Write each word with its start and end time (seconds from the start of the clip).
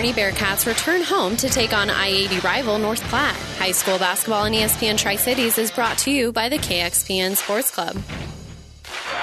Kearney 0.00 0.12
Bearcats 0.12 0.64
return 0.64 1.02
home 1.02 1.36
to 1.38 1.48
take 1.48 1.72
on 1.72 1.90
I-80 1.90 2.44
rival 2.44 2.78
North 2.78 3.02
Platte. 3.08 3.34
High 3.58 3.72
school 3.72 3.98
basketball 3.98 4.44
in 4.44 4.52
ESPN 4.52 4.96
Tri-Cities 4.96 5.58
is 5.58 5.72
brought 5.72 5.98
to 5.98 6.12
you 6.12 6.30
by 6.30 6.48
the 6.48 6.56
KXPN 6.56 7.34
Sports 7.34 7.72
Club. 7.72 8.00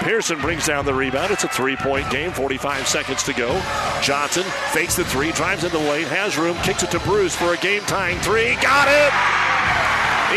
Pearson 0.01 0.37
brings 0.41 0.67
down 0.67 0.83
the 0.83 0.93
rebound. 0.93 1.31
It's 1.31 1.45
a 1.45 1.47
three-point 1.47 2.09
game, 2.11 2.31
45 2.31 2.89
seconds 2.89 3.23
to 3.23 3.31
go. 3.31 3.53
Johnson 4.01 4.43
fakes 4.73 4.97
the 4.97 5.05
three, 5.05 5.31
drives 5.31 5.63
into 5.63 5.77
the 5.77 5.83
lane, 5.85 6.07
has 6.07 6.37
room, 6.37 6.57
kicks 6.57 6.83
it 6.83 6.91
to 6.91 6.99
Bruce 6.99 7.33
for 7.33 7.53
a 7.53 7.57
game-tying 7.59 8.19
three. 8.19 8.55
Got 8.55 8.89
it! 8.89 9.13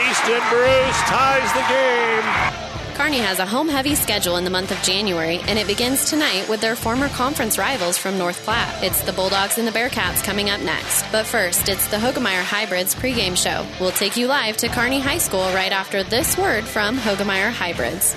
Easton 0.07 0.41
Bruce 0.51 1.01
ties 1.11 1.53
the 1.53 1.67
game. 1.67 2.68
Kearney 2.99 3.19
has 3.19 3.39
a 3.39 3.47
home 3.47 3.69
heavy 3.69 3.95
schedule 3.95 4.39
in 4.39 4.45
the 4.45 4.51
month 4.51 4.73
of 4.73 4.83
January, 4.83 5.39
and 5.47 5.57
it 5.57 5.69
begins 5.69 6.11
tonight 6.11 6.49
with 6.49 6.61
their 6.61 6.75
former 6.75 7.09
conference 7.09 7.57
rivals 7.57 7.97
from 7.97 8.19
North 8.19 8.43
Platte. 8.43 8.83
It's 8.83 9.03
the 9.03 9.13
Bulldogs 9.13 9.57
and 9.57 9.69
the 9.69 9.71
Bearcats 9.71 10.25
coming 10.25 10.51
up 10.51 10.61
next. 10.63 11.05
But 11.13 11.25
first, 11.25 11.69
it's 11.69 11.87
the 11.87 11.97
Hoegemeyer 11.97 12.43
Hybrids 12.43 12.97
pregame 12.97 13.37
show. 13.37 13.65
We'll 13.81 13.93
take 13.93 14.17
you 14.17 14.27
live 14.27 14.57
to 14.57 14.69
Kearney 14.69 14.99
High 14.99 15.19
School 15.19 15.45
right 15.55 15.71
after 15.71 16.03
this 16.03 16.37
word 16.37 16.65
from 16.65 16.99
Hoegemeyer 16.99 17.53
Hybrids. 17.53 18.17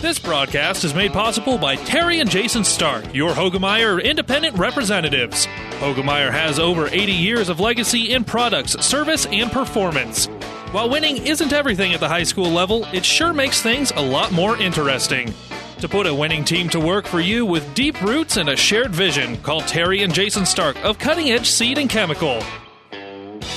This 0.00 0.20
broadcast 0.20 0.84
is 0.84 0.94
made 0.94 1.12
possible 1.12 1.58
by 1.58 1.74
Terry 1.74 2.20
and 2.20 2.30
Jason 2.30 2.62
Stark, 2.62 3.12
your 3.12 3.32
Hoegemeyer 3.32 4.00
independent 4.00 4.56
representatives. 4.56 5.48
Hoegemeyer 5.80 6.30
has 6.30 6.60
over 6.60 6.86
80 6.86 7.10
years 7.10 7.48
of 7.48 7.58
legacy 7.58 8.12
in 8.12 8.22
products, 8.22 8.74
service, 8.86 9.26
and 9.26 9.50
performance. 9.50 10.28
While 10.70 10.90
winning 10.90 11.26
isn't 11.26 11.54
everything 11.54 11.94
at 11.94 12.00
the 12.00 12.08
high 12.08 12.24
school 12.24 12.50
level, 12.50 12.84
it 12.92 13.02
sure 13.02 13.32
makes 13.32 13.62
things 13.62 13.90
a 13.96 14.02
lot 14.02 14.32
more 14.32 14.54
interesting. 14.58 15.32
To 15.78 15.88
put 15.88 16.06
a 16.06 16.12
winning 16.12 16.44
team 16.44 16.68
to 16.68 16.78
work 16.78 17.06
for 17.06 17.20
you 17.20 17.46
with 17.46 17.72
deep 17.72 17.98
roots 18.02 18.36
and 18.36 18.50
a 18.50 18.56
shared 18.56 18.94
vision, 18.94 19.38
call 19.38 19.62
Terry 19.62 20.02
and 20.02 20.12
Jason 20.12 20.44
Stark 20.44 20.76
of 20.84 20.98
Cutting 20.98 21.30
Edge 21.30 21.48
Seed 21.48 21.78
and 21.78 21.88
Chemical. 21.88 22.34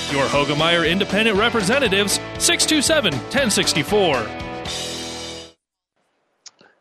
Your 0.10 0.26
Hoegemeyer 0.28 0.90
Independent 0.90 1.38
Representatives, 1.38 2.14
627 2.40 3.12
1064. 3.12 4.26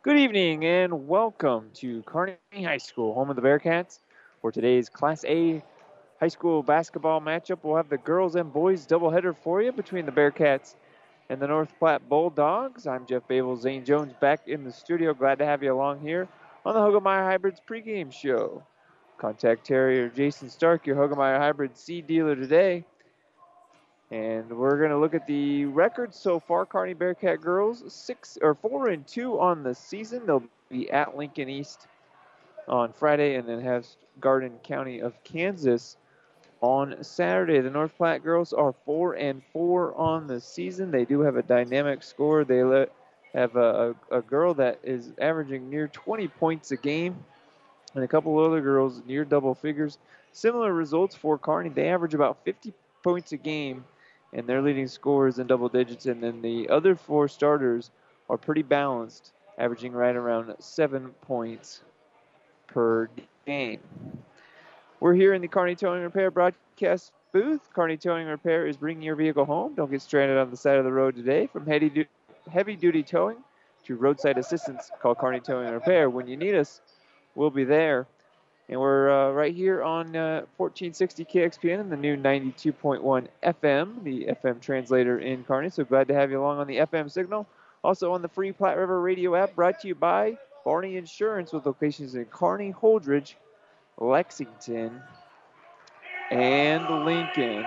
Good 0.04 0.16
evening 0.16 0.64
and 0.64 1.08
welcome 1.08 1.70
to 1.74 2.04
Kearney 2.04 2.36
High 2.54 2.78
School, 2.78 3.14
home 3.14 3.30
of 3.30 3.36
the 3.36 3.42
Bearcats. 3.42 3.98
For 4.42 4.52
today's 4.52 4.88
Class 4.88 5.24
A 5.24 5.60
high 6.20 6.28
school 6.28 6.62
basketball 6.62 7.18
matchup. 7.18 7.60
We'll 7.62 7.76
have 7.76 7.88
the 7.88 7.96
girls 7.96 8.34
and 8.34 8.52
boys 8.52 8.86
doubleheader 8.86 9.34
for 9.34 9.62
you 9.62 9.72
between 9.72 10.04
the 10.04 10.12
Bearcats 10.12 10.74
and 11.30 11.40
the 11.40 11.46
North 11.46 11.72
Platte 11.78 12.06
Bulldogs. 12.10 12.86
I'm 12.86 13.06
Jeff 13.06 13.26
Babel, 13.26 13.56
Zane 13.56 13.86
Jones 13.86 14.12
back 14.20 14.46
in 14.46 14.62
the 14.62 14.70
studio. 14.70 15.14
Glad 15.14 15.38
to 15.38 15.46
have 15.46 15.62
you 15.62 15.72
along 15.72 16.00
here 16.00 16.28
on 16.66 16.74
the 16.74 16.80
Hoegemeyer 16.80 17.24
Hybrids 17.24 17.62
pregame 17.66 18.12
show. 18.12 18.62
Contact 19.16 19.66
Terry 19.66 19.98
or 19.98 20.10
Jason 20.10 20.50
Stark, 20.50 20.86
your 20.86 20.96
Hoegemeyer 20.96 21.38
Hybrid 21.38 21.76
seed 21.78 22.06
dealer 22.06 22.36
today. 22.36 22.84
And 24.10 24.50
we're 24.50 24.76
going 24.76 24.90
to 24.90 24.98
look 24.98 25.14
at 25.14 25.26
the 25.26 25.64
records 25.66 26.18
so 26.18 26.38
far. 26.38 26.66
Kearney 26.66 26.94
Bearcat 26.94 27.40
girls 27.40 27.82
six 27.90 28.36
or 28.42 28.54
four 28.54 28.88
and 28.88 29.06
two 29.06 29.40
on 29.40 29.62
the 29.62 29.74
season. 29.74 30.26
They'll 30.26 30.42
be 30.68 30.90
at 30.90 31.16
Lincoln 31.16 31.48
East 31.48 31.86
on 32.68 32.92
Friday, 32.92 33.36
and 33.36 33.48
then 33.48 33.60
have 33.62 33.86
Garden 34.20 34.52
County 34.62 35.00
of 35.00 35.14
Kansas 35.24 35.96
on 36.60 37.02
Saturday. 37.02 37.60
The 37.60 37.70
North 37.70 37.96
Platte 37.96 38.22
girls 38.22 38.52
are 38.52 38.74
four 38.84 39.14
and 39.14 39.42
four 39.52 39.94
on 39.94 40.26
the 40.26 40.40
season. 40.40 40.90
They 40.90 41.04
do 41.04 41.20
have 41.20 41.36
a 41.36 41.42
dynamic 41.42 42.02
score. 42.02 42.44
They 42.44 42.58
have 43.34 43.56
a, 43.56 43.94
a, 44.10 44.18
a 44.18 44.22
girl 44.22 44.54
that 44.54 44.78
is 44.82 45.12
averaging 45.20 45.70
near 45.70 45.88
20 45.88 46.28
points 46.28 46.70
a 46.70 46.76
game, 46.76 47.16
and 47.94 48.04
a 48.04 48.08
couple 48.08 48.38
other 48.38 48.60
girls 48.60 49.00
near 49.06 49.24
double 49.24 49.54
figures. 49.54 49.98
Similar 50.32 50.72
results 50.72 51.16
for 51.16 51.38
Kearney. 51.38 51.70
They 51.70 51.88
average 51.88 52.14
about 52.14 52.44
50 52.44 52.72
points 53.02 53.32
a 53.32 53.36
game, 53.36 53.84
and 54.32 54.46
their 54.46 54.62
leading 54.62 54.86
scorers 54.86 55.38
in 55.38 55.46
double 55.46 55.68
digits. 55.68 56.06
And 56.06 56.22
then 56.22 56.42
the 56.42 56.68
other 56.68 56.94
four 56.94 57.26
starters 57.28 57.90
are 58.28 58.36
pretty 58.36 58.62
balanced, 58.62 59.32
averaging 59.58 59.92
right 59.92 60.14
around 60.14 60.54
seven 60.60 61.10
points 61.22 61.80
per 62.68 63.08
game. 63.46 63.80
We're 65.00 65.14
here 65.14 65.32
in 65.32 65.40
the 65.40 65.48
Kearney 65.48 65.76
Towing 65.76 66.02
Repair 66.02 66.30
broadcast 66.30 67.12
booth. 67.32 67.72
Kearney 67.72 67.96
Towing 67.96 68.26
Repair 68.26 68.66
is 68.66 68.76
bringing 68.76 69.02
your 69.02 69.16
vehicle 69.16 69.46
home. 69.46 69.74
Don't 69.74 69.90
get 69.90 70.02
stranded 70.02 70.36
on 70.36 70.50
the 70.50 70.58
side 70.58 70.76
of 70.76 70.84
the 70.84 70.92
road 70.92 71.16
today. 71.16 71.46
From 71.46 71.64
heavy, 71.66 72.06
heavy 72.52 72.76
duty 72.76 73.02
towing 73.02 73.38
to 73.84 73.96
roadside 73.96 74.36
assistance, 74.36 74.90
call 75.00 75.14
Kearney 75.14 75.40
Towing 75.40 75.72
Repair. 75.72 76.10
When 76.10 76.26
you 76.26 76.36
need 76.36 76.54
us, 76.54 76.82
we'll 77.34 77.48
be 77.48 77.64
there. 77.64 78.06
And 78.68 78.78
we're 78.78 79.10
uh, 79.10 79.32
right 79.32 79.54
here 79.54 79.82
on 79.82 80.14
uh, 80.14 80.44
1460 80.58 81.24
KXPN 81.24 81.80
and 81.80 81.90
the 81.90 81.96
new 81.96 82.18
92.1 82.18 83.26
FM, 83.42 84.04
the 84.04 84.26
FM 84.26 84.60
translator 84.60 85.18
in 85.18 85.44
Kearney. 85.44 85.70
So 85.70 85.82
glad 85.82 86.08
to 86.08 86.14
have 86.14 86.30
you 86.30 86.42
along 86.42 86.58
on 86.58 86.66
the 86.66 86.76
FM 86.76 87.10
signal. 87.10 87.46
Also 87.82 88.12
on 88.12 88.20
the 88.20 88.28
free 88.28 88.52
Platte 88.52 88.76
River 88.76 89.00
radio 89.00 89.34
app 89.34 89.54
brought 89.54 89.80
to 89.80 89.88
you 89.88 89.94
by 89.94 90.36
Barney 90.62 90.98
Insurance 90.98 91.54
with 91.54 91.64
locations 91.64 92.16
in 92.16 92.26
Kearney, 92.26 92.74
Holdrege, 92.74 93.32
Lexington, 94.00 95.00
and 96.30 97.04
Lincoln. 97.04 97.64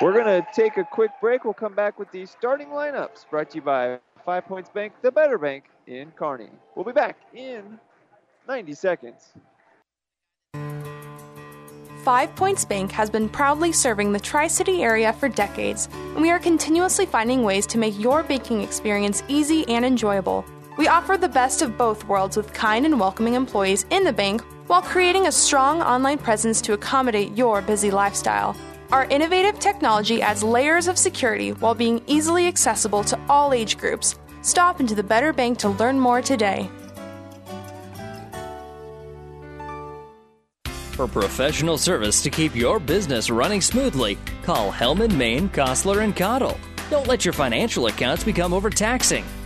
We're 0.00 0.12
going 0.12 0.26
to 0.26 0.46
take 0.54 0.76
a 0.76 0.84
quick 0.84 1.10
break. 1.20 1.44
We'll 1.44 1.54
come 1.54 1.74
back 1.74 1.98
with 1.98 2.10
the 2.12 2.26
starting 2.26 2.68
lineups 2.68 3.28
brought 3.30 3.50
to 3.50 3.56
you 3.56 3.62
by 3.62 3.98
Five 4.24 4.46
Points 4.46 4.70
Bank, 4.70 4.92
the 5.02 5.10
better 5.10 5.38
bank 5.38 5.64
in 5.86 6.12
Kearney. 6.12 6.50
We'll 6.74 6.84
be 6.84 6.92
back 6.92 7.16
in 7.34 7.78
90 8.46 8.74
seconds. 8.74 9.32
Five 12.04 12.36
Points 12.36 12.64
Bank 12.64 12.92
has 12.92 13.10
been 13.10 13.28
proudly 13.28 13.72
serving 13.72 14.12
the 14.12 14.20
Tri 14.20 14.46
City 14.46 14.84
area 14.84 15.12
for 15.12 15.28
decades, 15.28 15.88
and 15.92 16.22
we 16.22 16.30
are 16.30 16.38
continuously 16.38 17.06
finding 17.06 17.42
ways 17.42 17.66
to 17.66 17.78
make 17.78 17.98
your 17.98 18.22
banking 18.22 18.62
experience 18.62 19.24
easy 19.26 19.66
and 19.68 19.84
enjoyable. 19.84 20.44
We 20.78 20.86
offer 20.86 21.16
the 21.16 21.28
best 21.28 21.62
of 21.62 21.76
both 21.76 22.04
worlds 22.04 22.36
with 22.36 22.52
kind 22.52 22.86
and 22.86 23.00
welcoming 23.00 23.34
employees 23.34 23.86
in 23.90 24.04
the 24.04 24.12
bank 24.12 24.42
while 24.66 24.82
creating 24.82 25.26
a 25.26 25.32
strong 25.32 25.82
online 25.82 26.18
presence 26.18 26.60
to 26.62 26.72
accommodate 26.72 27.36
your 27.36 27.62
busy 27.62 27.90
lifestyle. 27.90 28.56
Our 28.90 29.04
innovative 29.06 29.58
technology 29.58 30.22
adds 30.22 30.42
layers 30.42 30.88
of 30.88 30.96
security 30.96 31.52
while 31.52 31.74
being 31.74 32.02
easily 32.06 32.46
accessible 32.46 33.02
to 33.04 33.18
all 33.28 33.52
age 33.52 33.78
groups. 33.78 34.18
Stop 34.42 34.80
into 34.80 34.94
the 34.94 35.02
Better 35.02 35.32
Bank 35.32 35.58
to 35.58 35.70
learn 35.70 35.98
more 35.98 36.22
today. 36.22 36.70
For 40.92 41.06
professional 41.06 41.76
service 41.76 42.22
to 42.22 42.30
keep 42.30 42.54
your 42.54 42.80
business 42.80 43.28
running 43.28 43.60
smoothly, 43.60 44.16
call 44.42 44.72
Hellman, 44.72 45.14
Maine, 45.14 45.50
Kostler, 45.50 46.02
and 46.02 46.16
Cottle. 46.16 46.58
Don't 46.90 47.06
let 47.06 47.24
your 47.24 47.34
financial 47.34 47.86
accounts 47.88 48.24
become 48.24 48.54
overtaxing. 48.54 49.24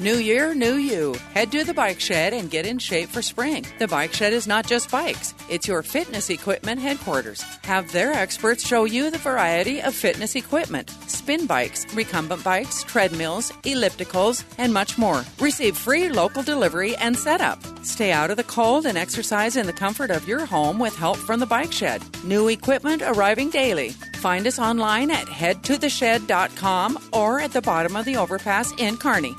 New 0.00 0.16
year, 0.16 0.54
new 0.54 0.76
you. 0.76 1.14
Head 1.34 1.52
to 1.52 1.62
the 1.62 1.74
Bike 1.74 2.00
Shed 2.00 2.32
and 2.32 2.50
get 2.50 2.64
in 2.64 2.78
shape 2.78 3.10
for 3.10 3.20
spring. 3.20 3.66
The 3.78 3.86
Bike 3.86 4.14
Shed 4.14 4.32
is 4.32 4.46
not 4.46 4.66
just 4.66 4.90
bikes, 4.90 5.34
it's 5.50 5.68
your 5.68 5.82
fitness 5.82 6.30
equipment 6.30 6.80
headquarters. 6.80 7.42
Have 7.64 7.92
their 7.92 8.10
experts 8.10 8.66
show 8.66 8.84
you 8.84 9.10
the 9.10 9.18
variety 9.18 9.82
of 9.82 9.94
fitness 9.94 10.36
equipment 10.36 10.88
spin 11.06 11.44
bikes, 11.44 11.84
recumbent 11.92 12.42
bikes, 12.42 12.82
treadmills, 12.84 13.52
ellipticals, 13.64 14.42
and 14.56 14.72
much 14.72 14.96
more. 14.96 15.22
Receive 15.38 15.76
free 15.76 16.08
local 16.08 16.42
delivery 16.42 16.96
and 16.96 17.14
setup. 17.14 17.58
Stay 17.84 18.10
out 18.10 18.30
of 18.30 18.38
the 18.38 18.44
cold 18.44 18.86
and 18.86 18.96
exercise 18.96 19.54
in 19.54 19.66
the 19.66 19.72
comfort 19.84 20.10
of 20.10 20.26
your 20.26 20.46
home 20.46 20.78
with 20.78 20.96
help 20.96 21.18
from 21.18 21.40
the 21.40 21.46
Bike 21.46 21.72
Shed. 21.72 22.00
New 22.24 22.48
equipment 22.48 23.02
arriving 23.02 23.50
daily. 23.50 23.90
Find 24.22 24.46
us 24.46 24.58
online 24.58 25.10
at 25.10 25.26
headtotheshed.com 25.26 26.98
or 27.12 27.38
at 27.38 27.52
the 27.52 27.60
bottom 27.60 27.96
of 27.96 28.06
the 28.06 28.16
overpass 28.16 28.72
in 28.78 28.96
Kearney. 28.96 29.34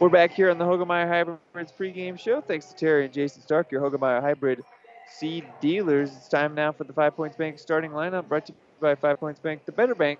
We're 0.00 0.08
back 0.08 0.32
here 0.32 0.50
on 0.50 0.58
the 0.58 0.64
Hoegemeyer 0.64 1.06
Hybrids 1.06 1.72
pregame 1.78 2.18
show. 2.18 2.40
Thanks 2.40 2.66
to 2.66 2.74
Terry 2.74 3.04
and 3.04 3.14
Jason 3.14 3.42
Stark, 3.42 3.70
your 3.70 3.80
Hoegemeyer 3.80 4.20
Hybrid 4.20 4.64
seed 5.08 5.44
dealers. 5.60 6.10
It's 6.16 6.26
time 6.26 6.52
now 6.56 6.72
for 6.72 6.82
the 6.82 6.92
Five 6.92 7.14
Points 7.14 7.36
Bank 7.36 7.60
starting 7.60 7.92
lineup 7.92 8.28
brought 8.28 8.46
to 8.46 8.52
you 8.52 8.58
by 8.80 8.96
Five 8.96 9.20
Points 9.20 9.38
Bank, 9.38 9.64
the 9.64 9.70
better 9.72 9.94
bank 9.94 10.18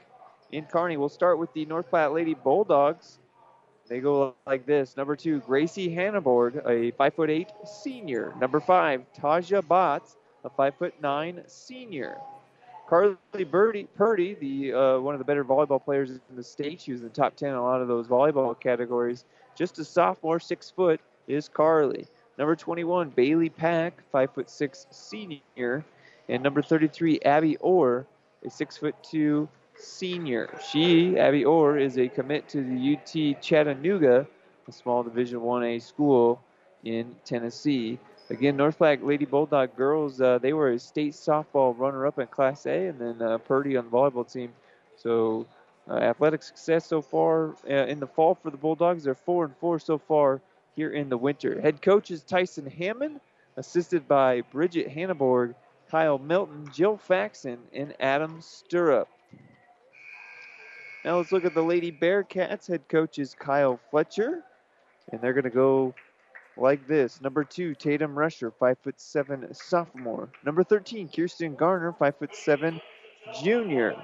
in 0.53 0.65
Kearney. 0.67 0.97
We'll 0.97 1.09
start 1.09 1.41
with 1.41 1.53
the 1.55 1.67
North 1.67 1.91
Platte 1.91 2.13
Lady 2.13 2.35
Bulldogs. 2.35 3.19
They 3.89 3.99
go 3.99 4.37
like 4.47 4.65
this. 4.65 4.97
Number 4.97 5.17
two, 5.17 5.41
Gracie 5.41 5.93
Hannaborg, 5.93 6.65
a 6.69 6.93
five 6.93 7.15
foot 7.15 7.29
eight 7.29 7.51
senior. 7.67 8.33
Number 8.39 8.61
five, 8.61 9.03
Taja 9.19 9.61
Botts, 9.61 10.17
a 10.45 10.51
five 10.51 10.77
foot 10.77 10.95
nine 11.03 11.43
senior. 11.49 12.19
Carly 12.89 13.17
Birdie, 13.51 13.89
Purdy, 13.97 14.35
the 14.35 14.73
uh, 14.73 14.99
one 15.01 15.15
of 15.15 15.19
the 15.19 15.25
better 15.25 15.45
volleyball 15.45 15.85
players 15.85 16.11
in 16.11 16.21
the 16.37 16.45
state. 16.45 16.81
She 16.81 16.93
was 16.93 17.01
in 17.01 17.09
the 17.09 17.13
top 17.13 17.35
10 17.35 17.49
in 17.49 17.55
a 17.57 17.63
lot 17.63 17.81
of 17.81 17.89
those 17.89 18.07
volleyball 18.07 18.59
categories. 18.59 19.25
Just 19.55 19.79
a 19.79 19.85
sophomore, 19.85 20.41
six 20.41 20.71
foot, 20.71 21.01
is 21.29 21.49
Carly. 21.49 22.07
Number 22.39 22.57
21, 22.57 23.11
Bailey 23.11 23.49
Pack, 23.49 24.03
five 24.11 24.33
foot 24.35 24.51
six 24.51 24.87
senior, 24.91 25.85
and 26.29 26.43
number 26.43 26.63
33, 26.63 27.21
Abby 27.21 27.57
Orr, 27.59 28.07
a 28.45 28.51
six 28.51 28.77
foot 28.77 28.95
two 29.03 29.49
senior. 29.77 30.51
She, 30.71 31.17
Abby 31.19 31.45
Orr, 31.45 31.79
is 31.79 31.99
a 31.99 32.09
commit 32.09 32.49
to 32.51 32.63
the 32.63 32.97
UT 32.97 33.41
Chattanooga, 33.43 34.27
a 34.69 34.73
small 34.73 35.03
Division 35.03 35.41
1A 35.41 35.83
school 35.83 36.41
in 36.85 37.15
Tennessee. 37.25 37.99
Again, 38.31 38.57
North 38.57 38.79
Platte 38.79 39.05
Lady 39.05 39.27
Bulldog 39.27 39.77
girls, 39.77 40.21
uh, 40.21 40.39
they 40.39 40.53
were 40.53 40.71
a 40.71 40.79
state 40.79 41.13
softball 41.13 41.79
runner-up 41.79 42.19
in 42.19 42.27
Class 42.29 42.67
A, 42.67 42.87
and 42.87 42.99
then 42.99 43.23
uh, 43.23 43.39
Purdy 43.39 43.77
on 43.77 43.85
the 43.85 43.91
volleyball 43.91 44.31
team. 44.31 44.53
So, 44.97 45.47
uh, 45.89 45.95
athletic 45.95 46.43
success 46.43 46.87
so 46.87 47.03
far 47.03 47.55
uh, 47.69 47.87
in 47.87 48.01
the 48.01 48.07
fall 48.07 48.35
for 48.35 48.51
the 48.51 48.57
Bulldogs. 48.57 49.05
They're 49.05 49.15
four 49.15 49.45
and 49.45 49.57
four 49.57 49.79
so 49.79 49.99
far 49.99 50.41
here 50.77 50.91
in 50.91 51.09
the 51.09 51.17
winter. 51.17 51.61
Head 51.61 51.83
coach 51.83 52.11
is 52.11 52.23
Tyson 52.23 52.67
Hammond, 52.67 53.21
assisted 53.57 54.09
by 54.09 54.41
Bridget 54.53 54.89
Hanneborg, 54.89 55.55
Kyle 55.91 56.19
Milton, 56.19 56.69
Jill 56.73 56.97
Faxon, 56.97 57.59
and 57.73 57.95
Adam 58.01 58.41
Stirrup. 58.41 59.09
Now 61.05 61.19
let's 61.19 61.33
look 61.33 61.45
at 61.45 61.55
the 61.55 61.63
Lady 61.63 61.93
Bearcats. 61.93 62.67
Head 62.67 62.89
coach 62.89 63.19
is 63.19 63.35
Kyle 63.39 63.79
Fletcher, 63.91 64.43
and 65.13 65.21
they're 65.21 65.35
going 65.35 65.45
to 65.45 65.51
go 65.51 65.95
like 66.57 66.87
this. 66.87 67.21
Number 67.21 67.45
two, 67.45 67.75
Tatum 67.75 68.19
Rusher, 68.19 68.51
five 68.51 68.79
foot 68.79 69.01
seven 69.01 69.47
sophomore. 69.53 70.31
Number 70.45 70.65
13, 70.65 71.11
Kirsten 71.15 71.55
Garner, 71.55 71.93
five 71.93 72.17
foot 72.17 72.35
seven 72.35 72.81
junior. 73.43 73.95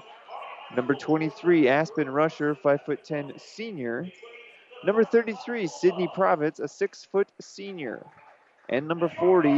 Number 0.76 0.94
23, 0.94 1.68
Aspen 1.68 2.08
Rusher, 2.08 2.54
five 2.54 2.82
foot 2.84 3.04
ten 3.04 3.32
senior. 3.36 4.06
Number 4.84 5.04
33, 5.04 5.66
Sydney 5.66 6.08
Province, 6.14 6.58
a 6.58 6.68
six 6.68 7.04
foot 7.04 7.28
senior. 7.40 8.06
And 8.68 8.86
number 8.86 9.08
40, 9.08 9.50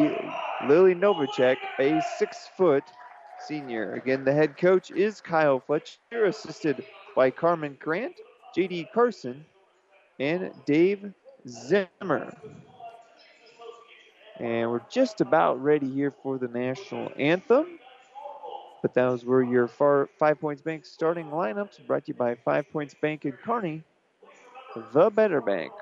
Lily 0.67 0.95
Novacek, 0.95 1.57
a 1.79 2.03
six 2.19 2.49
foot 2.57 2.85
senior. 3.47 3.93
Again, 3.93 4.25
the 4.25 4.33
head 4.33 4.57
coach 4.57 4.91
is 4.91 5.21
Kyle 5.21 5.61
Fletcher, 5.61 6.25
assisted 6.25 6.85
by 7.15 7.31
Carmen 7.31 7.77
Grant, 7.79 8.15
JD 8.57 8.91
Carson, 8.93 9.45
and 10.19 10.51
Dave 10.65 11.13
Zimmer. 11.47 12.35
And 14.39 14.71
we're 14.71 14.81
just 14.91 15.21
about 15.21 15.63
ready 15.63 15.89
here 15.91 16.11
for 16.23 16.39
the 16.39 16.49
national 16.49 17.13
anthem. 17.17 17.79
But 18.83 18.95
those 18.95 19.25
were 19.25 19.43
your 19.43 19.69
far, 19.69 20.09
Five 20.19 20.41
Points 20.41 20.61
Bank 20.61 20.85
starting 20.85 21.27
lineups 21.27 21.87
brought 21.87 22.05
to 22.07 22.09
you 22.09 22.15
by 22.15 22.35
Five 22.35 22.71
Points 22.73 22.95
Bank 23.01 23.25
in 23.25 23.33
Kearney, 23.33 23.85
the 24.93 25.09
better 25.09 25.41
bank. 25.41 25.73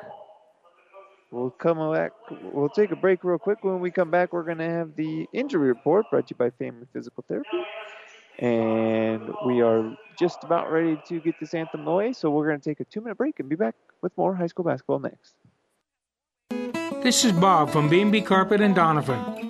We'll 1.31 1.51
come 1.51 1.79
back. 1.93 2.13
We'll 2.53 2.69
take 2.69 2.91
a 2.91 2.97
break 2.97 3.25
real 3.25 3.39
quick. 3.39 3.63
When 3.63 3.81
we 3.81 3.91
come 3.91 4.11
back, 4.11 4.33
we're 4.33 4.43
going 4.43 4.59
to 4.59 4.69
have 4.69 4.97
the 4.97 5.29
injury 5.33 5.69
report 5.69 6.07
brought 6.11 6.27
to 6.29 6.35
you 6.35 6.37
by 6.37 6.51
Family 6.51 6.87
Physical 6.93 7.25
Therapy. 7.27 7.49
And 8.41 9.33
we 9.47 9.63
are 9.63 9.97
just 10.19 10.43
about 10.43 10.71
ready 10.73 11.01
to 11.07 11.21
get 11.21 11.37
this 11.39 11.55
anthem 11.55 11.87
away. 11.87 12.13
So 12.13 12.31
we're 12.31 12.49
going 12.49 12.61
to 12.61 12.69
take 12.69 12.81
a 12.81 12.85
two 12.85 13.01
minute 13.01 13.17
break 13.17 13.39
and 13.39 13.49
be 13.49 13.57
back 13.57 13.77
with 14.03 14.17
more 14.19 14.35
high 14.35 14.49
school 14.49 14.65
basketball 14.65 14.99
next. 14.99 15.35
This 17.03 17.25
is 17.25 17.33
Bob 17.33 17.71
from 17.71 17.89
B&B 17.89 18.23
Carpet 18.23 18.61
and 18.61 18.75
Donovan. 18.75 19.50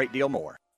deal 0.09 0.29
more. 0.29 0.55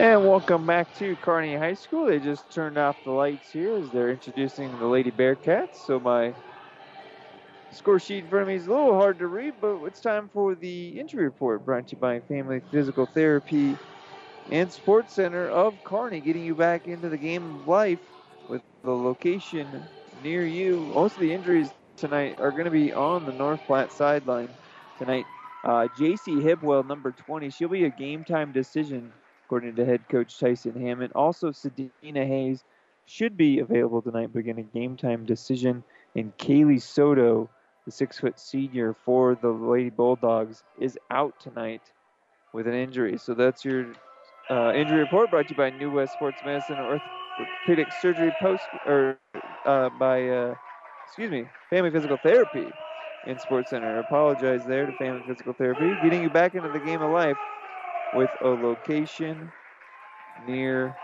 And 0.00 0.26
welcome 0.26 0.64
back 0.64 0.96
to 0.96 1.14
Kearney 1.16 1.54
High 1.56 1.74
School. 1.74 2.06
They 2.06 2.20
just 2.20 2.50
turned 2.50 2.78
off 2.78 2.96
the 3.04 3.10
lights 3.10 3.52
here 3.52 3.76
as 3.76 3.90
they're 3.90 4.08
introducing 4.08 4.70
the 4.78 4.86
Lady 4.86 5.10
Bearcats. 5.10 5.74
So 5.86 6.00
my 6.00 6.32
score 7.70 7.98
sheet 7.98 8.24
in 8.24 8.30
front 8.30 8.44
of 8.44 8.48
me 8.48 8.54
is 8.54 8.66
a 8.66 8.70
little 8.70 8.94
hard 8.94 9.18
to 9.18 9.26
read, 9.26 9.52
but 9.60 9.84
it's 9.84 10.00
time 10.00 10.30
for 10.32 10.54
the 10.54 10.98
injury 10.98 11.24
report 11.24 11.66
brought 11.66 11.88
to 11.88 11.96
you 11.96 12.00
by 12.00 12.18
Family 12.20 12.62
Physical 12.70 13.04
Therapy 13.04 13.76
and 14.50 14.72
Sports 14.72 15.12
Center 15.12 15.50
of 15.50 15.74
Kearney, 15.84 16.20
getting 16.20 16.46
you 16.46 16.54
back 16.54 16.88
into 16.88 17.10
the 17.10 17.18
game 17.18 17.56
of 17.60 17.68
life 17.68 17.98
with 18.48 18.62
the 18.82 18.92
location 18.92 19.68
near 20.24 20.46
you. 20.46 20.80
Most 20.94 21.16
of 21.16 21.20
the 21.20 21.30
injuries 21.30 21.68
tonight 21.98 22.40
are 22.40 22.52
going 22.52 22.64
to 22.64 22.70
be 22.70 22.90
on 22.94 23.26
the 23.26 23.32
North 23.32 23.60
Platte 23.66 23.92
sideline 23.92 24.48
tonight. 24.98 25.26
Uh, 25.62 25.88
JC 25.98 26.42
Hibwell, 26.42 26.86
number 26.86 27.10
20, 27.10 27.50
she'll 27.50 27.68
be 27.68 27.84
a 27.84 27.90
game 27.90 28.24
time 28.24 28.50
decision 28.50 29.12
according 29.50 29.74
to 29.74 29.84
head 29.84 30.08
coach 30.08 30.38
Tyson 30.38 30.80
Hammond. 30.80 31.12
Also, 31.16 31.50
Sedina 31.50 32.24
Hayes 32.24 32.62
should 33.06 33.36
be 33.36 33.58
available 33.58 34.00
tonight, 34.00 34.30
but 34.32 34.38
again, 34.38 34.58
a 34.58 34.62
game 34.62 34.96
time 34.96 35.26
decision. 35.26 35.82
And 36.14 36.32
Kaylee 36.38 36.80
Soto, 36.80 37.50
the 37.84 37.90
six 37.90 38.20
foot 38.20 38.38
senior 38.38 38.94
for 38.94 39.34
the 39.34 39.48
Lady 39.48 39.90
Bulldogs, 39.90 40.62
is 40.78 40.96
out 41.10 41.34
tonight 41.40 41.80
with 42.52 42.68
an 42.68 42.74
injury. 42.74 43.18
So 43.18 43.34
that's 43.34 43.64
your 43.64 43.86
uh, 44.48 44.72
injury 44.72 45.00
report 45.00 45.30
brought 45.30 45.48
to 45.48 45.50
you 45.50 45.56
by 45.56 45.70
New 45.70 45.90
West 45.90 46.12
Sports 46.12 46.40
Medicine 46.44 46.76
Orthopedic 46.78 47.92
Surgery 48.00 48.30
Post, 48.40 48.68
or 48.86 49.18
uh, 49.66 49.90
by, 49.98 50.28
uh, 50.28 50.54
excuse 51.08 51.32
me, 51.32 51.44
Family 51.70 51.90
Physical 51.90 52.18
Therapy 52.18 52.66
in 53.26 53.36
Sports 53.40 53.70
Center. 53.70 53.96
I 53.96 53.98
apologize 53.98 54.64
there 54.64 54.86
to 54.86 54.92
Family 54.92 55.22
Physical 55.26 55.54
Therapy, 55.54 55.92
getting 56.04 56.22
you 56.22 56.30
back 56.30 56.54
into 56.54 56.68
the 56.68 56.78
game 56.78 57.02
of 57.02 57.10
life 57.10 57.36
with 58.14 58.30
a 58.42 58.48
location 58.48 59.50
near 60.46 60.96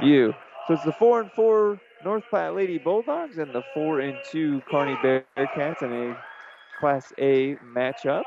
you. 0.00 0.34
So 0.68 0.74
it's 0.74 0.84
the 0.84 0.92
four 0.92 1.20
and 1.20 1.32
four 1.32 1.80
North 2.04 2.24
Platte 2.30 2.54
Lady 2.54 2.78
Bulldogs 2.78 3.38
and 3.38 3.54
the 3.54 3.62
four 3.74 4.00
and 4.00 4.18
two 4.30 4.62
Kearney 4.70 4.96
Bearcats 4.96 5.82
in 5.82 5.92
a 5.92 6.16
Class 6.80 7.12
A 7.18 7.56
matchup. 7.56 8.24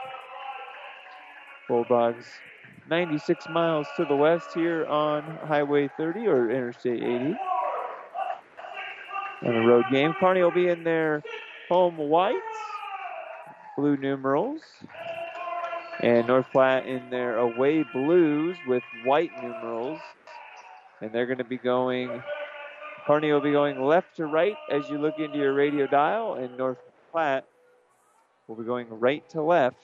Bulldogs 1.68 2.42
96 2.90 3.48
miles 3.50 3.88
to 3.98 4.06
the 4.06 4.16
west 4.16 4.48
here 4.56 4.86
on 4.88 5.24
Highway 5.48 5.90
30 5.98 6.28
or 6.28 6.50
Interstate 6.52 7.04
80. 7.04 7.36
And 9.44 9.56
a 9.58 9.62
road 9.62 9.86
game. 9.92 10.14
Kearney 10.20 10.44
will 10.44 10.52
be 10.52 10.68
in 10.68 10.84
their 10.84 11.24
home 11.70 11.98
whites, 11.98 12.38
blue 13.78 13.98
numerals. 13.98 14.64
And 16.02 16.28
North 16.28 16.48
Platte 16.52 16.86
in 16.86 17.10
their 17.10 17.38
away 17.38 17.84
blues 17.84 18.58
with 18.68 18.84
white 19.04 19.32
numerals. 19.42 20.00
And 21.02 21.12
they're 21.12 21.26
going 21.26 21.40
to 21.40 21.44
be 21.44 21.58
going, 21.58 22.22
Kearney 23.06 23.32
will 23.32 23.42
be 23.42 23.52
going 23.52 23.82
left 23.82 24.16
to 24.18 24.26
right 24.26 24.56
as 24.70 24.90
you 24.90 24.98
look 24.98 25.20
into 25.20 25.38
your 25.38 25.54
radio 25.54 25.88
dial, 25.88 26.36
and 26.36 26.58
North 26.58 26.78
Platte 27.12 27.46
will 28.48 28.56
be 28.56 28.64
going 28.64 28.88
right 28.90 29.28
to 29.30 29.42
left. 29.42 29.78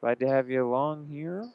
Glad 0.00 0.20
to 0.20 0.28
have 0.28 0.50
you 0.50 0.66
along 0.66 1.06
here. 1.06 1.48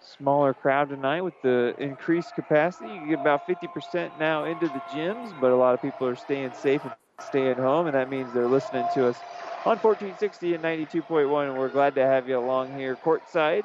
Smaller 0.00 0.52
crowd 0.52 0.90
tonight 0.90 1.22
with 1.22 1.40
the 1.42 1.74
increased 1.78 2.34
capacity. 2.34 2.92
You 2.92 3.08
get 3.08 3.20
about 3.20 3.46
50% 3.46 4.18
now 4.18 4.44
into 4.44 4.66
the 4.66 4.82
gyms, 4.92 5.32
but 5.40 5.50
a 5.50 5.56
lot 5.56 5.74
of 5.74 5.80
people 5.80 6.06
are 6.06 6.16
staying 6.16 6.52
safe 6.52 6.84
and 6.84 6.92
staying 7.20 7.56
home, 7.56 7.86
and 7.86 7.94
that 7.94 8.10
means 8.10 8.32
they're 8.34 8.46
listening 8.46 8.86
to 8.94 9.08
us 9.08 9.16
on 9.66 9.78
1460 9.78 10.54
and 10.54 10.64
92.1. 10.64 11.56
We're 11.56 11.68
glad 11.68 11.94
to 11.94 12.04
have 12.04 12.28
you 12.28 12.38
along 12.38 12.78
here 12.78 12.96
courtside. 12.96 13.64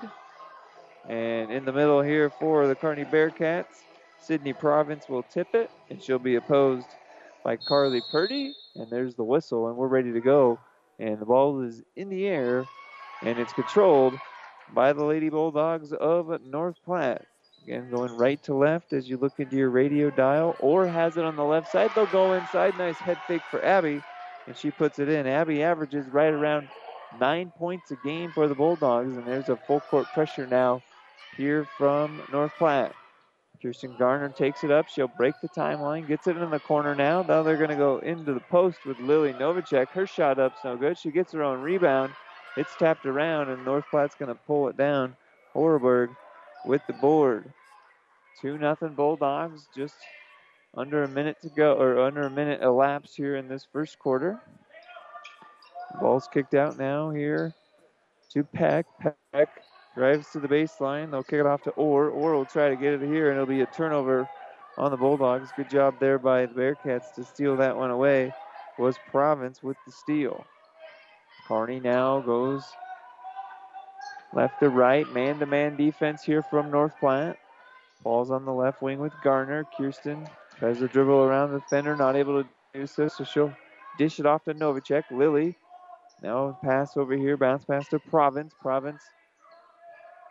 And 1.10 1.52
in 1.52 1.66
the 1.66 1.74
middle 1.74 2.02
here 2.02 2.30
for 2.30 2.68
the 2.68 2.76
Kearney 2.76 3.04
Bearcats, 3.04 3.84
Sydney 4.22 4.54
Province 4.54 5.10
will 5.10 5.24
tip 5.24 5.54
it, 5.54 5.70
and 5.90 6.02
she'll 6.02 6.18
be 6.18 6.36
opposed 6.36 6.88
by 7.44 7.58
Carly 7.58 8.02
Purdy. 8.12 8.54
And 8.76 8.90
there's 8.90 9.16
the 9.16 9.26
whistle, 9.26 9.68
and 9.68 9.76
we're 9.76 9.88
ready 9.88 10.14
to 10.14 10.22
go. 10.22 10.58
And 11.00 11.20
the 11.20 11.26
ball 11.26 11.62
is 11.62 11.82
in 11.98 12.10
the 12.10 12.28
air, 12.28 12.66
and 13.22 13.38
it's 13.38 13.54
controlled 13.54 14.14
by 14.74 14.94
the 14.94 15.04
Lady 15.04 15.30
Bulldogs 15.30 15.92
of 15.92 16.42
North 16.46 16.78
Platte. 16.86 17.26
Again, 17.64 17.90
going 17.92 18.16
right 18.16 18.42
to 18.44 18.54
left 18.54 18.94
as 18.94 19.10
you 19.10 19.18
look 19.18 19.38
into 19.38 19.58
your 19.58 19.70
radio 19.70 20.10
dial, 20.12 20.56
or 20.62 20.88
has 20.88 21.18
it 21.18 21.26
on 21.26 21.36
the 21.36 21.44
left 21.44 21.70
side. 21.72 21.92
They'll 21.94 22.06
go 22.06 22.34
inside. 22.34 22.78
Nice 22.78 22.98
head 22.98 23.18
fake 23.28 23.42
for 23.52 23.64
Abby, 23.66 24.02
and 24.50 24.58
she 24.58 24.72
puts 24.72 24.98
it 24.98 25.08
in. 25.08 25.28
Abby 25.28 25.62
averages 25.62 26.08
right 26.08 26.34
around 26.34 26.70
nine 27.20 27.52
points 27.56 27.92
a 27.92 27.96
game 27.96 28.32
for 28.34 28.48
the 28.48 28.56
Bulldogs, 28.56 29.16
and 29.16 29.28
there's 29.28 29.48
a 29.48 29.56
full 29.56 29.80
court 29.80 30.12
pressure 30.12 30.48
now 30.48 30.82
here 31.38 31.68
from 31.78 32.24
North 32.32 32.58
Platte. 32.58 32.96
Kirsten 33.62 33.96
Garner 33.96 34.30
takes 34.30 34.64
it 34.64 34.72
up. 34.72 34.88
She'll 34.88 35.08
break 35.08 35.36
the 35.40 35.50
timeline, 35.50 36.08
gets 36.08 36.26
it 36.26 36.36
in 36.38 36.50
the 36.50 36.60
corner 36.60 36.96
now. 36.96 37.22
Now 37.22 37.44
they're 37.44 37.58
going 37.58 37.70
to 37.70 37.76
go 37.76 38.00
into 38.00 38.34
the 38.34 38.40
post 38.40 38.86
with 38.86 39.00
Lily 39.00 39.34
Novacek. 39.34 39.92
Her 39.92 40.08
shot 40.08 40.40
up's 40.40 40.64
no 40.64 40.78
good. 40.78 40.98
She 40.98 41.12
gets 41.12 41.32
her 41.34 41.44
own 41.44 41.60
rebound. 41.60 42.14
It's 42.58 42.76
tapped 42.76 43.06
around, 43.06 43.50
and 43.50 43.64
North 43.64 43.86
Platte's 43.92 44.16
going 44.16 44.30
to 44.30 44.40
pull 44.48 44.68
it 44.70 44.78
down. 44.78 45.16
Horberg 45.56 46.16
with 46.66 46.82
the 46.88 46.94
board. 46.94 47.54
2 48.42 48.58
nothing 48.58 48.96
Bulldogs, 48.96 49.68
just 49.76 49.96
under 50.76 51.04
a 51.04 51.08
minute 51.08 51.38
to 51.42 51.50
go, 51.50 51.74
or 51.76 52.00
under 52.00 52.22
a 52.22 52.30
minute 52.30 52.62
elapsed 52.62 53.16
here 53.16 53.36
in 53.36 53.48
this 53.48 53.68
first 53.72 54.00
quarter. 54.00 54.40
Ball's 56.00 56.28
kicked 56.32 56.54
out 56.54 56.78
now 56.78 57.10
here 57.10 57.54
to 58.32 58.44
Peck. 58.44 58.86
Peck 59.34 59.50
drives 59.96 60.30
to 60.32 60.40
the 60.40 60.48
baseline. 60.48 61.12
They'll 61.12 61.24
kick 61.24 61.40
it 61.40 61.46
off 61.46 61.64
to 61.64 61.72
Orr. 61.72 62.10
Orr 62.10 62.36
will 62.36 62.46
try 62.46 62.70
to 62.70 62.76
get 62.76 62.94
it 62.94 63.02
here, 63.02 63.30
and 63.30 63.36
it'll 63.36 63.48
be 63.48 63.62
a 63.62 63.66
turnover 63.66 64.30
on 64.78 64.92
the 64.92 64.98
Bulldogs. 64.98 65.50
Good 65.56 65.70
job 65.70 65.96
there 66.00 66.20
by 66.20 66.46
the 66.46 66.54
Bearcats 66.54 67.14
to 67.16 67.24
steal 67.24 67.58
that 67.58 67.76
one 67.76 67.92
away. 67.92 68.34
Was 68.78 68.96
Province 69.12 69.62
with 69.62 69.76
the 69.86 69.92
steal. 69.92 70.46
Kearney 71.48 71.82
now 71.82 72.22
goes 72.22 72.64
left 74.32 74.60
to 74.62 74.70
right, 74.70 75.12
man 75.12 75.40
to 75.40 75.46
man 75.46 75.76
defense 75.76 76.24
here 76.24 76.44
from 76.44 76.72
North 76.72 76.94
Platte. 77.00 77.38
Ball's 78.04 78.32
on 78.32 78.46
the 78.46 78.54
left 78.54 78.82
wing 78.82 79.00
with 79.00 79.12
Garner. 79.22 79.66
Kirsten 79.76 80.26
tries 80.60 80.80
to 80.80 80.88
dribble 80.88 81.24
around 81.24 81.54
the 81.54 81.60
defender, 81.60 81.96
not 81.96 82.16
able 82.16 82.44
to 82.44 82.50
do 82.74 82.86
so, 82.86 83.08
so 83.08 83.24
she'll 83.24 83.54
dish 83.98 84.20
it 84.20 84.26
off 84.26 84.44
to 84.44 84.54
Novacek. 84.54 85.06
Lily 85.10 85.56
now 86.22 86.58
pass 86.62 86.98
over 86.98 87.16
here, 87.16 87.38
bounce 87.38 87.64
pass 87.64 87.88
to 87.88 88.00
Province. 88.00 88.54
Province 88.62 89.02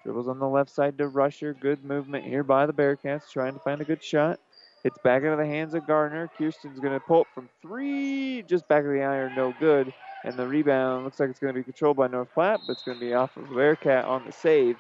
dribbles 0.05 0.29
on 0.29 0.39
the 0.39 0.49
left 0.49 0.71
side 0.71 0.99
to 0.99 1.09
Rusher. 1.09 1.55
Good 1.55 1.85
movement 1.85 2.25
here 2.25 2.45
by 2.45 2.67
the 2.67 2.73
Bearcats, 2.73 3.31
trying 3.33 3.55
to 3.55 3.61
find 3.61 3.81
a 3.81 3.85
good 3.85 4.05
shot. 4.05 4.39
It's 4.85 4.99
back 4.99 5.23
into 5.23 5.37
the 5.37 5.47
hands 5.47 5.75
of 5.75 5.87
Garner. 5.87 6.31
Kirsten's 6.39 6.79
going 6.79 6.93
to 6.93 7.01
pull 7.01 7.23
up 7.23 7.27
from 7.35 7.49
three, 7.61 8.43
just 8.43 8.69
back 8.69 8.85
of 8.85 8.91
the 8.91 9.03
iron, 9.03 9.35
no 9.35 9.55
good. 9.59 9.93
And 10.25 10.35
the 10.37 10.47
rebound 10.47 11.05
looks 11.05 11.19
like 11.19 11.31
it's 11.31 11.39
going 11.39 11.55
to 11.55 11.61
be 11.61 11.65
controlled 11.65 11.97
by 11.97 12.07
North 12.07 12.33
Platte, 12.33 12.61
but 12.67 12.75
it's 12.75 12.83
going 12.83 12.99
to 12.99 13.05
be 13.05 13.15
off 13.15 13.37
of 13.37 13.49
Bearcat 13.51 14.05
on 14.05 14.25
the 14.25 14.33
save 14.33 14.77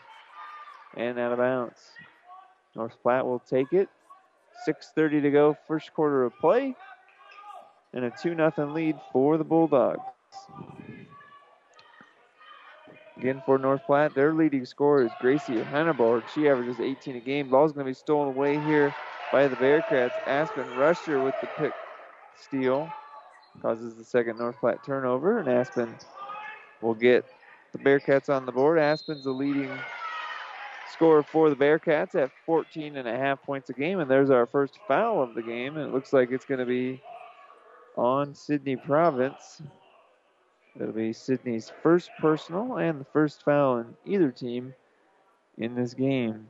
and 0.97 1.19
out 1.19 1.33
of 1.33 1.39
bounds. 1.39 1.79
North 2.77 2.97
Platte 3.03 3.25
will 3.25 3.41
take 3.41 3.73
it. 3.73 3.89
6.30 4.67 5.23
to 5.23 5.31
go, 5.31 5.57
first 5.67 5.93
quarter 5.95 6.25
of 6.25 6.37
play. 6.39 6.75
And 7.93 8.05
a 8.05 8.11
2 8.11 8.35
0 8.35 8.53
lead 8.73 8.97
for 9.13 9.39
the 9.39 9.45
Bulldogs. 9.45 10.01
Again 13.17 13.43
for 13.45 13.59
North 13.59 13.85
Platte, 13.85 14.15
their 14.15 14.33
leading 14.33 14.65
scorer 14.65 15.05
is 15.05 15.11
Gracie 15.21 15.55
Hanneborg. 15.55 16.29
She 16.29 16.49
averages 16.49 16.79
18 16.79 17.17
a 17.17 17.21
game. 17.21 17.49
Ball's 17.49 17.73
going 17.73 17.85
to 17.85 17.91
be 17.91 17.95
stolen 17.95 18.29
away 18.29 18.61
here 18.65 18.95
by 19.33 19.49
the 19.49 19.57
Bearcats. 19.57 20.13
Aspen 20.27 20.69
Rusher 20.77 21.21
with 21.23 21.35
the 21.41 21.49
pick 21.59 21.73
steal 22.37 22.89
causes 23.61 23.97
the 23.97 24.05
second 24.05 24.39
North 24.39 24.57
Platte 24.61 24.85
turnover, 24.85 25.39
and 25.39 25.49
Aspen 25.49 25.93
will 26.81 26.95
get 26.95 27.25
the 27.73 27.79
Bearcats 27.79 28.29
on 28.29 28.47
the 28.47 28.53
board. 28.53 28.79
Aspen's 28.79 29.25
the 29.25 29.33
leading 29.33 29.71
scorer 30.91 31.23
for 31.23 31.51
the 31.51 31.57
Bearcats 31.57 32.15
at 32.15 32.31
14 32.47 32.97
and 32.97 33.09
a 33.09 33.17
half 33.17 33.43
points 33.43 33.71
a 33.71 33.73
game, 33.73 34.01
and 34.01 34.11
there's 34.11 34.31
our 34.31 34.47
first 34.47 34.79
foul 34.87 35.23
of 35.23 35.35
the 35.35 35.43
game, 35.43 35.77
and 35.77 35.89
it 35.89 35.93
looks 35.93 36.13
like 36.13 36.31
it's 36.31 36.45
going 36.45 36.61
to 36.61 36.67
be 36.67 37.03
on 37.97 38.35
Sydney 38.35 38.77
Province. 38.77 39.63
It'll 40.77 40.93
be 40.93 41.13
Sydney's 41.13 41.73
first 41.83 42.11
personal 42.19 42.77
and 42.79 43.01
the 43.01 43.07
first 43.07 43.45
foul 43.45 43.79
in 43.79 43.97
either 44.07 44.31
team 44.31 44.75
in 45.59 45.75
this 45.75 45.95
game. 45.95 46.49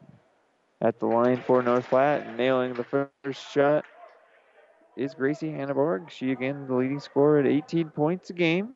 At 0.80 1.00
the 1.00 1.07
line 1.07 1.42
for 1.45 1.61
North 1.61 1.88
Platte, 1.88 2.37
nailing 2.37 2.75
the 2.75 2.85
first 2.85 3.52
shot 3.52 3.85
is 4.97 5.14
Gracie 5.14 5.49
Hanneborg. 5.49 6.09
She 6.09 6.30
again 6.30 6.66
the 6.68 6.75
leading 6.75 7.00
scorer 7.00 7.40
at 7.40 7.47
18 7.47 7.90
points 7.90 8.30
a 8.30 8.33
game. 8.33 8.75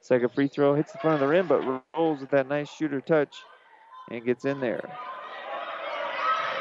Second 0.00 0.32
free 0.32 0.48
throw 0.48 0.74
hits 0.74 0.92
the 0.92 0.98
front 0.98 1.14
of 1.14 1.20
the 1.20 1.26
rim, 1.26 1.46
but 1.46 1.82
rolls 1.94 2.20
with 2.20 2.30
that 2.30 2.48
nice 2.48 2.70
shooter 2.70 3.02
touch 3.02 3.36
and 4.10 4.24
gets 4.24 4.44
in 4.44 4.60
there. 4.60 4.90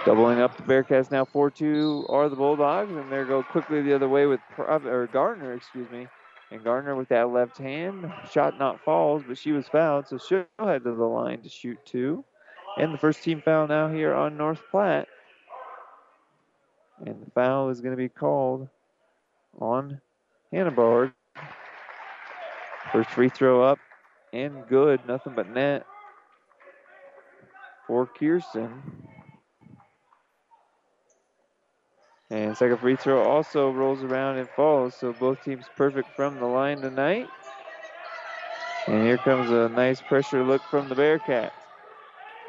Doubling 0.05 0.39
up 0.39 0.55
the 0.55 0.63
Bearcats 0.63 1.11
now 1.11 1.25
4-2 1.25 2.09
are 2.09 2.29
the 2.29 2.35
Bulldogs, 2.35 2.91
and 2.91 3.11
they 3.11 3.23
go 3.25 3.43
quickly 3.43 3.81
the 3.81 3.93
other 3.93 4.07
way 4.07 4.25
with 4.25 4.39
or 4.57 5.09
Garner, 5.11 5.53
excuse 5.53 5.89
me. 5.91 6.07
And 6.49 6.63
Garner 6.63 6.95
with 6.95 7.09
that 7.09 7.29
left 7.29 7.57
hand 7.57 8.09
shot 8.31 8.57
not 8.57 8.79
falls, 8.85 9.23
but 9.27 9.37
she 9.37 9.51
was 9.51 9.67
fouled, 9.67 10.07
so 10.07 10.17
she'll 10.17 10.45
head 10.59 10.85
to 10.85 10.93
the 10.93 11.03
line 11.03 11.41
to 11.41 11.49
shoot 11.49 11.77
two. 11.85 12.23
And 12.77 12.93
the 12.93 12.97
first 12.97 13.21
team 13.21 13.41
foul 13.41 13.67
now 13.67 13.89
here 13.89 14.13
on 14.13 14.37
North 14.37 14.61
Platte. 14.71 15.09
And 17.05 17.25
the 17.25 17.31
foul 17.31 17.69
is 17.69 17.81
going 17.81 17.91
to 17.91 17.97
be 17.97 18.07
called 18.07 18.69
on 19.59 19.99
Hanneborg. 20.53 21.11
First 22.93 23.09
free 23.09 23.29
throw 23.29 23.61
up 23.61 23.79
and 24.31 24.65
good. 24.69 25.05
Nothing 25.05 25.33
but 25.35 25.49
net 25.49 25.85
for 27.87 28.05
Kirsten. 28.05 28.69
And 32.29 32.57
second 32.57 32.77
free 32.77 32.97
throw 32.97 33.23
also 33.23 33.71
rolls 33.71 34.03
around 34.03 34.37
and 34.37 34.49
falls. 34.49 34.93
So 34.95 35.13
both 35.13 35.43
teams 35.43 35.65
perfect 35.77 36.09
from 36.15 36.39
the 36.39 36.45
line 36.45 36.81
tonight. 36.81 37.29
And 38.87 39.03
here 39.03 39.17
comes 39.17 39.49
a 39.49 39.69
nice 39.69 40.01
pressure 40.01 40.43
look 40.43 40.61
from 40.69 40.89
the 40.89 40.95
Bearcats. 40.95 41.51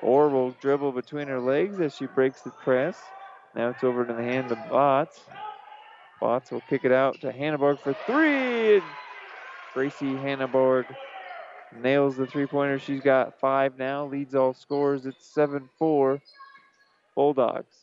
Orr 0.03 0.29
will 0.29 0.51
dribble 0.61 0.93
between 0.93 1.29
her 1.29 1.41
legs 1.41 1.81
as 1.81 1.95
she 1.95 2.07
breaks 2.07 2.43
the 2.43 2.51
press. 2.51 3.01
Now 3.55 3.71
it's 3.71 3.83
over 3.83 4.05
to 4.05 4.13
the 4.13 4.23
hand 4.23 4.51
of 4.53 4.59
Bots. 4.69 5.21
Bots 6.21 6.51
will 6.51 6.63
kick 6.69 6.85
it 6.85 6.93
out 6.93 7.21
to 7.21 7.33
Hanneborg 7.33 7.81
for 7.81 7.95
three. 8.07 8.81
Gracie 9.75 10.07
Hanneborg 10.07 10.87
nails 11.73 12.17
the 12.17 12.27
three 12.27 12.47
pointer. 12.47 12.79
She's 12.79 13.01
got 13.03 13.39
five 13.41 13.79
now, 13.79 14.07
leads 14.07 14.35
all 14.35 14.55
scores. 14.55 15.07
It's 15.07 15.27
7 15.27 15.69
4 15.79 16.21
Bulldogs. 17.17 17.77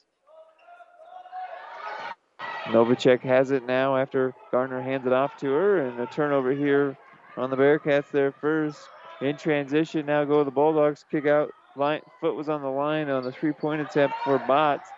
Novacek 2.68 3.22
has 3.22 3.51
it 3.51 3.65
now 3.65 3.98
after 3.98 4.34
Garner 4.51 4.82
hands 4.82 5.06
it 5.06 5.13
off 5.13 5.38
to 5.38 5.48
her, 5.48 5.80
and 5.88 6.00
a 6.00 6.08
turnover 6.08 6.54
here 6.54 6.98
on 7.38 7.50
the 7.50 7.58
Bearcats 7.58 8.12
there 8.12 8.32
first. 8.32 8.89
In 9.22 9.38
transition, 9.38 10.06
now 10.06 10.25
go 10.25 10.44
the 10.44 10.51
Bulldogs, 10.51 11.06
kick 11.10 11.27
out 11.27 11.51
line, 11.75 12.01
foot 12.22 12.36
was 12.36 12.50
on 12.50 12.62
the 12.62 12.70
line 12.70 13.10
on 13.10 13.24
the 13.24 13.32
three-point 13.32 13.82
attempt 13.82 14.15
for 14.24 14.39
Bots. 14.39 14.89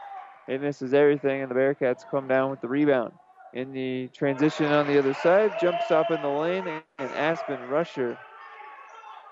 It 0.48 0.62
misses 0.62 0.94
everything, 0.94 1.41
and 1.41 1.51
the 1.51 1.56
Bearcats 1.56 2.06
come 2.10 2.27
down 2.27 2.51
with 2.51 2.62
the 2.62 2.70
rebound. 2.70 3.13
In 3.53 3.74
the 3.74 4.10
transition 4.10 4.67
on 4.67 4.88
the 4.88 5.00
other 5.00 5.13
side, 5.15 5.51
jump 5.60 5.82
stop 5.86 6.12
in 6.12 6.22
the 6.22 6.29
lane, 6.29 6.67
and 6.67 7.12
Aspen 7.12 7.60
Rusher 7.70 8.17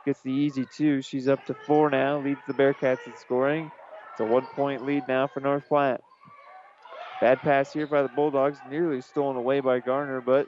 gets 0.05 0.21
the 0.21 0.31
easy 0.31 0.65
two. 0.75 1.01
She's 1.01 1.27
up 1.27 1.45
to 1.47 1.53
four 1.53 1.89
now, 1.89 2.19
leads 2.19 2.41
the 2.47 2.53
Bearcats 2.53 3.05
in 3.05 3.15
scoring. 3.17 3.71
It's 4.11 4.21
a 4.21 4.25
one-point 4.25 4.85
lead 4.85 5.07
now 5.07 5.27
for 5.27 5.39
North 5.39 5.67
Platte. 5.67 6.01
Bad 7.19 7.39
pass 7.39 7.73
here 7.73 7.87
by 7.87 8.01
the 8.01 8.09
Bulldogs, 8.09 8.59
nearly 8.69 9.01
stolen 9.01 9.35
away 9.35 9.59
by 9.59 9.79
Garner, 9.79 10.21
but 10.21 10.47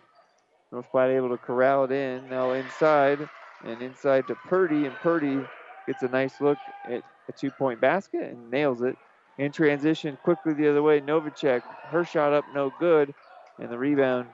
North 0.72 0.90
Platte 0.92 1.12
able 1.12 1.30
to 1.30 1.38
corral 1.38 1.86
it 1.86 1.92
in. 1.92 2.30
Now 2.30 2.52
inside, 2.52 3.28
and 3.66 3.82
inside 3.82 4.28
to 4.28 4.36
Purdy, 4.36 4.86
and 4.86 4.96
Purdy 4.96 5.40
gets 5.88 6.04
a 6.04 6.08
nice 6.08 6.40
look 6.40 6.58
at 6.86 7.04
a 7.28 7.32
two-point 7.32 7.82
basket 7.82 8.22
and 8.22 8.52
nails 8.52 8.82
it. 8.82 8.96
In 9.38 9.52
transition, 9.52 10.18
quickly 10.24 10.54
the 10.54 10.70
other 10.70 10.82
way, 10.82 11.00
Novacek, 11.00 11.62
her 11.90 12.04
shot 12.04 12.34
up, 12.34 12.46
no 12.54 12.72
good, 12.80 13.14
and 13.60 13.70
the 13.70 13.78
rebound 13.78 14.28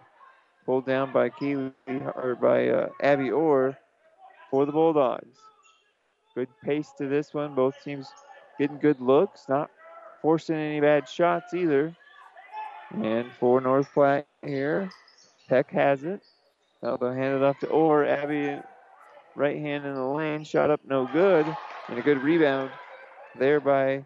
pulled 0.65 0.85
down 0.85 1.11
by 1.11 1.29
Keely 1.29 1.71
or 1.87 2.37
by 2.41 2.69
uh, 2.69 2.89
Abby 3.01 3.29
Orr 3.29 3.77
for 4.53 4.67
the 4.67 4.71
Bulldogs. 4.71 5.39
Good 6.35 6.47
pace 6.63 6.91
to 6.99 7.07
this 7.07 7.33
one. 7.33 7.55
Both 7.55 7.83
teams 7.83 8.07
getting 8.59 8.77
good 8.77 9.01
looks, 9.01 9.45
not 9.49 9.71
forcing 10.21 10.57
any 10.57 10.79
bad 10.79 11.09
shots 11.09 11.55
either. 11.55 11.95
And 12.91 13.31
for 13.39 13.59
North 13.61 13.91
Platte 13.91 14.27
here, 14.45 14.91
Peck 15.49 15.71
has 15.71 16.03
it. 16.03 16.21
Now 16.83 16.97
they'll 16.97 17.13
hand 17.13 17.35
it 17.35 17.41
off 17.41 17.59
to 17.61 17.67
Orr. 17.67 18.05
Abby, 18.05 18.61
right 19.35 19.57
hand 19.57 19.87
in 19.87 19.95
the 19.95 20.05
lane, 20.05 20.43
shot 20.43 20.69
up 20.69 20.81
no 20.87 21.07
good. 21.11 21.47
And 21.89 21.97
a 21.97 22.03
good 22.03 22.21
rebound 22.21 22.69
there 23.39 23.59
by 23.59 24.05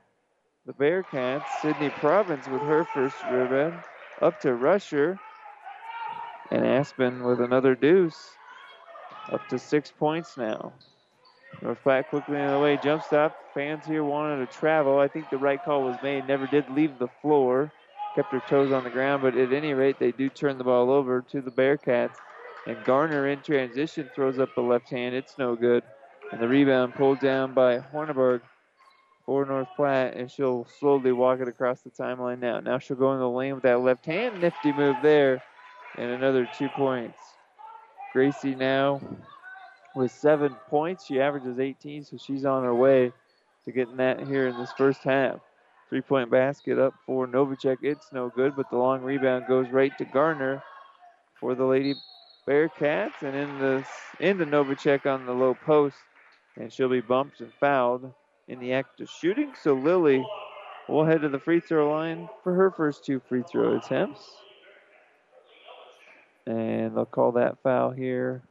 the 0.66 0.72
Bearcats. 0.72 1.44
Sydney 1.62 1.89
Province 1.89 2.48
with 2.48 2.62
her 2.62 2.86
first 2.86 3.18
rebound. 3.30 3.84
Up 4.22 4.39
to 4.44 4.54
Rusher. 4.54 5.20
And 6.51 6.66
Aspen 6.66 7.25
with 7.25 7.42
another 7.42 7.75
deuce. 7.75 8.37
Up 9.31 9.48
to 9.50 9.60
six 9.60 9.91
points 9.91 10.38
now. 10.38 10.74
North 11.62 11.81
Platte 11.84 12.10
quickly 12.10 12.38
in 12.39 12.51
the 12.51 12.60
way. 12.60 12.79
Jump 12.84 13.03
stop. 13.03 13.36
Fans 13.53 13.86
here 13.86 14.03
wanted 14.03 14.46
to 14.46 14.57
travel. 14.57 15.00
I 15.00 15.07
think 15.07 15.29
the 15.29 15.38
right 15.38 15.63
call 15.63 15.84
was 15.84 15.98
made. 16.03 16.27
Never 16.27 16.48
did 16.48 16.69
leave 16.69 17.00
the 17.00 17.10
floor 17.22 17.72
kept 18.17 18.31
her 18.31 18.41
toes 18.50 18.72
on 18.72 18.84
the 18.84 18.89
ground, 18.89 19.22
but 19.22 19.38
at 19.38 19.53
any 19.53 19.75
rate, 19.75 20.00
they 20.00 20.12
do 20.12 20.27
turn 20.27 20.57
the 20.57 20.63
ball 20.63 20.89
over 20.89 21.22
to 21.22 21.39
the 21.39 21.51
Bearcats. 21.51 22.15
And 22.65 22.84
Garner 22.84 23.27
in 23.27 23.41
transition 23.41 24.10
throws 24.15 24.39
up 24.39 24.55
the 24.55 24.62
left 24.62 24.89
hand. 24.89 25.13
It's 25.13 25.38
no 25.38 25.55
good. 25.55 25.84
And 26.31 26.41
the 26.41 26.48
rebound 26.48 26.96
pulled 26.96 27.19
down 27.19 27.53
by 27.53 27.77
Horneberg 27.77 28.41
for 29.24 29.46
North 29.46 29.67
Platte, 29.75 30.15
and 30.15 30.31
she'll 30.31 30.65
slowly 30.79 31.12
walk 31.12 31.39
it 31.41 31.48
across 31.48 31.81
the 31.81 31.91
timeline 31.91 32.39
now. 32.39 32.60
Now 32.60 32.79
she'll 32.79 32.98
go 32.98 33.13
in 33.13 33.19
the 33.19 33.29
lane 33.29 33.53
with 33.53 33.63
that 33.63 33.81
left 33.81 34.07
hand. 34.07 34.41
Nifty 34.41 34.74
move 34.74 34.96
there. 35.03 35.43
And 35.96 36.10
another 36.10 36.50
two 36.57 36.69
points. 36.69 37.19
Gracie 38.14 38.56
now 38.56 39.02
with 39.96 40.12
seven 40.12 40.56
points. 40.70 41.06
She 41.06 41.20
averages 41.20 41.60
18, 41.60 42.04
so 42.06 42.18
she's 42.18 42.46
on 42.46 42.64
her 42.64 42.76
way 42.76 43.12
to 43.66 43.72
getting 43.72 43.98
that 43.98 44.20
here 44.26 44.48
in 44.48 44.58
this 44.58 44.72
first 44.74 45.04
half. 45.04 45.40
Three 45.90 46.02
point 46.02 46.30
basket 46.30 46.80
up 46.80 46.94
for 47.06 47.28
Novacek. 47.28 47.78
It's 47.82 48.12
no 48.12 48.30
good, 48.30 48.56
but 48.56 48.70
the 48.70 48.78
long 48.78 49.02
rebound 49.02 49.48
goes 49.48 49.70
right 49.70 49.98
to 49.98 50.06
Garner 50.06 50.62
for 51.40 51.56
the 51.56 51.66
Lady 51.66 51.96
Bearcats. 52.48 53.22
And 53.22 53.36
in 53.36 53.60
the 53.60 53.86
into 54.20 54.46
Novacek 54.46 55.06
on 55.06 55.26
the 55.26 55.34
low 55.34 55.54
post. 55.54 55.98
And 56.58 56.72
she'll 56.74 56.90
be 56.90 57.02
bumped 57.02 57.42
and 57.42 57.54
fouled 57.60 58.12
in 58.48 58.60
the 58.60 58.74
act 58.74 59.00
of 59.00 59.10
shooting. 59.10 59.54
So 59.62 59.74
Lily 59.74 60.26
will 60.88 61.06
head 61.06 61.22
to 61.22 61.30
the 61.30 61.40
free 61.40 61.60
throw 61.60 61.92
line 61.92 62.28
for 62.44 62.54
her 62.54 62.72
first 62.72 63.06
two 63.06 63.20
free 63.20 63.44
throw 63.44 63.78
attempts. 63.78 64.38
And 66.48 66.96
they'll 66.96 67.06
call 67.06 67.34
that 67.34 67.62
foul 67.62 67.92
here. 67.92 68.42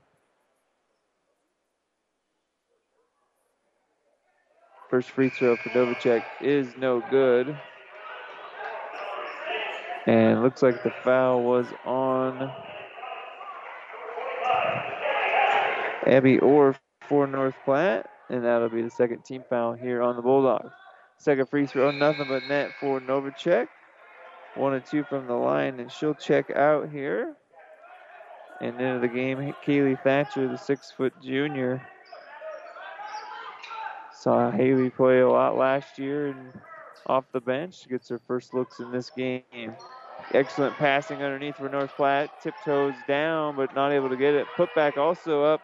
First 4.90 5.10
free 5.10 5.30
throw 5.30 5.56
for 5.56 5.70
Novacek 5.70 6.22
is 6.42 6.68
no 6.76 7.02
good. 7.10 7.56
And 10.06 10.42
looks 10.42 10.62
like 10.62 10.82
the 10.82 10.92
foul 11.02 11.42
was 11.42 11.66
on 11.86 12.52
Abby 16.06 16.38
Orr 16.38 16.76
for 17.08 17.26
North 17.26 17.54
Platte. 17.64 18.06
And 18.28 18.44
that'll 18.44 18.68
be 18.68 18.82
the 18.82 18.90
second 18.90 19.24
team 19.24 19.42
foul 19.48 19.72
here 19.72 20.02
on 20.02 20.16
the 20.16 20.22
Bulldogs. 20.22 20.72
Second 21.16 21.48
free 21.48 21.66
throw, 21.66 21.90
nothing 21.90 22.26
but 22.28 22.42
net 22.44 22.72
for 22.78 23.00
Novacek. 23.00 23.68
One 24.54 24.74
and 24.74 24.84
two 24.84 25.04
from 25.04 25.26
the 25.26 25.34
line, 25.34 25.80
and 25.80 25.90
she'll 25.90 26.14
check 26.14 26.50
out 26.50 26.90
here. 26.90 27.36
And 28.60 28.80
into 28.80 29.00
the 29.00 29.08
game, 29.08 29.54
Kaylee 29.64 30.02
Thatcher, 30.02 30.48
the 30.48 30.56
six 30.56 30.90
foot 30.90 31.12
junior, 31.22 31.80
Saw 34.26 34.50
Haley 34.50 34.90
play 34.90 35.20
a 35.20 35.28
lot 35.28 35.56
last 35.56 35.98
year 35.98 36.28
and 36.28 36.52
off 37.06 37.24
the 37.32 37.40
bench. 37.40 37.86
Gets 37.88 38.08
her 38.08 38.20
first 38.26 38.54
looks 38.54 38.80
in 38.80 38.90
this 38.90 39.10
game. 39.10 39.42
Excellent 40.32 40.74
passing 40.76 41.22
underneath 41.22 41.56
for 41.56 41.68
North 41.68 41.92
Platte. 41.96 42.30
Tiptoes 42.42 42.94
down, 43.06 43.56
but 43.56 43.74
not 43.74 43.92
able 43.92 44.08
to 44.08 44.16
get 44.16 44.34
it. 44.34 44.46
Put 44.56 44.74
back 44.74 44.96
also 44.96 45.44
up 45.44 45.60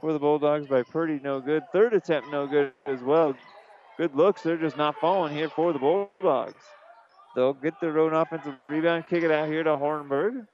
for 0.00 0.12
the 0.12 0.18
Bulldogs 0.18 0.66
by 0.66 0.82
Purdy. 0.82 1.20
No 1.22 1.40
good. 1.40 1.62
Third 1.72 1.92
attempt, 1.92 2.30
no 2.32 2.46
good 2.46 2.72
as 2.86 3.00
well. 3.02 3.36
Good 3.98 4.16
looks. 4.16 4.42
They're 4.42 4.56
just 4.56 4.78
not 4.78 4.96
falling 4.96 5.34
here 5.34 5.50
for 5.50 5.72
the 5.72 5.78
Bulldogs. 5.78 6.64
They'll 7.36 7.52
get 7.52 7.80
their 7.80 7.98
own 7.98 8.14
offensive 8.14 8.54
rebound, 8.68 9.06
kick 9.08 9.22
it 9.22 9.30
out 9.30 9.46
here 9.46 9.62
to 9.62 9.76
Hornberg. 9.76 10.46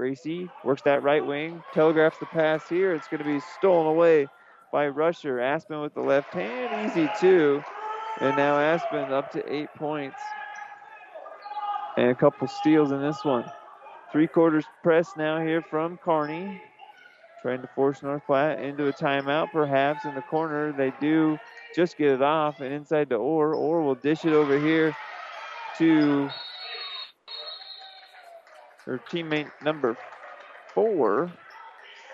Gracie 0.00 0.48
works 0.64 0.80
that 0.80 1.02
right 1.02 1.26
wing, 1.26 1.62
telegraphs 1.74 2.16
the 2.16 2.24
pass 2.24 2.66
here. 2.70 2.94
It's 2.94 3.06
going 3.08 3.22
to 3.22 3.28
be 3.28 3.38
stolen 3.58 3.86
away 3.86 4.28
by 4.72 4.88
Rusher. 4.88 5.40
Aspen 5.40 5.82
with 5.82 5.92
the 5.92 6.00
left 6.00 6.32
hand, 6.32 6.88
easy 6.88 7.06
two. 7.20 7.62
And 8.22 8.34
now 8.34 8.58
Aspen 8.58 9.12
up 9.12 9.30
to 9.32 9.54
eight 9.54 9.68
points. 9.76 10.16
And 11.98 12.08
a 12.08 12.14
couple 12.14 12.48
steals 12.48 12.92
in 12.92 13.02
this 13.02 13.22
one. 13.26 13.44
Three 14.10 14.26
quarters 14.26 14.64
press 14.82 15.06
now 15.18 15.38
here 15.38 15.60
from 15.60 15.98
Kearney. 15.98 16.62
Trying 17.42 17.60
to 17.60 17.68
force 17.74 18.02
North 18.02 18.24
Platte 18.24 18.58
into 18.58 18.88
a 18.88 18.94
timeout, 18.94 19.52
perhaps 19.52 20.06
in 20.06 20.14
the 20.14 20.22
corner. 20.22 20.72
They 20.72 20.94
do 20.98 21.38
just 21.76 21.98
get 21.98 22.12
it 22.12 22.22
off 22.22 22.60
and 22.60 22.72
inside 22.72 23.10
to 23.10 23.16
Orr. 23.16 23.54
Orr 23.54 23.82
will 23.82 23.96
dish 23.96 24.24
it 24.24 24.32
over 24.32 24.58
here 24.58 24.96
to 25.76 26.30
her 28.90 29.00
teammate 29.08 29.48
number 29.62 29.96
four. 30.74 31.32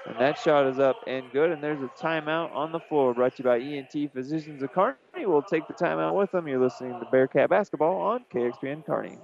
And 0.04 0.16
that 0.20 0.38
shot 0.38 0.66
is 0.66 0.78
up 0.78 0.96
and 1.06 1.24
good. 1.32 1.50
And 1.50 1.62
there's 1.62 1.80
a 1.80 1.90
timeout 2.00 2.54
on 2.54 2.70
the 2.70 2.78
floor 2.78 3.14
brought 3.14 3.36
to 3.36 3.42
you 3.42 3.48
by 3.48 3.58
ENT 3.58 4.12
Physicians 4.12 4.62
of 4.62 4.72
Kearney. 4.72 4.96
We'll 5.16 5.42
take 5.42 5.66
the 5.66 5.74
timeout 5.74 6.14
with 6.14 6.30
them. 6.30 6.46
You're 6.46 6.62
listening 6.62 7.00
to 7.00 7.06
Bearcat 7.10 7.48
Basketball 7.48 7.96
on 7.96 8.24
KXPN 8.32 8.84
Kearney. 8.84 9.18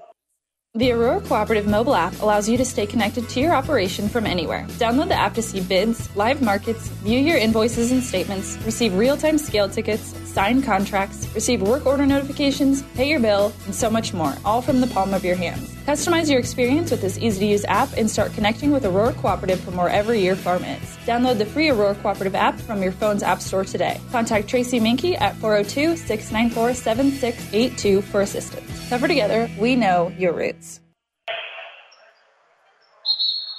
The 0.74 0.92
Aurora 0.92 1.20
Cooperative 1.20 1.66
mobile 1.66 1.94
app 1.94 2.18
allows 2.22 2.48
you 2.48 2.56
to 2.56 2.64
stay 2.64 2.86
connected 2.86 3.28
to 3.28 3.40
your 3.40 3.54
operation 3.54 4.08
from 4.08 4.24
anywhere. 4.24 4.64
Download 4.70 5.08
the 5.08 5.14
app 5.14 5.34
to 5.34 5.42
see 5.42 5.60
bids, 5.60 6.08
live 6.16 6.40
markets, 6.40 6.88
view 7.04 7.18
your 7.18 7.36
invoices 7.36 7.92
and 7.92 8.02
statements, 8.02 8.56
receive 8.64 8.94
real 8.94 9.18
time 9.18 9.36
scale 9.36 9.68
tickets, 9.68 10.14
sign 10.32 10.62
contracts, 10.62 11.28
receive 11.34 11.62
work 11.62 11.84
order 11.84 12.06
notifications, 12.06 12.82
pay 12.94 13.08
your 13.08 13.20
bill, 13.20 13.52
and 13.66 13.74
so 13.74 13.90
much 13.90 14.14
more, 14.14 14.34
all 14.44 14.62
from 14.62 14.80
the 14.80 14.86
palm 14.86 15.12
of 15.12 15.24
your 15.24 15.36
hands. 15.36 15.72
Customize 15.86 16.30
your 16.30 16.38
experience 16.38 16.90
with 16.90 17.00
this 17.00 17.18
easy 17.18 17.40
to 17.40 17.46
use 17.46 17.64
app 17.66 17.92
and 17.96 18.10
start 18.10 18.32
connecting 18.32 18.70
with 18.70 18.84
Aurora 18.86 19.12
Cooperative 19.14 19.60
from 19.60 19.76
wherever 19.76 20.14
your 20.14 20.36
farm 20.36 20.64
is. 20.64 20.96
Download 21.06 21.36
the 21.36 21.44
free 21.44 21.68
Aurora 21.68 21.94
Cooperative 21.96 22.34
app 22.34 22.58
from 22.58 22.82
your 22.82 22.92
phone's 22.92 23.22
app 23.22 23.40
store 23.40 23.64
today. 23.64 24.00
Contact 24.10 24.48
Tracy 24.48 24.80
Minky 24.80 25.16
at 25.16 25.36
402 25.36 25.96
694 25.96 26.74
7682 26.74 28.02
for 28.02 28.20
assistance. 28.22 28.88
Cover 28.88 29.08
together, 29.08 29.50
we 29.58 29.76
know 29.76 30.12
your 30.18 30.32
roots. 30.32 30.80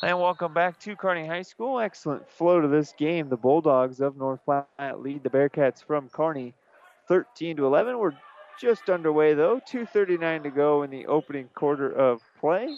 And 0.01 0.19
welcome 0.19 0.53
back 0.53 0.79
to 0.81 0.97
Kearney 0.97 1.25
High 1.25 1.43
School. 1.43 1.79
Excellent 1.79 2.29
flow 2.29 2.59
to 2.59 2.67
this 2.67 2.93
game. 2.97 3.29
The 3.29 3.37
Bulldogs 3.37 4.01
of 4.01 4.17
North 4.17 4.41
Platte 4.43 4.99
lead 4.99 5.23
the 5.23 5.29
Bearcats 5.29 5.81
from 5.81 6.09
Kearney 6.09 6.53
13 7.07 7.57
to 7.57 7.65
11. 7.65 7.97
We're 7.97 8.13
just 8.59 8.89
underway 8.89 9.33
though. 9.33 9.59
2:39 9.59 10.43
to 10.43 10.49
go 10.49 10.83
in 10.83 10.89
the 10.89 11.05
opening 11.07 11.49
quarter 11.53 11.91
of 11.91 12.21
play. 12.39 12.77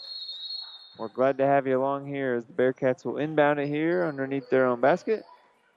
We're 0.98 1.10
glad 1.10 1.38
to 1.40 1.46
have 1.46 1.68
you 1.68 1.78
along 1.78 2.08
here 2.08 2.36
as 2.36 2.46
the 2.46 2.54
Bearcats 2.54 3.04
will 3.04 3.18
inbound 3.18 3.60
it 3.60 3.68
here 3.68 4.06
underneath 4.06 4.50
their 4.50 4.66
own 4.66 4.80
basket, 4.80 5.26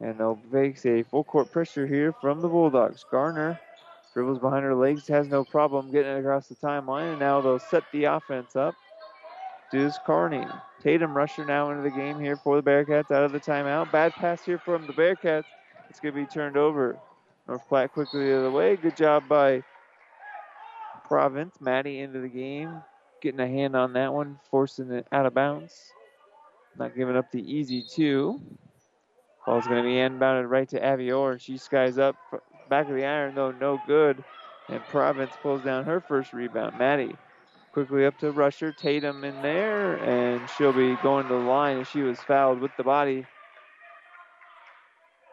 and 0.00 0.18
they'll 0.18 0.38
face 0.52 0.86
a 0.86 1.02
full 1.02 1.24
court 1.24 1.50
pressure 1.50 1.86
here 1.86 2.12
from 2.12 2.40
the 2.40 2.48
Bulldogs. 2.48 3.04
Garner 3.10 3.58
dribbles 4.14 4.38
behind 4.38 4.64
her 4.64 4.74
legs, 4.74 5.08
has 5.08 5.28
no 5.28 5.44
problem 5.44 5.90
getting 5.90 6.12
it 6.12 6.20
across 6.20 6.46
the 6.46 6.54
timeline, 6.54 7.10
and 7.10 7.18
now 7.18 7.40
they'll 7.40 7.58
set 7.58 7.82
the 7.92 8.04
offense 8.04 8.54
up. 8.54 8.74
Does 9.72 9.98
Kearney. 10.06 10.46
Tatum 10.80 11.16
Rusher 11.16 11.44
now 11.44 11.70
into 11.70 11.82
the 11.82 11.90
game 11.90 12.18
here 12.20 12.36
for 12.36 12.60
the 12.60 12.70
Bearcats 12.70 13.10
out 13.10 13.24
of 13.24 13.32
the 13.32 13.40
timeout. 13.40 13.90
Bad 13.90 14.12
pass 14.12 14.42
here 14.44 14.58
from 14.58 14.86
the 14.86 14.92
Bearcats. 14.92 15.44
It's 15.90 16.00
going 16.00 16.14
to 16.14 16.20
be 16.20 16.26
turned 16.26 16.56
over 16.56 16.96
North 17.48 17.66
Platte 17.66 17.92
quickly 17.92 18.26
the 18.26 18.38
other 18.38 18.50
way. 18.50 18.76
Good 18.76 18.96
job 18.96 19.26
by 19.26 19.62
Province. 21.06 21.56
Maddie 21.60 22.00
into 22.00 22.20
the 22.20 22.28
game. 22.28 22.82
Getting 23.22 23.40
a 23.40 23.48
hand 23.48 23.74
on 23.74 23.94
that 23.94 24.12
one, 24.12 24.38
forcing 24.50 24.92
it 24.92 25.06
out 25.10 25.24
of 25.24 25.34
bounds. 25.34 25.92
Not 26.78 26.94
giving 26.94 27.16
up 27.16 27.32
the 27.32 27.42
easy 27.42 27.82
two. 27.82 28.38
Ball's 29.46 29.66
going 29.66 29.82
to 29.82 29.88
be 29.88 29.94
inbounded 29.94 30.50
right 30.50 30.68
to 30.68 30.84
Abby 30.84 31.10
Orr, 31.10 31.32
and 31.32 31.40
she 31.40 31.56
skies 31.56 31.98
up. 31.98 32.16
Back 32.68 32.86
of 32.88 32.94
the 32.94 33.06
iron, 33.06 33.34
though, 33.34 33.50
no 33.50 33.80
good. 33.86 34.22
And 34.68 34.84
Province 34.84 35.32
pulls 35.42 35.62
down 35.62 35.86
her 35.86 36.00
first 36.00 36.34
rebound. 36.34 36.78
Maddie 36.78 37.16
quickly 37.72 38.04
up 38.04 38.18
to 38.18 38.30
Rusher. 38.30 38.72
Tatum 38.72 39.24
in 39.24 39.40
there, 39.40 39.94
and 39.96 40.48
she'll 40.50 40.74
be 40.74 40.96
going 41.02 41.26
to 41.26 41.34
the 41.34 41.40
line 41.40 41.82
she 41.84 42.02
was 42.02 42.20
fouled 42.20 42.60
with 42.60 42.76
the 42.76 42.84
body. 42.84 43.24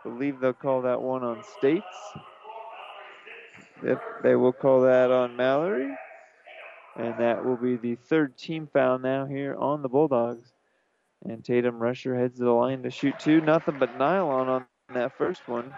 Believe 0.06 0.40
they'll 0.40 0.54
call 0.54 0.84
that 0.84 1.02
one 1.02 1.24
on 1.24 1.44
States. 1.58 1.86
If 3.84 4.00
they 4.24 4.36
will 4.36 4.54
call 4.54 4.82
that 4.82 5.12
on 5.12 5.36
Mallory. 5.36 5.94
And 6.98 7.18
that 7.20 7.44
will 7.44 7.58
be 7.58 7.76
the 7.76 7.96
third 7.96 8.38
team 8.38 8.70
foul 8.72 9.00
now 9.00 9.26
here 9.26 9.56
on 9.56 9.82
the 9.82 9.90
Bulldogs. 9.90 10.54
And 11.26 11.44
Tatum 11.44 11.80
Rusher 11.80 12.18
heads 12.18 12.38
to 12.38 12.46
the 12.46 12.52
line 12.52 12.84
to 12.84 12.90
shoot 12.90 13.20
two. 13.20 13.42
Nothing 13.42 13.78
but 13.80 13.98
nylon 13.98 14.48
on 14.48 14.66
that 14.94 15.18
first 15.18 15.48
one. 15.48 15.74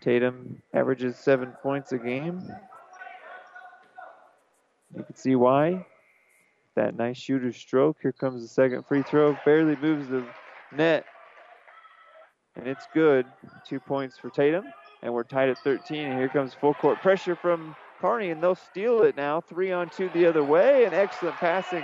Tatum 0.00 0.62
averages 0.72 1.16
seven 1.16 1.52
points 1.62 1.92
a 1.92 1.98
game. 1.98 2.40
You 4.96 5.02
can 5.02 5.14
see 5.14 5.34
why. 5.34 5.84
That 6.76 6.96
nice 6.96 7.18
shooter 7.18 7.52
stroke. 7.52 7.98
Here 8.00 8.12
comes 8.12 8.42
the 8.42 8.48
second 8.48 8.86
free 8.86 9.02
throw. 9.02 9.36
Barely 9.44 9.76
moves 9.76 10.08
the 10.08 10.24
net. 10.74 11.04
And 12.60 12.68
it's 12.68 12.86
good. 12.92 13.24
Two 13.66 13.80
points 13.80 14.18
for 14.18 14.28
Tatum. 14.28 14.66
And 15.02 15.14
we're 15.14 15.24
tied 15.24 15.48
at 15.48 15.56
13. 15.58 16.08
And 16.08 16.18
here 16.18 16.28
comes 16.28 16.52
full 16.52 16.74
court 16.74 17.00
pressure 17.00 17.34
from 17.34 17.74
Kearney, 18.00 18.30
And 18.30 18.42
they'll 18.42 18.54
steal 18.54 19.02
it 19.02 19.16
now. 19.16 19.40
Three 19.40 19.72
on 19.72 19.88
two 19.88 20.10
the 20.12 20.26
other 20.26 20.44
way. 20.44 20.84
And 20.84 20.92
excellent 20.94 21.36
passing 21.36 21.82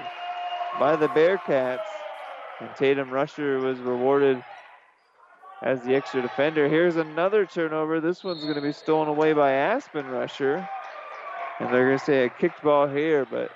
by 0.79 0.95
the 0.97 1.09
Bearcats. 1.09 1.81
And 2.61 2.69
Tatum 2.77 3.11
Rusher 3.11 3.59
was 3.59 3.79
rewarded 3.79 4.45
as 5.63 5.81
the 5.81 5.95
extra 5.95 6.21
defender. 6.21 6.69
Here's 6.69 6.97
another 6.97 7.47
turnover. 7.47 7.99
This 7.99 8.23
one's 8.23 8.43
going 8.43 8.57
to 8.57 8.61
be 8.61 8.73
stolen 8.73 9.09
away 9.09 9.33
by 9.33 9.53
Aspen 9.53 10.07
Rusher. 10.07 10.69
And 11.59 11.73
they're 11.73 11.87
going 11.87 11.99
to 11.99 12.05
say 12.05 12.25
a 12.27 12.29
kicked 12.29 12.63
ball 12.63 12.87
here, 12.87 13.27
but 13.31 13.51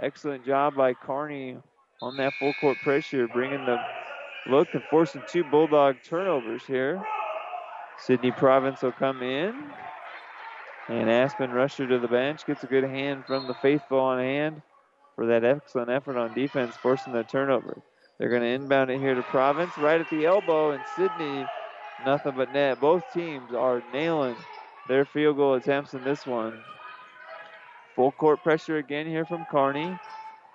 excellent 0.00 0.46
job 0.46 0.76
by 0.76 0.94
Kearney 0.94 1.56
on 2.00 2.16
that 2.18 2.32
full 2.38 2.54
court 2.60 2.78
pressure, 2.84 3.26
bringing 3.26 3.64
the 3.66 3.78
look 4.46 4.74
and 4.74 4.82
forcing 4.90 5.22
two 5.30 5.44
Bulldog 5.44 6.02
turnovers 6.02 6.66
here. 6.66 7.02
Sydney 7.98 8.32
Province 8.32 8.82
will 8.82 8.92
come 8.92 9.22
in. 9.22 9.54
And 10.88 11.10
Aspen 11.10 11.50
Rusher 11.50 11.86
to 11.86 11.98
the 11.98 12.08
bench 12.08 12.46
gets 12.46 12.62
a 12.62 12.66
good 12.66 12.84
hand 12.84 13.24
from 13.26 13.46
the 13.46 13.54
faithful 13.54 13.98
on 13.98 14.18
hand 14.18 14.60
for 15.16 15.26
that 15.26 15.44
excellent 15.44 15.90
effort 15.90 16.18
on 16.18 16.34
defense, 16.34 16.76
forcing 16.76 17.12
the 17.12 17.24
turnover. 17.24 17.78
They're 18.18 18.28
going 18.28 18.42
to 18.42 18.48
inbound 18.48 18.90
it 18.90 19.00
here 19.00 19.14
to 19.14 19.22
Province, 19.22 19.78
right 19.78 20.00
at 20.00 20.10
the 20.10 20.26
elbow, 20.26 20.72
and 20.72 20.82
Sydney, 20.96 21.46
nothing 22.04 22.34
but 22.36 22.52
net. 22.52 22.80
Both 22.80 23.12
teams 23.12 23.52
are 23.54 23.82
nailing 23.92 24.36
their 24.88 25.04
field 25.06 25.36
goal 25.36 25.54
attempts 25.54 25.94
in 25.94 26.04
this 26.04 26.26
one. 26.26 26.52
Full 27.96 28.12
court 28.12 28.42
pressure 28.42 28.76
again 28.76 29.06
here 29.06 29.24
from 29.24 29.44
Kearney. 29.46 29.96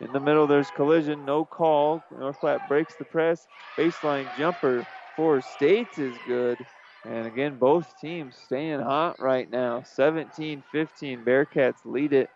In 0.01 0.13
the 0.13 0.19
middle, 0.19 0.47
there's 0.47 0.71
collision, 0.71 1.25
no 1.25 1.43
call. 1.43 2.03
North 2.17 2.39
Platte 2.39 2.67
breaks 2.67 2.95
the 2.95 3.05
press. 3.05 3.47
Baseline 3.77 4.25
jumper 4.37 4.85
for 5.15 5.41
States 5.41 5.97
is 5.97 6.17
good. 6.25 6.57
And 7.05 7.27
again, 7.27 7.57
both 7.57 7.99
teams 7.99 8.35
staying 8.37 8.79
hot 8.79 9.19
right 9.19 9.49
now. 9.49 9.83
17 9.83 10.63
15. 10.71 11.25
Bearcats 11.25 11.85
lead 11.85 12.13
it 12.13 12.29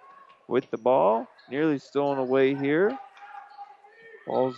with 0.47 0.69
the 0.71 0.77
ball. 0.77 1.29
Nearly 1.49 1.79
stolen 1.79 2.19
away 2.19 2.55
here. 2.55 2.97
Ball's 4.27 4.57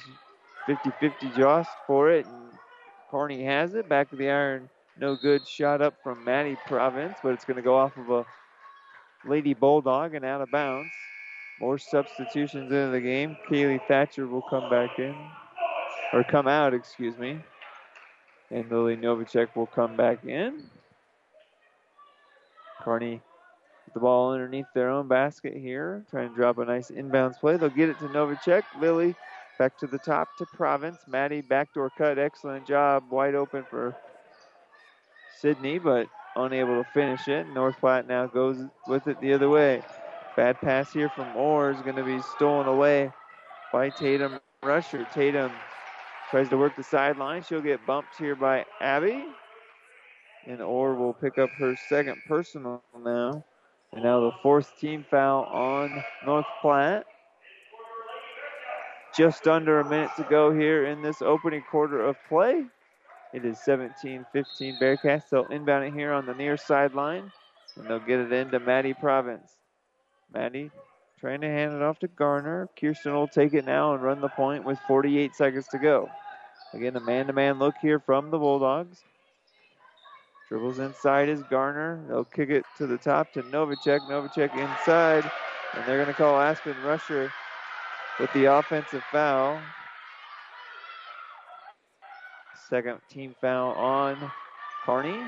50 0.65 0.91
50 0.99 1.31
Jost 1.37 1.69
for 1.85 2.09
it. 2.11 2.25
And 2.25 2.51
Kearney 3.11 3.43
has 3.45 3.75
it. 3.75 3.87
Back 3.87 4.11
of 4.11 4.17
the 4.17 4.29
iron. 4.29 4.69
No 4.99 5.15
good 5.15 5.47
shot 5.47 5.81
up 5.81 5.95
from 6.03 6.23
Maddie 6.23 6.57
Province, 6.67 7.17
but 7.21 7.33
it's 7.33 7.45
going 7.45 7.57
to 7.57 7.63
go 7.63 7.75
off 7.77 7.97
of 7.97 8.09
a 8.09 8.25
Lady 9.27 9.53
Bulldog 9.53 10.15
and 10.15 10.23
out 10.25 10.41
of 10.41 10.49
bounds. 10.51 10.91
More 11.59 11.77
substitutions 11.77 12.71
into 12.71 12.91
the 12.91 12.99
game. 12.99 13.37
Kaylee 13.49 13.85
Thatcher 13.87 14.27
will 14.27 14.41
come 14.41 14.69
back 14.69 14.99
in, 14.99 15.15
or 16.11 16.23
come 16.23 16.47
out, 16.47 16.73
excuse 16.73 17.17
me. 17.17 17.39
And 18.51 18.69
Lily 18.69 18.97
Novacek 18.97 19.55
will 19.55 19.65
come 19.65 19.95
back 19.95 20.25
in. 20.25 20.69
Kearney 22.81 23.21
the 23.93 23.99
ball 24.01 24.33
underneath 24.33 24.67
their 24.75 24.89
own 24.89 25.07
basket 25.07 25.55
here, 25.55 26.03
trying 26.11 26.29
to 26.29 26.35
drop 26.35 26.57
a 26.57 26.65
nice 26.65 26.91
inbounds 26.91 27.39
play. 27.39 27.55
They'll 27.57 27.69
get 27.69 27.89
it 27.89 27.97
to 27.99 28.09
Novacek. 28.09 28.63
Lily 28.79 29.15
back 29.57 29.77
to 29.79 29.87
the 29.87 29.97
top 29.97 30.27
to 30.37 30.45
Province. 30.45 30.97
Maddie 31.07 31.41
backdoor 31.41 31.89
cut, 31.97 32.19
excellent 32.19 32.67
job, 32.67 33.09
wide 33.09 33.35
open 33.35 33.63
for 33.69 33.95
Sydney, 35.39 35.79
but 35.79 36.09
unable 36.35 36.83
to 36.83 36.89
finish 36.91 37.27
it. 37.29 37.47
North 37.47 37.79
Platte 37.79 38.07
now 38.07 38.27
goes 38.27 38.57
with 38.87 39.07
it 39.07 39.19
the 39.21 39.33
other 39.33 39.49
way. 39.49 39.81
Bad 40.35 40.59
pass 40.59 40.91
here 40.91 41.09
from 41.09 41.33
Orr 41.37 41.71
is 41.71 41.81
going 41.81 41.95
to 41.95 42.03
be 42.03 42.21
stolen 42.35 42.67
away 42.67 43.09
by 43.71 43.89
Tatum 43.89 44.39
Rusher. 44.61 45.07
Tatum 45.13 45.51
tries 46.29 46.49
to 46.49 46.57
work 46.57 46.75
the 46.75 46.83
sideline. 46.83 47.41
She'll 47.41 47.61
get 47.61 47.85
bumped 47.85 48.17
here 48.17 48.35
by 48.35 48.65
Abby. 48.81 49.25
And 50.45 50.61
Orr 50.61 50.95
will 50.95 51.13
pick 51.13 51.37
up 51.37 51.49
her 51.57 51.75
second 51.87 52.17
personal 52.27 52.83
now. 53.01 53.45
And 53.93 54.03
now 54.03 54.19
the 54.19 54.31
fourth 54.43 54.77
team 54.77 55.05
foul 55.09 55.45
on 55.45 56.03
North 56.25 56.45
Platte. 56.61 57.05
Just 59.15 59.47
under 59.47 59.79
a 59.79 59.89
minute 59.89 60.11
to 60.17 60.23
go 60.23 60.53
here 60.53 60.85
in 60.85 61.01
this 61.01 61.21
opening 61.21 61.63
quarter 61.71 62.01
of 62.01 62.17
play. 62.27 62.65
It 63.33 63.45
is 63.45 63.57
17 63.63 64.25
15 64.33 64.79
Bearcats. 64.81 65.29
They'll 65.29 65.45
inbound 65.45 65.85
it 65.85 65.93
here 65.93 66.11
on 66.11 66.25
the 66.25 66.33
near 66.33 66.57
sideline, 66.57 67.31
and 67.77 67.87
they'll 67.87 67.99
get 67.99 68.19
it 68.19 68.33
into 68.33 68.59
Maddie 68.59 68.93
Province. 68.93 69.55
Maddie 70.33 70.71
trying 71.19 71.41
to 71.41 71.47
hand 71.47 71.73
it 71.73 71.81
off 71.81 71.99
to 71.99 72.07
Garner. 72.07 72.69
Kirsten 72.79 73.13
will 73.13 73.27
take 73.27 73.53
it 73.53 73.65
now 73.65 73.93
and 73.93 74.03
run 74.03 74.21
the 74.21 74.29
point 74.29 74.65
with 74.65 74.79
48 74.87 75.35
seconds 75.35 75.67
to 75.69 75.79
go. 75.79 76.09
Again, 76.73 76.95
a 76.95 76.99
man 76.99 77.27
to 77.27 77.33
man 77.33 77.57
look 77.57 77.75
here 77.81 77.99
from 77.99 78.31
the 78.31 78.37
Bulldogs. 78.37 79.03
Dribbles 80.49 80.79
inside 80.79 81.29
is 81.29 81.41
Garner. 81.49 82.03
They'll 82.07 82.25
kick 82.25 82.49
it 82.49 82.65
to 82.77 82.85
the 82.85 82.97
top 82.97 83.33
to 83.33 83.41
Novacek. 83.43 84.01
Novacek 84.01 84.53
inside, 84.53 85.29
and 85.73 85.87
they're 85.87 85.97
going 85.97 86.07
to 86.07 86.13
call 86.13 86.39
Aspen 86.39 86.75
Rusher 86.83 87.31
with 88.19 88.31
the 88.33 88.45
offensive 88.45 89.03
foul. 89.11 89.59
Second 92.69 92.99
team 93.09 93.35
foul 93.41 93.71
on 93.73 94.31
Kearney. 94.85 95.23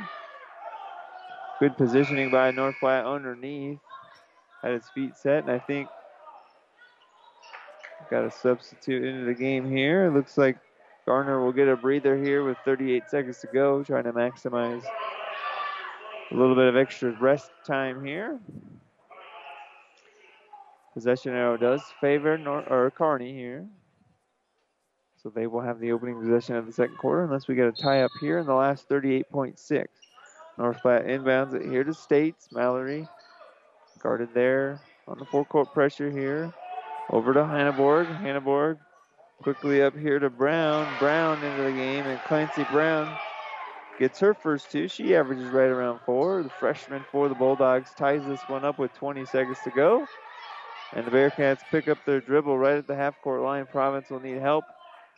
Good 1.60 1.78
positioning 1.78 2.30
by 2.30 2.52
North 2.52 2.76
Platte 2.80 3.06
underneath. 3.06 3.80
Had 4.62 4.74
his 4.74 4.90
feet 4.90 5.16
set, 5.16 5.44
and 5.44 5.52
I 5.52 5.60
think 5.60 5.88
got 8.10 8.24
a 8.24 8.32
substitute 8.32 9.04
into 9.04 9.26
the 9.26 9.34
game 9.34 9.70
here. 9.70 10.06
It 10.06 10.12
looks 10.12 10.38
like 10.38 10.58
Garner 11.06 11.44
will 11.44 11.52
get 11.52 11.68
a 11.68 11.76
breather 11.76 12.18
here 12.18 12.44
with 12.44 12.58
38 12.66 13.04
seconds 13.10 13.40
to 13.40 13.48
go, 13.48 13.84
trying 13.84 14.06
to 14.06 14.14
maximize 14.14 14.84
a 16.32 16.36
little 16.36 16.56
bit 16.56 16.68
of 16.68 16.76
extra 16.76 17.12
rest 17.20 17.52
time 17.66 18.04
here. 18.06 18.40
Possession 20.94 21.34
arrow 21.34 21.58
does 21.58 21.82
favor 22.02 22.38
Nor- 22.38 22.68
or 22.70 22.92
Kearney 22.92 23.34
here. 23.34 23.68
So 25.22 25.30
they 25.30 25.48
will 25.48 25.62
have 25.62 25.80
the 25.80 25.92
opening 25.92 26.20
possession 26.20 26.56
of 26.56 26.66
the 26.66 26.74
second 26.74 26.98
quarter 26.98 27.24
unless 27.24 27.48
we 27.48 27.56
get 27.56 27.68
a 27.68 27.72
tie 27.72 28.02
up 28.02 28.12
here 28.20 28.40
in 28.40 28.46
the 28.46 28.54
last 28.54 28.90
38.6. 28.90 29.86
North 30.58 30.82
Platte 30.82 31.06
inbounds 31.06 31.54
it 31.54 31.70
here 31.70 31.84
to 31.84 31.94
States. 31.94 32.50
Mallory 32.52 33.08
guarded 33.98 34.30
there 34.34 34.80
on 35.08 35.20
the 35.20 35.26
full 35.26 35.46
court 35.46 35.74
pressure 35.74 36.12
here. 36.12 36.54
Over 37.10 37.34
to 37.34 37.40
Hannaborg. 37.42 38.08
Hannaborg 38.22 38.78
quickly 39.42 39.82
up 39.82 39.98
here 39.98 40.20
to 40.20 40.30
Brown. 40.30 40.88
Brown 41.00 41.44
into 41.44 41.64
the 41.64 41.72
game, 41.72 42.06
and 42.06 42.20
Clancy 42.22 42.66
Brown 42.72 43.18
gets 44.00 44.20
her 44.20 44.34
first 44.34 44.72
two. 44.72 44.88
She 44.88 45.16
averages 45.16 45.52
right 45.52 45.70
around 45.70 46.00
four. 46.06 46.44
The 46.44 46.50
freshman 46.50 47.04
for 47.12 47.30
the 47.30 47.36
Bulldogs 47.36 47.92
ties 47.96 48.26
this 48.26 48.42
one 48.48 48.66
up 48.66 48.78
with 48.80 48.94
20 48.96 49.26
seconds 49.26 49.60
to 49.64 49.72
go. 49.72 50.06
And 50.94 51.06
the 51.06 51.12
Bearcats 51.12 51.62
pick 51.72 51.88
up 51.88 52.06
their 52.06 52.22
dribble 52.22 52.58
right 52.58 52.78
at 52.78 52.88
the 52.88 52.96
half 52.96 53.22
court 53.22 53.42
line. 53.42 53.66
Province 53.66 54.10
will 54.10 54.20
need 54.22 54.40
help. 54.40 54.64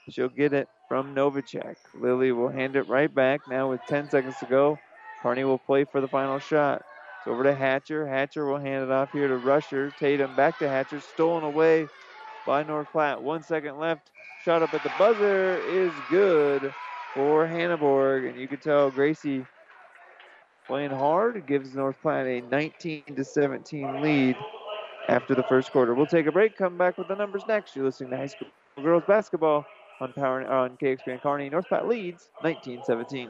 She'll 0.09 0.29
get 0.29 0.53
it 0.53 0.67
from 0.87 1.13
Novacek. 1.13 1.75
Lily 1.93 2.31
will 2.31 2.49
hand 2.49 2.75
it 2.75 2.87
right 2.87 3.13
back 3.13 3.41
now 3.47 3.69
with 3.69 3.81
10 3.87 4.09
seconds 4.09 4.37
to 4.39 4.45
go. 4.47 4.79
Kearney 5.21 5.43
will 5.43 5.59
play 5.59 5.85
for 5.85 6.01
the 6.01 6.07
final 6.07 6.39
shot. 6.39 6.81
Over 7.29 7.43
to 7.43 7.53
Hatcher. 7.53 8.07
Hatcher 8.07 8.45
will 8.47 8.57
hand 8.57 8.83
it 8.83 8.91
off 8.91 9.11
here 9.11 9.27
to 9.27 9.37
Rusher. 9.37 9.91
Tatum 9.99 10.35
back 10.35 10.57
to 10.59 10.67
Hatcher. 10.67 10.99
Stolen 10.99 11.43
away 11.43 11.87
by 12.47 12.63
North 12.63 12.91
Platte. 12.91 13.21
One 13.21 13.43
second 13.43 13.77
left. 13.77 14.09
Shot 14.43 14.63
up 14.63 14.73
at 14.73 14.81
the 14.81 14.91
buzzer 14.97 15.59
is 15.69 15.91
good 16.09 16.73
for 17.13 17.45
Hannaborg. 17.45 18.27
And 18.27 18.39
you 18.39 18.47
can 18.47 18.57
tell 18.57 18.89
Gracie 18.89 19.45
playing 20.65 20.89
hard. 20.89 21.37
It 21.37 21.45
gives 21.45 21.75
North 21.75 22.01
Platte 22.01 22.25
a 22.25 22.41
19 22.41 23.03
to 23.15 23.23
17 23.23 24.01
lead 24.01 24.35
after 25.07 25.35
the 25.35 25.43
first 25.43 25.71
quarter. 25.71 25.93
We'll 25.93 26.07
take 26.07 26.25
a 26.25 26.31
break. 26.31 26.57
Come 26.57 26.79
back 26.79 26.97
with 26.97 27.07
the 27.07 27.15
numbers 27.15 27.43
next. 27.47 27.75
You're 27.75 27.85
listening 27.85 28.09
to 28.09 28.17
high 28.17 28.25
school 28.25 28.47
girls 28.81 29.03
basketball 29.07 29.65
on 29.99 30.13
Power 30.13 30.47
on 30.47 30.77
KXPN 30.77 31.21
Kearney. 31.21 31.49
North 31.49 31.67
Platte 31.67 31.87
leads 31.87 32.29
19-17. 32.43 33.29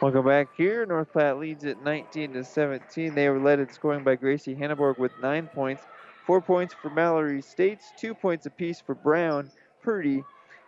Welcome 0.00 0.26
back 0.26 0.50
here. 0.56 0.86
North 0.86 1.12
Platte 1.12 1.40
leads 1.40 1.64
at 1.64 1.82
19 1.82 2.34
to 2.34 2.44
17. 2.44 3.16
They 3.16 3.28
were 3.28 3.40
led 3.40 3.58
in 3.58 3.68
scoring 3.72 4.04
by 4.04 4.14
Gracie 4.14 4.54
Hanneborg 4.54 4.96
with 4.96 5.10
nine 5.20 5.48
points, 5.48 5.82
four 6.24 6.40
points 6.40 6.72
for 6.72 6.88
Mallory 6.88 7.42
States, 7.42 7.92
two 7.96 8.14
points 8.14 8.46
apiece 8.46 8.80
for 8.80 8.94
Brown, 8.94 9.50
Purdy, 9.82 10.22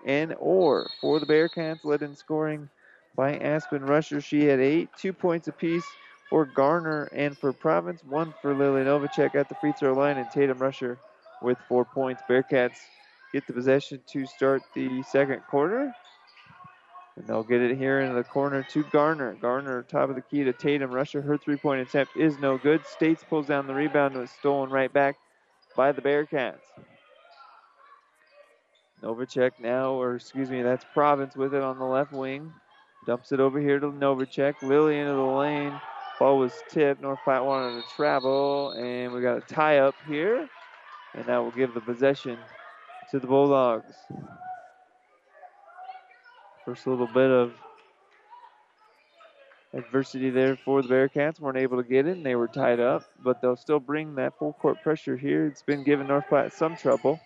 and 0.04 0.34
Orr. 0.40 0.90
For 1.00 1.20
the 1.20 1.26
Bearcats, 1.26 1.84
led 1.84 2.02
in 2.02 2.16
scoring 2.16 2.68
by 3.14 3.36
Aspen 3.36 3.84
Rusher. 3.84 4.20
She 4.20 4.46
had 4.46 4.58
eight, 4.58 4.88
two 4.98 5.12
points 5.12 5.46
apiece 5.46 5.86
for 6.28 6.44
Garner 6.44 7.08
and 7.12 7.38
for 7.38 7.52
Province, 7.52 8.02
one 8.02 8.34
for 8.42 8.52
Lily 8.52 8.82
Novacek 8.82 9.36
at 9.36 9.48
the 9.48 9.54
free 9.54 9.72
throw 9.78 9.92
line, 9.92 10.18
and 10.18 10.28
Tatum 10.28 10.58
Rusher 10.58 10.98
with 11.40 11.58
four 11.68 11.84
points. 11.84 12.20
Bearcats 12.28 12.80
get 13.32 13.46
the 13.46 13.52
possession 13.52 14.00
to 14.08 14.26
start 14.26 14.62
the 14.74 15.04
second 15.04 15.46
quarter. 15.46 15.94
And 17.20 17.28
they'll 17.28 17.42
get 17.42 17.60
it 17.60 17.76
here 17.76 18.00
into 18.00 18.14
the 18.14 18.24
corner 18.24 18.62
to 18.70 18.82
Garner. 18.84 19.34
Garner, 19.34 19.82
top 19.82 20.08
of 20.08 20.14
the 20.14 20.22
key 20.22 20.42
to 20.42 20.54
Tatum. 20.54 20.90
Rusher, 20.90 21.20
her 21.20 21.36
three 21.36 21.56
point 21.56 21.82
attempt 21.82 22.16
is 22.16 22.38
no 22.38 22.56
good. 22.56 22.86
States 22.86 23.22
pulls 23.28 23.46
down 23.46 23.66
the 23.66 23.74
rebound 23.74 24.14
and 24.14 24.22
was 24.22 24.30
stolen 24.30 24.70
right 24.70 24.90
back 24.90 25.16
by 25.76 25.92
the 25.92 26.00
Bearcats. 26.00 26.62
Novacek 29.02 29.50
now, 29.60 29.92
or 29.92 30.16
excuse 30.16 30.48
me, 30.48 30.62
that's 30.62 30.86
Province 30.94 31.36
with 31.36 31.52
it 31.52 31.62
on 31.62 31.78
the 31.78 31.84
left 31.84 32.10
wing. 32.10 32.54
Dumps 33.06 33.32
it 33.32 33.40
over 33.40 33.60
here 33.60 33.78
to 33.78 33.88
Novacek. 33.88 34.54
Lily 34.62 34.98
into 34.98 35.12
the 35.12 35.20
lane. 35.20 35.78
Ball 36.18 36.38
was 36.38 36.54
tipped. 36.70 37.02
North 37.02 37.18
Platte 37.22 37.44
wanted 37.44 37.82
to 37.82 37.88
travel, 37.96 38.70
and 38.70 39.12
we 39.12 39.20
got 39.20 39.36
a 39.36 39.42
tie 39.42 39.78
up 39.78 39.94
here. 40.08 40.48
And 41.14 41.26
that 41.26 41.36
will 41.36 41.50
give 41.50 41.74
the 41.74 41.82
possession 41.82 42.38
to 43.10 43.18
the 43.18 43.26
Bulldogs. 43.26 43.92
First 46.70 46.86
little 46.86 47.08
bit 47.08 47.28
of 47.32 47.52
adversity 49.74 50.30
there 50.30 50.54
for 50.54 50.82
the 50.82 50.88
Bearcats. 50.88 51.40
Weren't 51.40 51.58
able 51.58 51.82
to 51.82 51.88
get 51.88 52.06
in. 52.06 52.22
They 52.22 52.36
were 52.36 52.46
tied 52.46 52.78
up, 52.78 53.02
but 53.24 53.42
they'll 53.42 53.56
still 53.56 53.80
bring 53.80 54.14
that 54.14 54.38
full 54.38 54.52
court 54.52 54.80
pressure 54.80 55.16
here. 55.16 55.48
It's 55.48 55.62
been 55.62 55.82
giving 55.82 56.06
North 56.06 56.28
Platte 56.28 56.52
some 56.52 56.76
trouble. 56.76 57.18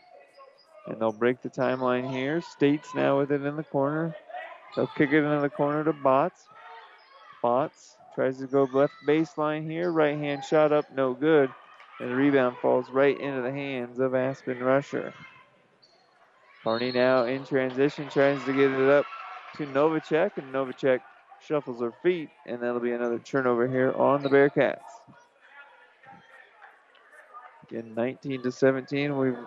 And 0.87 0.99
they'll 0.99 1.13
break 1.13 1.43
the 1.43 1.51
timeline 1.51 2.11
here. 2.11 2.41
States 2.41 2.89
now 2.95 3.19
with 3.19 3.33
it 3.33 3.43
in 3.43 3.55
the 3.57 3.65
corner. 3.65 4.17
They'll 4.75 4.87
kick 4.87 5.11
it 5.13 5.19
into 5.19 5.43
the 5.43 5.51
corner 5.51 5.85
to 5.85 5.93
Bots. 5.93 6.47
Bots 7.43 7.99
tries 8.15 8.39
to 8.39 8.47
go 8.47 8.67
left 8.73 8.95
baseline 9.07 9.71
here. 9.71 9.91
Right 9.93 10.17
hand 10.17 10.43
shot 10.43 10.73
up, 10.73 10.87
no 10.91 11.13
good. 11.13 11.51
And 12.01 12.11
the 12.11 12.17
rebound 12.17 12.57
falls 12.63 12.89
right 12.89 13.21
into 13.21 13.43
the 13.43 13.53
hands 13.53 13.99
of 13.99 14.15
Aspen 14.15 14.61
Rusher. 14.61 15.13
Kearney 16.63 16.93
now 16.93 17.25
in 17.25 17.45
transition, 17.45 18.09
tries 18.09 18.43
to 18.45 18.55
get 18.55 18.71
it 18.71 18.89
up 18.89 19.05
to 19.57 19.67
Novacek, 19.67 20.37
and 20.37 20.53
Novacek 20.53 21.01
shuffles 21.47 21.81
her 21.81 21.93
feet, 22.03 22.31
and 22.47 22.63
that'll 22.63 22.81
be 22.81 22.93
another 22.93 23.19
turnover 23.19 23.69
here 23.69 23.93
on 23.93 24.23
the 24.23 24.29
Bearcats. 24.29 24.79
Again, 27.71 27.95
19 27.95 28.43
to 28.43 28.53
17. 28.53 29.17
We've 29.17 29.39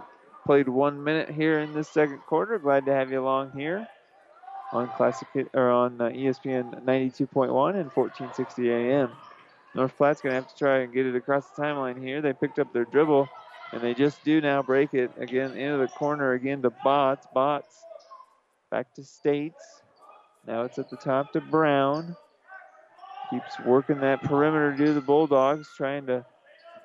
played 0.45 0.69
one 0.69 1.03
minute 1.03 1.29
here 1.29 1.59
in 1.59 1.73
this 1.73 1.89
second 1.89 2.19
quarter. 2.19 2.57
Glad 2.57 2.85
to 2.85 2.93
have 2.93 3.11
you 3.11 3.19
along 3.19 3.51
here 3.51 3.87
on 4.71 4.87
Classic 4.89 5.27
or 5.53 5.69
on 5.69 5.99
uh, 6.01 6.09
ESPN 6.09 6.83
92.1 6.83 7.75
and 7.75 7.91
1460 7.91 8.71
AM. 8.71 9.11
North 9.75 9.95
Platte's 9.95 10.21
gonna 10.21 10.35
have 10.35 10.47
to 10.47 10.55
try 10.55 10.79
and 10.79 10.93
get 10.93 11.05
it 11.05 11.15
across 11.15 11.49
the 11.49 11.61
timeline 11.61 12.01
here. 12.01 12.21
They 12.21 12.33
picked 12.33 12.59
up 12.59 12.73
their 12.73 12.85
dribble, 12.85 13.29
and 13.71 13.81
they 13.81 13.93
just 13.93 14.23
do 14.23 14.41
now 14.41 14.63
break 14.63 14.93
it 14.93 15.11
again 15.17 15.51
into 15.51 15.77
the 15.77 15.87
corner 15.87 16.33
again 16.33 16.61
to 16.63 16.71
Bots. 16.83 17.27
Bots 17.33 17.83
back 18.71 18.93
to 18.95 19.03
States. 19.03 19.83
Now 20.47 20.63
it's 20.63 20.79
at 20.79 20.89
the 20.89 20.97
top 20.97 21.33
to 21.33 21.41
Brown. 21.41 22.15
Keeps 23.29 23.59
working 23.59 23.99
that 23.99 24.21
perimeter 24.23 24.75
to 24.77 24.93
the 24.93 25.01
Bulldogs, 25.01 25.73
trying 25.75 26.07
to 26.07 26.25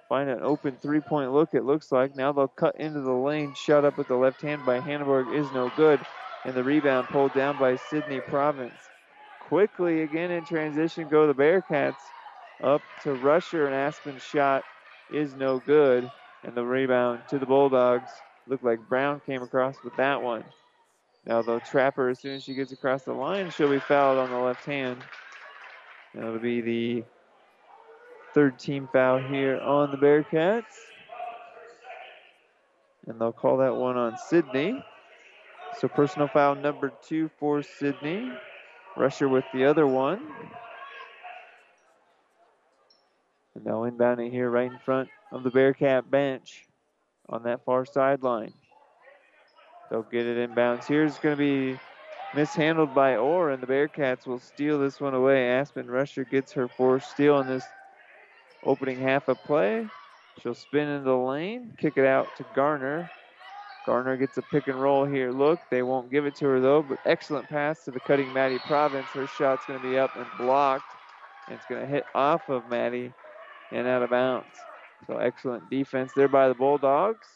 find 0.08 0.28
an 0.28 0.40
open 0.42 0.76
three 0.82 1.00
point 1.00 1.32
look, 1.32 1.54
it 1.54 1.64
looks 1.64 1.92
like. 1.92 2.16
Now 2.16 2.32
they'll 2.32 2.48
cut 2.48 2.76
into 2.80 3.00
the 3.00 3.12
lane. 3.12 3.54
Shot 3.54 3.84
up 3.84 3.96
with 3.96 4.08
the 4.08 4.16
left 4.16 4.42
hand 4.42 4.64
by 4.64 4.80
Hanneborg 4.80 5.32
is 5.32 5.52
no 5.52 5.70
good. 5.70 6.04
And 6.44 6.56
the 6.56 6.64
rebound 6.64 7.08
pulled 7.08 7.34
down 7.34 7.56
by 7.58 7.76
Sydney 7.76 8.20
Province. 8.20 8.90
Quickly 9.38 10.02
again 10.02 10.32
in 10.32 10.44
transition 10.44 11.08
go 11.08 11.26
the 11.28 11.34
Bearcats 11.34 12.12
up 12.62 12.82
to 13.02 13.14
Rusher, 13.14 13.66
and 13.66 13.74
Aspen's 13.74 14.22
shot 14.22 14.64
is 15.10 15.36
no 15.36 15.60
good. 15.60 16.10
And 16.44 16.56
the 16.56 16.64
rebound 16.66 17.22
to 17.28 17.38
the 17.38 17.46
Bulldogs. 17.46 18.22
Looked 18.46 18.64
like 18.64 18.80
Brown 18.88 19.20
came 19.24 19.42
across 19.42 19.76
with 19.84 19.96
that 19.96 20.20
one. 20.22 20.44
Now 21.26 21.42
the 21.42 21.60
trapper, 21.60 22.08
as 22.08 22.18
soon 22.18 22.34
as 22.34 22.42
she 22.42 22.54
gets 22.54 22.72
across 22.72 23.04
the 23.04 23.12
line. 23.12 23.50
She'll 23.50 23.70
be 23.70 23.78
fouled 23.78 24.18
on 24.18 24.30
the 24.30 24.38
left 24.38 24.64
hand. 24.64 24.98
That'll 26.14 26.38
be 26.38 26.60
the 26.60 27.04
third 28.34 28.58
team 28.58 28.88
foul 28.92 29.18
here 29.18 29.60
on 29.60 29.90
the 29.90 29.96
Bearcats. 29.96 30.64
And 33.06 33.20
they'll 33.20 33.32
call 33.32 33.58
that 33.58 33.74
one 33.74 33.96
on 33.96 34.16
Sydney. 34.16 34.82
So 35.78 35.88
personal 35.88 36.28
foul 36.28 36.54
number 36.56 36.92
two 37.02 37.30
for 37.38 37.62
Sydney. 37.62 38.30
Rusher 38.96 39.28
with 39.28 39.44
the 39.54 39.64
other 39.64 39.86
one. 39.86 40.20
And 43.54 43.64
now 43.64 43.82
inbounding 43.82 44.30
here 44.30 44.50
right 44.50 44.70
in 44.70 44.78
front 44.78 45.08
of 45.30 45.42
the 45.44 45.50
Bearcat 45.50 46.10
bench 46.10 46.66
on 47.28 47.44
that 47.44 47.64
far 47.64 47.84
sideline. 47.84 48.52
They'll 49.92 50.02
get 50.04 50.24
it 50.26 50.50
inbounds. 50.50 50.86
Here's 50.86 51.18
going 51.18 51.34
to 51.34 51.36
be 51.36 51.78
mishandled 52.32 52.94
by 52.94 53.16
Orr, 53.16 53.50
and 53.50 53.62
the 53.62 53.66
Bearcats 53.66 54.26
will 54.26 54.38
steal 54.38 54.78
this 54.78 55.02
one 55.02 55.12
away. 55.12 55.50
Aspen 55.50 55.86
Rusher 55.86 56.24
gets 56.24 56.50
her 56.54 56.66
fourth 56.66 57.02
steal 57.04 57.40
in 57.40 57.46
this 57.46 57.68
opening 58.62 58.98
half 58.98 59.28
of 59.28 59.44
play. 59.44 59.90
She'll 60.38 60.54
spin 60.54 60.88
in 60.88 61.04
the 61.04 61.14
lane, 61.14 61.74
kick 61.76 61.98
it 61.98 62.06
out 62.06 62.34
to 62.36 62.44
Garner. 62.54 63.12
Garner 63.84 64.16
gets 64.16 64.38
a 64.38 64.42
pick 64.42 64.66
and 64.66 64.80
roll 64.80 65.04
here. 65.04 65.30
Look, 65.30 65.60
they 65.70 65.82
won't 65.82 66.10
give 66.10 66.24
it 66.24 66.36
to 66.36 66.46
her 66.46 66.58
though, 66.58 66.80
but 66.80 66.98
excellent 67.04 67.50
pass 67.50 67.84
to 67.84 67.90
the 67.90 68.00
cutting 68.00 68.32
Maddie 68.32 68.60
Province. 68.60 69.12
Her 69.12 69.26
shot's 69.26 69.66
going 69.66 69.78
to 69.78 69.86
be 69.86 69.98
up 69.98 70.16
and 70.16 70.24
blocked, 70.38 70.90
and 71.48 71.56
it's 71.56 71.66
going 71.66 71.82
to 71.82 71.86
hit 71.86 72.06
off 72.14 72.48
of 72.48 72.66
Maddie 72.66 73.12
and 73.70 73.86
out 73.86 74.02
of 74.02 74.08
bounds. 74.08 74.56
So 75.06 75.18
excellent 75.18 75.68
defense 75.68 76.14
there 76.14 76.28
by 76.28 76.48
the 76.48 76.54
Bulldogs. 76.54 77.26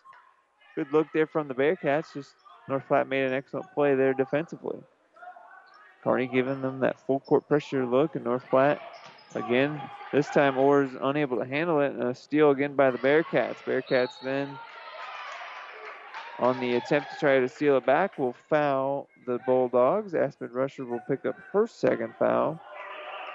Good 0.74 0.90
look 0.90 1.08
there 1.12 1.26
from 1.26 1.48
the 1.48 1.54
Bearcats. 1.54 2.14
Just 2.14 2.34
North 2.68 2.86
Platte 2.88 3.08
made 3.08 3.24
an 3.24 3.32
excellent 3.32 3.72
play 3.72 3.94
there 3.94 4.14
defensively. 4.14 4.78
Kearney 6.02 6.26
giving 6.26 6.60
them 6.62 6.80
that 6.80 7.00
full 7.06 7.20
court 7.20 7.46
pressure 7.48 7.86
look, 7.86 8.14
and 8.14 8.24
North 8.24 8.48
Platte 8.50 8.80
again. 9.34 9.80
This 10.12 10.30
time 10.30 10.56
Orr's 10.56 10.94
unable 11.00 11.38
to 11.38 11.44
handle 11.44 11.80
it, 11.80 11.92
and 11.92 12.02
a 12.02 12.14
steal 12.14 12.50
again 12.50 12.74
by 12.74 12.90
the 12.90 12.98
Bearcats. 12.98 13.62
Bearcats 13.64 14.18
then 14.20 14.58
on 16.38 16.60
the 16.60 16.74
attempt 16.74 17.10
to 17.10 17.18
try 17.18 17.40
to 17.40 17.48
steal 17.48 17.76
it 17.76 17.86
back 17.86 18.18
will 18.18 18.36
foul 18.48 19.08
the 19.26 19.38
Bulldogs. 19.40 20.14
Aspen 20.14 20.50
Rusher 20.52 20.84
will 20.84 21.00
pick 21.00 21.24
up 21.24 21.36
her 21.52 21.66
second 21.66 22.14
foul. 22.18 22.60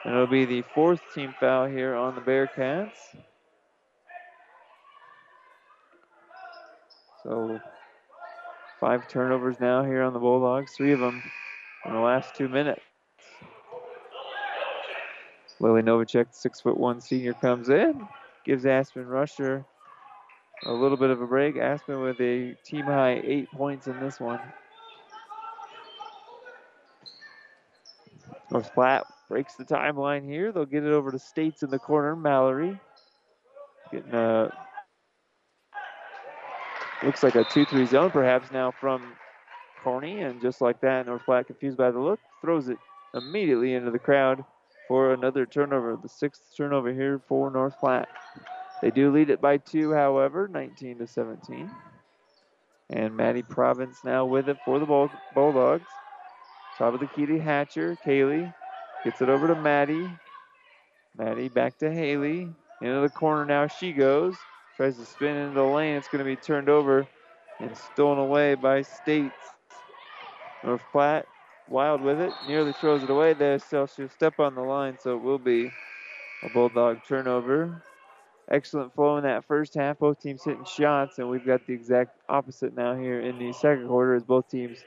And 0.05 0.13
it'll 0.13 0.27
be 0.27 0.45
the 0.45 0.61
fourth 0.73 1.01
team 1.13 1.33
foul 1.39 1.67
here 1.67 1.95
on 1.95 2.15
the 2.15 2.21
Bearcats. 2.21 3.15
So 7.23 7.61
five 8.81 9.07
turnovers 9.07 9.59
now 9.59 9.83
here 9.83 10.01
on 10.01 10.11
the 10.11 10.19
Bulldogs, 10.19 10.73
three 10.73 10.91
of 10.91 10.99
them 10.99 11.21
in 11.85 11.93
the 11.93 11.99
last 11.99 12.35
two 12.35 12.49
minutes. 12.49 12.81
Lily 15.59 15.83
Novacek, 15.83 16.25
six 16.31 16.59
foot 16.59 16.75
one 16.75 16.99
senior, 16.99 17.35
comes 17.35 17.69
in, 17.69 18.07
gives 18.43 18.65
Aspen 18.65 19.05
Rusher 19.05 19.63
a 20.65 20.71
little 20.73 20.97
bit 20.97 21.11
of 21.11 21.21
a 21.21 21.27
break. 21.27 21.57
Aspen 21.57 22.01
with 22.01 22.19
a 22.19 22.57
team 22.65 22.85
high 22.85 23.21
eight 23.23 23.49
points 23.51 23.85
in 23.85 23.99
this 23.99 24.19
one. 24.19 24.39
North 28.49 28.73
Platte 28.73 29.05
breaks 29.29 29.55
the 29.55 29.63
timeline 29.63 30.27
here. 30.27 30.51
They'll 30.51 30.65
get 30.65 30.83
it 30.83 30.91
over 30.91 31.11
to 31.11 31.19
States 31.19 31.61
in 31.61 31.69
the 31.69 31.79
corner. 31.79 32.15
Mallory 32.15 32.79
getting 33.91 34.13
a 34.13 34.51
looks 37.03 37.23
like 37.23 37.35
a 37.35 37.43
2-3 37.45 37.87
zone 37.87 38.11
perhaps 38.11 38.51
now 38.51 38.71
from 38.71 39.13
Kearney, 39.83 40.21
and 40.21 40.41
just 40.41 40.61
like 40.61 40.81
that, 40.81 41.05
North 41.05 41.25
Platte 41.25 41.47
confused 41.47 41.77
by 41.77 41.91
the 41.91 41.99
look 41.99 42.19
throws 42.41 42.69
it 42.69 42.77
immediately 43.13 43.73
into 43.73 43.91
the 43.91 43.99
crowd 43.99 44.43
for 44.87 45.13
another 45.13 45.45
turnover. 45.45 45.97
The 46.01 46.09
sixth 46.09 46.41
turnover 46.55 46.93
here 46.93 47.21
for 47.27 47.49
North 47.49 47.79
Platte. 47.79 48.09
They 48.81 48.91
do 48.91 49.11
lead 49.11 49.29
it 49.29 49.41
by 49.41 49.57
two, 49.57 49.93
however, 49.93 50.47
19 50.47 50.99
to 50.99 51.07
17. 51.07 51.71
And 52.89 53.15
Maddie 53.15 53.43
Province 53.43 53.99
now 54.03 54.25
with 54.25 54.49
it 54.49 54.57
for 54.65 54.79
the 54.79 55.09
Bulldogs. 55.33 55.87
Top 56.77 56.93
of 56.93 56.99
the 56.99 57.07
key 57.07 57.25
to 57.25 57.39
Hatcher. 57.39 57.97
Kaylee 58.05 58.53
gets 59.03 59.21
it 59.21 59.29
over 59.29 59.47
to 59.47 59.55
Maddie. 59.55 60.09
Maddie 61.17 61.49
back 61.49 61.77
to 61.79 61.91
Haley. 61.91 62.49
Into 62.81 63.01
the 63.01 63.09
corner 63.09 63.45
now 63.45 63.67
she 63.67 63.93
goes. 63.93 64.35
Tries 64.81 64.97
to 64.97 65.05
spin 65.05 65.35
into 65.37 65.53
the 65.53 65.63
lane. 65.63 65.95
It's 65.95 66.07
going 66.07 66.25
to 66.25 66.25
be 66.25 66.35
turned 66.35 66.67
over 66.67 67.05
and 67.59 67.77
stolen 67.77 68.17
away 68.17 68.55
by 68.55 68.81
States. 68.81 69.53
North 70.63 70.81
Platte 70.91 71.27
wild 71.67 72.01
with 72.01 72.19
it. 72.19 72.33
Nearly 72.47 72.73
throws 72.73 73.03
it 73.03 73.11
away 73.11 73.35
there. 73.35 73.59
So 73.59 73.85
she'll 73.85 74.09
step 74.09 74.39
on 74.39 74.55
the 74.55 74.61
line, 74.61 74.97
so 74.97 75.17
it 75.17 75.21
will 75.21 75.37
be 75.37 75.69
a 76.41 76.49
Bulldog 76.49 76.97
turnover 77.07 77.83
excellent 78.49 78.91
flow 78.95 79.17
in 79.17 79.23
that 79.23 79.45
first 79.45 79.75
half. 79.75 79.99
Both 79.99 80.19
teams 80.19 80.43
hitting 80.43 80.65
shots, 80.65 81.19
and 81.19 81.29
we've 81.29 81.45
got 81.45 81.67
the 81.67 81.73
exact 81.73 82.09
opposite 82.27 82.75
now 82.75 82.95
here 82.95 83.19
in 83.19 83.37
the 83.37 83.53
second 83.53 83.87
quarter 83.87 84.15
as 84.15 84.23
both 84.23 84.49
teams 84.49 84.83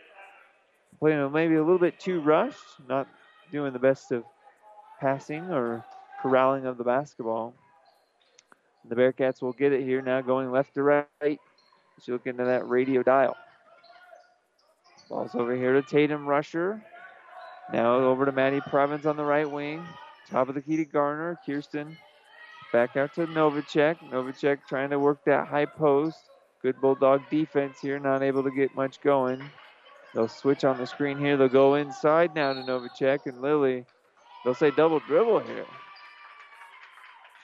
playing 0.98 1.30
maybe 1.30 1.54
a 1.54 1.62
little 1.62 1.78
bit 1.78 2.00
too 2.00 2.18
rushed, 2.18 2.80
not 2.88 3.06
doing 3.52 3.72
the 3.72 3.78
best 3.78 4.10
of 4.10 4.24
passing 5.00 5.52
or 5.52 5.84
corralling 6.20 6.66
of 6.66 6.78
the 6.78 6.84
basketball. 6.84 7.54
The 8.88 8.94
Bearcats 8.94 9.40
will 9.42 9.52
get 9.52 9.72
it 9.72 9.82
here 9.82 10.02
now, 10.02 10.20
going 10.20 10.50
left 10.50 10.74
to 10.74 10.82
right. 10.82 11.06
As 11.22 12.06
you 12.06 12.14
look 12.14 12.26
into 12.26 12.44
that 12.44 12.68
radio 12.68 13.02
dial. 13.02 13.36
Ball's 15.08 15.34
over 15.34 15.54
here 15.54 15.74
to 15.74 15.82
Tatum 15.82 16.26
Rusher. 16.26 16.82
Now 17.72 17.96
over 17.96 18.26
to 18.26 18.32
Maddie 18.32 18.60
Province 18.60 19.06
on 19.06 19.16
the 19.16 19.24
right 19.24 19.50
wing. 19.50 19.86
Top 20.30 20.48
of 20.48 20.54
the 20.54 20.62
key 20.62 20.76
to 20.76 20.84
Garner. 20.84 21.38
Kirsten 21.46 21.96
Back 22.72 22.96
out 22.96 23.14
to 23.14 23.26
Novacek. 23.28 23.98
Novacek 24.10 24.58
trying 24.68 24.90
to 24.90 24.98
work 24.98 25.24
that 25.26 25.46
high 25.46 25.66
post. 25.66 26.18
Good 26.60 26.80
Bulldog 26.80 27.22
defense 27.30 27.78
here, 27.80 28.00
not 28.00 28.22
able 28.22 28.42
to 28.42 28.50
get 28.50 28.74
much 28.74 29.00
going. 29.00 29.40
They'll 30.12 30.28
switch 30.28 30.64
on 30.64 30.78
the 30.78 30.86
screen 30.86 31.18
here. 31.18 31.36
They'll 31.36 31.48
go 31.48 31.74
inside 31.74 32.34
now 32.34 32.52
to 32.52 32.60
Novacek 32.62 33.26
and 33.26 33.40
Lily. 33.40 33.84
They'll 34.44 34.54
say 34.54 34.72
double 34.72 35.00
dribble 35.00 35.40
here. 35.40 35.66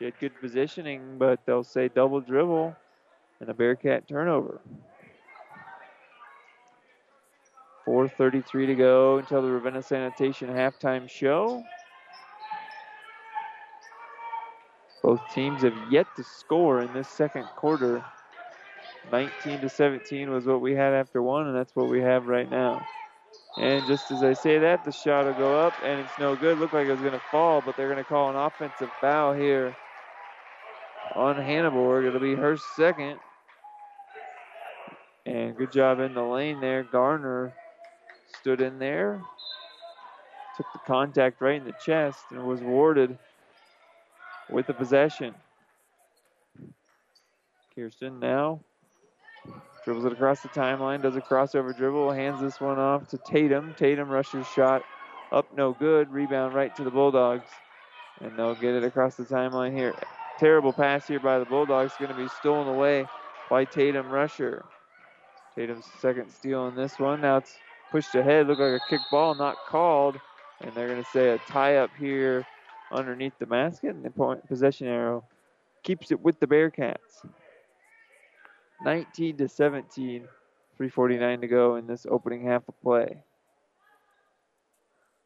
She 0.01 0.07
had 0.07 0.19
good 0.19 0.33
positioning, 0.41 1.19
but 1.19 1.41
they'll 1.45 1.63
say 1.63 1.89
double 1.89 2.23
dribble 2.23 2.75
and 3.39 3.51
a 3.51 3.53
Bearcat 3.53 4.09
turnover. 4.09 4.59
4.33 7.87 8.67
to 8.69 8.75
go 8.77 9.19
until 9.19 9.43
the 9.43 9.49
Ravenna 9.49 9.83
Sanitation 9.83 10.49
halftime 10.49 11.07
show. 11.07 11.63
Both 15.03 15.21
teams 15.35 15.65
have 15.65 15.75
yet 15.91 16.07
to 16.17 16.25
score 16.25 16.81
in 16.81 16.95
this 16.95 17.09
second 17.09 17.45
quarter. 17.55 18.03
19 19.13 19.61
to 19.61 19.69
17 19.69 20.31
was 20.31 20.47
what 20.47 20.63
we 20.63 20.75
had 20.75 20.95
after 20.95 21.21
one, 21.21 21.47
and 21.47 21.55
that's 21.55 21.77
what 21.77 21.91
we 21.91 22.01
have 22.01 22.27
right 22.27 22.51
now. 22.51 22.87
And 23.59 23.87
just 23.87 24.11
as 24.11 24.23
I 24.23 24.33
say 24.33 24.59
that, 24.61 24.83
the 24.83 24.93
shot 24.93 25.27
will 25.27 25.35
go 25.35 25.59
up, 25.59 25.75
and 25.85 26.01
it's 26.01 26.19
no 26.19 26.37
good. 26.37 26.57
Looked 26.57 26.73
like 26.73 26.87
it 26.87 26.91
was 26.91 27.01
going 27.01 27.13
to 27.13 27.21
fall, 27.31 27.61
but 27.61 27.77
they're 27.77 27.93
going 27.93 28.03
to 28.03 28.09
call 28.09 28.31
an 28.31 28.37
offensive 28.37 28.89
foul 29.03 29.35
here 29.35 29.75
on 31.15 31.37
Hanneborg. 31.37 32.07
It'll 32.07 32.21
be 32.21 32.35
her 32.35 32.57
second. 32.57 33.19
And 35.27 35.57
good 35.57 35.73
job 35.73 36.01
in 36.01 36.15
the 36.15 36.23
lane 36.23 36.61
there. 36.61 36.83
Garner 36.83 37.53
stood 38.41 38.61
in 38.61 38.79
there, 38.79 39.21
took 40.57 40.67
the 40.73 40.79
contact 40.87 41.41
right 41.41 41.61
in 41.61 41.65
the 41.65 41.75
chest, 41.85 42.25
and 42.31 42.45
was 42.45 42.61
warded 42.61 43.19
with 44.51 44.67
the 44.67 44.75
possession. 44.75 45.35
Kirsten 47.75 48.19
now 48.19 48.61
dribbles 49.85 50.05
it 50.05 50.13
across 50.13 50.41
the 50.41 50.49
timeline, 50.49 51.03
does 51.03 51.17
a 51.17 51.21
crossover 51.21 51.77
dribble, 51.77 52.13
hands 52.13 52.41
this 52.41 52.61
one 52.61 52.79
off 52.79 53.09
to 53.09 53.19
Tatum. 53.19 53.75
Tatum 53.75 54.09
rushes 54.09 54.47
shot 54.47 54.83
up, 55.33 55.47
no 55.57 55.73
good. 55.73 56.11
Rebound 56.11 56.55
right 56.55 56.75
to 56.77 56.85
the 56.85 56.91
Bulldogs, 56.91 57.49
and 58.21 58.39
they'll 58.39 58.55
get 58.55 58.75
it 58.75 58.85
across 58.85 59.17
the 59.17 59.25
timeline 59.25 59.75
here. 59.75 59.95
Terrible 60.41 60.73
pass 60.73 61.07
here 61.07 61.21
by 61.21 61.39
the 61.39 61.45
Bulldogs, 61.45 61.93
going 61.99 62.09
to 62.09 62.17
be 62.17 62.27
stolen 62.27 62.67
away 62.67 63.07
by 63.51 63.67
Tatum 63.67 64.09
Rusher. 64.09 64.65
Tatum's 65.55 65.85
second 66.01 66.31
steal 66.31 66.67
in 66.69 66.75
this 66.75 66.99
one. 66.99 67.21
Now 67.21 67.37
it's 67.37 67.59
pushed 67.93 68.15
ahead, 68.15 68.47
look 68.47 68.59
like 68.59 68.81
a 68.81 68.89
kick 68.89 69.03
ball, 69.11 69.35
not 69.35 69.59
called, 69.69 70.17
and 70.63 70.73
they're 70.75 70.89
going 70.89 71.05
to 71.05 71.11
say 71.11 71.29
a 71.29 71.39
tie 71.41 71.77
up 71.77 71.91
here 71.99 72.47
underneath 72.91 73.39
the 73.39 73.45
basket, 73.45 73.95
and 73.95 74.03
the 74.03 74.09
point 74.09 74.49
possession 74.49 74.87
arrow 74.87 75.25
keeps 75.83 76.11
it 76.11 76.19
with 76.19 76.41
the 76.41 76.47
Bearcats. 76.47 77.23
19 78.83 79.37
to 79.37 79.47
17, 79.47 80.27
3:49 80.81 81.41
to 81.43 81.49
go 81.49 81.77
in 81.77 81.87
this 81.87 82.07
opening 82.09 82.47
half 82.47 82.67
of 82.67 82.81
play. 82.81 83.23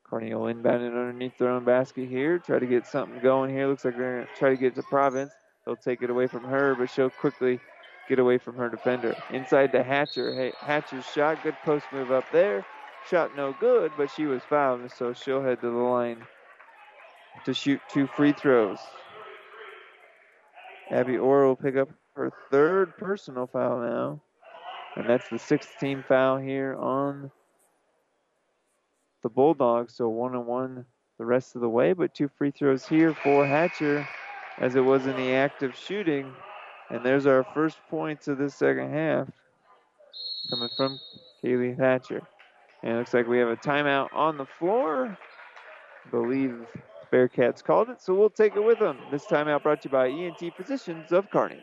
Kearney 0.05 0.35
will 0.35 0.47
inbound 0.49 0.83
it 0.83 0.88
underneath 0.88 1.38
their 1.38 1.51
own 1.51 1.64
basket 1.64 2.09
here. 2.09 2.38
Try 2.38 2.59
to 2.59 2.67
get 2.67 2.87
something 2.87 3.21
going 3.21 3.51
here. 3.51 3.67
Looks 3.67 3.85
like 3.85 3.97
they're 3.97 4.17
going 4.17 4.27
to 4.27 4.38
try 4.38 4.51
to 4.51 4.57
get 4.57 4.75
to 4.77 4.83
Province. 4.83 5.33
They'll 5.64 5.77
take 5.77 6.03
it 6.03 6.11
away 6.11 6.27
from 6.27 6.45
her, 6.45 6.75
but 6.75 6.90
she'll 6.90 7.11
quickly 7.11 7.59
get 8.09 8.19
away 8.19 8.38
from 8.38 8.57
her 8.57 8.69
defender. 8.69 9.17
Inside 9.31 9.73
to 9.73 9.83
Hatcher. 9.83 10.35
Hey, 10.35 10.53
Hatcher's 10.61 11.07
shot. 11.07 11.43
Good 11.43 11.57
post 11.64 11.87
move 11.93 12.12
up 12.12 12.31
there. 12.33 12.64
Shot 13.11 13.37
no 13.37 13.55
good, 13.61 13.93
but 13.97 14.11
she 14.11 14.27
was 14.27 14.43
fouled, 14.45 14.90
so 14.90 15.12
she'll 15.12 15.43
head 15.43 15.61
to 15.61 15.71
the 15.71 15.77
line 15.77 16.23
to 17.45 17.55
shoot 17.55 17.81
two 17.90 18.07
free 18.07 18.33
throws. 18.33 18.79
Abby 20.90 21.17
Orr 21.17 21.47
will 21.47 21.57
pick 21.57 21.77
up 21.77 21.88
her 22.17 22.33
third 22.51 22.97
personal 22.99 23.47
foul 23.47 23.81
now. 23.81 24.21
And 24.97 25.09
that's 25.09 25.29
the 25.29 25.38
sixth 25.38 25.79
team 25.81 26.05
foul 26.07 26.38
here 26.38 26.77
on 26.77 27.31
the 29.25 29.29
Bulldogs. 29.29 29.95
So 29.95 30.09
one 30.09 30.37
and 30.37 30.47
one 30.47 30.85
the 31.19 31.25
rest 31.25 31.57
of 31.57 31.61
the 31.63 31.69
way, 31.69 31.93
but 31.93 32.15
two 32.15 32.29
free 32.29 32.53
throws 32.53 32.87
here 32.87 33.15
for 33.23 33.45
Hatcher 33.47 34.07
as 34.61 34.77
it 34.77 34.81
was 34.81 35.07
in 35.07 35.17
the 35.17 35.33
act 35.33 35.65
of 35.65 35.77
shooting. 35.77 36.31
And 36.91 37.05
there's 37.05 37.27
our 37.27 37.45
first 37.55 37.79
points 37.91 38.29
of 38.29 38.39
this 38.39 38.55
second 38.55 38.93
half 38.93 39.29
coming 40.51 40.69
from 40.77 41.01
Kaylee 41.43 41.79
Hatcher. 41.79 42.23
And 42.83 42.93
it 42.93 42.99
looks 42.99 43.15
like 43.15 43.27
we 43.27 43.39
have 43.39 43.49
a 43.49 43.57
timeout 43.57 44.13
on 44.13 44.37
the 44.37 44.47
floor. 44.59 45.17
I 46.07 46.11
believe 46.11 46.55
Bearcats 47.11 47.65
called 47.65 47.89
it, 47.89 48.03
so 48.03 48.15
we'll 48.15 48.29
take 48.29 48.57
it 48.57 48.65
with 48.65 48.79
them. 48.79 48.99
This 49.11 49.25
time 49.27 49.49
out 49.49 49.63
brought 49.63 49.81
to 49.83 49.89
you 49.89 49.93
by 49.93 50.09
ENT 50.09 50.55
Physicians 50.57 51.12
of 51.12 51.31
Kearney. 51.31 51.62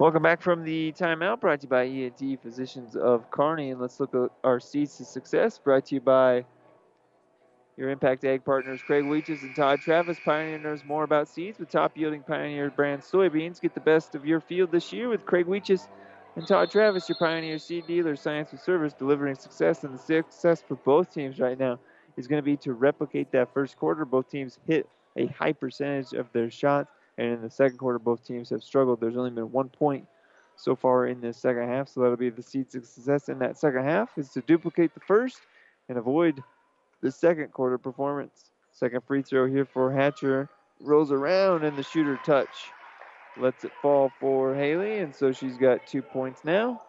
Welcome 0.00 0.22
back 0.22 0.40
from 0.40 0.64
the 0.64 0.92
timeout 0.92 1.40
brought 1.42 1.60
to 1.60 1.66
you 1.66 1.68
by 1.68 1.84
ENT 1.84 2.40
Physicians 2.40 2.96
of 2.96 3.30
Kearney. 3.30 3.70
And 3.70 3.78
let's 3.78 4.00
look 4.00 4.14
at 4.14 4.30
our 4.42 4.58
seeds 4.58 4.96
to 4.96 5.04
success 5.04 5.58
brought 5.58 5.84
to 5.88 5.96
you 5.96 6.00
by 6.00 6.46
your 7.76 7.90
Impact 7.90 8.24
Ag 8.24 8.42
partners, 8.42 8.80
Craig 8.80 9.04
Weeches 9.04 9.42
and 9.42 9.54
Todd 9.54 9.82
Travis. 9.82 10.18
Pioneer 10.24 10.58
knows 10.58 10.86
more 10.86 11.04
about 11.04 11.28
seeds 11.28 11.58
with 11.58 11.68
top 11.68 11.98
yielding 11.98 12.22
Pioneer 12.22 12.70
brand 12.70 13.02
soybeans. 13.02 13.60
Get 13.60 13.74
the 13.74 13.80
best 13.80 14.14
of 14.14 14.24
your 14.24 14.40
field 14.40 14.72
this 14.72 14.90
year 14.90 15.10
with 15.10 15.26
Craig 15.26 15.44
Weeches 15.44 15.86
and 16.34 16.48
Todd 16.48 16.70
Travis, 16.70 17.06
your 17.06 17.18
Pioneer 17.18 17.58
seed 17.58 17.86
dealer, 17.86 18.16
science 18.16 18.52
with 18.52 18.62
service, 18.62 18.94
delivering 18.94 19.34
success. 19.34 19.84
And 19.84 19.92
the 19.92 19.98
success 19.98 20.62
for 20.66 20.76
both 20.76 21.12
teams 21.12 21.38
right 21.38 21.58
now 21.58 21.78
is 22.16 22.26
going 22.26 22.38
to 22.40 22.42
be 22.42 22.56
to 22.56 22.72
replicate 22.72 23.32
that 23.32 23.52
first 23.52 23.76
quarter. 23.76 24.06
Both 24.06 24.30
teams 24.30 24.58
hit 24.66 24.88
a 25.18 25.26
high 25.26 25.52
percentage 25.52 26.14
of 26.14 26.32
their 26.32 26.50
shots. 26.50 26.90
And 27.20 27.34
in 27.34 27.42
the 27.42 27.50
second 27.50 27.76
quarter, 27.76 27.98
both 27.98 28.26
teams 28.26 28.48
have 28.48 28.62
struggled. 28.62 28.98
There's 28.98 29.18
only 29.18 29.30
been 29.30 29.52
one 29.52 29.68
point 29.68 30.06
so 30.56 30.74
far 30.74 31.06
in 31.06 31.20
the 31.20 31.34
second 31.34 31.68
half, 31.68 31.90
so 31.90 32.00
that'll 32.00 32.16
be 32.16 32.30
the 32.30 32.42
seed 32.42 32.70
success 32.70 33.28
in 33.28 33.38
that 33.40 33.58
second 33.58 33.84
half 33.84 34.16
is 34.16 34.30
to 34.30 34.40
duplicate 34.40 34.94
the 34.94 35.00
first 35.00 35.38
and 35.90 35.98
avoid 35.98 36.42
the 37.02 37.12
second 37.12 37.52
quarter 37.52 37.76
performance. 37.76 38.52
Second 38.72 39.02
free 39.04 39.20
throw 39.20 39.46
here 39.46 39.66
for 39.66 39.92
Hatcher 39.92 40.48
rolls 40.80 41.12
around 41.12 41.62
and 41.62 41.76
the 41.76 41.82
shooter 41.82 42.18
touch 42.24 42.72
lets 43.36 43.64
it 43.64 43.72
fall 43.82 44.10
for 44.18 44.54
Haley, 44.54 45.00
and 45.00 45.14
so 45.14 45.30
she's 45.30 45.58
got 45.58 45.86
two 45.86 46.00
points 46.00 46.42
now. 46.42 46.80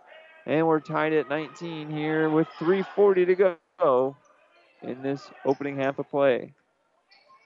And 0.46 0.66
we're 0.66 0.80
tied 0.80 1.12
at 1.12 1.28
19 1.28 1.92
here 1.92 2.30
with 2.30 2.48
3:40 2.58 3.26
to 3.26 3.58
go 3.80 4.16
in 4.82 5.02
this 5.02 5.30
opening 5.46 5.76
half 5.76 6.00
of 6.00 6.10
play. 6.10 6.54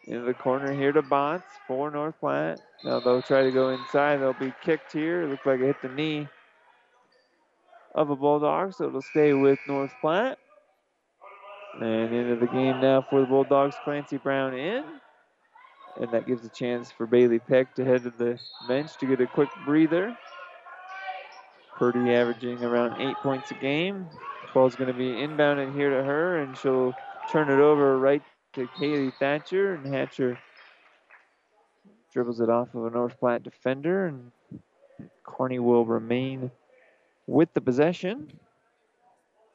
Into 0.08 0.24
the 0.24 0.34
corner 0.36 0.72
here 0.72 0.92
to 0.92 1.02
Bots 1.02 1.46
for 1.68 1.90
North 1.90 2.14
Platte. 2.20 2.62
Now 2.84 3.00
they'll 3.00 3.24
try 3.24 3.42
to 3.44 3.52
go 3.52 3.70
inside. 3.70 4.18
They'll 4.18 4.34
be 4.34 4.54
kicked 4.64 4.92
here. 4.94 5.26
Looks 5.26 5.46
like 5.46 5.60
it 5.60 5.66
hit 5.66 5.82
the 5.82 5.90
knee 5.90 6.28
of 7.96 8.12
a 8.12 8.16
Bulldog, 8.16 8.74
so 8.74 8.88
it'll 8.88 9.02
stay 9.02 9.34
with 9.34 9.58
North 9.68 9.92
Platte. 10.02 10.38
And 11.82 12.14
into 12.14 12.36
the 12.36 12.46
game 12.48 12.80
now 12.82 13.06
for 13.10 13.22
the 13.22 13.26
Bulldogs. 13.26 13.76
Clancy 13.84 14.18
Brown 14.18 14.54
in. 14.54 14.84
And 16.00 16.12
that 16.12 16.28
gives 16.28 16.46
a 16.46 16.50
chance 16.50 16.92
for 16.92 17.08
Bailey 17.08 17.40
Peck 17.40 17.74
to 17.76 17.86
head 17.86 18.04
to 18.04 18.12
the 18.12 18.40
bench 18.68 18.98
to 18.98 19.08
get 19.08 19.22
a 19.22 19.28
quick 19.28 19.50
breather. 19.66 20.16
Purdy 21.78 22.14
averaging 22.14 22.64
around 22.64 23.02
eight 23.02 23.16
points 23.18 23.50
a 23.52 23.56
game. 23.56 24.06
Ball's 24.54 24.76
going 24.76 24.92
to 24.92 24.98
be 24.98 25.12
inbounded 25.12 25.76
here 25.76 25.90
to 25.90 26.04
her, 26.04 26.38
and 26.38 26.56
she'll 26.58 26.94
turn 27.32 27.50
it 27.50 27.60
over 27.60 27.98
right 27.98 28.22
to 28.56 28.68
Kaylee 28.80 29.14
Hatcher, 29.20 29.76
and 29.76 29.94
Hatcher 29.94 30.40
dribbles 32.12 32.40
it 32.40 32.50
off 32.50 32.74
of 32.74 32.86
a 32.86 32.90
North 32.90 33.20
Platte 33.20 33.44
defender, 33.44 34.08
and 34.08 34.32
Kearney 35.24 35.60
will 35.60 35.86
remain 35.86 36.50
with 37.28 37.54
the 37.54 37.62
possession. 37.62 38.32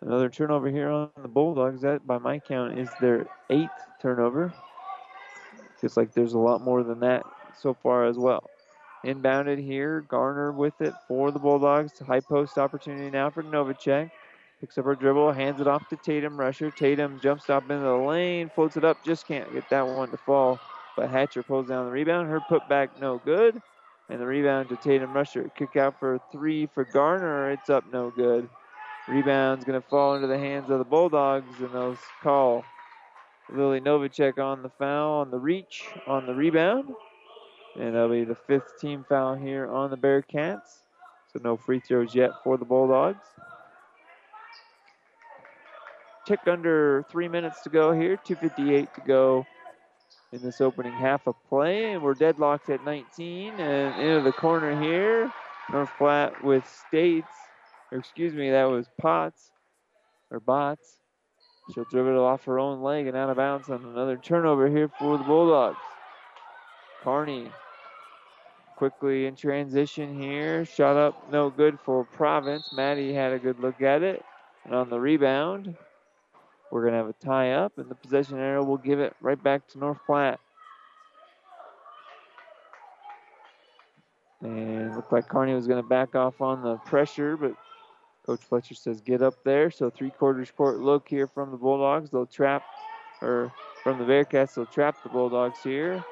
Another 0.03 0.29
turnover 0.29 0.69
here 0.69 0.91
on 0.91 1.11
the 1.21 1.29
Bulldogs. 1.29 1.81
That, 1.81 2.07
by 2.07 2.19
my 2.19 2.39
count, 2.39 2.79
is 2.79 2.89
their 3.01 3.27
eighth 3.49 3.71
turnover. 4.01 4.53
Feels 5.79 5.97
like 5.97 6.13
there's 6.13 6.35
a 6.35 6.39
lot 6.39 6.61
more 6.61 6.83
than 6.83 7.01
that 7.01 7.25
so 7.59 7.73
far 7.73 8.05
as 8.05 8.19
well. 8.19 8.49
Inbounded 9.05 9.63
here, 9.63 10.03
Garner 10.03 10.53
with 10.53 10.79
it 10.83 10.93
for 11.09 11.31
the 11.31 11.39
Bulldogs. 11.39 11.99
High 11.99 12.21
post 12.21 12.59
opportunity 12.59 13.11
now 13.11 13.31
for 13.31 13.43
Novacek. 13.43 14.11
Picks 14.61 14.77
up 14.77 14.85
her 14.85 14.95
dribble, 14.95 15.33
hands 15.33 15.61
it 15.61 15.67
off 15.67 15.89
to 15.89 15.97
Tatum 15.97 16.37
Rusher. 16.37 16.71
Tatum 16.71 17.19
jumps 17.19 17.49
up 17.49 17.63
into 17.63 17.83
the 17.83 17.97
lane, 17.97 18.51
floats 18.55 18.77
it 18.77 18.85
up, 18.85 19.03
just 19.03 19.27
can't 19.27 19.51
get 19.53 19.69
that 19.71 19.87
one 19.87 20.11
to 20.11 20.19
fall. 20.19 20.61
But 20.97 21.09
Hatcher 21.09 21.43
pulls 21.43 21.69
down 21.69 21.87
the 21.87 21.93
rebound. 21.93 22.29
Her 22.29 22.41
putback 22.41 22.91
no 23.01 23.19
good. 23.25 23.61
And 24.11 24.21
the 24.21 24.27
rebound 24.27 24.69
to 24.69 24.77
Tatum 24.77 25.15
Rusher. 25.15 25.51
Kick 25.57 25.77
out 25.77 25.99
for 25.99 26.21
three 26.31 26.67
for 26.75 26.85
Garner. 26.85 27.53
It's 27.53 27.71
up 27.71 27.85
no 27.91 28.11
good. 28.11 28.49
Rebound's 29.09 29.65
going 29.65 29.81
to 29.81 29.89
fall 29.89 30.15
into 30.15 30.27
the 30.27 30.39
hands 30.39 30.69
of 30.69 30.79
the 30.79 30.85
Bulldogs, 30.85 31.61
and 31.61 31.73
they'll 31.73 31.97
call 32.23 32.65
Lily 33.51 33.81
Novacek 33.81 34.39
on 34.39 34.63
the 34.63 34.69
foul, 34.69 35.21
on 35.21 35.31
the 35.31 35.39
reach, 35.39 35.85
on 36.07 36.27
the 36.27 36.35
rebound. 36.35 36.91
And 37.77 37.95
that'll 37.95 38.11
be 38.11 38.25
the 38.25 38.35
fifth 38.35 38.79
team 38.81 39.07
foul 39.09 39.37
here 39.37 39.71
on 39.71 39.91
the 39.91 39.97
Bearcats. 39.97 40.83
So 41.33 41.41
no 41.43 41.57
free 41.57 41.81
throws 41.81 42.15
yet 42.15 42.31
for 42.45 42.59
the 42.59 42.65
Bulldogs. 42.65 43.25
Tick 46.27 46.41
under 46.47 47.05
three 47.11 47.29
minutes 47.29 47.63
to 47.63 47.71
go 47.71 47.93
here, 47.93 48.17
2.58 48.17 48.93
to 48.95 49.01
go 49.07 49.47
in 50.33 50.43
this 50.43 50.61
opening 50.61 50.93
half 50.93 51.27
of 51.27 51.35
play. 51.49 51.93
And 51.93 52.03
we're 52.03 52.15
deadlocked 52.15 52.71
at 52.71 52.85
19. 52.85 53.55
And 53.55 54.01
into 54.01 54.23
the 54.23 54.33
corner 54.33 54.81
here, 54.81 55.33
North 55.73 55.91
Platte 55.99 56.43
with 56.45 56.65
States. 56.89 57.29
Or 57.91 57.99
excuse 57.99 58.35
me, 58.35 58.51
that 58.51 58.65
was 58.65 58.87
Potts 59.01 59.51
or 60.31 60.41
Bots. 60.41 60.99
She'll 61.75 61.85
dribble 61.91 62.11
it 62.11 62.17
off 62.17 62.45
her 62.45 62.59
own 62.59 62.83
leg 62.83 63.07
and 63.07 63.17
out 63.17 63.31
of 63.31 63.37
bounds 63.37 63.69
on 63.69 63.85
another 63.85 64.17
turnover 64.17 64.69
here 64.69 64.91
for 64.99 65.19
the 65.19 65.25
Bulldogs. 65.25 65.79
Kearney 67.03 67.51
quickly 68.77 69.27
in 69.27 69.37
transition 69.37 70.21
here. 70.21 70.65
Shot 70.65 70.97
up, 70.97 71.31
no 71.31 71.51
good 71.51 71.79
for 71.85 72.05
Province. 72.05 72.73
Maddie 72.73 73.13
had 73.13 73.33
a 73.33 73.39
good 73.39 73.61
look 73.61 73.83
at 73.83 74.03
it. 74.03 74.25
And 74.65 74.75
on 74.75 74.91
the 74.91 74.99
rebound, 74.99 75.77
we're 76.71 76.83
going 76.83 76.93
to 76.93 76.99
have 76.99 77.09
a 77.09 77.25
tie 77.25 77.53
up, 77.53 77.79
and 77.79 77.91
the 77.91 77.95
possession 77.95 78.39
arrow 78.39 78.65
will 78.65 78.77
give 78.77 79.01
it 79.01 79.15
right 79.21 79.43
back 79.43 79.67
to 79.69 79.79
North 79.79 79.99
Platte. 80.07 80.41
And 84.43 84.95
looked 84.95 85.13
like 85.13 85.29
Kearney 85.29 85.55
was 85.55 85.67
going 85.67 85.83
to 85.83 85.89
back 85.89 86.15
off 86.15 86.41
on 86.41 86.63
the 86.63 86.77
pressure, 86.77 87.37
but 87.37 87.55
Coach 88.25 88.41
Fletcher 88.41 88.75
says 88.75 89.01
get 89.01 89.23
up 89.23 89.35
there. 89.45 89.71
So 89.71 89.91
three 89.91 90.11
quarters 90.11 90.51
court 90.51 90.79
look 90.79 91.09
here 91.09 91.27
from 91.27 91.51
the 91.51 91.57
Bulldogs. 91.57 92.11
They'll 92.11 92.27
trap, 92.27 92.63
or 93.21 93.53
from 93.83 93.99
the 93.99 94.05
Bearcats, 94.05 94.55
they'll 94.55 94.67
trap 94.67 95.03
the 95.03 95.09
Bulldogs 95.09 95.59
here. 95.63 96.03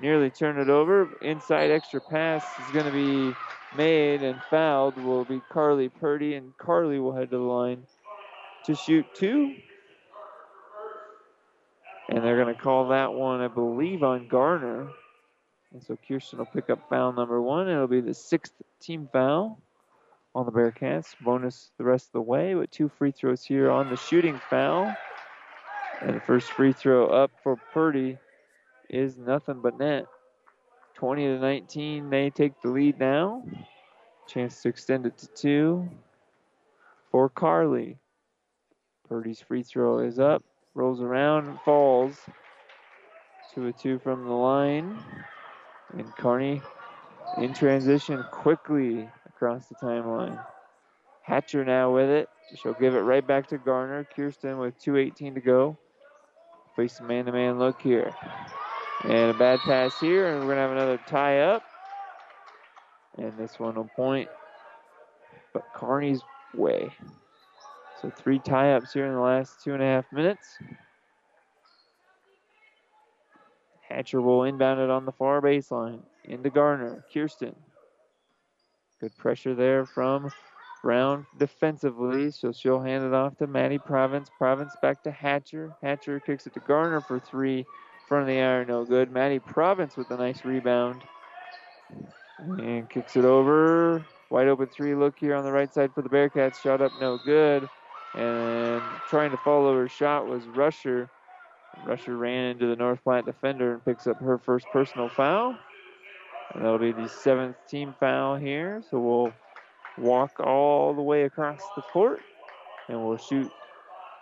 Nearly 0.00 0.30
turn 0.30 0.58
it 0.58 0.68
over. 0.68 1.08
Inside 1.22 1.70
extra 1.70 2.00
pass 2.00 2.44
is 2.64 2.72
going 2.72 2.86
to 2.86 2.92
be 2.92 3.36
made 3.76 4.22
and 4.22 4.40
fouled 4.50 4.96
will 4.96 5.24
be 5.24 5.40
Carly 5.48 5.88
Purdy, 5.88 6.34
and 6.34 6.56
Carly 6.58 6.98
will 6.98 7.14
head 7.14 7.30
to 7.30 7.38
the 7.38 7.42
line 7.42 7.84
to 8.64 8.74
shoot 8.74 9.06
two. 9.14 9.54
And 12.12 12.22
they're 12.22 12.36
going 12.36 12.54
to 12.54 12.60
call 12.60 12.88
that 12.88 13.14
one, 13.14 13.40
I 13.40 13.48
believe, 13.48 14.02
on 14.02 14.28
Garner. 14.28 14.86
And 15.72 15.82
so 15.82 15.96
Kirsten 16.06 16.40
will 16.40 16.44
pick 16.44 16.68
up 16.68 16.86
foul 16.90 17.14
number 17.14 17.40
one. 17.40 17.70
It'll 17.70 17.86
be 17.86 18.02
the 18.02 18.12
sixth 18.12 18.52
team 18.80 19.08
foul 19.10 19.58
on 20.34 20.44
the 20.44 20.52
Bearcats. 20.52 21.14
Bonus 21.24 21.70
the 21.78 21.84
rest 21.84 22.08
of 22.08 22.12
the 22.12 22.20
way, 22.20 22.52
but 22.52 22.70
two 22.70 22.90
free 22.90 23.12
throws 23.12 23.42
here 23.42 23.70
on 23.70 23.88
the 23.88 23.96
shooting 23.96 24.38
foul. 24.50 24.94
And 26.02 26.14
the 26.14 26.20
first 26.20 26.50
free 26.52 26.74
throw 26.74 27.06
up 27.06 27.30
for 27.42 27.56
Purdy 27.72 28.18
is 28.90 29.16
nothing 29.16 29.62
but 29.62 29.78
net. 29.78 30.04
20 30.96 31.24
to 31.24 31.38
19, 31.38 32.10
they 32.10 32.28
take 32.28 32.60
the 32.60 32.68
lead 32.68 33.00
now. 33.00 33.42
Chance 34.28 34.60
to 34.60 34.68
extend 34.68 35.06
it 35.06 35.16
to 35.16 35.28
two 35.28 35.88
for 37.10 37.30
Carly. 37.30 37.96
Purdy's 39.08 39.40
free 39.40 39.62
throw 39.62 40.00
is 40.00 40.18
up, 40.18 40.44
rolls 40.74 41.00
around, 41.00 41.48
and 41.48 41.60
falls. 41.60 42.16
Two 43.54 43.66
a 43.66 43.72
two 43.72 43.98
from 43.98 44.24
the 44.24 44.32
line. 44.32 44.98
And 45.96 46.10
Kearney 46.16 46.62
in 47.38 47.52
transition 47.52 48.24
quickly 48.30 49.08
across 49.26 49.66
the 49.66 49.74
timeline. 49.74 50.42
Hatcher 51.22 51.64
now 51.64 51.94
with 51.94 52.08
it. 52.08 52.28
She'll 52.56 52.74
give 52.74 52.94
it 52.94 53.00
right 53.00 53.26
back 53.26 53.48
to 53.48 53.58
Garner. 53.58 54.06
Kirsten 54.16 54.58
with 54.58 54.78
2.18 54.82 55.34
to 55.34 55.40
go. 55.40 55.78
Face 56.76 56.98
a 57.00 57.04
man 57.04 57.26
to 57.26 57.32
man 57.32 57.58
look 57.58 57.80
here. 57.80 58.12
And 59.04 59.30
a 59.30 59.34
bad 59.34 59.58
pass 59.60 59.98
here, 60.00 60.28
and 60.28 60.40
we're 60.40 60.54
going 60.54 60.56
to 60.56 60.62
have 60.62 60.70
another 60.70 61.00
tie 61.06 61.40
up. 61.40 61.62
And 63.18 63.36
this 63.36 63.58
one 63.58 63.74
will 63.74 63.90
point, 63.94 64.28
but 65.52 65.64
Kearney's 65.74 66.22
way. 66.54 66.90
So 68.02 68.10
three 68.10 68.40
tie 68.40 68.72
ups 68.72 68.92
here 68.92 69.06
in 69.06 69.14
the 69.14 69.20
last 69.20 69.62
two 69.62 69.74
and 69.74 69.82
a 69.82 69.86
half 69.86 70.12
minutes. 70.12 70.58
Hatcher 73.88 74.20
will 74.20 74.42
inbound 74.42 74.80
it 74.80 74.90
on 74.90 75.04
the 75.04 75.12
far 75.12 75.40
baseline 75.40 76.00
into 76.24 76.50
Garner. 76.50 77.04
Kirsten. 77.14 77.54
Good 79.00 79.16
pressure 79.16 79.54
there 79.54 79.86
from 79.86 80.32
Brown 80.82 81.26
defensively, 81.38 82.32
so 82.32 82.50
she'll 82.50 82.80
hand 82.80 83.04
it 83.04 83.14
off 83.14 83.36
to 83.38 83.46
Maddie 83.46 83.78
Province. 83.78 84.30
Province 84.36 84.74
back 84.82 85.04
to 85.04 85.12
Hatcher. 85.12 85.72
Hatcher 85.80 86.18
kicks 86.18 86.46
it 86.46 86.54
to 86.54 86.60
Garner 86.60 87.00
for 87.00 87.20
three. 87.20 87.64
Front 88.08 88.22
of 88.22 88.28
the 88.28 88.40
iron, 88.40 88.66
no 88.66 88.84
good. 88.84 89.12
Maddie 89.12 89.38
Province 89.38 89.96
with 89.96 90.10
a 90.10 90.16
nice 90.16 90.44
rebound. 90.44 91.02
And 92.58 92.90
kicks 92.90 93.14
it 93.14 93.24
over. 93.24 94.04
Wide 94.28 94.48
open 94.48 94.66
three 94.66 94.96
look 94.96 95.18
here 95.18 95.36
on 95.36 95.44
the 95.44 95.52
right 95.52 95.72
side 95.72 95.92
for 95.94 96.02
the 96.02 96.08
Bearcats. 96.08 96.60
Shot 96.60 96.80
up, 96.80 96.90
no 97.00 97.18
good. 97.24 97.68
And 98.14 98.82
trying 99.08 99.30
to 99.30 99.38
follow 99.38 99.74
her 99.74 99.88
shot 99.88 100.26
was 100.26 100.44
Rusher. 100.46 101.08
Rusher 101.86 102.16
ran 102.16 102.50
into 102.50 102.66
the 102.66 102.76
North 102.76 103.02
Platte 103.02 103.24
defender 103.24 103.74
and 103.74 103.84
picks 103.84 104.06
up 104.06 104.20
her 104.20 104.38
first 104.38 104.66
personal 104.72 105.08
foul. 105.08 105.56
And 106.52 106.62
that'll 106.62 106.78
be 106.78 106.92
the 106.92 107.08
seventh 107.08 107.56
team 107.68 107.94
foul 107.98 108.36
here. 108.36 108.82
So 108.90 108.98
we'll 108.98 109.32
walk 109.96 110.40
all 110.40 110.94
the 110.94 111.02
way 111.02 111.22
across 111.22 111.62
the 111.74 111.82
court 111.82 112.20
and 112.88 113.06
we'll 113.06 113.16
shoot 113.16 113.50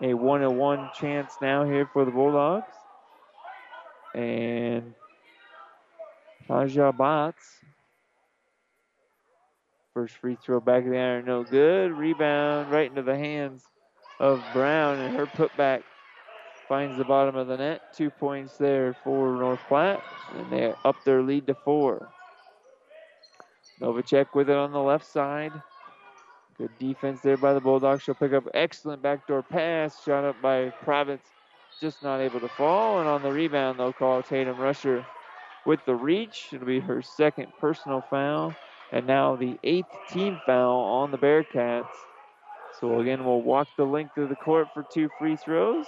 a 0.02 0.14
one 0.14 0.42
on 0.42 0.56
one 0.56 0.90
chance 0.94 1.34
now 1.42 1.64
here 1.64 1.88
for 1.92 2.04
the 2.04 2.10
Bulldogs. 2.12 2.72
And 4.14 4.94
Taja 6.48 6.96
Botts. 6.96 7.42
First 9.94 10.14
free 10.18 10.36
throw 10.40 10.60
back 10.60 10.84
of 10.84 10.90
the 10.90 10.96
iron, 10.96 11.24
no 11.24 11.42
good. 11.42 11.90
Rebound 11.90 12.70
right 12.70 12.88
into 12.88 13.02
the 13.02 13.16
hands 13.16 13.64
of 14.20 14.52
Brown, 14.52 15.00
and 15.00 15.16
her 15.16 15.26
putback 15.26 15.82
finds 16.68 16.96
the 16.96 17.04
bottom 17.04 17.34
of 17.36 17.48
the 17.48 17.56
net. 17.56 17.80
Two 17.92 18.10
points 18.10 18.56
there 18.58 18.94
for 19.02 19.38
North 19.38 19.66
Platte, 19.66 20.04
and 20.36 20.52
they 20.52 20.74
up 20.84 21.02
their 21.04 21.22
lead 21.22 21.46
to 21.48 21.54
four. 21.54 22.12
Novacek 23.80 24.26
with 24.34 24.50
it 24.50 24.56
on 24.56 24.72
the 24.72 24.80
left 24.80 25.06
side. 25.06 25.62
Good 26.58 26.78
defense 26.78 27.22
there 27.22 27.38
by 27.38 27.54
the 27.54 27.60
Bulldogs. 27.60 28.02
She'll 28.02 28.14
pick 28.14 28.34
up 28.34 28.44
excellent 28.52 29.02
backdoor 29.02 29.42
pass. 29.42 30.02
Shot 30.02 30.24
up 30.24 30.42
by 30.42 30.70
Province. 30.84 31.32
Just 31.80 32.02
not 32.02 32.20
able 32.20 32.40
to 32.40 32.50
fall. 32.50 33.00
And 33.00 33.08
on 33.08 33.22
the 33.22 33.32
rebound, 33.32 33.80
they'll 33.80 33.94
call 33.94 34.22
Tatum 34.22 34.58
Rusher 34.58 35.06
with 35.64 35.80
the 35.86 35.94
reach. 35.94 36.50
It'll 36.52 36.66
be 36.66 36.80
her 36.80 37.00
second 37.00 37.52
personal 37.58 38.02
foul. 38.10 38.54
And 38.92 39.06
now 39.06 39.36
the 39.36 39.58
eighth 39.64 39.98
team 40.06 40.42
foul 40.44 40.80
on 40.80 41.10
the 41.10 41.18
Bearcats. 41.18 41.86
So 42.80 43.00
again, 43.00 43.24
we'll 43.24 43.42
walk 43.42 43.68
the 43.76 43.84
length 43.84 44.16
of 44.16 44.30
the 44.30 44.36
court 44.36 44.68
for 44.72 44.84
two 44.90 45.10
free 45.18 45.36
throws. 45.36 45.86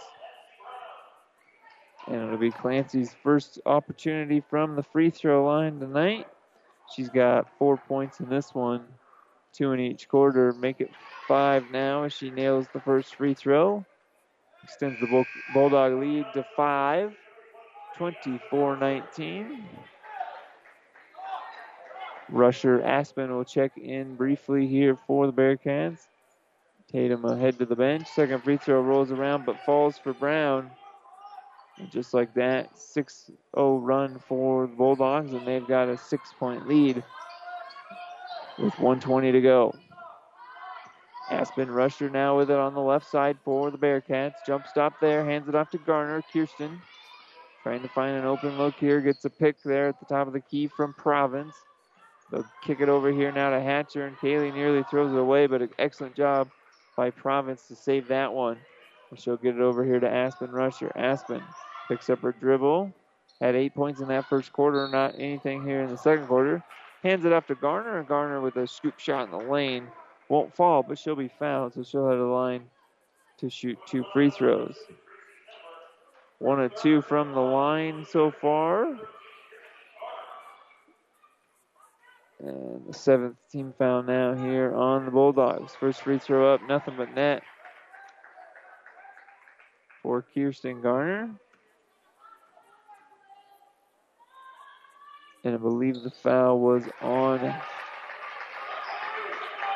And 2.07 2.16
it'll 2.16 2.36
be 2.36 2.51
Clancy's 2.51 3.16
first 3.22 3.61
opportunity 3.64 4.40
from 4.40 4.76
the 4.76 4.82
free 4.82 5.09
throw 5.09 5.47
line 5.47 5.80
tonight. 5.80 6.26
She's 6.95 7.09
got 7.09 7.49
four 7.59 7.78
points 7.78 8.20
in 8.20 8.28
this 8.28 8.55
one, 8.55 8.84
two 9.55 9.72
in 9.72 9.80
each 9.80 10.09
quarter. 10.09 10.53
Make 10.53 10.80
it 10.80 10.90
five 11.26 11.70
now 11.70 12.03
as 12.03 12.12
she 12.12 12.30
nails 12.30 12.68
the 12.74 12.80
first 12.80 13.14
free 13.14 13.32
throw. 13.32 13.86
Extends 14.64 15.01
the 15.01 15.24
Bulldog 15.55 15.95
lead 15.95 16.26
to 16.34 16.45
five, 16.57 17.12
24 17.97 18.76
19. 18.76 19.66
Rusher 22.28 22.82
Aspen 22.82 23.30
will 23.30 23.45
check 23.45 23.76
in 23.76 24.14
briefly 24.16 24.66
here 24.66 24.97
for 25.07 25.26
the 25.26 25.32
Bearcats. 25.32 26.12
Tatum 26.93 27.24
ahead 27.24 27.59
to 27.59 27.64
the 27.64 27.74
bench. 27.74 28.07
Second 28.07 28.43
free 28.43 28.59
throw 28.59 28.80
rolls 28.80 29.11
around 29.11 29.47
but 29.47 29.59
falls 29.61 29.97
for 29.97 30.12
Brown. 30.12 30.70
And 31.78 31.90
just 31.90 32.12
like 32.12 32.34
that, 32.34 32.76
6 32.76 33.30
0 33.57 33.78
run 33.78 34.18
for 34.28 34.66
the 34.66 34.76
Bulldogs, 34.76 35.32
and 35.32 35.47
they've 35.47 35.66
got 35.66 35.88
a 35.88 35.97
six 35.97 36.34
point 36.34 36.68
lead 36.68 37.03
with 38.59 38.78
120 38.78 39.32
to 39.32 39.40
go. 39.40 39.74
Aspen 41.30 41.70
Rusher 41.70 42.11
now 42.11 42.36
with 42.36 42.51
it 42.51 42.59
on 42.59 42.74
the 42.74 42.80
left 42.80 43.07
side 43.07 43.38
for 43.43 43.70
the 43.70 43.78
Bearcats. 43.78 44.45
Jump 44.45 44.66
stop 44.66 45.01
there, 45.01 45.24
hands 45.24 45.49
it 45.49 45.55
off 45.55 45.70
to 45.70 45.78
Garner. 45.78 46.22
Kirsten 46.30 46.78
trying 47.62 47.80
to 47.80 47.88
find 47.88 48.16
an 48.16 48.26
open 48.26 48.59
look 48.59 48.78
here, 48.78 49.01
gets 49.01 49.24
a 49.24 49.30
pick 49.30 49.57
there 49.64 49.88
at 49.88 49.99
the 49.99 50.05
top 50.05 50.26
of 50.26 50.34
the 50.34 50.40
key 50.40 50.66
from 50.66 50.93
Province. 50.93 51.57
They'll 52.30 52.45
kick 52.61 52.80
it 52.80 52.88
over 52.90 53.11
here 53.11 53.32
now 53.32 53.51
to 53.51 53.61
Hatcher, 53.61 54.07
and 54.07 54.18
Kaylee 54.18 54.53
nearly 54.53 54.82
throws 54.82 55.12
it 55.12 55.18
away, 55.18 55.47
but 55.47 55.62
an 55.62 55.70
excellent 55.78 56.14
job 56.14 56.49
by 56.97 57.11
Province 57.11 57.66
to 57.68 57.76
save 57.76 58.09
that 58.09 58.32
one. 58.32 58.59
She'll 59.16 59.36
get 59.36 59.57
it 59.57 59.61
over 59.61 59.84
here 59.84 60.01
to 60.01 60.09
Aspen 60.09 60.51
Rusher. 60.51 60.90
Aspen 60.97 61.43
picks 61.88 62.09
up 62.09 62.20
her 62.20 62.32
dribble. 62.32 62.93
Had 63.40 63.57
eight 63.57 63.74
points 63.74 64.01
in 64.01 64.09
that 64.09 64.28
first 64.28 64.53
quarter, 64.53 64.88
not 64.88 65.14
anything 65.18 65.66
here 65.66 65.82
in 65.82 65.90
the 65.90 65.99
second 65.99 66.26
quarter. 66.26 66.62
Hands 67.03 67.24
it 67.24 67.32
off 67.32 67.47
to 67.49 67.55
Garner, 67.55 67.99
and 67.99 68.09
Garner 68.09 68.40
with 68.40 68.57
a 68.57 68.66
scoop 68.66 68.99
shot 68.99 69.24
in 69.24 69.30
the 69.32 69.51
lane. 69.51 69.88
Won't 70.28 70.55
fall, 70.55 70.82
but 70.82 70.99
she'll 70.99 71.16
be 71.16 71.28
fouled, 71.38 71.74
so 71.74 71.82
she'll 71.82 72.09
have 72.09 72.18
a 72.18 72.24
line 72.24 72.62
to 73.38 73.51
shoot 73.51 73.78
two 73.86 74.05
free 74.12 74.30
throws. 74.30 74.76
One 76.38 76.61
or 76.61 76.68
two 76.68 77.03
from 77.03 77.32
the 77.32 77.40
line 77.40 78.07
so 78.09 78.30
far. 78.30 78.97
And 82.43 82.86
the 82.88 82.93
seventh 82.93 83.36
team 83.51 83.72
foul 83.78 84.03
now 84.03 84.34
here 84.34 84.74
on 84.74 85.05
the 85.05 85.12
Bulldogs. 85.12 85.76
First 85.78 86.03
free 86.03 86.18
throw 86.18 86.53
up, 86.53 86.61
nothing 86.68 86.95
but 86.97 87.14
net 87.14 87.43
for 90.03 90.24
Kirsten 90.34 90.82
Garner. 90.82 91.30
And 95.45 95.55
I 95.55 95.59
believe 95.59 96.03
the 96.03 96.11
foul 96.11 96.59
was 96.59 96.84
on 97.01 97.55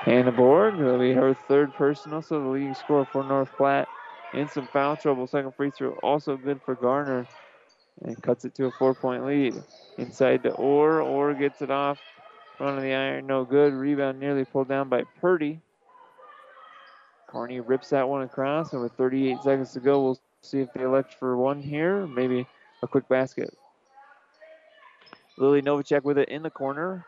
Hanneborg. 0.04 0.80
It'll 0.80 0.98
be 0.98 1.12
her 1.12 1.34
third 1.34 1.72
personal, 1.74 2.22
so 2.22 2.40
the 2.40 2.48
leading 2.48 2.74
scorer 2.74 3.04
for 3.12 3.22
North 3.22 3.50
Platte 3.56 3.88
in 4.34 4.48
some 4.48 4.66
foul 4.72 4.96
trouble. 4.96 5.26
Second 5.26 5.54
free 5.54 5.70
throw 5.70 5.92
also 6.02 6.36
good 6.36 6.60
for 6.64 6.74
Garner 6.74 7.26
and 8.02 8.20
cuts 8.22 8.44
it 8.44 8.54
to 8.56 8.66
a 8.66 8.70
four 8.72 8.94
point 8.94 9.24
lead. 9.24 9.54
Inside 9.98 10.42
to 10.44 10.50
Orr. 10.50 11.00
Orr 11.00 11.34
gets 11.34 11.62
it 11.62 11.70
off. 11.70 11.98
Front 12.56 12.78
of 12.78 12.82
the 12.82 12.94
iron, 12.94 13.26
no 13.26 13.44
good. 13.44 13.74
Rebound 13.74 14.18
nearly 14.18 14.44
pulled 14.44 14.68
down 14.68 14.88
by 14.88 15.02
Purdy. 15.20 15.60
Kearney 17.26 17.60
rips 17.60 17.90
that 17.90 18.08
one 18.08 18.22
across, 18.22 18.72
and 18.72 18.80
with 18.80 18.92
38 18.92 19.42
seconds 19.42 19.72
to 19.72 19.80
go, 19.80 20.02
we'll 20.02 20.18
see 20.40 20.60
if 20.60 20.72
they 20.72 20.82
elect 20.82 21.14
for 21.14 21.36
one 21.36 21.60
here. 21.60 22.06
Maybe 22.06 22.46
a 22.82 22.86
quick 22.86 23.08
basket. 23.08 23.52
Lily 25.36 25.60
Novacek 25.60 26.02
with 26.02 26.16
it 26.16 26.30
in 26.30 26.42
the 26.42 26.50
corner. 26.50 27.04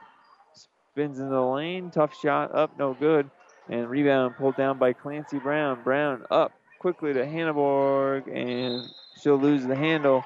Spins 0.52 1.18
in 1.18 1.30
the 1.30 1.40
lane. 1.40 1.90
Tough 1.90 2.14
shot 2.20 2.54
up, 2.54 2.78
no 2.78 2.92
good. 2.92 3.30
And 3.70 3.88
rebound 3.88 4.36
pulled 4.36 4.56
down 4.56 4.78
by 4.78 4.92
Clancy 4.92 5.38
Brown. 5.38 5.82
Brown 5.82 6.26
up 6.30 6.52
quickly 6.78 7.14
to 7.14 7.24
Hanneborg, 7.24 8.26
and 8.34 8.86
she'll 9.20 9.38
lose 9.38 9.64
the 9.64 9.76
handle 9.76 10.24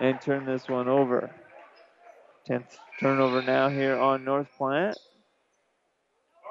and 0.00 0.20
turn 0.20 0.46
this 0.46 0.68
one 0.68 0.88
over. 0.88 1.30
10th 2.48 2.76
turnover 2.98 3.42
now 3.42 3.68
here 3.68 3.96
on 3.96 4.24
North 4.24 4.48
Platte. 4.56 4.96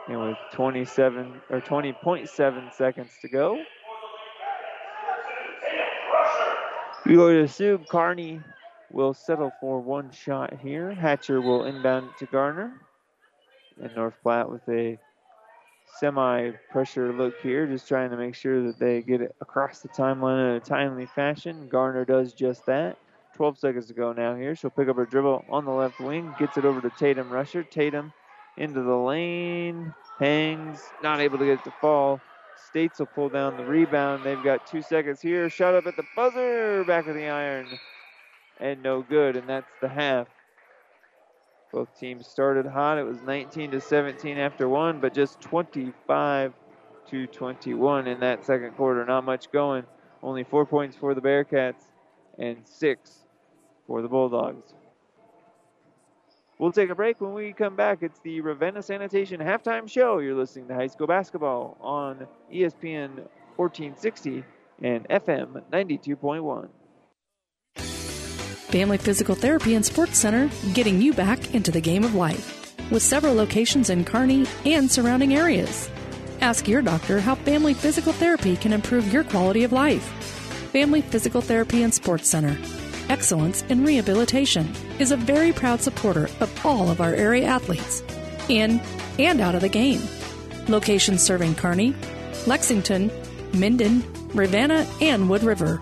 And 0.07 0.19
with 0.21 0.37
27 0.53 1.41
or 1.49 1.61
20.7 1.61 2.73
seconds 2.73 3.11
to 3.21 3.29
go. 3.29 3.63
We 7.05 7.15
go 7.15 7.33
to 7.33 7.47
Sub 7.47 7.87
Kearney 7.87 8.41
will 8.91 9.13
settle 9.13 9.51
for 9.59 9.79
one 9.79 10.11
shot 10.11 10.53
here. 10.61 10.93
Hatcher 10.93 11.41
will 11.41 11.65
inbound 11.65 12.09
to 12.19 12.25
Garner. 12.25 12.73
And 13.81 13.95
North 13.95 14.15
Platte 14.21 14.49
with 14.49 14.67
a 14.69 14.97
semi 15.99 16.51
pressure 16.71 17.13
look 17.13 17.39
here, 17.41 17.67
just 17.67 17.87
trying 17.87 18.11
to 18.11 18.17
make 18.17 18.35
sure 18.35 18.63
that 18.67 18.79
they 18.79 19.01
get 19.01 19.21
it 19.21 19.35
across 19.41 19.79
the 19.79 19.89
timeline 19.89 20.49
in 20.49 20.55
a 20.55 20.59
timely 20.59 21.05
fashion. 21.05 21.67
Garner 21.69 22.05
does 22.05 22.33
just 22.33 22.65
that. 22.65 22.97
12 23.41 23.57
seconds 23.57 23.87
to 23.87 23.95
go 23.95 24.13
now 24.13 24.35
here. 24.35 24.55
She'll 24.55 24.69
pick 24.69 24.87
up 24.87 24.97
her 24.97 25.05
dribble 25.07 25.45
on 25.49 25.65
the 25.65 25.71
left 25.71 25.99
wing, 25.99 26.31
gets 26.37 26.57
it 26.57 26.65
over 26.65 26.79
to 26.79 26.91
Tatum 26.91 27.27
Rusher. 27.27 27.63
Tatum 27.63 28.13
into 28.55 28.83
the 28.83 28.95
lane, 28.95 29.91
hangs, 30.19 30.83
not 31.01 31.19
able 31.19 31.39
to 31.39 31.45
get 31.45 31.53
it 31.53 31.63
to 31.63 31.73
fall. 31.81 32.21
States 32.69 32.99
will 32.99 33.07
pull 33.07 33.29
down 33.29 33.57
the 33.57 33.65
rebound. 33.65 34.23
They've 34.23 34.43
got 34.43 34.67
two 34.67 34.83
seconds 34.83 35.21
here. 35.21 35.49
Shot 35.49 35.73
up 35.73 35.87
at 35.87 35.97
the 35.97 36.05
buzzer, 36.15 36.83
back 36.83 37.07
of 37.07 37.15
the 37.15 37.29
iron 37.29 37.65
and 38.59 38.83
no 38.83 39.01
good, 39.01 39.35
and 39.35 39.49
that's 39.49 39.71
the 39.81 39.89
half. 39.89 40.27
Both 41.73 41.99
teams 41.99 42.27
started 42.27 42.67
hot. 42.67 42.99
It 42.99 43.03
was 43.05 43.23
19 43.23 43.71
to 43.71 43.81
17 43.81 44.37
after 44.37 44.69
one, 44.69 44.99
but 44.99 45.15
just 45.15 45.41
25 45.41 46.53
to 47.09 47.25
21 47.25 48.07
in 48.07 48.19
that 48.19 48.45
second 48.45 48.75
quarter. 48.77 49.03
Not 49.03 49.23
much 49.23 49.51
going. 49.51 49.83
Only 50.21 50.43
four 50.43 50.67
points 50.67 50.95
for 50.95 51.15
the 51.15 51.21
Bearcats 51.21 51.81
and 52.37 52.57
six 52.65 53.25
for 53.91 54.01
the 54.01 54.07
Bulldogs. 54.07 54.73
We'll 56.57 56.71
take 56.71 56.89
a 56.89 56.95
break. 56.95 57.19
When 57.19 57.33
we 57.33 57.51
come 57.51 57.75
back, 57.75 58.03
it's 58.03 58.19
the 58.19 58.39
Ravenna 58.39 58.81
Sanitation 58.81 59.41
halftime 59.41 59.89
show. 59.89 60.19
You're 60.19 60.35
listening 60.35 60.69
to 60.69 60.75
high 60.75 60.87
school 60.87 61.07
basketball 61.07 61.75
on 61.81 62.25
ESPN 62.53 63.27
1460 63.57 64.45
and 64.81 65.05
FM 65.09 65.61
92.1. 65.73 66.69
Family 67.75 68.97
Physical 68.97 69.35
Therapy 69.35 69.75
and 69.75 69.85
Sports 69.85 70.17
Center, 70.17 70.49
getting 70.73 71.01
you 71.01 71.11
back 71.13 71.53
into 71.53 71.71
the 71.71 71.81
game 71.81 72.05
of 72.05 72.15
life. 72.15 72.73
With 72.91 73.03
several 73.03 73.33
locations 73.33 73.89
in 73.89 74.05
Kearney 74.05 74.45
and 74.65 74.89
surrounding 74.89 75.35
areas. 75.35 75.89
Ask 76.39 76.65
your 76.65 76.81
doctor 76.81 77.19
how 77.19 77.35
Family 77.35 77.73
Physical 77.73 78.13
Therapy 78.13 78.55
can 78.55 78.71
improve 78.71 79.11
your 79.11 79.25
quality 79.25 79.65
of 79.65 79.73
life. 79.73 80.03
Family 80.71 81.01
Physical 81.01 81.41
Therapy 81.41 81.83
and 81.83 81.93
Sports 81.93 82.29
Center. 82.29 82.57
Excellence 83.11 83.61
in 83.63 83.83
Rehabilitation 83.83 84.73
is 84.97 85.11
a 85.11 85.17
very 85.17 85.51
proud 85.51 85.81
supporter 85.81 86.29
of 86.39 86.65
all 86.65 86.89
of 86.89 87.01
our 87.01 87.13
area 87.13 87.45
athletes, 87.45 88.01
in 88.47 88.79
and 89.19 89.41
out 89.41 89.53
of 89.53 89.59
the 89.59 89.67
game. 89.67 90.01
Locations 90.69 91.21
serving 91.21 91.55
Kearney, 91.55 91.93
Lexington, 92.47 93.11
Minden, 93.53 94.01
Ravenna, 94.33 94.87
and 95.01 95.29
Wood 95.29 95.43
River. 95.43 95.75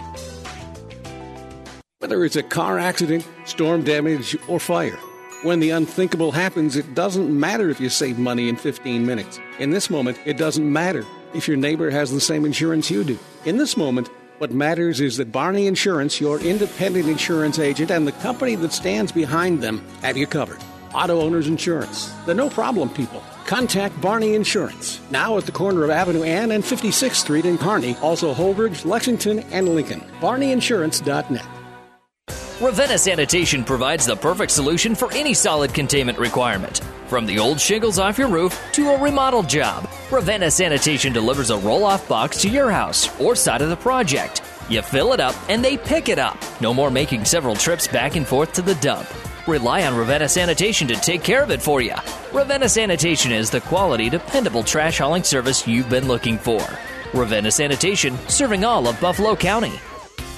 Whether 1.99 2.25
it's 2.25 2.35
a 2.35 2.41
car 2.41 2.79
accident, 2.79 3.27
storm 3.45 3.83
damage, 3.83 4.35
or 4.47 4.59
fire, 4.59 4.97
When 5.43 5.59
the 5.59 5.69
unthinkable 5.69 6.31
happens, 6.31 6.75
it 6.75 6.95
doesn't 6.95 7.29
matter 7.29 7.69
if 7.69 7.79
you 7.79 7.89
save 7.89 8.17
money 8.17 8.49
in 8.49 8.55
15 8.55 9.05
minutes. 9.05 9.39
In 9.59 9.69
this 9.69 9.91
moment, 9.91 10.17
it 10.25 10.35
doesn't 10.35 10.73
matter 10.73 11.05
if 11.35 11.47
your 11.47 11.57
neighbor 11.57 11.91
has 11.91 12.11
the 12.11 12.19
same 12.19 12.43
insurance 12.43 12.89
you 12.89 13.03
do. 13.03 13.19
In 13.45 13.57
this 13.57 13.77
moment, 13.77 14.09
what 14.39 14.51
matters 14.51 15.01
is 15.01 15.17
that 15.17 15.31
Barney 15.31 15.67
Insurance, 15.67 16.21
your 16.21 16.39
independent 16.39 17.07
insurance 17.07 17.59
agent, 17.59 17.91
and 17.91 18.07
the 18.07 18.13
company 18.13 18.55
that 18.55 18.71
stands 18.71 19.11
behind 19.11 19.61
them 19.61 19.85
have 20.01 20.15
you 20.15 20.25
covered. 20.25 20.59
Auto 20.93 21.21
Owners 21.21 21.47
Insurance, 21.47 22.13
the 22.25 22.33
no 22.33 22.49
problem 22.49 22.89
people. 22.89 23.21
Contact 23.45 23.99
Barney 24.01 24.35
Insurance, 24.35 24.99
now 25.11 25.37
at 25.37 25.45
the 25.45 25.51
corner 25.51 25.83
of 25.83 25.89
Avenue 25.89 26.23
N 26.23 26.51
and 26.51 26.63
56th 26.63 27.15
Street 27.15 27.45
in 27.45 27.57
Kearney, 27.57 27.95
also 28.01 28.33
Holdrege, 28.33 28.85
Lexington, 28.85 29.39
and 29.51 29.69
Lincoln. 29.69 30.01
BarneyInsurance.net. 30.21 31.45
Ravenna 32.61 32.97
Sanitation 32.97 33.63
provides 33.63 34.05
the 34.05 34.15
perfect 34.15 34.51
solution 34.51 34.93
for 34.93 35.11
any 35.13 35.33
solid 35.33 35.73
containment 35.73 36.17
requirement. 36.17 36.81
From 37.09 37.25
the 37.25 37.39
old 37.39 37.59
shingles 37.59 37.97
off 37.97 38.19
your 38.19 38.27
roof 38.27 38.55
to 38.73 38.91
a 38.91 39.01
remodel 39.01 39.41
job, 39.41 39.89
Ravenna 40.11 40.51
Sanitation 40.51 41.11
delivers 41.11 41.49
a 41.49 41.57
roll 41.57 41.83
off 41.83 42.07
box 42.07 42.39
to 42.43 42.49
your 42.49 42.69
house 42.69 43.19
or 43.19 43.35
side 43.35 43.63
of 43.63 43.69
the 43.69 43.75
project. 43.75 44.43
You 44.69 44.83
fill 44.83 45.13
it 45.13 45.19
up 45.19 45.33
and 45.49 45.65
they 45.65 45.75
pick 45.75 46.07
it 46.07 46.19
up. 46.19 46.37
No 46.61 46.71
more 46.71 46.91
making 46.91 47.25
several 47.25 47.55
trips 47.55 47.87
back 47.87 48.15
and 48.15 48.27
forth 48.27 48.53
to 48.53 48.61
the 48.61 48.75
dump. 48.75 49.07
Rely 49.47 49.87
on 49.87 49.97
Ravenna 49.97 50.29
Sanitation 50.29 50.87
to 50.87 50.93
take 50.97 51.23
care 51.23 51.41
of 51.41 51.49
it 51.49 51.63
for 51.63 51.81
you. 51.81 51.95
Ravenna 52.31 52.69
Sanitation 52.69 53.31
is 53.31 53.49
the 53.49 53.61
quality, 53.61 54.07
dependable 54.07 54.61
trash 54.61 54.99
hauling 54.99 55.23
service 55.23 55.67
you've 55.67 55.89
been 55.89 56.07
looking 56.07 56.37
for. 56.37 56.61
Ravenna 57.15 57.49
Sanitation, 57.49 58.19
serving 58.27 58.63
all 58.63 58.87
of 58.87 59.01
Buffalo 59.01 59.35
County. 59.35 59.79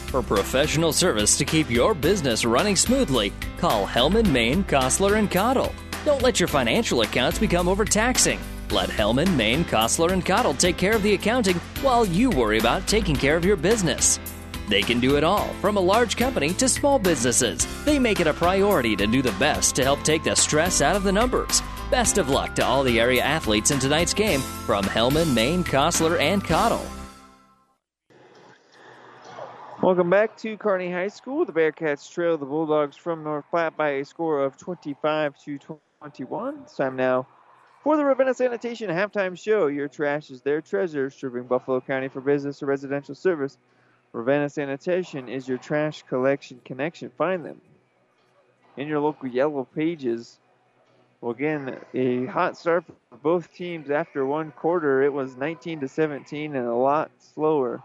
For 0.08 0.22
professional 0.22 0.94
service 0.94 1.38
to 1.38 1.44
keep 1.44 1.70
your 1.70 1.94
business 1.94 2.46
running 2.46 2.78
smoothly, 2.78 3.34
call 3.58 3.86
Hellman, 3.86 4.32
Maine, 4.32 4.64
Kostler, 4.64 5.20
and 5.20 5.30
Cottle. 5.30 5.76
Don't 6.04 6.22
let 6.24 6.40
your 6.40 6.48
financial 6.48 7.02
accounts 7.02 7.38
become 7.38 7.68
overtaxing. 7.68 8.40
Let 8.72 8.90
Hellman, 8.90 9.36
Maine, 9.36 9.64
Kostler, 9.66 10.12
and 10.14 10.26
Cottle 10.26 10.56
take 10.56 10.76
care 10.78 10.96
of 10.96 11.04
the 11.04 11.14
accounting 11.14 11.58
while 11.82 12.06
you 12.06 12.32
worry 12.32 12.58
about 12.58 12.88
taking 12.88 13.16
care 13.16 13.36
of 13.36 13.46
your 13.46 13.56
business. 13.56 14.20
They 14.68 14.82
can 14.82 15.00
do 15.00 15.16
it 15.16 15.24
all, 15.24 15.48
from 15.62 15.78
a 15.78 15.82
large 15.82 16.18
company 16.18 16.54
to 16.54 16.68
small 16.68 16.98
businesses. 16.98 17.68
They 17.86 18.00
make 18.00 18.20
it 18.20 18.26
a 18.26 18.34
priority 18.34 18.96
to 18.96 19.06
do 19.06 19.22
the 19.22 19.34
best 19.34 19.76
to 19.76 19.84
help 19.84 20.02
take 20.02 20.24
the 20.24 20.36
stress 20.36 20.82
out 20.82 20.96
of 20.96 21.04
the 21.04 21.12
numbers. 21.12 21.62
Best 21.92 22.18
of 22.18 22.30
luck 22.30 22.56
to 22.56 22.66
all 22.66 22.84
the 22.84 23.00
area 23.00 23.22
athletes 23.22 23.70
in 23.70 23.80
tonight's 23.80 24.14
game 24.14 24.40
from 24.66 24.86
Hellman, 24.86 25.36
Maine, 25.36 25.64
Kostler, 25.64 26.20
and 26.20 26.44
Cottle. 26.44 26.86
Welcome 29.84 30.10
back 30.10 30.38
to 30.38 30.58
Kearney 30.58 30.92
High 30.92 31.10
School. 31.10 31.44
The 31.44 31.54
Bearcats 31.54 32.10
trail 32.12 32.38
the 32.38 32.46
Bulldogs 32.46 32.96
from 32.96 33.24
North 33.24 33.46
Platte 33.52 33.76
by 33.76 33.90
a 33.90 34.06
score 34.06 34.44
of 34.44 34.58
25 34.58 35.38
to 35.44 35.60
21. 36.02 36.62
It's 36.64 36.76
time 36.76 36.96
now 36.96 37.28
for 37.84 37.96
the 37.96 38.04
Ravenna 38.04 38.34
Sanitation 38.34 38.90
halftime 38.90 39.38
show. 39.38 39.68
Your 39.68 39.88
trash 39.88 40.32
is 40.32 40.42
their 40.42 40.60
treasure, 40.60 41.12
serving 41.12 41.44
Buffalo 41.44 41.80
County 41.80 42.08
for 42.08 42.22
business 42.22 42.64
or 42.64 42.66
residential 42.66 43.14
service. 43.14 43.56
Ravenna 44.12 44.50
Sanitation 44.50 45.30
is 45.30 45.48
your 45.48 45.60
trash 45.60 46.02
collection 46.10 46.60
connection. 46.66 47.12
Find 47.20 47.46
them 47.46 47.62
in 48.78 48.88
your 48.88 49.00
local 49.00 49.30
yellow 49.30 49.64
pages. 49.64 50.40
Well, 51.22 51.34
again, 51.34 51.78
a 51.94 52.26
hot 52.26 52.58
start 52.58 52.84
for 52.88 53.18
both 53.18 53.54
teams 53.54 53.92
after 53.92 54.26
one 54.26 54.50
quarter. 54.54 55.04
It 55.04 55.14
was 55.14 55.36
19 55.36 55.82
to 55.82 55.88
17 55.88 56.56
and 56.56 56.66
a 56.66 56.74
lot 56.74 57.12
slower 57.36 57.84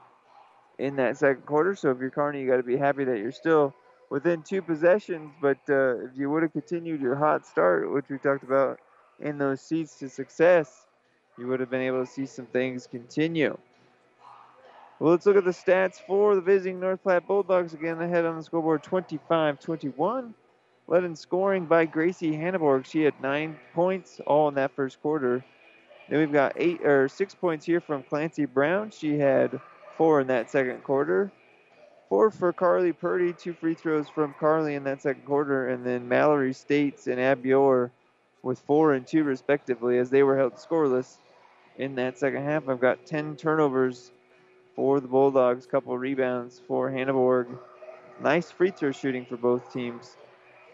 in 0.78 0.96
that 0.96 1.18
second 1.18 1.44
quarter. 1.44 1.74
So 1.74 1.90
if 1.90 1.98
you're 2.00 2.08
Kearney, 2.08 2.40
you 2.40 2.48
got 2.48 2.56
to 2.56 2.62
be 2.62 2.78
happy 2.78 3.04
that 3.04 3.18
you're 3.18 3.30
still 3.30 3.74
within 4.10 4.42
two 4.42 4.62
possessions. 4.62 5.32
But 5.40 5.58
uh, 5.68 6.06
if 6.06 6.10
you 6.16 6.30
would 6.30 6.42
have 6.42 6.52
continued 6.52 7.00
your 7.00 7.16
hot 7.16 7.46
start, 7.46 7.92
which 7.92 8.06
we 8.08 8.18
talked 8.18 8.44
about 8.44 8.78
in 9.20 9.38
those 9.38 9.60
seats 9.60 9.98
to 9.98 10.08
success, 10.08 10.86
you 11.38 11.46
would 11.46 11.60
have 11.60 11.70
been 11.70 11.82
able 11.82 12.04
to 12.04 12.10
see 12.10 12.26
some 12.26 12.46
things 12.46 12.86
continue. 12.86 13.56
Well, 14.98 15.10
let's 15.10 15.26
look 15.26 15.36
at 15.36 15.44
the 15.44 15.50
stats 15.50 16.00
for 16.06 16.34
the 16.34 16.40
visiting 16.40 16.80
North 16.80 17.02
Platte 17.02 17.26
Bulldogs. 17.26 17.74
Again, 17.74 18.00
ahead 18.00 18.24
on 18.24 18.36
the 18.36 18.42
scoreboard 18.42 18.82
25 18.82 19.60
21. 19.60 20.34
Led 20.88 21.04
in 21.04 21.16
scoring 21.16 21.66
by 21.66 21.84
Gracie 21.84 22.32
Hanneborg. 22.32 22.86
She 22.86 23.02
had 23.02 23.20
nine 23.20 23.58
points 23.74 24.20
all 24.26 24.48
in 24.48 24.54
that 24.54 24.70
first 24.70 25.02
quarter. 25.02 25.44
Then 26.08 26.20
we've 26.20 26.32
got 26.32 26.52
eight 26.56 26.80
or 26.86 27.08
six 27.08 27.34
points 27.34 27.66
here 27.66 27.80
from 27.80 28.04
Clancy 28.04 28.46
Brown. 28.46 28.90
She 28.90 29.18
had 29.18 29.60
four 29.96 30.20
in 30.20 30.28
that 30.28 30.50
second 30.50 30.84
quarter. 30.84 31.32
Four 32.08 32.30
for 32.30 32.52
Carly 32.52 32.92
Purdy, 32.92 33.32
two 33.32 33.52
free 33.52 33.74
throws 33.74 34.08
from 34.08 34.34
Carly 34.38 34.74
in 34.76 34.84
that 34.84 35.02
second 35.02 35.24
quarter, 35.24 35.68
and 35.68 35.84
then 35.84 36.08
Mallory 36.08 36.52
States 36.52 37.08
and 37.08 37.20
Abby 37.20 37.52
Orr 37.52 37.90
with 38.42 38.60
four 38.60 38.94
and 38.94 39.04
two 39.04 39.24
respectively 39.24 39.98
as 39.98 40.08
they 40.08 40.22
were 40.22 40.36
held 40.36 40.54
scoreless 40.54 41.18
in 41.78 41.96
that 41.96 42.16
second 42.16 42.44
half. 42.44 42.68
I've 42.68 42.80
got 42.80 43.06
10 43.06 43.34
turnovers 43.36 44.12
for 44.76 45.00
the 45.00 45.08
Bulldogs, 45.08 45.66
couple 45.66 45.98
rebounds 45.98 46.60
for 46.68 46.90
Hanneborg. 46.90 47.58
Nice 48.22 48.52
free 48.52 48.70
throw 48.70 48.92
shooting 48.92 49.26
for 49.26 49.36
both 49.36 49.72
teams 49.72 50.16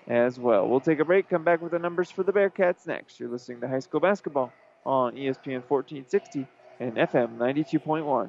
as 0.07 0.39
well. 0.39 0.69
We'll 0.69 0.81
take 0.81 0.99
a 0.99 1.05
break, 1.05 1.31
come 1.31 1.45
back 1.45 1.63
with 1.63 1.73
the 1.73 1.79
numbers 1.79 2.11
for 2.11 2.25
the 2.25 2.33
Bearcats 2.33 2.87
next. 2.87 3.19
You're 3.19 3.31
listening 3.31 3.61
to 3.63 3.69
high 3.69 3.79
school 3.79 4.01
basketball 4.01 4.53
on 4.85 5.15
ESPN 5.15 5.63
1460 5.67 6.47
and 6.79 6.95
FM 6.97 7.39
92.1. 7.39 8.29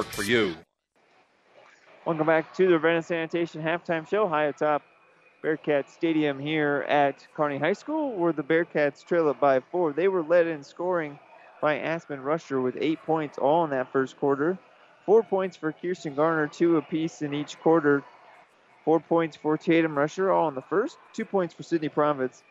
for 0.05 0.23
you. 0.23 0.55
Welcome 2.05 2.25
back 2.25 2.53
to 2.55 2.65
the 2.65 2.73
Ravenna 2.73 3.03
Sanitation 3.03 3.61
halftime 3.61 4.07
show. 4.07 4.27
High 4.27 4.45
atop 4.45 4.81
Bearcat 5.41 5.89
Stadium 5.89 6.39
here 6.39 6.85
at 6.87 7.27
Kearney 7.35 7.57
High 7.57 7.73
School, 7.73 8.15
where 8.15 8.33
the 8.33 8.43
Bearcats 8.43 9.05
trail 9.05 9.29
it 9.29 9.39
by 9.39 9.59
four. 9.59 9.93
They 9.93 10.07
were 10.07 10.23
led 10.23 10.47
in 10.47 10.63
scoring 10.63 11.19
by 11.61 11.79
Aspen 11.79 12.21
Rusher 12.21 12.59
with 12.59 12.77
eight 12.79 13.01
points 13.03 13.37
all 13.37 13.63
in 13.63 13.69
that 13.69 13.91
first 13.91 14.19
quarter. 14.19 14.57
Four 15.05 15.23
points 15.23 15.57
for 15.57 15.71
Kirsten 15.71 16.15
Garner, 16.15 16.47
two 16.47 16.77
apiece 16.77 17.21
in 17.21 17.33
each 17.33 17.59
quarter. 17.59 18.03
Four 18.83 18.99
points 18.99 19.37
for 19.37 19.57
Tatum 19.57 19.97
Rusher, 19.97 20.31
all 20.31 20.47
in 20.47 20.55
the 20.55 20.61
first. 20.61 20.97
Two 21.13 21.25
points 21.25 21.53
for 21.53 21.63
Sydney 21.63 21.89
Province, 21.89 22.43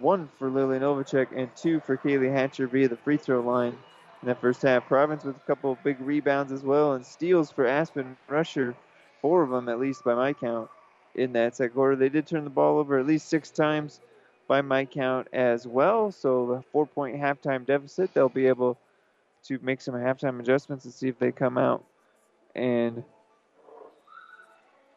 one 0.00 0.28
for 0.38 0.50
Lily 0.50 0.78
Novacek, 0.78 1.28
and 1.34 1.54
two 1.56 1.80
for 1.80 1.96
Kaylee 1.96 2.32
Hatcher 2.32 2.66
via 2.66 2.88
the 2.88 2.96
free 2.96 3.16
throw 3.16 3.40
line 3.40 3.76
in 4.24 4.28
that 4.28 4.40
first 4.40 4.62
half. 4.62 4.86
Province 4.86 5.22
with 5.22 5.36
a 5.36 5.40
couple 5.40 5.72
of 5.72 5.82
big 5.84 6.00
rebounds 6.00 6.50
as 6.50 6.62
well, 6.62 6.94
and 6.94 7.04
steals 7.04 7.50
for 7.50 7.66
Aspen 7.66 8.16
Rusher, 8.26 8.74
four 9.20 9.42
of 9.42 9.50
them 9.50 9.68
at 9.68 9.78
least 9.78 10.02
by 10.02 10.14
my 10.14 10.32
count 10.32 10.70
in 11.14 11.34
that 11.34 11.54
second 11.54 11.74
quarter. 11.74 11.94
They 11.94 12.08
did 12.08 12.26
turn 12.26 12.44
the 12.44 12.50
ball 12.50 12.78
over 12.78 12.98
at 12.98 13.06
least 13.06 13.28
six 13.28 13.50
times 13.50 14.00
by 14.48 14.62
my 14.62 14.86
count 14.86 15.28
as 15.34 15.66
well. 15.66 16.10
So 16.10 16.46
the 16.46 16.62
four 16.72 16.86
point 16.86 17.16
halftime 17.16 17.66
deficit, 17.66 18.14
they'll 18.14 18.30
be 18.30 18.46
able 18.46 18.78
to 19.44 19.58
make 19.60 19.82
some 19.82 19.94
halftime 19.94 20.40
adjustments 20.40 20.86
and 20.86 20.94
see 20.94 21.08
if 21.08 21.18
they 21.18 21.30
come 21.30 21.58
out 21.58 21.84
and 22.54 23.04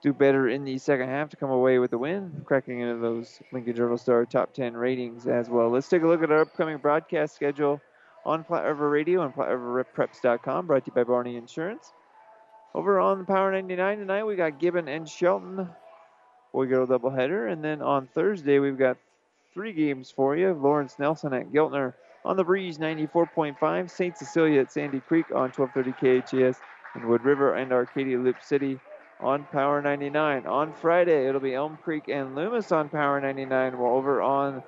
do 0.01 0.13
better 0.13 0.47
in 0.47 0.63
the 0.63 0.77
second 0.77 1.09
half 1.09 1.29
to 1.31 1.35
come 1.35 1.49
away 1.49 1.79
with 1.79 1.91
the 1.91 1.97
win, 1.97 2.43
cracking 2.45 2.79
into 2.79 2.95
those 3.01 3.41
Lincoln 3.51 3.75
Journal 3.75 3.97
Star 3.97 4.25
top 4.25 4.53
10 4.53 4.77
ratings 4.77 5.27
as 5.27 5.49
well. 5.49 5.69
Let's 5.69 5.89
take 5.89 6.03
a 6.03 6.07
look 6.07 6.23
at 6.23 6.31
our 6.31 6.41
upcoming 6.41 6.77
broadcast 6.77 7.35
schedule 7.35 7.81
on 8.27 8.43
Platte 8.43 8.65
River 8.65 8.89
Radio 8.89 9.23
and 9.23 9.33
PlatteRiverPreps.com, 9.33 10.67
brought 10.67 10.83
to 10.83 10.91
you 10.91 10.93
by 10.93 11.05
Barney 11.05 11.37
Insurance. 11.37 11.93
Over 12.75 12.99
on 12.99 13.19
the 13.19 13.23
Power 13.23 13.53
99 13.53 13.99
tonight, 13.99 14.25
we 14.25 14.35
got 14.35 14.59
Gibbon 14.59 14.89
and 14.89 15.07
Shelton 15.07 15.69
boy 16.51 16.65
girl 16.65 16.85
doubleheader. 16.85 17.51
And 17.51 17.63
then 17.63 17.81
on 17.81 18.07
Thursday, 18.07 18.59
we've 18.59 18.77
got 18.77 18.97
three 19.53 19.71
games 19.71 20.11
for 20.11 20.35
you. 20.35 20.53
Lawrence 20.53 20.97
Nelson 20.99 21.33
at 21.33 21.53
Giltner 21.53 21.93
on 22.25 22.35
the 22.35 22.43
Breeze 22.43 22.77
94.5, 22.77 23.89
St. 23.89 24.17
Cecilia 24.17 24.61
at 24.61 24.73
Sandy 24.73 24.99
Creek 24.99 25.27
on 25.33 25.49
1230 25.49 26.21
KHAS, 26.21 26.59
and 26.95 27.05
Wood 27.05 27.23
River 27.23 27.55
and 27.55 27.71
Arcadia 27.71 28.19
Loup 28.19 28.43
City 28.43 28.77
on 29.21 29.45
Power 29.45 29.81
99. 29.81 30.45
On 30.45 30.73
Friday, 30.73 31.27
it'll 31.27 31.39
be 31.39 31.53
Elm 31.53 31.77
Creek 31.81 32.09
and 32.09 32.35
Loomis 32.35 32.73
on 32.73 32.89
Power 32.89 33.21
99. 33.21 33.77
While 33.77 33.93
over 33.93 34.21
on 34.21 34.61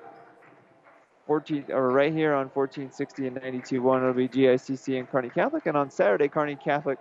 14 1.30 1.66
or 1.68 1.92
right 1.92 2.12
here 2.12 2.34
on 2.34 2.48
1460 2.48 3.28
and 3.28 3.36
92.1, 3.36 3.98
it'll 3.98 4.12
be 4.12 4.26
GICC 4.26 4.98
and 4.98 5.08
Kearney 5.08 5.30
Catholic. 5.30 5.64
And 5.66 5.76
on 5.76 5.88
Saturday, 5.88 6.26
Kearney 6.26 6.56
Catholic 6.56 6.98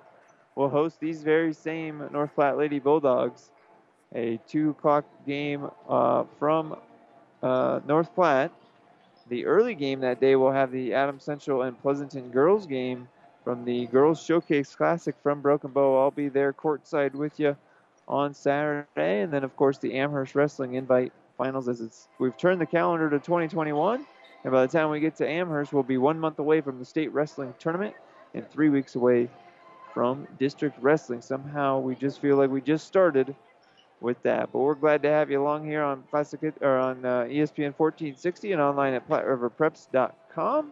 will 0.53 0.69
host 0.69 0.99
these 0.99 1.23
very 1.23 1.51
same 1.51 2.07
North 2.13 2.35
Platte 2.35 2.55
Lady 2.55 2.77
Bulldogs. 2.77 3.49
A 4.13 4.39
two 4.47 4.69
o'clock 4.69 5.05
game 5.25 5.71
uh, 5.89 6.25
from 6.37 6.75
uh, 7.41 7.79
North 7.87 8.13
Platte. 8.13 8.51
The 9.29 9.47
early 9.47 9.73
game 9.73 10.01
that 10.01 10.21
day 10.21 10.35
will 10.35 10.51
have 10.51 10.71
the 10.71 10.93
Adams 10.93 11.23
Central 11.23 11.63
and 11.63 11.81
Pleasanton 11.81 12.29
girls 12.29 12.67
game 12.67 13.07
from 13.43 13.65
the 13.65 13.87
Girls 13.87 14.21
Showcase 14.21 14.75
Classic 14.75 15.15
from 15.23 15.41
Broken 15.41 15.71
Bow. 15.71 16.03
I'll 16.03 16.11
be 16.11 16.29
there 16.29 16.53
courtside 16.53 17.13
with 17.13 17.39
you 17.39 17.57
on 18.07 18.35
Saturday. 18.35 19.21
And 19.21 19.33
then, 19.33 19.43
of 19.43 19.55
course, 19.55 19.79
the 19.79 19.95
Amherst 19.95 20.35
Wrestling 20.35 20.75
Invite 20.75 21.13
Finals 21.35 21.67
as 21.67 21.81
it's 21.81 22.07
we've 22.19 22.37
turned 22.37 22.61
the 22.61 22.67
calendar 22.67 23.09
to 23.09 23.17
2021. 23.17 24.05
And 24.43 24.53
by 24.53 24.65
the 24.65 24.71
time 24.71 24.89
we 24.89 24.99
get 24.99 25.15
to 25.17 25.27
Amherst, 25.27 25.73
we'll 25.73 25.83
be 25.83 25.97
one 25.97 26.19
month 26.19 26.39
away 26.39 26.61
from 26.61 26.79
the 26.79 26.85
state 26.85 27.11
wrestling 27.11 27.53
tournament 27.59 27.93
and 28.33 28.49
three 28.49 28.69
weeks 28.69 28.95
away 28.95 29.29
from 29.93 30.27
district 30.37 30.77
wrestling. 30.81 31.21
Somehow 31.21 31.79
we 31.79 31.95
just 31.95 32.21
feel 32.21 32.37
like 32.37 32.49
we 32.49 32.61
just 32.61 32.87
started 32.87 33.35
with 33.99 34.21
that. 34.23 34.51
But 34.53 34.59
we're 34.59 34.75
glad 34.75 35.03
to 35.03 35.09
have 35.09 35.29
you 35.29 35.41
along 35.41 35.65
here 35.65 35.83
on 35.83 36.03
Classic 36.09 36.39
or 36.61 36.77
on 36.77 37.03
uh, 37.03 37.23
ESPN 37.23 37.73
1460 37.75 38.53
and 38.53 38.61
online 38.61 38.93
at 38.93 39.07
PlatteRiverPreps.com. 39.09 40.71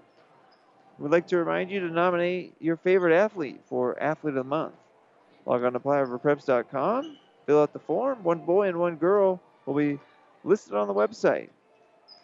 We'd 0.99 1.11
like 1.11 1.27
to 1.27 1.37
remind 1.37 1.69
you 1.69 1.81
to 1.81 1.87
nominate 1.87 2.55
your 2.59 2.77
favorite 2.77 3.15
athlete 3.15 3.61
for 3.65 4.01
Athlete 4.01 4.31
of 4.31 4.35
the 4.35 4.43
Month. 4.45 4.75
Log 5.45 5.63
on 5.63 5.73
to 5.73 5.79
PlatteRiverPreps.com, 5.79 7.17
fill 7.45 7.61
out 7.61 7.73
the 7.73 7.79
form. 7.79 8.23
One 8.23 8.39
boy 8.39 8.69
and 8.69 8.79
one 8.79 8.95
girl 8.95 9.41
will 9.65 9.75
be 9.75 9.99
listed 10.43 10.73
on 10.73 10.87
the 10.87 10.93
website 10.93 11.49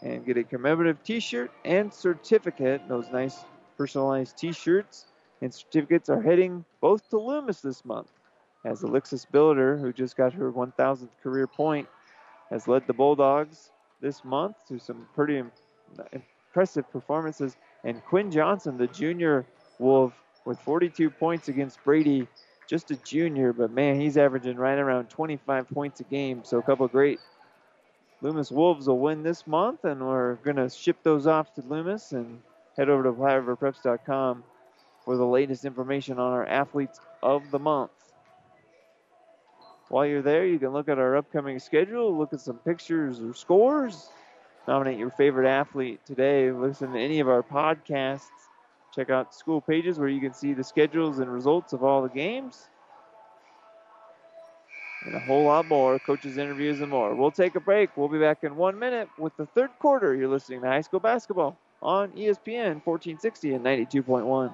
and 0.04 0.26
get 0.26 0.38
a 0.38 0.44
commemorative 0.44 1.02
T-shirt 1.04 1.52
and 1.66 1.94
certificate. 1.94 2.82
Those 2.88 3.10
nice 3.12 3.46
personalized 3.78 4.38
T-shirts 4.38 5.06
and 5.42 5.54
certificates 5.54 6.10
are 6.10 6.22
heading 6.22 6.66
both 6.82 7.10
to 7.10 7.20
Loomis 7.20 7.62
this 7.62 7.84
month 7.86 8.10
as 8.66 8.84
Alexis 8.84 9.26
Builder, 9.26 9.78
who 9.78 9.92
just 9.92 10.16
got 10.16 10.34
her 10.34 10.52
1,000th 10.52 11.10
career 11.22 11.48
point, 11.48 11.88
has 12.50 12.68
led 12.68 12.86
the 12.88 12.94
Bulldogs 12.94 13.72
this 14.02 14.24
month 14.24 14.56
to 14.68 14.80
some 14.80 15.08
pretty 15.16 15.42
impressive 16.12 16.90
performances. 16.92 17.58
And 17.84 18.04
Quinn 18.06 18.32
Johnson, 18.32 18.78
the 18.78 18.88
junior 18.88 19.46
Wolf, 19.80 20.14
with 20.46 20.60
42 20.60 21.10
points 21.10 21.48
against 21.48 21.84
Brady, 21.84 22.28
just 22.70 22.92
a 22.92 22.96
junior, 22.98 23.54
but 23.54 23.72
man, 23.72 24.00
he's 24.00 24.18
averaging 24.18 24.58
right 24.58 24.78
around 24.78 25.10
25 25.10 25.70
points 25.70 26.00
a 26.00 26.04
game. 26.04 26.42
So 26.44 26.58
a 26.60 26.64
couple 26.64 26.88
great 26.88 27.20
Loomis 28.24 28.52
Wolves 28.52 28.88
will 28.88 29.00
win 29.00 29.22
this 29.22 29.46
month, 29.46 29.84
and 29.84 30.00
we're 30.00 30.36
going 30.36 30.56
to 30.56 30.70
ship 30.70 30.96
those 31.04 31.28
off 31.28 31.54
to 31.56 31.62
Loomis 31.62 32.14
and 32.14 32.42
head 32.78 32.88
over 32.88 33.04
to 33.04 33.12
PlatteRiverPreps.com 33.12 34.46
for 35.04 35.18
the 35.18 35.26
latest 35.26 35.66
information 35.66 36.18
on 36.20 36.32
our 36.32 36.46
athletes 36.46 37.02
of 37.22 37.52
the 37.52 37.60
month. 37.60 37.92
While 39.90 40.06
you're 40.06 40.22
there, 40.22 40.46
you 40.46 40.58
can 40.58 40.70
look 40.70 40.88
at 40.88 40.98
our 40.98 41.18
upcoming 41.18 41.60
schedule, 41.60 42.18
look 42.18 42.32
at 42.32 42.40
some 42.40 42.60
pictures 42.60 43.20
or 43.20 43.34
scores, 43.34 44.08
nominate 44.70 44.98
your 44.98 45.12
favorite 45.12 45.50
athlete 45.50 46.00
today, 46.06 46.50
listen 46.50 46.94
to 46.94 47.00
any 47.00 47.20
of 47.20 47.28
our 47.28 47.44
podcasts, 47.44 48.30
check 48.96 49.10
out 49.10 49.36
school 49.36 49.60
pages 49.60 50.00
where 50.00 50.08
you 50.08 50.22
can 50.22 50.34
see 50.34 50.54
the 50.54 50.64
schedules 50.64 51.20
and 51.20 51.30
results 51.30 51.74
of 51.74 51.84
all 51.84 52.02
the 52.02 52.08
games, 52.08 52.70
and 55.06 55.16
a 55.16 55.20
whole 55.20 55.46
lot 55.46 55.68
more, 55.68 56.00
coaches' 56.00 56.38
interviews 56.38 56.82
and 56.82 56.90
more. 56.90 57.16
We'll 57.16 57.32
take 57.32 57.56
a 57.56 57.60
break. 57.60 57.96
We'll 57.98 58.10
be 58.10 58.20
back 58.20 58.44
in 58.44 58.56
one 58.56 58.78
minute 58.80 59.10
with 59.18 59.36
the 59.38 59.46
third 59.48 59.72
quarter. 59.80 60.16
You're 60.16 60.30
listening 60.30 60.62
to 60.62 60.68
high 60.68 60.82
school 60.82 61.00
basketball 61.00 61.58
on 61.82 62.10
ESPN 62.12 62.82
1460 62.86 63.54
and 63.54 63.66
92.1. 63.66 64.54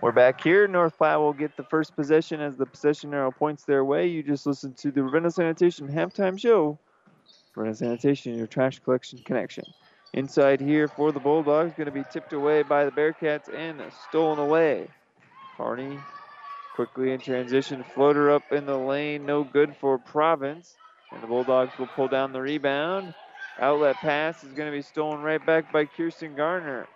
We're 0.00 0.12
back 0.12 0.40
here. 0.40 0.68
North 0.68 0.96
Platte 0.96 1.18
will 1.18 1.32
get 1.32 1.56
the 1.56 1.64
first 1.64 1.96
possession 1.96 2.40
as 2.40 2.56
the 2.56 2.66
possession 2.66 3.12
arrow 3.12 3.32
points 3.32 3.64
their 3.64 3.84
way. 3.84 4.06
You 4.06 4.22
just 4.22 4.46
listened 4.46 4.76
to 4.76 4.92
the 4.92 5.02
Ravenna 5.02 5.32
Sanitation 5.32 5.88
halftime 5.88 6.38
show. 6.38 6.78
Ravenna 7.56 7.74
Sanitation, 7.74 8.38
your 8.38 8.46
trash 8.46 8.78
collection 8.78 9.18
connection. 9.24 9.64
Inside 10.14 10.60
here 10.60 10.86
for 10.86 11.10
the 11.10 11.18
Bulldogs, 11.18 11.74
going 11.74 11.86
to 11.86 11.90
be 11.90 12.04
tipped 12.12 12.32
away 12.32 12.62
by 12.62 12.84
the 12.84 12.92
Bearcats 12.92 13.52
and 13.52 13.82
stolen 14.08 14.38
away. 14.38 14.86
Kearney 15.56 15.98
quickly 16.76 17.10
in 17.10 17.18
transition, 17.18 17.84
floater 17.92 18.30
up 18.30 18.52
in 18.52 18.66
the 18.66 18.78
lane, 18.78 19.26
no 19.26 19.42
good 19.42 19.74
for 19.80 19.98
Province. 19.98 20.76
And 21.10 21.20
the 21.20 21.26
Bulldogs 21.26 21.76
will 21.76 21.88
pull 21.88 22.06
down 22.06 22.32
the 22.32 22.40
rebound. 22.40 23.14
Outlet 23.58 23.96
pass 23.96 24.44
is 24.44 24.52
going 24.52 24.70
to 24.70 24.76
be 24.76 24.82
stolen 24.82 25.22
right 25.22 25.44
back 25.44 25.72
by 25.72 25.86
Kirsten 25.86 26.36
Garner. 26.36 26.86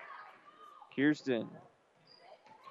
Kirsten 0.94 1.48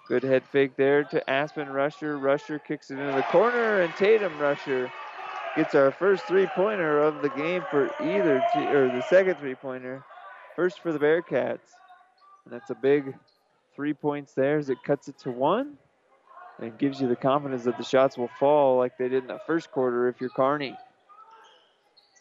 Good 0.08 0.24
head 0.24 0.44
fake 0.44 0.76
there 0.78 1.04
to 1.06 1.30
Aspen 1.30 1.70
Rusher. 1.70 2.18
Rusher 2.18 2.60
kicks 2.60 2.92
it 2.92 3.00
into 3.00 3.14
the 3.16 3.24
corner, 3.24 3.82
and 3.82 3.96
Tatum 3.96 4.38
Rusher 4.38 4.90
gets 5.56 5.76
our 5.76 5.92
first 5.92 6.26
three 6.26 6.48
pointer 6.48 7.00
of 7.00 7.22
the 7.22 7.30
game 7.30 7.64
for 7.72 7.90
either, 8.02 8.42
te- 8.54 8.74
or 8.74 8.90
the 8.90 9.02
second 9.02 9.38
three 9.38 9.56
pointer. 9.56 10.04
First 10.56 10.82
for 10.82 10.92
the 10.92 11.00
Bearcats. 11.00 11.60
And 12.46 12.54
that's 12.54 12.70
a 12.70 12.76
big 12.76 13.16
three 13.76 13.94
points 13.94 14.34
there 14.34 14.58
as 14.58 14.70
it 14.70 14.84
cuts 14.84 15.08
it 15.08 15.18
to 15.20 15.32
one 15.32 15.78
and 16.60 16.78
gives 16.78 17.02
you 17.02 17.08
the 17.08 17.16
confidence 17.16 17.64
that 17.64 17.78
the 17.78 17.84
shots 17.84 18.18
will 18.18 18.32
fall 18.40 18.78
like 18.78 18.98
they 18.98 19.10
did 19.10 19.24
in 19.24 19.28
the 19.28 19.40
first 19.48 19.72
quarter 19.72 20.08
if 20.10 20.20
you're 20.20 20.30
Kearney. 20.30 20.78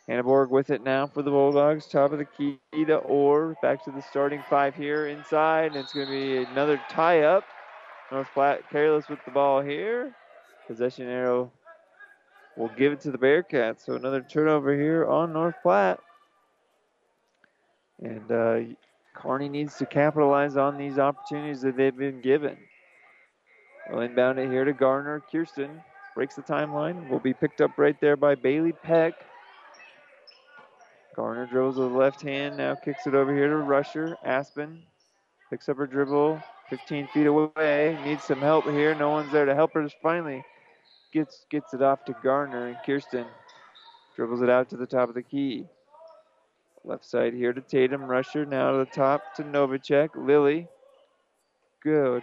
Hanneborg 0.08 0.50
with 0.50 0.70
it 0.70 0.82
now 0.82 1.06
for 1.06 1.22
the 1.22 1.30
Bulldogs. 1.30 1.86
Top 1.86 2.12
of 2.12 2.18
the 2.18 2.24
key 2.24 2.58
to 2.72 2.96
Orr. 2.96 3.56
Back 3.62 3.84
to 3.84 3.90
the 3.90 4.02
starting 4.02 4.42
five 4.48 4.74
here 4.74 5.06
inside. 5.06 5.66
And 5.68 5.76
it's 5.76 5.92
going 5.92 6.06
to 6.06 6.12
be 6.12 6.38
another 6.50 6.80
tie 6.90 7.22
up. 7.22 7.44
North 8.11 8.28
Platte 8.34 8.68
careless 8.70 9.08
with 9.08 9.20
the 9.24 9.30
ball 9.30 9.61
here. 9.61 10.14
Possession 10.66 11.08
arrow 11.08 11.52
will 12.56 12.70
give 12.76 12.92
it 12.92 13.00
to 13.00 13.11
the 13.11 13.18
Bearcats. 13.18 13.84
So 13.86 13.94
another 13.94 14.20
turnover 14.20 14.74
here 14.74 15.06
on 15.06 15.32
North 15.32 15.54
Platte. 15.62 16.00
And 18.02 18.30
uh, 18.32 18.61
Kearney 19.14 19.48
needs 19.48 19.76
to 19.76 19.86
capitalize 19.86 20.56
on 20.56 20.76
these 20.76 20.98
opportunities 20.98 21.61
that 21.62 21.76
they've 21.76 21.96
been 21.96 22.20
given. 22.20 22.56
We'll 23.90 24.02
inbound 24.02 24.38
it 24.38 24.50
here 24.50 24.64
to 24.64 24.72
Garner. 24.72 25.22
Kirsten 25.30 25.82
breaks 26.14 26.36
the 26.36 26.42
timeline. 26.42 27.08
Will 27.08 27.18
be 27.18 27.34
picked 27.34 27.61
up 27.61 27.72
right 27.76 28.00
there 28.00 28.16
by 28.16 28.34
Bailey 28.34 28.72
Peck. 28.72 29.14
Garner 31.16 31.46
dribbles 31.46 31.76
with 31.76 31.90
the 31.90 31.98
left 31.98 32.22
hand. 32.22 32.56
Now 32.56 32.74
kicks 32.74 33.06
it 33.06 33.14
over 33.14 33.34
here 33.34 33.48
to 33.48 33.56
Rusher. 33.56 34.16
Aspen 34.24 34.82
picks 35.50 35.68
up 35.68 35.76
her 35.76 35.86
dribble. 35.86 36.40
15 36.70 37.08
feet 37.08 37.26
away. 37.26 37.98
Needs 38.04 38.24
some 38.24 38.40
help 38.40 38.64
here. 38.64 38.94
No 38.94 39.10
one's 39.10 39.32
there 39.32 39.44
to 39.44 39.54
help 39.54 39.74
her. 39.74 39.82
Just 39.82 39.96
finally 40.02 40.44
gets 41.12 41.44
gets 41.50 41.74
it 41.74 41.82
off 41.82 42.04
to 42.04 42.14
Garner 42.22 42.68
and 42.68 42.76
Kirsten 42.86 43.26
dribbles 44.16 44.42
it 44.42 44.48
out 44.48 44.70
to 44.70 44.76
the 44.76 44.86
top 44.86 45.08
of 45.08 45.14
the 45.14 45.22
key. 45.22 45.66
Left 46.84 47.04
side 47.04 47.34
here 47.34 47.52
to 47.52 47.60
Tatum. 47.60 48.04
Rusher 48.04 48.46
now 48.46 48.72
to 48.72 48.78
the 48.78 48.86
top 48.86 49.34
to 49.34 49.42
Novacek. 49.42 50.10
Lily. 50.14 50.66
Good. 51.82 52.22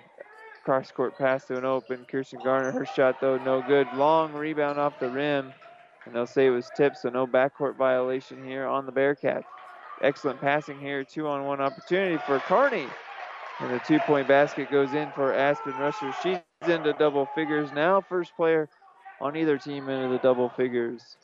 Cross 0.63 0.91
court 0.91 1.17
pass 1.17 1.45
to 1.45 1.57
an 1.57 1.65
open. 1.65 2.05
Kirsten 2.09 2.39
Garner. 2.43 2.71
Her 2.71 2.85
shot, 2.85 3.21
though, 3.21 3.37
no 3.37 3.61
good. 3.61 3.87
Long 3.95 4.33
rebound 4.33 4.79
off 4.79 4.99
the 4.99 5.09
rim. 5.09 5.53
And 6.05 6.15
they'll 6.15 6.25
say 6.25 6.47
it 6.47 6.51
was 6.51 6.69
tipped, 6.75 6.97
so 6.97 7.09
no 7.09 7.27
backcourt 7.27 7.75
violation 7.75 8.43
here 8.45 8.65
on 8.65 8.85
the 8.85 8.91
Bearcats. 8.91 9.43
Excellent 10.01 10.39
passing 10.39 10.79
here. 10.79 11.03
Two 11.03 11.27
on 11.27 11.45
one 11.45 11.61
opportunity 11.61 12.17
for 12.25 12.39
Kearney. 12.39 12.87
And 13.59 13.73
the 13.73 13.79
two 13.79 13.99
point 13.99 14.27
basket 14.27 14.71
goes 14.71 14.93
in 14.93 15.11
for 15.11 15.33
Aspen 15.33 15.75
Rusher. 15.77 16.11
She's 16.11 16.39
into 16.67 16.93
double 16.93 17.25
figures 17.25 17.71
now. 17.73 18.01
First 18.01 18.35
player 18.35 18.69
on 19.19 19.35
either 19.35 19.57
team 19.57 19.89
into 19.89 20.09
the 20.09 20.19
double 20.19 20.49
figures. 20.49 21.17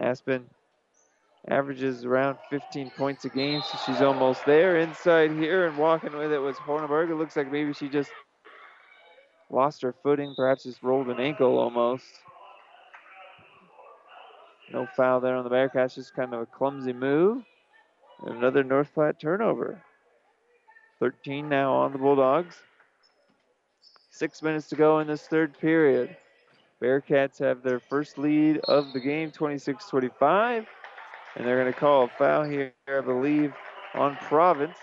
Aspen 0.00 0.46
averages 1.48 2.04
around 2.04 2.38
15 2.50 2.90
points 2.90 3.24
a 3.24 3.28
game, 3.28 3.60
so 3.62 3.78
she's 3.78 4.02
almost 4.02 4.44
there. 4.46 4.78
Inside 4.78 5.30
here 5.32 5.66
and 5.66 5.76
walking 5.76 6.16
with 6.16 6.32
it 6.32 6.38
was 6.38 6.56
Hanneborg. 6.58 7.10
It 7.10 7.16
looks 7.16 7.36
like 7.36 7.50
maybe 7.50 7.72
she 7.72 7.88
just 7.88 8.10
lost 9.50 9.82
her 9.82 9.94
footing, 10.02 10.34
perhaps 10.36 10.64
just 10.64 10.82
rolled 10.82 11.08
an 11.08 11.20
ankle 11.20 11.58
almost. 11.58 12.04
No 14.72 14.86
foul 14.96 15.20
there 15.20 15.36
on 15.36 15.44
the 15.44 15.50
Bearcats, 15.50 15.94
just 15.94 16.14
kind 16.14 16.34
of 16.34 16.40
a 16.40 16.46
clumsy 16.46 16.92
move. 16.92 17.44
And 18.24 18.36
another 18.36 18.64
North 18.64 18.92
Platte 18.94 19.20
turnover. 19.20 19.82
13 21.02 21.48
now 21.48 21.72
on 21.72 21.90
the 21.90 21.98
Bulldogs. 21.98 22.54
Six 24.12 24.40
minutes 24.40 24.68
to 24.68 24.76
go 24.76 25.00
in 25.00 25.08
this 25.08 25.26
third 25.26 25.58
period. 25.58 26.16
Bearcats 26.80 27.40
have 27.40 27.64
their 27.64 27.80
first 27.80 28.18
lead 28.18 28.58
of 28.68 28.92
the 28.92 29.00
game, 29.00 29.32
26 29.32 29.88
25. 29.88 30.64
And 31.34 31.44
they're 31.44 31.60
going 31.60 31.72
to 31.72 31.76
call 31.76 32.04
a 32.04 32.08
foul 32.08 32.44
here, 32.44 32.72
I 32.86 33.00
believe, 33.00 33.52
on 33.94 34.14
Province. 34.14 34.76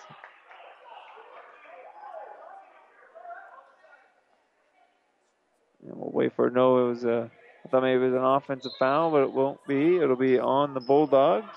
And 5.87 5.95
we'll 5.95 6.11
wait 6.11 6.33
for 6.35 6.47
it. 6.47 6.53
No, 6.53 6.85
it 6.85 6.89
was 6.89 7.05
a. 7.05 7.31
I 7.65 7.69
thought 7.69 7.83
maybe 7.83 8.03
it 8.03 8.07
was 8.07 8.15
an 8.15 8.25
offensive 8.25 8.73
foul, 8.77 9.09
but 9.11 9.21
it 9.23 9.31
won't 9.31 9.65
be. 9.65 9.95
It'll 9.95 10.17
be 10.17 10.37
on 10.37 10.73
the 10.73 10.81
Bulldogs. 10.81 11.55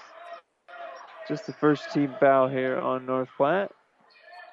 Just 1.26 1.46
the 1.48 1.52
first 1.52 1.92
team 1.92 2.14
foul 2.20 2.46
here 2.46 2.78
on 2.78 3.06
North 3.06 3.28
Platte. 3.36 3.72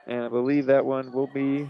And 0.10 0.24
I 0.24 0.28
believe 0.28 0.66
that 0.66 0.86
one 0.86 1.12
will 1.12 1.28
be 1.28 1.70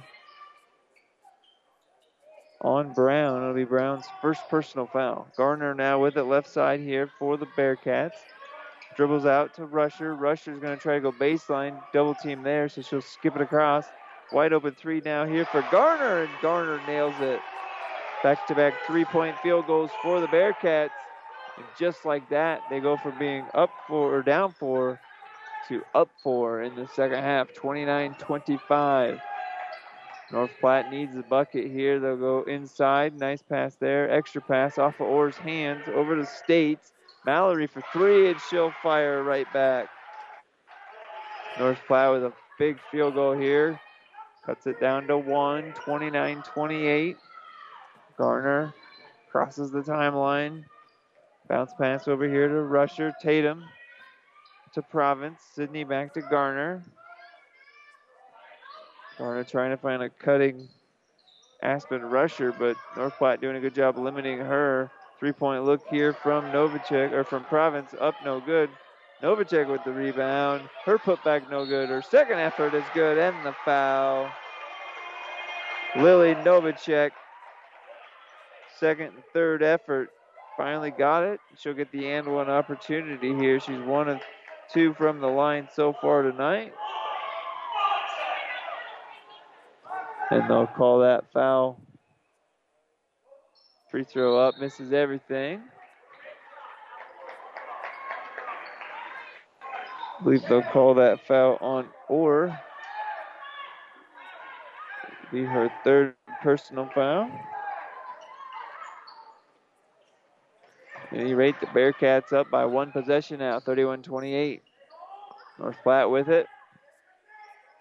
on 2.61 2.93
Brown. 2.93 3.41
It'll 3.41 3.53
be 3.53 3.65
Brown's 3.65 4.05
first 4.21 4.41
personal 4.49 4.87
foul. 4.87 5.27
Garner 5.35 5.75
now 5.75 5.99
with 5.99 6.15
it 6.15 6.23
left 6.23 6.47
side 6.47 6.79
here 6.79 7.11
for 7.19 7.35
the 7.35 7.47
Bearcats. 7.57 8.15
Dribbles 8.95 9.25
out 9.25 9.53
to 9.55 9.65
Rusher. 9.65 10.15
Rusher's 10.15 10.59
going 10.59 10.75
to 10.75 10.81
try 10.81 10.95
to 10.95 11.01
go 11.01 11.11
baseline. 11.11 11.77
Double 11.91 12.15
team 12.15 12.41
there, 12.41 12.69
so 12.69 12.81
she'll 12.81 13.01
skip 13.01 13.35
it 13.35 13.41
across. 13.41 13.85
Wide 14.31 14.53
open 14.53 14.73
three 14.73 15.01
now 15.03 15.25
here 15.25 15.45
for 15.45 15.61
Garner, 15.69 16.23
and 16.23 16.29
Garner 16.41 16.79
nails 16.87 17.15
it. 17.19 17.41
Back 18.23 18.47
to 18.47 18.55
back 18.55 18.73
three 18.87 19.03
point 19.03 19.37
field 19.43 19.67
goals 19.67 19.91
for 20.01 20.21
the 20.21 20.27
Bearcats. 20.27 20.91
And 21.57 21.65
just 21.77 22.05
like 22.05 22.29
that, 22.29 22.61
they 22.69 22.79
go 22.79 22.95
from 22.95 23.19
being 23.19 23.43
up 23.53 23.69
four 23.85 24.15
or 24.15 24.23
down 24.23 24.53
four 24.53 24.97
to 25.69 25.83
up 25.95 26.09
four 26.21 26.63
in 26.63 26.75
the 26.75 26.87
second 26.87 27.23
half, 27.23 27.53
29 27.53 28.15
25. 28.15 29.19
North 30.31 30.51
Platte 30.59 30.91
needs 30.91 31.15
a 31.15 31.23
bucket 31.23 31.71
here. 31.71 31.99
They'll 31.99 32.17
go 32.17 32.43
inside. 32.43 33.17
Nice 33.19 33.41
pass 33.41 33.75
there. 33.75 34.11
Extra 34.11 34.41
pass 34.41 34.77
off 34.77 34.99
of 34.99 35.07
Orr's 35.07 35.37
hands 35.37 35.83
over 35.93 36.15
to 36.15 36.25
States. 36.25 36.91
Mallory 37.25 37.67
for 37.67 37.83
three, 37.91 38.29
and 38.29 38.39
she'll 38.49 38.73
fire 38.83 39.23
right 39.23 39.51
back. 39.53 39.89
North 41.57 41.79
Platte 41.87 42.13
with 42.13 42.23
a 42.25 42.33
big 42.59 42.77
field 42.91 43.15
goal 43.15 43.33
here. 43.33 43.79
Cuts 44.45 44.67
it 44.67 44.79
down 44.79 45.07
to 45.07 45.17
one, 45.17 45.73
29 45.73 46.43
28. 46.43 47.17
Garner 48.17 48.73
crosses 49.31 49.71
the 49.71 49.81
timeline. 49.81 50.63
Bounce 51.47 51.73
pass 51.79 52.07
over 52.07 52.27
here 52.27 52.47
to 52.47 52.61
Rusher. 52.61 53.13
Tatum 53.21 53.63
to 54.73 54.81
Province. 54.81 55.41
Sydney 55.53 55.83
back 55.83 56.13
to 56.13 56.21
Garner. 56.21 56.83
Garner 59.17 59.43
trying 59.43 59.71
to 59.71 59.77
find 59.77 60.01
a 60.01 60.09
cutting 60.09 60.67
Aspen 61.61 62.01
rusher, 62.03 62.51
but 62.53 62.77
North 62.95 63.17
Platte 63.17 63.41
doing 63.41 63.57
a 63.57 63.59
good 63.59 63.75
job 63.75 63.97
limiting 63.97 64.37
her. 64.37 64.89
Three 65.19 65.33
point 65.33 65.65
look 65.65 65.85
here 65.89 66.13
from 66.13 66.45
Novacek, 66.45 67.11
or 67.11 67.25
from 67.25 67.43
Province, 67.43 67.93
up 67.99 68.15
no 68.23 68.39
good. 68.39 68.69
Novacek 69.21 69.69
with 69.69 69.83
the 69.83 69.91
rebound. 69.91 70.69
Her 70.85 70.97
putback 70.97 71.49
no 71.51 71.65
good. 71.65 71.89
Her 71.89 72.01
second 72.01 72.39
effort 72.39 72.73
is 72.73 72.85
good, 72.93 73.17
and 73.17 73.45
the 73.45 73.53
foul. 73.65 74.29
Lily 75.97 76.35
Novacek, 76.35 77.11
second 78.77 79.07
and 79.07 79.23
third 79.33 79.61
effort, 79.61 80.11
finally 80.55 80.91
got 80.91 81.23
it. 81.23 81.41
She'll 81.57 81.73
get 81.73 81.91
the 81.91 82.07
and 82.07 82.27
one 82.27 82.49
opportunity 82.49 83.35
here. 83.35 83.59
She's 83.59 83.79
one 83.79 84.07
of 84.07 84.21
two 84.73 84.93
from 84.95 85.21
the 85.21 85.27
line 85.29 85.69
so 85.73 85.93
far 86.01 86.23
tonight. 86.23 86.73
And 90.31 90.49
they'll 90.49 90.67
call 90.67 90.99
that 91.01 91.31
foul. 91.33 91.81
Free 93.91 94.05
throw 94.05 94.39
up, 94.39 94.59
misses 94.59 94.93
everything. 94.93 95.61
I 100.07 100.23
believe 100.23 100.43
they'll 100.49 100.63
call 100.63 100.95
that 100.95 101.25
foul 101.27 101.57
on 101.61 101.89
Orr. 102.09 102.59
Be 105.31 105.43
her 105.45 105.69
third 105.83 106.15
personal 106.43 106.89
foul. 106.95 107.31
At 111.11 111.19
any 111.19 111.33
rate, 111.33 111.59
the 111.59 111.65
Bearcats 111.67 112.33
up 112.33 112.51
by 112.51 112.65
one 112.65 112.91
possession 112.91 113.39
now, 113.39 113.59
31 113.59 114.03
28. 114.03 114.61
North 115.57 115.77
Platte 115.83 116.09
with 116.09 116.29
it. 116.29 116.47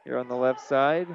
Here 0.04 0.18
on 0.18 0.28
the 0.28 0.36
left 0.36 0.60
side. 0.60 1.06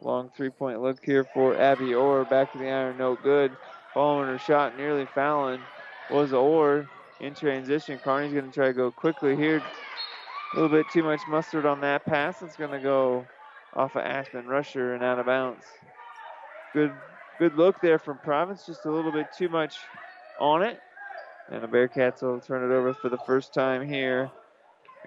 Long 0.00 0.30
three 0.36 0.50
point 0.50 0.80
look 0.80 1.04
here 1.04 1.24
for 1.34 1.56
Abby 1.56 1.94
Orr. 1.94 2.24
Back 2.24 2.52
to 2.52 2.58
the 2.58 2.68
iron, 2.68 2.96
no 2.96 3.16
good. 3.16 3.56
Following 3.94 4.28
her 4.28 4.38
shot, 4.38 4.76
nearly 4.76 5.06
fouling 5.14 5.60
was 6.10 6.32
Orr 6.32 6.88
in 7.20 7.34
transition. 7.34 7.98
Kearney's 7.98 8.32
going 8.32 8.46
to 8.46 8.52
try 8.52 8.66
to 8.66 8.72
go 8.72 8.90
quickly 8.90 9.36
here. 9.36 9.62
A 10.52 10.56
little 10.60 10.76
bit 10.76 10.86
too 10.92 11.02
much 11.02 11.20
mustard 11.28 11.66
on 11.66 11.80
that 11.80 12.04
pass. 12.04 12.42
It's 12.42 12.56
going 12.56 12.70
to 12.72 12.80
go 12.80 13.26
off 13.74 13.96
of 13.96 14.02
Aspen 14.02 14.46
Rusher 14.46 14.94
and 14.94 15.02
out 15.02 15.18
of 15.18 15.26
bounds. 15.26 15.64
Good, 16.72 16.92
good 17.38 17.54
look 17.54 17.80
there 17.80 17.98
from 17.98 18.18
Province. 18.18 18.66
Just 18.66 18.84
a 18.86 18.90
little 18.90 19.12
bit 19.12 19.28
too 19.36 19.48
much 19.48 19.76
on 20.38 20.62
it. 20.62 20.80
And 21.50 21.62
the 21.62 21.68
Bearcats 21.68 22.22
will 22.22 22.40
turn 22.40 22.62
it 22.70 22.74
over 22.74 22.94
for 22.94 23.08
the 23.08 23.18
first 23.18 23.52
time 23.52 23.86
here 23.86 24.30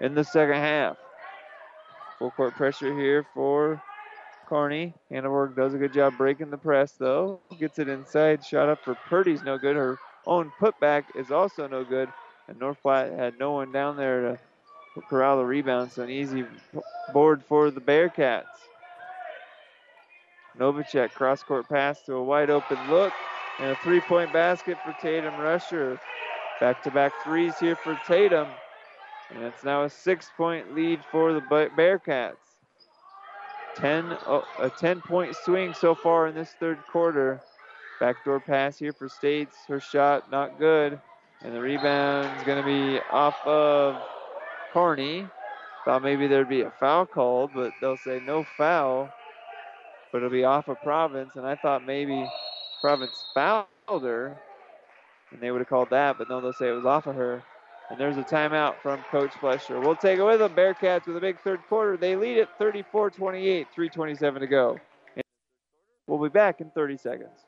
in 0.00 0.14
the 0.14 0.24
second 0.24 0.56
half. 0.56 0.96
Full 2.18 2.30
court 2.30 2.54
pressure 2.54 2.98
here 2.98 3.26
for 3.34 3.82
Kearney. 4.46 4.94
Hanneborg 5.10 5.56
does 5.56 5.74
a 5.74 5.78
good 5.78 5.92
job 5.92 6.16
breaking 6.16 6.50
the 6.50 6.56
press, 6.56 6.92
though. 6.92 7.40
Gets 7.58 7.78
it 7.78 7.88
inside. 7.88 8.44
Shot 8.44 8.68
up 8.68 8.82
for 8.84 8.94
Purdy's 9.06 9.42
no 9.42 9.58
good. 9.58 9.76
Her 9.76 9.98
own 10.26 10.52
putback 10.60 11.04
is 11.14 11.30
also 11.30 11.66
no 11.66 11.84
good. 11.84 12.08
And 12.48 12.58
North 12.58 12.80
Platte 12.80 13.12
had 13.12 13.38
no 13.38 13.52
one 13.52 13.72
down 13.72 13.96
there 13.96 14.22
to 14.22 14.38
corral 15.10 15.38
the 15.38 15.44
rebound, 15.44 15.90
so 15.92 16.02
an 16.02 16.10
easy 16.10 16.44
board 17.12 17.42
for 17.48 17.70
the 17.70 17.80
Bearcats. 17.80 18.44
Novacek 20.58 21.12
cross 21.12 21.42
court 21.42 21.68
pass 21.68 22.00
to 22.02 22.14
a 22.14 22.22
wide 22.22 22.48
open 22.48 22.78
look 22.90 23.12
and 23.60 23.70
a 23.70 23.76
three 23.76 24.00
point 24.00 24.32
basket 24.32 24.78
for 24.84 24.94
Tatum 25.02 25.36
Rusher. 25.36 25.98
Back 26.60 26.82
to 26.84 26.90
back 26.90 27.12
threes 27.22 27.58
here 27.58 27.76
for 27.76 27.98
Tatum. 28.06 28.48
And 29.34 29.44
it's 29.44 29.64
now 29.64 29.84
a 29.84 29.90
six 29.90 30.30
point 30.36 30.74
lead 30.74 31.00
for 31.10 31.32
the 31.32 31.40
Bearcats. 31.40 32.36
10, 33.76 34.16
a 34.60 34.70
10 34.70 35.02
point 35.02 35.36
swing 35.44 35.74
so 35.74 35.94
far 35.94 36.28
in 36.28 36.34
this 36.34 36.54
third 36.58 36.78
quarter. 36.90 37.40
Backdoor 38.00 38.40
pass 38.40 38.78
here 38.78 38.92
for 38.92 39.08
States. 39.08 39.54
Her 39.68 39.80
shot 39.80 40.30
not 40.30 40.58
good. 40.58 40.98
And 41.42 41.54
the 41.54 41.60
rebound 41.60 42.38
is 42.38 42.44
going 42.44 42.62
to 42.62 42.66
be 42.66 43.00
off 43.10 43.36
of 43.46 43.96
Kearney. 44.72 45.26
Thought 45.84 46.02
maybe 46.02 46.26
there'd 46.26 46.48
be 46.48 46.62
a 46.62 46.72
foul 46.80 47.04
called, 47.06 47.50
but 47.54 47.72
they'll 47.80 47.98
say 47.98 48.20
no 48.26 48.44
foul. 48.56 49.10
But 50.10 50.18
it'll 50.18 50.30
be 50.30 50.44
off 50.44 50.68
of 50.68 50.80
Province. 50.82 51.36
And 51.36 51.46
I 51.46 51.56
thought 51.56 51.84
maybe 51.84 52.26
Province 52.80 53.24
fouled 53.34 53.66
her. 54.02 54.38
And 55.36 55.44
they 55.44 55.52
would 55.52 55.60
have 55.60 55.68
called 55.68 55.90
that, 55.92 56.18
but 56.18 56.30
no, 56.30 56.40
they'll 56.40 56.54
say 56.54 56.70
it 56.70 56.72
was 56.72 56.86
off 56.86 57.06
of 57.06 57.16
her. 57.16 57.44
And 57.90 58.00
there's 58.00 58.18
a 58.18 58.24
timeout 58.24 58.82
from 58.82 59.04
Coach 59.12 59.34
Fletcher. 59.40 59.80
We'll 59.82 59.96
take 59.96 60.18
it 60.18 60.24
with 60.24 60.40
them. 60.40 60.56
Bearcats 60.56 61.06
with 61.06 61.18
a 61.18 61.22
big 61.22 61.42
third 61.42 61.60
quarter. 61.68 61.98
They 61.98 62.16
lead 62.16 62.38
it 62.38 62.50
34 62.58 63.12
28, 63.12 63.68
3.27 63.78 64.40
to 64.40 64.48
go. 64.48 64.82
We'll 66.08 66.22
be 66.22 66.30
back 66.30 66.60
in 66.62 66.70
30 66.72 66.98
seconds. 66.98 67.45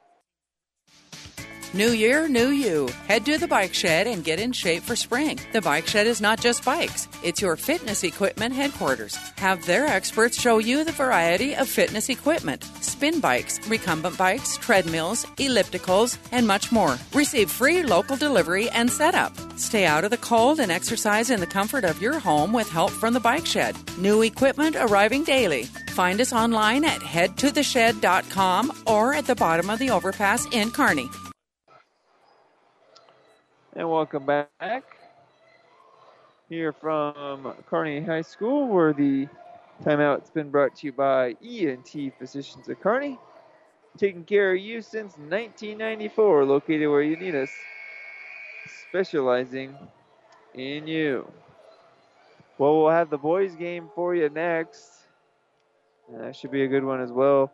New 1.74 1.90
year, 1.90 2.28
new 2.28 2.48
you. 2.48 2.88
Head 3.08 3.26
to 3.26 3.36
the 3.36 3.46
Bike 3.46 3.74
Shed 3.74 4.06
and 4.06 4.24
get 4.24 4.40
in 4.40 4.52
shape 4.52 4.82
for 4.82 4.96
spring. 4.96 5.38
The 5.52 5.60
Bike 5.60 5.86
Shed 5.86 6.06
is 6.06 6.18
not 6.18 6.40
just 6.40 6.64
bikes, 6.64 7.06
it's 7.22 7.42
your 7.42 7.56
fitness 7.56 8.04
equipment 8.04 8.54
headquarters. 8.54 9.16
Have 9.36 9.66
their 9.66 9.86
experts 9.86 10.40
show 10.40 10.56
you 10.56 10.82
the 10.82 10.92
variety 10.92 11.54
of 11.54 11.68
fitness 11.68 12.08
equipment 12.08 12.64
spin 12.80 13.20
bikes, 13.20 13.60
recumbent 13.68 14.16
bikes, 14.16 14.56
treadmills, 14.56 15.26
ellipticals, 15.36 16.16
and 16.32 16.46
much 16.46 16.72
more. 16.72 16.96
Receive 17.12 17.50
free 17.50 17.82
local 17.82 18.16
delivery 18.16 18.70
and 18.70 18.90
setup. 18.90 19.32
Stay 19.58 19.84
out 19.84 20.04
of 20.04 20.10
the 20.10 20.16
cold 20.16 20.60
and 20.60 20.72
exercise 20.72 21.28
in 21.28 21.38
the 21.38 21.46
comfort 21.46 21.84
of 21.84 22.00
your 22.00 22.18
home 22.18 22.50
with 22.50 22.70
help 22.70 22.92
from 22.92 23.12
the 23.12 23.20
Bike 23.20 23.44
Shed. 23.44 23.76
New 23.98 24.22
equipment 24.22 24.74
arriving 24.74 25.22
daily. 25.22 25.64
Find 25.90 26.18
us 26.18 26.32
online 26.32 26.84
at 26.84 27.00
headtotheshed.com 27.00 28.72
or 28.86 29.12
at 29.12 29.26
the 29.26 29.36
bottom 29.36 29.68
of 29.68 29.78
the 29.78 29.90
overpass 29.90 30.46
in 30.50 30.70
Kearney. 30.70 31.10
And 33.78 33.88
welcome 33.88 34.26
back 34.26 34.82
here 36.48 36.72
from 36.72 37.54
Kearney 37.70 38.00
High 38.00 38.22
School, 38.22 38.66
where 38.66 38.92
the 38.92 39.28
timeout's 39.84 40.30
been 40.30 40.50
brought 40.50 40.74
to 40.78 40.86
you 40.88 40.92
by 40.92 41.36
ENT 41.46 42.12
Physicians 42.18 42.68
of 42.68 42.80
Kearney, 42.80 43.20
taking 43.96 44.24
care 44.24 44.52
of 44.52 44.58
you 44.60 44.82
since 44.82 45.12
1994, 45.12 46.44
located 46.44 46.88
where 46.88 47.02
you 47.02 47.16
need 47.16 47.36
us, 47.36 47.52
specializing 48.88 49.76
in 50.54 50.88
you. 50.88 51.30
Well, 52.58 52.82
we'll 52.82 52.90
have 52.90 53.10
the 53.10 53.16
boys' 53.18 53.54
game 53.54 53.90
for 53.94 54.12
you 54.12 54.28
next. 54.28 54.90
And 56.08 56.20
that 56.20 56.34
should 56.34 56.50
be 56.50 56.64
a 56.64 56.68
good 56.68 56.82
one 56.82 57.00
as 57.00 57.12
well. 57.12 57.52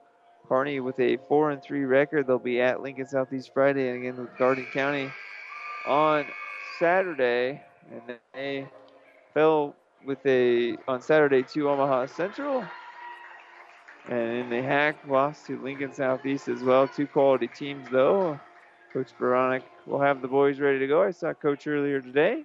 Kearney 0.49 0.81
with 0.81 0.99
a 1.01 1.18
four 1.29 1.51
and 1.51 1.62
three 1.62 1.85
record. 1.85 2.27
They'll 2.27 2.39
be 2.39 2.62
at 2.62 2.81
Lincoln 2.81 3.09
Southeast 3.09 3.51
Friday, 3.53 3.91
and 3.91 3.99
again 3.99 4.16
with 4.16 4.39
Garden 4.39 4.64
County 4.72 5.12
on 5.87 6.26
Saturday, 6.78 7.62
and 7.91 8.18
they 8.35 8.66
fell 9.35 9.74
with 10.07 10.24
a 10.26 10.76
on 10.89 11.01
Saturday 11.01 11.43
to 11.55 11.70
Omaha 11.70 12.07
Central. 12.07 12.64
And 14.09 14.53
the 14.53 14.62
HAC 14.62 14.97
lost 15.09 15.47
to 15.47 15.62
Lincoln 15.62 15.95
Southeast 15.95 16.49
as 16.49 16.62
well. 16.62 16.87
Two 16.87 17.07
quality 17.07 17.49
teams 17.49 17.89
though. 17.91 18.39
Coach 18.93 19.11
Veronic 19.18 19.64
will 19.87 20.01
have 20.01 20.22
the 20.22 20.28
boys 20.28 20.61
ready 20.61 20.78
to 20.78 20.87
go. 20.87 21.03
I 21.03 21.11
saw 21.11 21.32
Coach 21.32 21.66
earlier 21.66 22.01
today. 22.01 22.45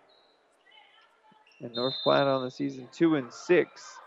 And 1.61 1.75
North 1.75 1.95
Platte 2.03 2.27
on 2.27 2.43
the 2.43 2.51
season 2.51 2.87
two 2.93 3.15
and 3.15 3.31
six. 3.33 3.98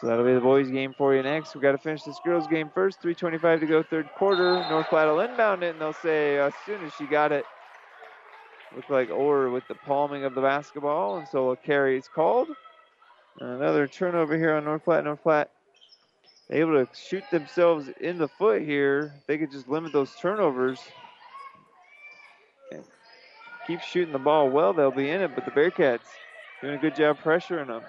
So 0.00 0.08
that'll 0.08 0.26
be 0.26 0.34
the 0.34 0.40
boys' 0.40 0.70
game 0.70 0.94
for 0.96 1.14
you 1.14 1.22
next. 1.22 1.54
We've 1.54 1.62
got 1.62 1.72
to 1.72 1.78
finish 1.78 2.02
this 2.02 2.20
girls' 2.22 2.46
game 2.46 2.70
first. 2.74 3.00
3.25 3.00 3.60
to 3.60 3.66
go, 3.66 3.82
third 3.82 4.08
quarter. 4.14 4.54
North 4.68 4.88
Platte 4.88 5.08
will 5.08 5.20
inbound 5.20 5.62
it, 5.62 5.70
and 5.70 5.80
they'll 5.80 5.94
say 5.94 6.36
as 6.38 6.52
soon 6.66 6.84
as 6.84 6.92
she 6.94 7.06
got 7.06 7.32
it, 7.32 7.46
looked 8.74 8.90
like 8.90 9.10
Orr 9.10 9.48
with 9.48 9.66
the 9.68 9.74
palming 9.74 10.24
of 10.24 10.34
the 10.34 10.42
basketball, 10.42 11.16
and 11.16 11.26
so 11.26 11.50
a 11.50 11.56
carry 11.56 11.96
is 11.96 12.08
called. 12.08 12.48
Another 13.40 13.86
turnover 13.86 14.36
here 14.36 14.54
on 14.54 14.64
North 14.64 14.84
Platte. 14.84 15.04
North 15.04 15.22
Platte 15.22 15.50
able 16.50 16.84
to 16.84 16.88
shoot 16.94 17.24
themselves 17.30 17.88
in 18.00 18.18
the 18.18 18.28
foot 18.28 18.62
here. 18.62 19.12
They 19.26 19.38
could 19.38 19.50
just 19.50 19.68
limit 19.68 19.92
those 19.92 20.14
turnovers. 20.20 20.80
And 22.70 22.84
keep 23.66 23.80
shooting 23.80 24.12
the 24.12 24.18
ball 24.18 24.50
well, 24.50 24.72
they'll 24.74 24.90
be 24.90 25.10
in 25.10 25.22
it, 25.22 25.34
but 25.34 25.44
the 25.46 25.50
Bearcats 25.50 26.00
doing 26.60 26.74
a 26.74 26.78
good 26.78 26.96
job 26.96 27.18
pressuring 27.24 27.68
them. 27.68 27.82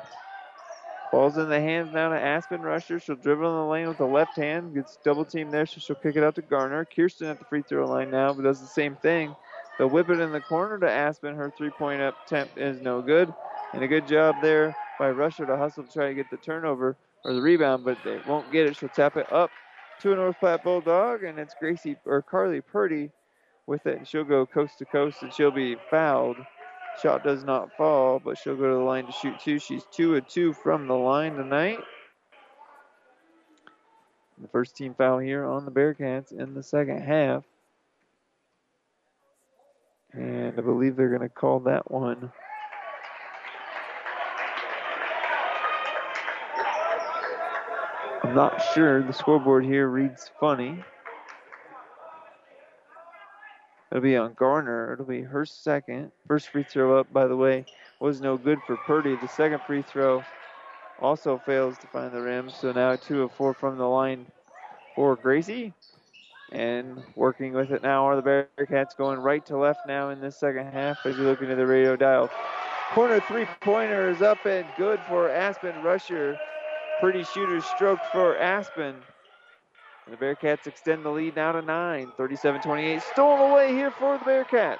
Ball's 1.12 1.38
in 1.38 1.50
the 1.50 1.62
hands 1.62 1.92
now 1.94 2.10
to 2.10 2.20
Aspen 2.22 2.62
Rusher. 2.64 3.00
She'll 3.00 3.16
dribble 3.16 3.50
in 3.50 3.56
the 3.56 3.66
lane 3.66 3.88
with 3.88 3.98
the 3.98 4.08
left 4.08 4.36
hand. 4.36 4.76
Gets 4.76 4.98
double 5.04 5.26
team 5.26 5.52
there, 5.52 5.66
so 5.66 5.80
she'll 5.80 5.96
kick 5.96 6.18
it 6.18 6.24
out 6.24 6.36
to 6.36 6.42
Garner. 6.42 6.86
Kirsten 6.86 7.28
at 7.28 7.40
the 7.40 7.46
free 7.46 7.64
throw 7.64 7.88
line 7.88 8.10
now, 8.12 8.34
but 8.34 8.44
does 8.44 8.62
the 8.62 8.68
same 8.68 8.96
thing. 8.98 9.36
They'll 9.78 9.90
whip 9.90 10.10
it 10.10 10.20
in 10.20 10.32
the 10.34 10.42
corner 10.42 10.80
to 10.80 10.92
Aspen. 10.92 11.36
Her 11.36 11.52
three 11.52 11.72
point 11.72 12.02
attempt 12.02 12.58
is 12.60 12.82
no 12.82 13.02
good. 13.02 13.34
And 13.74 13.84
a 13.84 13.88
good 13.88 14.08
job 14.08 14.42
there 14.42 14.78
by 14.98 15.12
Rusher 15.12 15.46
to 15.46 15.58
hustle 15.58 15.86
to 15.86 15.94
try 15.94 16.10
to 16.10 16.16
get 16.16 16.30
the 16.30 16.38
turnover 16.38 16.98
or 17.24 17.34
the 17.34 17.42
rebound, 17.42 17.86
but 17.86 18.04
they 18.04 18.20
won't 18.20 18.52
get 18.52 18.68
it. 18.68 18.76
She'll 18.76 18.90
tap 18.90 19.18
it 19.18 19.32
up 19.32 19.54
to 20.00 20.14
a 20.14 20.16
North 20.16 20.40
Platte 20.40 20.64
Bulldog, 20.64 21.24
and 21.24 21.40
it's 21.40 21.54
Gracie 21.54 21.98
or 22.06 22.22
Carly 22.22 22.62
Purdy 22.62 23.12
with 23.68 23.86
it, 23.88 23.98
and 24.00 24.08
she'll 24.08 24.24
go 24.26 24.46
coast 24.46 24.80
to 24.80 24.86
coast, 24.86 25.24
and 25.24 25.34
she'll 25.34 25.52
be 25.52 25.78
fouled. 25.90 26.46
Shot 27.02 27.24
does 27.24 27.44
not 27.44 27.76
fall, 27.78 28.20
but 28.20 28.38
she'll 28.38 28.56
go 28.56 28.70
to 28.70 28.76
the 28.76 28.80
line 28.80 29.06
to 29.06 29.12
shoot 29.12 29.40
two. 29.40 29.60
She's 29.60 29.84
two 29.92 30.16
of 30.16 30.28
two 30.28 30.54
from 30.54 30.88
the 30.88 30.96
line 30.96 31.36
tonight. 31.36 31.80
The 34.40 34.48
first 34.48 34.76
team 34.76 34.96
foul 34.96 35.20
here 35.20 35.46
on 35.46 35.66
the 35.66 35.72
Bearcats 35.72 36.32
in 36.32 36.54
the 36.54 36.64
second 36.64 37.02
half. 37.02 37.44
And 40.14 40.58
I 40.58 40.62
believe 40.62 40.96
they're 40.96 41.10
going 41.10 41.22
to 41.22 41.30
call 41.30 41.60
that 41.62 41.92
one. 41.92 42.32
I'm 48.24 48.36
not 48.36 48.62
sure. 48.74 49.04
The 49.04 49.14
scoreboard 49.14 49.66
here 49.66 49.88
reads 49.88 50.32
funny. 50.40 50.84
It'll 53.98 54.06
be 54.06 54.16
on 54.16 54.36
Garner. 54.36 54.94
It'll 54.94 55.06
be 55.06 55.24
her 55.24 55.44
second. 55.44 56.12
First 56.28 56.50
free 56.50 56.62
throw 56.62 57.00
up, 57.00 57.12
by 57.12 57.26
the 57.26 57.36
way, 57.36 57.66
was 58.00 58.22
no 58.22 58.38
good 58.38 58.60
for 58.68 58.78
Purdy. 58.78 59.16
The 59.16 59.28
second 59.28 59.60
free 59.64 59.82
throw 59.82 60.24
also 61.02 61.42
fails 61.48 61.80
to 61.80 61.88
find 61.88 62.14
the 62.14 62.22
rim. 62.22 62.52
So 62.52 62.72
now 62.72 62.96
two 62.96 63.24
of 63.24 63.32
four 63.32 63.56
from 63.56 63.80
the 63.80 63.88
line 63.88 64.28
for 64.96 65.16
Gracie. 65.16 65.74
And 66.52 67.02
working 67.16 67.54
with 67.54 67.72
it 67.72 67.82
now 67.82 68.08
are 68.08 68.16
the 68.16 68.46
Bearcats 68.60 68.96
going 68.96 69.18
right 69.18 69.44
to 69.48 69.58
left 69.58 69.88
now 69.88 70.12
in 70.12 70.22
this 70.22 70.40
second 70.40 70.68
half 70.68 71.04
as 71.04 71.18
you 71.18 71.24
look 71.24 71.42
into 71.42 71.56
the 71.56 71.66
radio 71.66 71.96
dial. 71.96 72.30
Corner 72.94 73.20
three 73.22 73.48
pointer 73.62 74.12
is 74.12 74.22
up 74.22 74.46
and 74.46 74.68
good 74.78 75.00
for 75.10 75.32
Aspen 75.32 75.82
Rusher. 75.82 76.38
Pretty 77.00 77.24
shooter 77.24 77.62
stroke 77.62 78.00
for 78.12 78.38
Aspen. 78.38 78.94
And 80.08 80.18
the 80.18 80.26
Bearcats 80.26 80.68
extend 80.68 81.04
the 81.04 81.10
lead 81.10 81.36
now 81.36 81.52
to 81.52 81.62
nine. 81.62 82.12
37 82.18 82.62
28. 82.62 83.02
Stolen 83.02 83.52
away 83.52 83.74
here 83.74 83.92
for 83.92 84.18
the 84.18 84.26
Bearcats. 84.26 84.78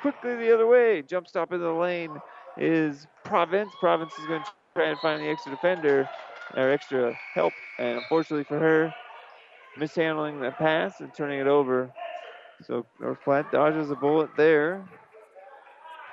Quickly 0.00 0.36
the 0.36 0.54
other 0.54 0.66
way. 0.66 1.02
Jump 1.02 1.26
stop 1.26 1.52
in 1.52 1.60
the 1.60 1.72
lane 1.72 2.16
is 2.56 3.06
Province. 3.24 3.72
Province 3.80 4.12
is 4.18 4.26
going 4.26 4.42
to 4.42 4.50
try 4.76 4.86
and 4.90 5.00
find 5.00 5.20
the 5.20 5.28
extra 5.28 5.50
defender 5.50 6.08
or 6.56 6.70
extra 6.70 7.12
help. 7.34 7.52
And 7.78 7.98
unfortunately 7.98 8.44
for 8.44 8.58
her, 8.58 8.94
mishandling 9.76 10.40
the 10.40 10.52
pass 10.52 11.00
and 11.00 11.12
turning 11.12 11.40
it 11.40 11.48
over. 11.48 11.90
So 12.62 12.86
North 13.00 13.18
Platte 13.24 13.50
dodges 13.50 13.90
a 13.90 13.96
bullet 13.96 14.30
there. 14.36 14.84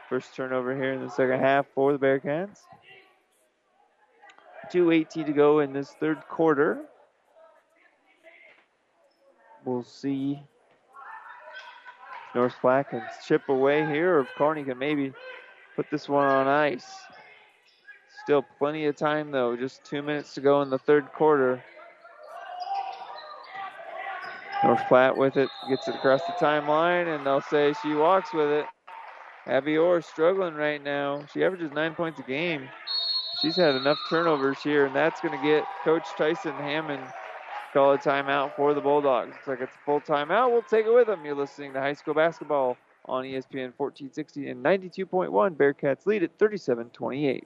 First 0.10 0.36
turnover 0.36 0.76
here 0.76 0.94
in 0.94 1.02
the 1.02 1.10
second 1.10 1.40
half 1.40 1.68
for 1.76 1.94
the 1.94 2.00
Bearcats. 2.00 2.60
2.18 4.74 5.26
to 5.28 5.34
go 5.34 5.60
in 5.60 5.74
this 5.74 5.92
third 6.00 6.18
quarter. 6.28 6.80
We'll 9.66 9.84
see 9.84 10.40
North 12.36 12.54
Platte 12.62 12.90
can 12.90 13.02
chip 13.26 13.50
away 13.50 13.86
here, 13.88 14.18
or 14.18 14.20
if 14.22 14.28
Kearney 14.36 14.64
can 14.64 14.78
maybe 14.78 15.12
put 15.76 15.90
this 15.90 16.08
one 16.08 16.26
on 16.26 16.48
ice. 16.48 16.86
Still 18.24 18.44
plenty 18.60 18.86
of 18.86 18.96
time, 18.96 19.32
though. 19.32 19.56
Just 19.56 19.84
two 19.86 20.02
minutes 20.02 20.34
to 20.36 20.42
go 20.42 20.62
in 20.62 20.70
the 20.70 20.78
third 20.78 21.06
quarter. 21.14 21.64
North 24.64 24.82
Platte 24.88 25.18
with 25.18 25.38
it, 25.38 25.50
gets 25.70 25.88
it 25.88 25.96
across 25.96 26.22
the 26.24 26.34
timeline, 26.34 27.16
and 27.16 27.26
they'll 27.26 27.42
say 27.42 27.74
she 27.82 27.94
walks 27.94 28.34
with 28.34 28.50
it. 28.50 28.66
Abby 29.48 29.78
Orr 29.78 30.02
struggling 30.02 30.56
right 30.56 30.84
now. 30.84 31.26
She 31.34 31.44
averages 31.44 31.72
nine 31.72 31.96
points 31.96 32.20
a 32.20 32.24
game. 32.24 32.68
She's 33.42 33.56
had 33.56 33.76
enough 33.76 33.98
turnovers 34.10 34.62
here, 34.62 34.86
and 34.86 34.96
that's 34.96 35.22
going 35.22 35.38
to 35.38 35.44
get 35.44 35.66
Coach 35.84 36.08
Tyson 36.18 36.54
Hammond 36.54 37.04
call 37.76 37.92
a 37.92 37.98
timeout 37.98 38.56
for 38.56 38.74
the 38.74 38.80
Bulldogs. 38.80 39.34
Looks 39.34 39.48
like 39.48 39.60
it's 39.60 39.76
a 39.76 39.86
full 39.86 40.00
timeout. 40.00 40.50
We'll 40.50 40.62
take 40.62 40.86
it 40.86 40.94
with 40.94 41.08
them. 41.08 41.26
You're 41.26 41.36
listening 41.36 41.74
to 41.74 41.82
high 41.82 41.92
school 41.92 42.14
basketball 42.14 42.78
on 43.04 43.26
ESPN 43.26 43.74
1460 43.76 44.48
and 44.48 44.64
92.1. 44.64 45.58
Bearcats 45.58 46.06
lead 46.06 46.24
at 46.24 46.40
37 46.40 46.90
28. 46.92 47.46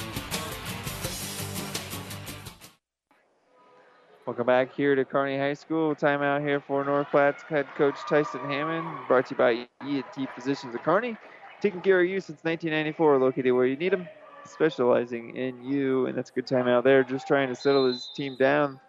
Welcome 4.31 4.47
back 4.47 4.73
here 4.73 4.95
to 4.95 5.03
Kearney 5.03 5.37
High 5.37 5.55
School. 5.55 5.93
Timeout 5.93 6.39
here 6.39 6.61
for 6.61 6.85
North 6.85 7.11
Platte's 7.11 7.43
head 7.43 7.67
coach 7.75 7.97
Tyson 8.07 8.39
Hammond. 8.39 8.87
Brought 9.05 9.25
to 9.25 9.33
you 9.33 9.37
by 9.37 9.67
ENT 9.85 10.29
Physicians 10.35 10.73
of 10.73 10.81
Kearney. 10.83 11.17
Taking 11.59 11.81
care 11.81 11.99
of 11.99 12.07
you 12.07 12.21
since 12.21 12.41
1994, 12.41 13.19
located 13.19 13.51
where 13.51 13.65
you 13.65 13.75
need 13.75 13.91
them, 13.91 14.07
specializing 14.45 15.35
in 15.35 15.61
you. 15.65 16.05
And 16.05 16.17
that's 16.17 16.29
a 16.29 16.33
good 16.33 16.47
timeout 16.47 16.85
there. 16.85 17.03
Just 17.03 17.27
trying 17.27 17.49
to 17.49 17.55
settle 17.55 17.85
his 17.87 18.09
team 18.15 18.37
down. 18.39 18.79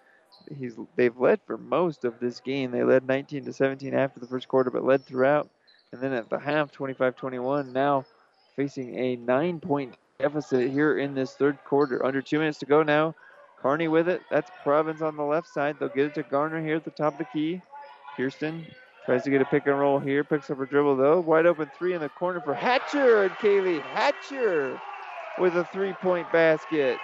He's 0.56 0.76
they've 0.94 1.16
led 1.18 1.40
for 1.44 1.58
most 1.58 2.04
of 2.04 2.20
this 2.20 2.38
game. 2.38 2.70
They 2.70 2.84
led 2.84 3.04
19 3.04 3.44
to 3.46 3.52
17 3.52 3.94
after 3.94 4.20
the 4.20 4.28
first 4.28 4.46
quarter, 4.46 4.70
but 4.70 4.84
led 4.84 5.04
throughout. 5.04 5.50
And 5.90 6.00
then 6.00 6.12
at 6.12 6.30
the 6.30 6.38
half, 6.38 6.70
25-21. 6.70 7.72
Now 7.72 8.04
facing 8.54 8.96
a 8.96 9.16
nine-point 9.16 9.96
deficit 10.20 10.70
here 10.70 10.98
in 10.98 11.16
this 11.16 11.34
third 11.34 11.58
quarter. 11.64 12.06
Under 12.06 12.22
two 12.22 12.38
minutes 12.38 12.60
to 12.60 12.66
go 12.66 12.84
now. 12.84 13.16
Kearney 13.62 13.88
with 13.88 14.08
it. 14.08 14.22
That's 14.30 14.50
Province 14.64 15.00
on 15.02 15.16
the 15.16 15.22
left 15.22 15.48
side. 15.48 15.76
They'll 15.78 15.88
get 15.88 16.06
it 16.06 16.14
to 16.14 16.24
Garner 16.24 16.60
here 16.60 16.76
at 16.76 16.84
the 16.84 16.90
top 16.90 17.14
of 17.14 17.18
the 17.18 17.24
key. 17.32 17.62
Kirsten 18.16 18.66
tries 19.06 19.22
to 19.22 19.30
get 19.30 19.40
a 19.40 19.44
pick 19.44 19.66
and 19.66 19.78
roll 19.78 20.00
here. 20.00 20.24
Picks 20.24 20.50
up 20.50 20.58
her 20.58 20.66
dribble 20.66 20.96
though. 20.96 21.20
Wide 21.20 21.46
open 21.46 21.70
three 21.78 21.94
in 21.94 22.00
the 22.00 22.08
corner 22.08 22.40
for 22.40 22.54
Hatcher 22.54 23.24
and 23.24 23.32
Kaylee 23.32 23.80
Hatcher 23.80 24.80
with 25.38 25.56
a 25.56 25.64
three 25.72 25.92
point 25.94 26.30
basket. 26.32 26.98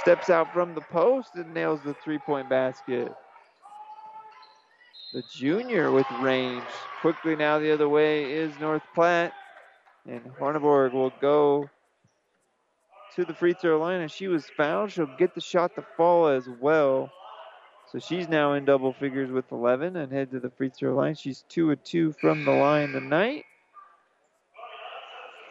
Steps 0.00 0.30
out 0.30 0.52
from 0.52 0.74
the 0.74 0.80
post 0.80 1.30
and 1.34 1.52
nails 1.52 1.80
the 1.84 1.94
three 1.94 2.18
point 2.18 2.48
basket. 2.48 3.12
The 5.12 5.22
junior 5.30 5.90
with 5.90 6.06
range. 6.20 6.64
Quickly 7.00 7.36
now 7.36 7.58
the 7.58 7.72
other 7.72 7.88
way 7.88 8.32
is 8.32 8.52
North 8.60 8.82
Platte. 8.94 9.32
And 10.08 10.22
Hanneborg 10.40 10.92
will 10.92 11.12
go 11.20 11.68
to 13.16 13.24
the 13.24 13.34
free 13.34 13.54
throw 13.54 13.78
line 13.78 14.00
and 14.00 14.10
she 14.10 14.28
was 14.28 14.46
fouled. 14.56 14.92
She'll 14.92 15.16
get 15.18 15.34
the 15.34 15.40
shot 15.40 15.74
to 15.76 15.84
fall 15.96 16.28
as 16.28 16.48
well. 16.60 17.10
So 17.90 17.98
she's 17.98 18.28
now 18.28 18.54
in 18.54 18.64
double 18.64 18.92
figures 18.94 19.30
with 19.30 19.50
11 19.52 19.96
and 19.96 20.10
head 20.10 20.30
to 20.30 20.40
the 20.40 20.50
free 20.50 20.70
throw 20.70 20.94
line. 20.94 21.14
She's 21.14 21.44
2 21.48 21.72
of 21.72 21.84
2 21.84 22.12
from 22.12 22.44
the 22.44 22.52
line 22.52 22.92
tonight. 22.92 23.44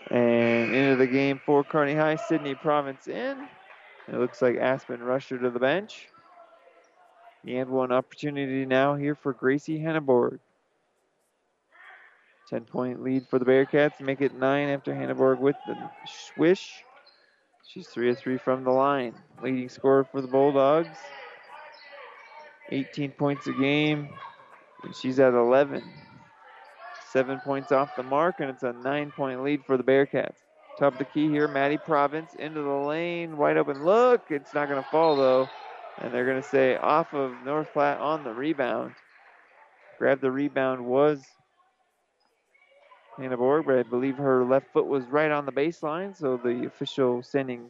And 0.10 0.74
into 0.76 0.96
the 0.96 1.08
game 1.08 1.40
for 1.46 1.64
Kearney 1.64 1.94
High, 1.94 2.16
Sydney 2.16 2.56
Province 2.56 3.08
in. 3.08 3.48
It 4.08 4.16
looks 4.16 4.42
like 4.42 4.58
Aspen 4.58 5.02
Rusher 5.02 5.38
to 5.38 5.50
the 5.50 5.60
bench. 5.60 6.10
And 7.48 7.70
one 7.70 7.92
opportunity 7.92 8.66
now 8.66 8.96
here 8.96 9.16
for 9.16 9.34
Gracie 9.34 9.80
Hanneborg. 9.80 10.40
10 12.50 12.66
point 12.66 13.02
lead 13.02 13.28
for 13.30 13.40
the 13.40 13.46
Bearcats. 13.46 14.00
Make 14.02 14.22
it 14.22 14.34
9 14.34 14.70
after 14.70 14.94
Hanneborg 14.94 15.40
with 15.40 15.56
the 15.68 15.76
swish. 16.34 16.84
She's 17.74 17.88
3 17.88 18.10
of 18.10 18.20
3 18.20 18.38
from 18.38 18.66
the 18.66 18.72
line. 18.72 19.14
Leading 19.42 19.70
scorer 19.70 20.04
for 20.04 20.20
the 20.20 20.28
Bulldogs. 20.28 20.98
18 22.70 23.12
points 23.12 23.48
a 23.48 23.54
game. 23.54 24.10
And 24.84 24.94
she's 24.94 25.20
at 25.22 25.34
11. 25.34 25.82
Seven 27.12 27.40
points 27.40 27.72
off 27.72 27.96
the 27.96 28.04
mark, 28.04 28.36
and 28.40 28.50
it's 28.50 28.64
a 28.64 28.74
nine 28.74 29.12
point 29.12 29.44
lead 29.44 29.64
for 29.66 29.78
the 29.78 29.84
Bearcats. 29.84 30.36
Top 30.78 30.94
of 30.94 31.00
the 31.00 31.06
key 31.06 31.30
here, 31.30 31.48
Maddie 31.48 31.78
Province 31.78 32.34
into 32.40 32.62
the 32.62 32.70
lane. 32.70 33.38
Wide 33.38 33.58
open 33.58 33.86
look. 33.86 34.24
It's 34.30 34.54
not 34.54 34.68
going 34.68 34.82
to 34.82 34.90
fall, 34.90 35.16
though. 35.16 35.48
And 36.00 36.14
they're 36.14 36.26
going 36.26 36.42
to 36.42 36.48
say 36.48 36.76
off 36.76 37.14
of 37.14 37.34
North 37.46 37.72
Platte 37.72 38.00
on 38.00 38.24
the 38.24 38.34
rebound. 38.34 38.96
Grab 39.98 40.20
the 40.20 40.32
rebound 40.32 40.84
was 40.86 41.24
Hanneborg, 43.22 43.66
but 43.66 43.78
I 43.78 43.84
believe 43.84 44.18
her 44.18 44.44
left 44.44 44.72
foot 44.74 44.88
was 44.88 45.06
right 45.06 45.32
on 45.32 45.46
the 45.46 45.52
baseline, 45.52 46.16
so 46.16 46.38
the 46.38 46.66
official 46.66 47.22
standing 47.22 47.70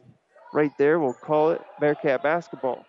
right 0.53 0.71
there 0.77 0.99
will 0.99 1.13
call 1.13 1.51
it 1.51 1.61
Bearcat 1.79 2.23
basketball. 2.23 2.87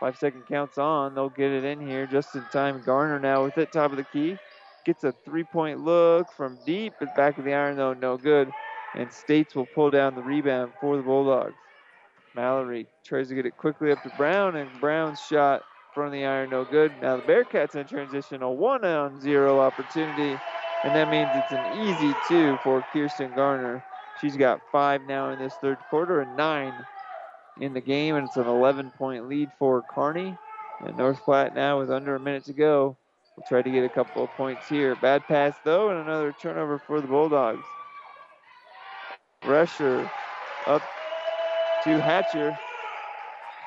Five 0.00 0.16
second 0.16 0.46
counts 0.46 0.78
on. 0.78 1.14
They'll 1.14 1.28
get 1.28 1.50
it 1.50 1.64
in 1.64 1.80
here 1.80 2.06
just 2.06 2.34
in 2.34 2.44
time. 2.46 2.82
Garner 2.82 3.18
now 3.18 3.44
with 3.44 3.58
it, 3.58 3.72
top 3.72 3.90
of 3.90 3.96
the 3.96 4.04
key. 4.04 4.38
Gets 4.84 5.04
a 5.04 5.12
three 5.24 5.44
point 5.44 5.80
look 5.84 6.32
from 6.32 6.58
deep, 6.64 6.94
but 7.00 7.14
back 7.14 7.38
of 7.38 7.44
the 7.44 7.54
iron, 7.54 7.76
though, 7.76 7.94
no 7.94 8.16
good. 8.16 8.52
And 8.94 9.12
States 9.12 9.54
will 9.54 9.66
pull 9.66 9.90
down 9.90 10.14
the 10.14 10.22
rebound 10.22 10.72
for 10.80 10.96
the 10.96 11.02
Bulldogs. 11.02 11.56
Mallory 12.34 12.86
tries 13.04 13.28
to 13.28 13.34
get 13.34 13.46
it 13.46 13.56
quickly 13.56 13.90
up 13.90 14.02
to 14.02 14.10
Brown, 14.10 14.56
and 14.56 14.80
Brown's 14.80 15.20
shot 15.20 15.62
front 15.92 16.08
of 16.08 16.12
the 16.12 16.24
iron, 16.24 16.50
no 16.50 16.64
good. 16.64 16.92
Now 17.00 17.16
the 17.16 17.22
Bearcats 17.22 17.74
in 17.74 17.84
transition, 17.86 18.42
a 18.42 18.50
one 18.50 18.84
on 18.84 19.20
zero 19.20 19.58
opportunity, 19.58 20.38
and 20.84 20.94
that 20.94 21.08
means 21.08 21.34
it's 21.34 21.52
an 21.52 21.66
easy 21.66 22.14
two 22.26 22.58
for 22.62 22.82
Kirsten 22.92 23.34
Garner. 23.34 23.82
She's 24.20 24.36
got 24.36 24.60
five 24.72 25.02
now 25.02 25.30
in 25.30 25.38
this 25.38 25.54
third 25.54 25.78
quarter 25.90 26.20
and 26.20 26.36
nine 26.36 26.74
in 27.60 27.74
the 27.74 27.80
game, 27.80 28.16
and 28.16 28.26
it's 28.26 28.36
an 28.36 28.46
11 28.46 28.90
point 28.92 29.28
lead 29.28 29.50
for 29.58 29.82
Kearney. 29.82 30.36
And 30.84 30.96
North 30.96 31.22
Platte 31.24 31.54
now 31.54 31.78
with 31.78 31.90
under 31.90 32.14
a 32.14 32.20
minute 32.20 32.44
to 32.44 32.52
go. 32.52 32.96
We'll 33.36 33.46
try 33.46 33.62
to 33.62 33.70
get 33.70 33.84
a 33.84 33.88
couple 33.88 34.24
of 34.24 34.30
points 34.30 34.68
here. 34.68 34.96
Bad 34.96 35.26
pass 35.28 35.54
though, 35.64 35.90
and 35.90 36.00
another 36.00 36.32
turnover 36.32 36.78
for 36.78 37.00
the 37.00 37.06
Bulldogs. 37.06 37.64
Rusher 39.44 40.10
up 40.66 40.82
to 41.84 42.00
Hatcher, 42.00 42.58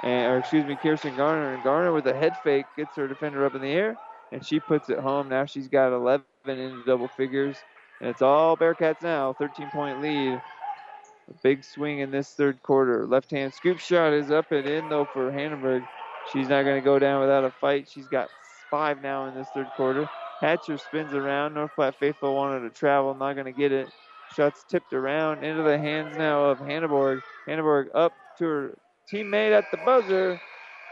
and, 0.03 0.31
or 0.33 0.37
excuse 0.37 0.65
me, 0.65 0.75
Kirsten 0.75 1.15
Garner. 1.15 1.53
And 1.53 1.63
Garner 1.63 1.93
with 1.93 2.07
a 2.07 2.13
head 2.13 2.35
fake 2.43 2.65
gets 2.75 2.95
her 2.95 3.07
defender 3.07 3.45
up 3.45 3.55
in 3.55 3.61
the 3.61 3.69
air, 3.69 3.97
and 4.31 4.45
she 4.45 4.59
puts 4.59 4.89
it 4.89 4.99
home. 4.99 5.29
Now 5.29 5.45
she's 5.45 5.67
got 5.67 5.93
11 5.93 6.25
into 6.45 6.83
double 6.85 7.07
figures, 7.07 7.57
and 7.99 8.09
it's 8.09 8.21
all 8.21 8.57
Bearcats 8.57 9.01
now. 9.01 9.33
13 9.33 9.69
point 9.71 10.01
lead. 10.01 10.33
A 10.33 11.33
big 11.43 11.63
swing 11.63 11.99
in 11.99 12.11
this 12.11 12.33
third 12.33 12.61
quarter. 12.63 13.05
Left 13.07 13.31
hand 13.31 13.53
scoop 13.53 13.79
shot 13.79 14.13
is 14.13 14.31
up 14.31 14.51
and 14.51 14.67
in 14.67 14.89
though 14.89 15.05
for 15.05 15.31
Hanneborg. 15.31 15.85
She's 16.31 16.49
not 16.49 16.63
going 16.63 16.79
to 16.79 16.85
go 16.85 16.99
down 16.99 17.21
without 17.21 17.43
a 17.43 17.51
fight. 17.51 17.89
She's 17.89 18.07
got 18.07 18.29
five 18.69 19.01
now 19.01 19.25
in 19.25 19.35
this 19.35 19.47
third 19.53 19.67
quarter. 19.75 20.09
Hatcher 20.39 20.77
spins 20.77 21.13
around. 21.13 21.53
North 21.53 21.71
Platte 21.75 21.95
Faithful 21.99 22.35
wanted 22.35 22.61
to 22.61 22.69
travel, 22.69 23.13
not 23.13 23.33
going 23.33 23.45
to 23.45 23.51
get 23.51 23.71
it. 23.71 23.89
Shots 24.35 24.63
tipped 24.67 24.93
around 24.93 25.43
into 25.43 25.61
the 25.63 25.77
hands 25.77 26.17
now 26.17 26.45
of 26.45 26.59
Hanneborg. 26.59 27.21
Hanneborg 27.47 27.89
up 27.93 28.13
to 28.37 28.45
her 28.45 28.77
teammate 29.11 29.51
at 29.51 29.65
the 29.71 29.77
buzzer. 29.85 30.39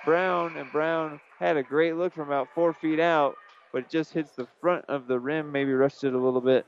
Brown 0.05 0.57
and 0.57 0.71
Brown 0.71 1.19
had 1.39 1.55
a 1.55 1.63
great 1.63 1.95
look 1.95 2.13
from 2.13 2.27
about 2.27 2.49
four 2.53 2.73
feet 2.73 2.99
out, 2.99 3.35
but 3.71 3.79
it 3.79 3.89
just 3.89 4.13
hits 4.13 4.31
the 4.31 4.47
front 4.59 4.83
of 4.89 5.07
the 5.07 5.19
rim, 5.19 5.51
maybe 5.51 5.71
rushed 5.71 6.03
it 6.03 6.13
a 6.13 6.17
little 6.17 6.41
bit, 6.41 6.65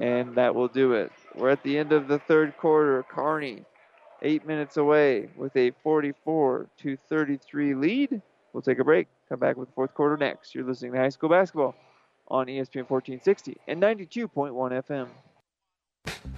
and 0.00 0.36
that 0.36 0.54
will 0.54 0.68
do 0.68 0.92
it. 0.92 1.10
We're 1.34 1.50
at 1.50 1.62
the 1.64 1.76
end 1.76 1.92
of 1.92 2.06
the 2.06 2.20
third 2.20 2.56
quarter. 2.56 3.04
Kearney, 3.08 3.64
eight 4.22 4.46
minutes 4.46 4.76
away 4.76 5.28
with 5.36 5.56
a 5.56 5.72
44 5.82 6.68
to 6.78 6.96
33 7.08 7.74
lead. 7.74 8.22
We'll 8.52 8.62
take 8.62 8.78
a 8.78 8.84
break. 8.84 9.08
Come 9.28 9.40
back 9.40 9.56
with 9.56 9.68
the 9.68 9.74
fourth 9.74 9.92
quarter 9.94 10.16
next. 10.16 10.54
You're 10.54 10.64
listening 10.64 10.92
to 10.92 10.98
high 10.98 11.08
school 11.08 11.28
basketball 11.28 11.74
on 12.28 12.46
ESPN 12.46 12.88
1460 12.88 13.56
and 13.66 13.82
92.1 13.82 15.08
FM. 16.06 16.37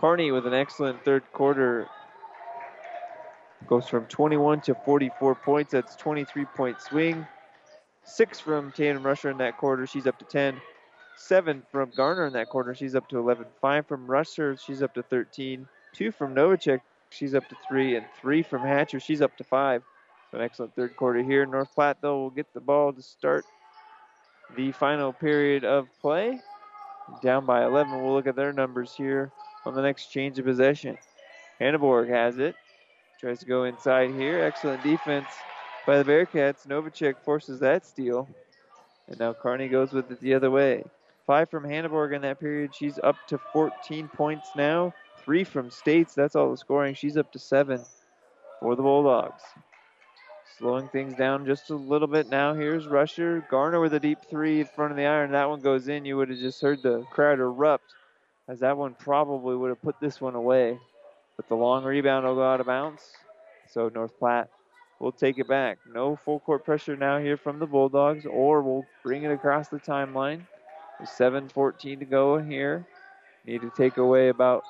Kearney 0.00 0.32
with 0.32 0.46
an 0.46 0.54
excellent 0.54 1.04
third 1.04 1.22
quarter 1.34 1.86
goes 3.66 3.86
from 3.86 4.06
21 4.06 4.62
to 4.62 4.74
44 4.74 5.34
points. 5.34 5.72
That's 5.72 5.94
23 5.96 6.46
point 6.46 6.80
swing. 6.80 7.26
Six 8.02 8.40
from 8.40 8.72
Tatum 8.72 9.02
Rusher 9.02 9.28
in 9.28 9.36
that 9.38 9.58
quarter. 9.58 9.86
She's 9.86 10.06
up 10.06 10.18
to 10.20 10.24
10. 10.24 10.58
Seven 11.16 11.62
from 11.70 11.90
Garner 11.94 12.26
in 12.26 12.32
that 12.32 12.48
quarter. 12.48 12.74
She's 12.74 12.94
up 12.94 13.08
to 13.10 13.18
11. 13.18 13.44
Five 13.60 13.86
from 13.86 14.06
Rusher. 14.06 14.56
She's 14.56 14.82
up 14.82 14.94
to 14.94 15.02
13. 15.02 15.68
Two 15.92 16.10
from 16.12 16.34
Novacek. 16.34 16.80
She's 17.10 17.34
up 17.34 17.46
to 17.50 17.56
three. 17.68 17.96
And 17.96 18.06
three 18.22 18.42
from 18.42 18.62
Hatcher. 18.62 19.00
She's 19.00 19.20
up 19.20 19.36
to 19.36 19.44
five. 19.44 19.82
So 20.30 20.38
an 20.38 20.44
excellent 20.44 20.74
third 20.74 20.96
quarter 20.96 21.22
here. 21.22 21.44
North 21.44 21.74
Platte, 21.74 21.98
though, 22.00 22.22
will 22.22 22.30
get 22.30 22.50
the 22.54 22.60
ball 22.60 22.94
to 22.94 23.02
start 23.02 23.44
the 24.56 24.72
final 24.72 25.12
period 25.12 25.66
of 25.66 25.88
play. 26.00 26.40
Down 27.22 27.44
by 27.44 27.66
11. 27.66 28.02
We'll 28.02 28.14
look 28.14 28.26
at 28.26 28.36
their 28.36 28.54
numbers 28.54 28.94
here 28.96 29.30
on 29.64 29.74
the 29.74 29.82
next 29.82 30.06
change 30.06 30.38
of 30.38 30.44
possession. 30.44 30.96
Hanneborg 31.60 32.08
has 32.08 32.38
it. 32.38 32.56
Tries 33.20 33.40
to 33.40 33.46
go 33.46 33.64
inside 33.64 34.14
here. 34.14 34.42
Excellent 34.42 34.82
defense 34.82 35.26
by 35.86 36.02
the 36.02 36.10
Bearcats. 36.10 36.66
Novacek 36.66 37.16
forces 37.24 37.60
that 37.60 37.84
steal. 37.84 38.28
And 39.08 39.18
now 39.18 39.34
Kearney 39.34 39.68
goes 39.68 39.92
with 39.92 40.10
it 40.10 40.20
the 40.20 40.34
other 40.34 40.50
way. 40.50 40.84
Five 41.26 41.50
from 41.50 41.64
Hanneborg 41.64 42.14
in 42.14 42.22
that 42.22 42.40
period. 42.40 42.74
She's 42.74 42.98
up 43.02 43.16
to 43.28 43.38
14 43.52 44.08
points 44.08 44.48
now. 44.56 44.94
Three 45.18 45.44
from 45.44 45.70
States. 45.70 46.14
That's 46.14 46.34
all 46.34 46.50
the 46.50 46.56
scoring. 46.56 46.94
She's 46.94 47.16
up 47.16 47.30
to 47.32 47.38
seven 47.38 47.82
for 48.60 48.74
the 48.74 48.82
Bulldogs. 48.82 49.42
Slowing 50.58 50.88
things 50.88 51.14
down 51.14 51.46
just 51.46 51.70
a 51.70 51.74
little 51.74 52.08
bit 52.08 52.30
now. 52.30 52.54
Here's 52.54 52.86
Rusher. 52.86 53.46
Garner 53.50 53.80
with 53.80 53.94
a 53.94 54.00
deep 54.00 54.18
three 54.28 54.60
in 54.60 54.66
front 54.66 54.90
of 54.90 54.96
the 54.96 55.06
iron. 55.06 55.32
That 55.32 55.48
one 55.48 55.60
goes 55.60 55.88
in. 55.88 56.04
You 56.04 56.16
would 56.16 56.30
have 56.30 56.38
just 56.38 56.60
heard 56.60 56.82
the 56.82 57.02
crowd 57.10 57.38
erupt 57.38 57.94
as 58.50 58.58
that 58.58 58.76
one 58.76 58.94
probably 58.98 59.54
would 59.54 59.68
have 59.68 59.80
put 59.80 60.00
this 60.00 60.20
one 60.20 60.34
away. 60.34 60.76
But 61.36 61.48
the 61.48 61.54
long 61.54 61.84
rebound 61.84 62.26
will 62.26 62.34
go 62.34 62.42
out 62.42 62.60
of 62.60 62.66
bounds. 62.66 63.00
So 63.68 63.88
North 63.94 64.18
Platte 64.18 64.50
will 64.98 65.12
take 65.12 65.38
it 65.38 65.46
back. 65.46 65.78
No 65.90 66.16
full 66.16 66.40
court 66.40 66.64
pressure 66.64 66.96
now 66.96 67.18
here 67.18 67.36
from 67.36 67.60
the 67.60 67.66
Bulldogs, 67.66 68.26
or 68.26 68.60
we'll 68.60 68.84
bring 69.04 69.22
it 69.22 69.30
across 69.30 69.68
the 69.68 69.78
timeline. 69.78 70.42
With 70.98 71.08
7.14 71.08 72.00
to 72.00 72.04
go 72.04 72.38
here. 72.38 72.84
Need 73.46 73.60
to 73.62 73.72
take 73.74 73.96
away 73.96 74.28
about 74.28 74.64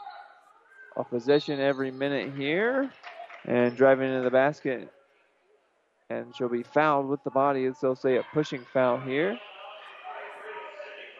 a 0.97 1.03
possession 1.03 1.59
every 1.59 1.91
minute 1.91 2.35
here. 2.37 2.91
And 3.47 3.75
driving 3.75 4.11
into 4.11 4.23
the 4.23 4.31
basket. 4.31 4.93
And 6.11 6.37
she'll 6.37 6.51
be 6.51 6.65
fouled 6.65 7.09
with 7.09 7.25
the 7.25 7.31
body, 7.31 7.71
they'll 7.81 7.97
say 7.97 8.17
a 8.17 8.25
pushing 8.35 8.65
foul 8.75 8.99
here. 8.99 9.39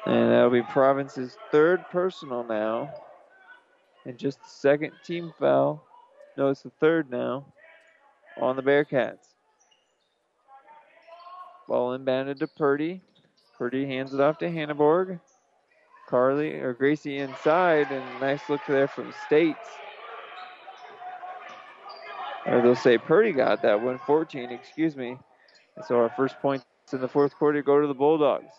And 0.07 0.31
that'll 0.31 0.51
be 0.51 0.63
Province's 0.63 1.37
third 1.53 1.85
personal 1.91 2.45
now. 2.45 2.93
And 4.07 4.19
just 4.19 4.43
the 4.43 4.49
second 4.49 4.93
team 5.05 5.33
foul. 5.39 5.85
No, 6.37 6.49
it's 6.49 6.63
the 6.63 6.71
third 6.81 7.11
now 7.11 7.45
on 8.41 8.57
the 8.57 8.63
Bearcats. 8.63 9.35
Ball 11.69 11.99
inbounded 11.99 12.39
to 12.41 12.47
Purdy. 12.47 13.03
Purdy 13.57 13.87
hands 13.87 14.15
it 14.15 14.21
off 14.21 14.39
to 14.39 14.49
Hanneborg. 14.49 15.21
Carly 16.09 16.55
or 16.55 16.73
Gracie 16.73 17.19
inside, 17.19 17.93
and 17.93 18.21
nice 18.21 18.41
look 18.49 18.61
there 18.67 18.89
from 18.89 19.15
States. 19.27 19.69
Or 22.47 22.61
they'll 22.61 22.75
say 22.75 22.99
Purdy 22.99 23.33
got 23.33 23.63
that 23.63 23.81
one, 23.81 24.01
14, 24.07 24.51
excuse 24.51 24.97
me. 24.97 25.17
And 25.77 25.85
so 25.85 25.97
our 25.97 26.11
first 26.17 26.41
points 26.41 26.65
in 26.93 27.01
the 27.01 27.07
fourth 27.07 27.35
quarter 27.37 27.63
go 27.63 27.81
to 27.81 27.87
the 27.87 27.95
Bulldogs. 27.95 28.53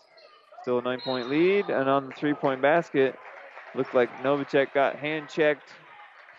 Still 0.62 0.78
a 0.78 0.82
nine 0.82 1.00
point 1.00 1.28
lead, 1.28 1.70
and 1.70 1.88
on 1.88 2.06
the 2.06 2.12
three 2.12 2.34
point 2.34 2.62
basket, 2.62 3.18
looked 3.74 3.94
like 3.94 4.16
Novacek 4.22 4.72
got 4.72 4.96
hand 4.96 5.28
checked, 5.28 5.74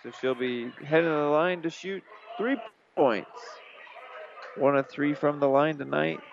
so 0.01 0.11
she'll 0.11 0.33
be 0.33 0.71
heading 0.87 1.09
to 1.09 1.15
the 1.15 1.29
line 1.29 1.61
to 1.61 1.69
shoot 1.69 2.03
three 2.37 2.55
points. 2.95 3.59
One 4.55 4.77
of 4.77 4.89
three 4.89 5.13
from 5.13 5.39
the 5.39 5.49
line 5.49 5.77
tonight. 5.77 6.23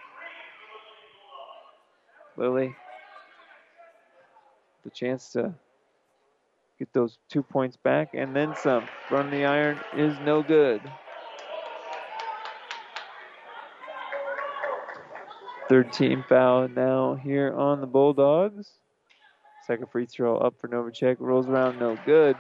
Lily, 2.37 2.77
the 4.85 4.91
chance 4.91 5.33
to 5.33 5.53
get 6.79 6.93
those 6.93 7.19
two 7.29 7.43
points 7.43 7.77
back 7.77 8.11
and 8.15 8.35
then 8.37 8.55
some. 8.55 8.89
Run 9.09 9.31
the 9.31 9.45
iron 9.45 9.81
is 9.93 10.21
no 10.21 10.43
good. 10.45 10.93
Third 15.71 15.93
team 15.93 16.25
foul 16.29 16.67
now 16.67 17.15
here 17.15 17.55
on 17.57 17.81
the 17.81 17.87
Bulldogs. 17.87 18.73
Second 19.69 19.87
free 19.93 20.05
throw 20.05 20.37
up 20.37 20.59
for 20.59 20.67
Novacek. 20.67 21.19
Rolls 21.21 21.47
around, 21.47 21.79
no 21.79 21.97
good. 22.05 22.37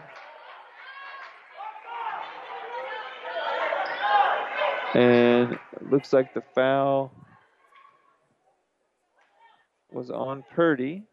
And 4.95 5.57
looks 5.81 6.13
like 6.13 6.35
the 6.35 6.43
foul 6.57 7.13
was 9.93 10.11
on 10.11 10.43
Purdy. 10.51 11.05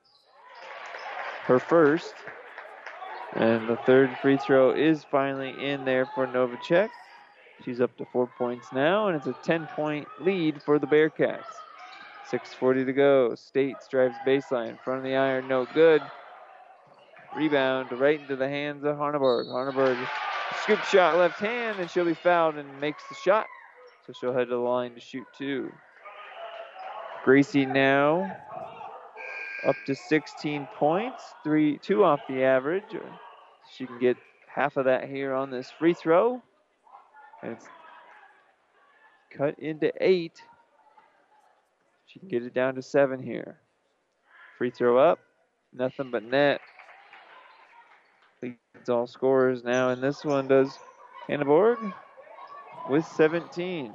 Her 1.43 1.59
first. 1.59 2.15
And 3.35 3.69
the 3.69 3.77
third 3.85 4.09
free 4.23 4.37
throw 4.37 4.71
is 4.71 5.03
finally 5.11 5.53
in 5.63 5.85
there 5.85 6.07
for 6.15 6.25
Novacek. 6.25 6.89
She's 7.63 7.79
up 7.79 7.95
to 7.97 8.05
four 8.11 8.25
points 8.25 8.69
now, 8.73 9.07
and 9.07 9.15
it's 9.15 9.27
a 9.27 9.35
10 9.43 9.67
point 9.75 10.07
lead 10.19 10.63
for 10.63 10.79
the 10.79 10.87
Bearcats. 10.87 11.43
6.40 12.31 12.85
to 12.85 12.93
go. 12.93 13.35
States 13.35 13.87
drives 13.87 14.15
baseline. 14.25 14.79
Front 14.83 14.99
of 14.99 15.03
the 15.03 15.15
iron, 15.15 15.47
no 15.47 15.65
good. 15.73 16.01
Rebound 17.35 17.91
right 17.91 18.19
into 18.19 18.35
the 18.35 18.47
hands 18.47 18.83
of 18.83 18.95
Hanneborg. 18.97 19.47
Hanneborg 19.47 19.97
scoop 20.63 20.83
shot 20.85 21.17
left 21.17 21.39
hand, 21.39 21.79
and 21.79 21.89
she'll 21.89 22.05
be 22.05 22.13
fouled 22.13 22.55
and 22.55 22.81
makes 22.81 23.03
the 23.09 23.15
shot. 23.15 23.45
So 24.05 24.13
she'll 24.13 24.33
head 24.33 24.45
to 24.45 24.55
the 24.55 24.57
line 24.57 24.93
to 24.95 24.99
shoot 24.99 25.25
two. 25.37 25.71
Gracie 27.23 27.65
now 27.65 28.35
up 29.65 29.75
to 29.85 29.95
16 29.95 30.67
points, 30.75 31.23
three, 31.43 31.77
two 31.79 32.03
off 32.03 32.21
the 32.29 32.43
average. 32.43 32.95
She 33.75 33.85
can 33.85 33.99
get 33.99 34.17
half 34.47 34.77
of 34.77 34.85
that 34.85 35.07
here 35.07 35.33
on 35.33 35.51
this 35.51 35.69
free 35.69 35.93
throw. 35.93 36.41
And 37.43 37.53
it's 37.53 37.65
cut 39.31 39.59
into 39.59 39.91
eight. 39.99 40.41
She 42.07 42.19
can 42.19 42.29
get 42.29 42.43
it 42.43 42.53
down 42.53 42.75
to 42.75 42.81
seven 42.81 43.21
here. 43.21 43.59
Free 44.57 44.71
throw 44.71 44.97
up, 44.97 45.19
nothing 45.73 46.09
but 46.11 46.23
net. 46.23 46.61
Leads 48.41 48.89
all 48.89 49.07
scorers 49.07 49.63
now, 49.63 49.89
and 49.89 50.01
this 50.01 50.23
one 50.25 50.47
does 50.47 50.79
Hanneborg 51.29 51.93
with 52.87 53.05
17. 53.05 53.93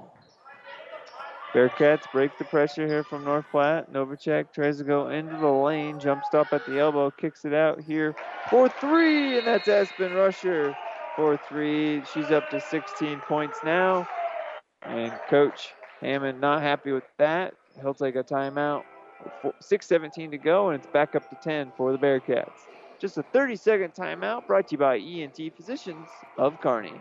Bearcats 1.55 2.11
break 2.11 2.39
the 2.39 2.45
pressure 2.45 2.87
here 2.87 3.05
from 3.05 3.25
North 3.25 3.51
Platte. 3.51 3.93
Novacek 3.93 4.53
tries 4.53 4.79
to 4.79 4.85
go 4.85 5.09
into 5.09 5.37
the 5.37 5.49
lane, 5.49 5.99
jump 5.99 6.25
stop 6.25 6.53
at 6.53 6.65
the 6.67 6.79
elbow, 6.79 7.11
kicks 7.11 7.45
it 7.45 7.55
out 7.55 7.81
here 7.81 8.17
for 8.49 8.69
three, 8.69 9.39
and 9.39 9.47
that's 9.47 9.69
Aspen 9.69 10.13
Rusher 10.13 10.79
for 11.17 11.37
three. 11.37 12.05
She's 12.05 12.31
up 12.31 12.49
to 12.51 12.61
16 12.61 13.21
points 13.23 13.63
now. 13.63 14.09
And 14.87 15.13
Coach 15.29 15.75
Hammond 16.01 16.41
not 16.41 16.63
happy 16.63 16.93
with 16.93 17.05
that. 17.19 17.55
He'll 17.81 17.95
take 17.95 18.17
a 18.17 18.25
timeout. 18.25 18.85
6.17 19.45 20.33
to 20.33 20.39
go, 20.39 20.71
and 20.71 20.77
it's 20.79 20.91
back 20.93 21.15
up 21.15 21.29
to 21.29 21.37
10 21.37 21.73
for 21.77 21.93
the 21.93 21.99
Bearcats. 21.99 22.67
Just 23.01 23.19
a 23.19 23.23
30 23.23 23.57
second 23.57 23.95
timeout 23.95 24.47
brought 24.47 24.69
to 24.69 24.73
you 24.73 24.79
by 24.79 24.99
ENT 24.99 25.39
Physicians 25.57 26.09
of 26.39 26.61
Kearney. 26.61 27.01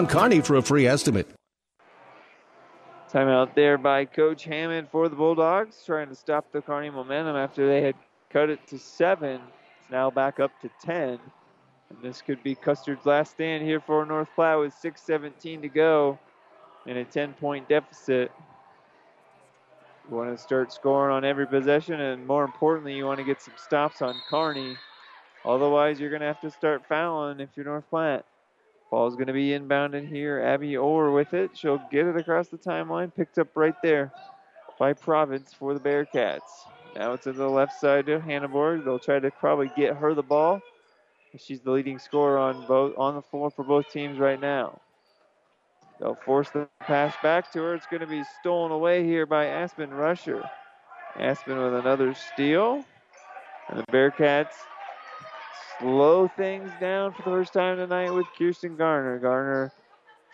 Kearney 0.07 0.41
for 0.41 0.55
a 0.55 0.61
free 0.61 0.87
estimate. 0.87 1.29
Timeout 3.11 3.55
there 3.55 3.77
by 3.77 4.05
Coach 4.05 4.45
Hammond 4.45 4.87
for 4.89 5.09
the 5.09 5.15
Bulldogs, 5.15 5.83
trying 5.85 6.07
to 6.07 6.15
stop 6.15 6.51
the 6.51 6.61
Kearney 6.61 6.89
momentum 6.89 7.35
after 7.35 7.67
they 7.67 7.81
had 7.81 7.95
cut 8.29 8.49
it 8.49 8.65
to 8.67 8.79
seven. 8.79 9.41
It's 9.81 9.91
now 9.91 10.09
back 10.09 10.39
up 10.39 10.51
to 10.61 10.69
10. 10.81 11.19
And 11.89 12.01
this 12.01 12.21
could 12.21 12.41
be 12.41 12.55
Custer's 12.55 13.05
last 13.05 13.31
stand 13.31 13.63
here 13.63 13.81
for 13.81 14.05
North 14.05 14.29
Platte 14.33 14.59
with 14.59 14.73
6.17 14.73 15.61
to 15.61 15.67
go 15.67 16.17
in 16.85 16.97
a 16.97 17.03
10 17.03 17.33
point 17.33 17.67
deficit. 17.67 18.31
You 20.09 20.15
want 20.15 20.35
to 20.35 20.41
start 20.41 20.71
scoring 20.71 21.13
on 21.13 21.25
every 21.25 21.45
possession, 21.45 21.99
and 21.99 22.25
more 22.25 22.43
importantly, 22.43 22.95
you 22.95 23.05
want 23.05 23.19
to 23.19 23.25
get 23.25 23.41
some 23.41 23.53
stops 23.57 24.01
on 24.01 24.15
Kearney. 24.29 24.77
Otherwise, 25.43 25.99
you're 25.99 26.09
going 26.09 26.21
to 26.21 26.27
have 26.27 26.41
to 26.41 26.51
start 26.51 26.83
fouling 26.87 27.39
if 27.39 27.49
you're 27.55 27.65
North 27.65 27.89
Platte. 27.89 28.25
Ball's 28.91 29.15
going 29.15 29.27
to 29.27 29.33
be 29.33 29.49
inbounded 29.51 30.07
here. 30.07 30.41
Abby 30.41 30.75
Orr 30.75 31.11
with 31.11 31.33
it. 31.33 31.51
She'll 31.57 31.81
get 31.89 32.05
it 32.05 32.17
across 32.17 32.49
the 32.49 32.57
timeline. 32.57 33.15
Picked 33.15 33.39
up 33.39 33.47
right 33.55 33.73
there 33.81 34.11
by 34.77 34.91
Province 34.91 35.53
for 35.57 35.73
the 35.73 35.79
Bearcats. 35.79 36.41
Now 36.93 37.13
it's 37.13 37.23
to 37.23 37.31
the 37.31 37.47
left 37.47 37.79
side 37.79 38.05
to 38.07 38.19
Hanneborg. 38.19 38.83
They'll 38.83 38.99
try 38.99 39.19
to 39.19 39.31
probably 39.31 39.71
get 39.77 39.95
her 39.95 40.13
the 40.13 40.21
ball. 40.21 40.61
She's 41.37 41.61
the 41.61 41.71
leading 41.71 41.99
scorer 41.99 42.37
on 42.37 42.67
both 42.67 42.93
on 42.97 43.15
the 43.15 43.21
floor 43.21 43.49
for 43.49 43.63
both 43.63 43.89
teams 43.89 44.19
right 44.19 44.39
now. 44.39 44.81
They'll 46.01 46.15
force 46.25 46.49
the 46.49 46.67
pass 46.81 47.15
back 47.23 47.49
to 47.53 47.61
her. 47.61 47.75
It's 47.75 47.85
going 47.85 48.01
to 48.01 48.07
be 48.07 48.23
stolen 48.41 48.73
away 48.73 49.05
here 49.05 49.25
by 49.25 49.45
Aspen 49.45 49.91
Rusher. 49.91 50.43
Aspen 51.17 51.57
with 51.57 51.75
another 51.75 52.13
steal. 52.13 52.83
And 53.69 53.79
the 53.79 53.85
Bearcats 53.91 54.55
slow 55.81 56.27
things 56.27 56.71
down 56.79 57.11
for 57.11 57.23
the 57.23 57.31
first 57.31 57.53
time 57.53 57.77
tonight 57.77 58.11
with 58.11 58.27
Kirsten 58.37 58.77
Garner. 58.77 59.17
Garner 59.17 59.71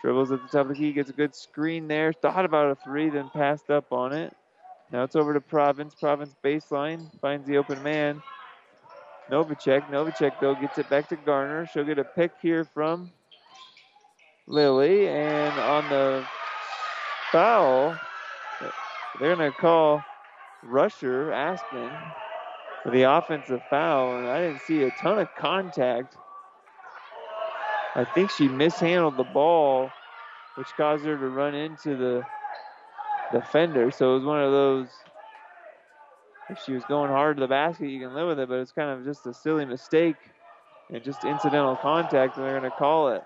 dribbles 0.02 0.30
at 0.30 0.42
the 0.42 0.48
top 0.48 0.62
of 0.62 0.68
the 0.68 0.74
key, 0.74 0.92
gets 0.92 1.08
a 1.08 1.14
good 1.14 1.34
screen 1.34 1.88
there. 1.88 2.12
Thought 2.12 2.44
about 2.44 2.70
a 2.70 2.74
three, 2.76 3.08
then 3.08 3.30
passed 3.30 3.70
up 3.70 3.90
on 3.90 4.12
it. 4.12 4.34
Now 4.92 5.04
it's 5.04 5.16
over 5.16 5.32
to 5.32 5.40
Province. 5.40 5.94
Province 5.94 6.34
baseline 6.44 7.00
finds 7.20 7.46
the 7.46 7.56
open 7.56 7.82
man. 7.82 8.22
Novacek. 9.30 9.90
Novacek, 9.90 10.32
though, 10.40 10.54
gets 10.54 10.78
it 10.78 10.88
back 10.90 11.08
to 11.08 11.16
Garner. 11.16 11.66
She'll 11.66 11.84
get 11.84 11.98
a 11.98 12.04
pick 12.04 12.32
here 12.42 12.64
from 12.64 13.10
Lily. 14.46 15.08
And 15.08 15.52
on 15.58 15.88
the 15.88 16.24
foul, 17.32 17.98
they're 19.18 19.34
going 19.34 19.50
to 19.50 19.58
call 19.58 20.02
Rusher, 20.62 21.32
Aspen, 21.32 21.90
for 22.82 22.90
the 22.90 23.02
offensive 23.02 23.62
foul. 23.68 24.18
And 24.18 24.28
I 24.28 24.40
didn't 24.40 24.60
see 24.62 24.82
a 24.82 24.90
ton 24.90 25.18
of 25.18 25.28
contact. 25.36 26.16
I 27.94 28.04
think 28.04 28.30
she 28.30 28.48
mishandled 28.48 29.16
the 29.16 29.24
ball, 29.24 29.90
which 30.54 30.68
caused 30.76 31.04
her 31.04 31.16
to 31.16 31.28
run 31.28 31.54
into 31.54 31.96
the 31.96 32.22
defender. 33.32 33.90
So 33.90 34.12
it 34.12 34.14
was 34.14 34.24
one 34.24 34.42
of 34.42 34.52
those. 34.52 34.88
If 36.50 36.58
she 36.64 36.72
was 36.72 36.84
going 36.84 37.10
hard 37.10 37.36
to 37.36 37.40
the 37.40 37.48
basket, 37.48 37.88
you 37.88 38.00
can 38.00 38.14
live 38.14 38.28
with 38.28 38.38
it, 38.38 38.48
but 38.48 38.60
it's 38.60 38.72
kind 38.72 38.98
of 38.98 39.04
just 39.04 39.26
a 39.26 39.34
silly 39.34 39.66
mistake 39.66 40.16
and 40.90 41.02
just 41.04 41.24
incidental 41.24 41.76
contact, 41.76 42.36
and 42.36 42.46
they're 42.46 42.58
going 42.58 42.70
to 42.70 42.76
call 42.76 43.08
it. 43.08 43.22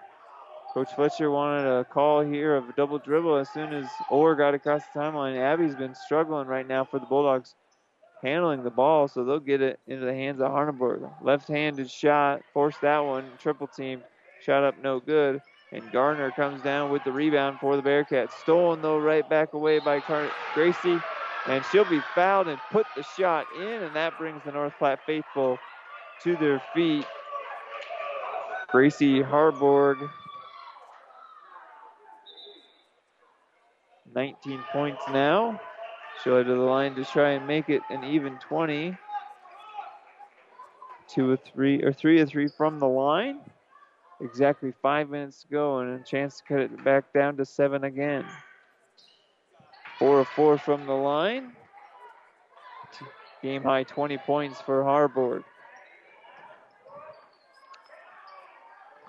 Coach 0.74 0.92
Fletcher 0.94 1.30
wanted 1.30 1.68
a 1.68 1.84
call 1.84 2.22
here 2.22 2.56
of 2.56 2.68
a 2.68 2.72
double 2.72 2.98
dribble 2.98 3.36
as 3.36 3.48
soon 3.50 3.72
as 3.72 3.86
Orr 4.10 4.34
got 4.34 4.54
across 4.54 4.82
the 4.92 5.00
timeline. 5.00 5.38
Abby's 5.38 5.76
been 5.76 5.94
struggling 5.94 6.48
right 6.48 6.66
now 6.66 6.84
for 6.84 6.98
the 6.98 7.06
Bulldogs 7.06 7.54
handling 8.22 8.62
the 8.64 8.70
ball, 8.70 9.08
so 9.08 9.24
they'll 9.24 9.40
get 9.40 9.62
it 9.62 9.80
into 9.86 10.04
the 10.06 10.14
hands 10.14 10.40
of 10.40 10.50
Hanneborg. 10.50 11.10
Left-handed 11.20 11.90
shot, 11.90 12.42
forced 12.54 12.82
that 12.82 13.00
one, 13.00 13.36
triple 13.38 13.68
team, 13.68 14.02
shot 14.40 14.64
up 14.64 14.78
no 14.78 15.00
good. 15.00 15.42
And 15.72 15.92
Garner 15.92 16.32
comes 16.32 16.62
down 16.62 16.90
with 16.90 17.04
the 17.04 17.12
rebound 17.12 17.60
for 17.60 17.76
the 17.76 17.82
Bearcats. 17.82 18.32
Stolen 18.32 18.82
though, 18.82 18.98
right 18.98 19.28
back 19.28 19.54
away 19.54 19.80
by 19.80 20.00
Car- 20.00 20.32
Gracie, 20.54 21.04
and 21.46 21.64
she'll 21.64 21.84
be 21.84 22.02
fouled 22.14 22.48
and 22.48 22.60
put 22.70 22.86
the 22.96 23.02
shot 23.02 23.52
in, 23.52 23.82
and 23.82 23.96
that 23.96 24.18
brings 24.18 24.44
the 24.44 24.52
North 24.52 24.74
Platte 24.78 25.00
faithful 25.06 25.60
to 26.20 26.36
their 26.36 26.60
feet. 26.74 27.06
Gracie 28.68 29.22
Hanneborg, 29.22 30.10
19 34.14 34.64
points 34.72 35.08
now. 35.08 35.60
She'll 36.16 36.42
to 36.42 36.48
the 36.48 36.54
line 36.54 36.94
to 36.94 37.04
try 37.04 37.30
and 37.30 37.46
make 37.46 37.68
it 37.68 37.82
an 37.90 38.04
even 38.04 38.38
20. 38.38 38.96
Two 41.08 41.30
or 41.30 41.36
three, 41.36 41.82
or 41.82 41.92
three 41.92 42.20
or 42.20 42.26
three 42.26 42.48
from 42.48 42.78
the 42.78 42.88
line. 42.88 43.40
Exactly 44.20 44.72
five 44.82 45.10
minutes 45.10 45.42
to 45.42 45.48
go, 45.48 45.78
and 45.80 46.00
a 46.00 46.04
chance 46.04 46.38
to 46.38 46.44
cut 46.44 46.60
it 46.60 46.84
back 46.84 47.12
down 47.12 47.36
to 47.36 47.44
seven 47.44 47.84
again. 47.84 48.24
Four 49.98 50.20
or 50.20 50.24
four 50.24 50.58
from 50.58 50.86
the 50.86 50.94
line. 50.94 51.52
Game 53.42 53.64
high 53.64 53.82
20 53.82 54.18
points 54.18 54.60
for 54.60 54.84
Hanneborg. 54.84 55.42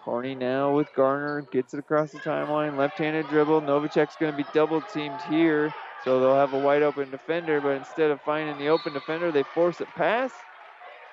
Kearney 0.04 0.36
now 0.36 0.76
with 0.76 0.94
Garner, 0.94 1.44
gets 1.52 1.74
it 1.74 1.80
across 1.80 2.12
the 2.12 2.20
timeline, 2.20 2.78
left-handed 2.78 3.28
dribble. 3.30 3.62
Novacek's 3.62 4.18
going 4.18 4.32
to 4.32 4.38
be 4.38 4.46
double 4.52 4.82
teamed 4.82 5.22
here, 5.22 5.72
so 6.04 6.20
they'll 6.20 6.36
have 6.36 6.54
a 6.54 6.60
wide 6.60 6.84
open 6.84 7.10
defender, 7.12 7.62
but 7.62 7.78
instead 7.78 8.12
of 8.12 8.22
finding 8.22 8.58
the 8.58 8.68
open 8.68 8.94
defender, 8.94 9.32
they 9.32 9.44
force 9.54 9.80
a 9.80 9.86
pass. 9.86 10.32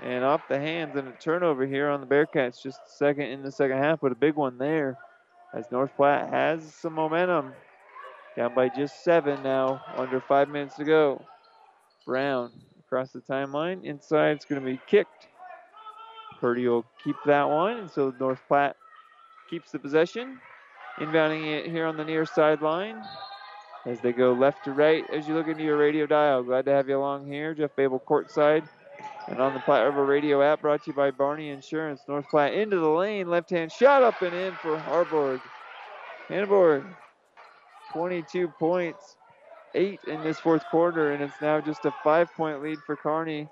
And 0.02 0.24
off 0.24 0.48
the 0.48 0.58
hands 0.58 0.96
and 0.96 1.08
a 1.08 1.12
turnover 1.12 1.66
here 1.66 1.90
on 1.90 2.00
the 2.00 2.06
Bearcats. 2.06 2.62
Just 2.62 2.80
second 2.98 3.26
in 3.26 3.42
the 3.42 3.52
second 3.52 3.78
half, 3.78 4.00
but 4.00 4.12
a 4.12 4.16
big 4.16 4.34
one 4.34 4.56
there. 4.56 4.96
As 5.54 5.70
North 5.70 5.94
Platte 5.94 6.30
has 6.30 6.74
some 6.74 6.94
momentum. 6.94 7.52
Down 8.36 8.54
by 8.54 8.68
just 8.68 9.04
seven 9.04 9.42
now, 9.42 9.82
under 9.96 10.20
five 10.20 10.48
minutes 10.48 10.76
to 10.76 10.84
go. 10.84 11.22
Brown 12.06 12.50
across 12.78 13.12
the 13.12 13.20
timeline. 13.20 13.84
Inside, 13.84 14.36
it's 14.36 14.44
going 14.44 14.60
to 14.60 14.66
be 14.66 14.80
kicked. 14.86 15.28
Purdy 16.40 16.66
will 16.66 16.86
keep 17.04 17.16
that 17.26 17.48
one, 17.48 17.76
and 17.76 17.90
so 17.90 18.14
North 18.18 18.40
Platte 18.48 18.76
keeps 19.50 19.70
the 19.70 19.78
possession. 19.78 20.38
Inbounding 20.98 21.46
it 21.46 21.70
here 21.70 21.86
on 21.86 21.96
the 21.96 22.04
near 22.04 22.24
sideline 22.24 23.02
as 23.86 24.00
they 24.00 24.12
go 24.12 24.32
left 24.32 24.64
to 24.64 24.72
right 24.72 25.04
as 25.12 25.26
you 25.26 25.34
look 25.34 25.48
into 25.48 25.64
your 25.64 25.76
radio 25.76 26.06
dial. 26.06 26.42
Glad 26.42 26.66
to 26.66 26.72
have 26.72 26.88
you 26.88 26.98
along 26.98 27.26
here. 27.26 27.54
Jeff 27.54 27.74
Babel 27.76 28.00
courtside. 28.00 28.68
And 29.28 29.40
on 29.40 29.54
the 29.54 29.60
Platte 29.60 29.86
River 29.86 30.04
Radio 30.04 30.42
app, 30.42 30.60
brought 30.60 30.82
to 30.82 30.90
you 30.90 30.92
by 30.92 31.12
Barney 31.12 31.50
Insurance. 31.50 32.02
North 32.08 32.28
Platte 32.28 32.52
into 32.54 32.78
the 32.78 32.88
lane, 32.88 33.28
left 33.28 33.50
hand 33.50 33.70
shot 33.70 34.02
up 34.02 34.20
and 34.22 34.34
in 34.34 34.52
for 34.56 34.76
Hanneborg. 34.76 35.40
Hanneborg, 36.28 36.84
22 37.92 38.48
points, 38.48 39.16
eight 39.74 40.00
in 40.08 40.22
this 40.24 40.40
fourth 40.40 40.64
quarter, 40.70 41.12
and 41.12 41.22
it's 41.22 41.40
now 41.40 41.60
just 41.60 41.84
a 41.84 41.92
five 42.02 42.28
point 42.36 42.62
lead 42.62 42.78
for 42.86 42.96
Kearney. 42.96 43.48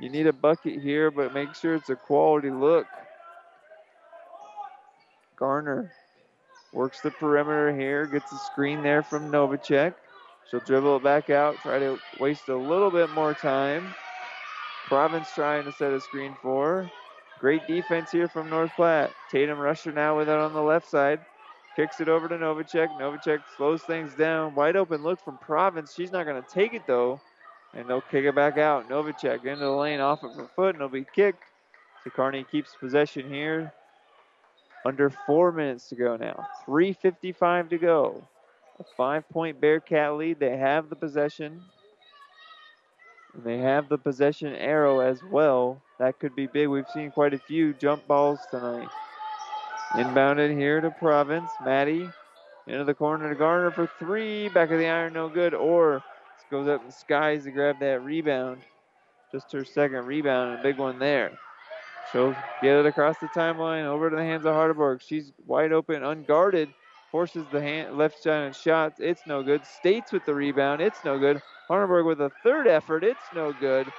You 0.00 0.10
need 0.10 0.26
a 0.26 0.32
bucket 0.32 0.82
here, 0.82 1.10
but 1.10 1.32
make 1.32 1.54
sure 1.54 1.74
it's 1.74 1.88
a 1.88 1.96
quality 1.96 2.50
look. 2.50 2.86
Garner 5.36 5.92
works 6.72 7.00
the 7.00 7.10
perimeter 7.10 7.74
here, 7.74 8.06
gets 8.06 8.32
a 8.32 8.38
screen 8.38 8.82
there 8.82 9.02
from 9.02 9.30
Novacek. 9.30 9.94
She'll 10.50 10.60
dribble 10.60 10.96
it 10.96 11.02
back 11.02 11.30
out, 11.30 11.56
try 11.62 11.78
to 11.78 11.98
waste 12.20 12.48
a 12.48 12.56
little 12.56 12.90
bit 12.90 13.10
more 13.10 13.34
time. 13.34 13.94
Province 14.86 15.28
trying 15.34 15.64
to 15.64 15.72
set 15.72 15.92
a 15.92 16.00
screen 16.00 16.36
for. 16.40 16.90
Great 17.40 17.66
defense 17.66 18.10
here 18.12 18.28
from 18.28 18.48
North 18.48 18.70
Platte. 18.76 19.12
Tatum 19.30 19.58
Rusher 19.58 19.92
now 19.92 20.16
with 20.16 20.28
it 20.28 20.38
on 20.38 20.52
the 20.52 20.62
left 20.62 20.88
side. 20.88 21.20
Kicks 21.74 22.00
it 22.00 22.08
over 22.08 22.28
to 22.28 22.36
Novacek. 22.36 22.88
Novacek 22.98 23.42
slows 23.56 23.82
things 23.82 24.14
down. 24.14 24.54
Wide 24.54 24.76
open 24.76 25.02
look 25.02 25.22
from 25.22 25.36
Province. 25.38 25.92
She's 25.92 26.12
not 26.12 26.24
going 26.24 26.42
to 26.42 26.48
take 26.48 26.72
it 26.72 26.86
though. 26.86 27.20
And 27.74 27.88
they'll 27.88 28.00
kick 28.00 28.24
it 28.24 28.34
back 28.34 28.56
out. 28.56 28.88
Novacek 28.88 29.44
into 29.44 29.64
the 29.64 29.70
lane 29.70 30.00
off 30.00 30.22
of 30.22 30.34
her 30.36 30.48
foot 30.56 30.74
and 30.74 30.76
it'll 30.76 30.88
be 30.88 31.04
kicked. 31.14 31.42
So 32.04 32.10
Kearney 32.10 32.44
keeps 32.50 32.70
possession 32.80 33.28
here. 33.28 33.72
Under 34.86 35.10
four 35.10 35.50
minutes 35.50 35.88
to 35.88 35.96
go 35.96 36.16
now. 36.16 36.46
3.55 36.64 37.70
to 37.70 37.78
go. 37.78 38.22
a 38.78 38.84
five 38.96 39.28
point 39.30 39.60
Bearcat 39.60 40.16
lead. 40.16 40.38
They 40.38 40.56
have 40.56 40.88
the 40.88 40.94
possession. 40.94 41.60
And 43.34 43.42
they 43.42 43.58
have 43.58 43.88
the 43.88 43.98
possession 43.98 44.54
arrow 44.54 45.00
as 45.00 45.24
well. 45.24 45.82
That 45.98 46.20
could 46.20 46.36
be 46.36 46.46
big. 46.46 46.68
We've 46.68 46.88
seen 46.94 47.10
quite 47.10 47.34
a 47.34 47.38
few 47.38 47.74
jump 47.74 48.06
balls 48.06 48.38
tonight. 48.48 48.88
Inbounded 49.94 50.56
here 50.56 50.80
to 50.80 50.90
Province. 50.92 51.50
Maddie 51.64 52.08
into 52.68 52.84
the 52.84 52.94
corner 52.94 53.28
to 53.28 53.34
Garner 53.34 53.72
for 53.72 53.90
three. 53.98 54.48
Back 54.50 54.70
of 54.70 54.78
the 54.78 54.86
iron, 54.86 55.14
no 55.14 55.28
good. 55.28 55.52
Orr 55.52 56.00
goes 56.48 56.68
up 56.68 56.84
in 56.84 56.92
skies 56.92 57.42
to 57.42 57.50
grab 57.50 57.80
that 57.80 58.04
rebound. 58.04 58.60
Just 59.32 59.50
her 59.50 59.64
second 59.64 60.06
rebound, 60.06 60.52
and 60.52 60.60
a 60.60 60.62
big 60.62 60.78
one 60.78 61.00
there. 61.00 61.32
She'll 62.12 62.36
get 62.62 62.76
it 62.76 62.86
across 62.86 63.18
the 63.18 63.26
timeline 63.28 63.84
over 63.84 64.10
to 64.10 64.16
the 64.16 64.22
hands 64.22 64.46
of 64.46 64.54
Hanneborg. 64.54 65.00
She's 65.00 65.32
wide 65.46 65.72
open, 65.72 66.02
unguarded, 66.02 66.72
forces 67.10 67.46
the 67.50 67.60
hand, 67.60 67.96
left 67.96 68.22
side 68.22 68.44
and 68.44 68.54
shots. 68.54 69.00
It's 69.00 69.22
no 69.26 69.42
good. 69.42 69.64
States 69.66 70.12
with 70.12 70.24
the 70.24 70.34
rebound. 70.34 70.80
It's 70.80 71.04
no 71.04 71.18
good. 71.18 71.42
Hanneborg 71.68 72.06
with 72.06 72.20
a 72.20 72.30
third 72.42 72.66
effort. 72.68 73.02
It's 73.04 73.20
no 73.34 73.52
good. 73.52 73.92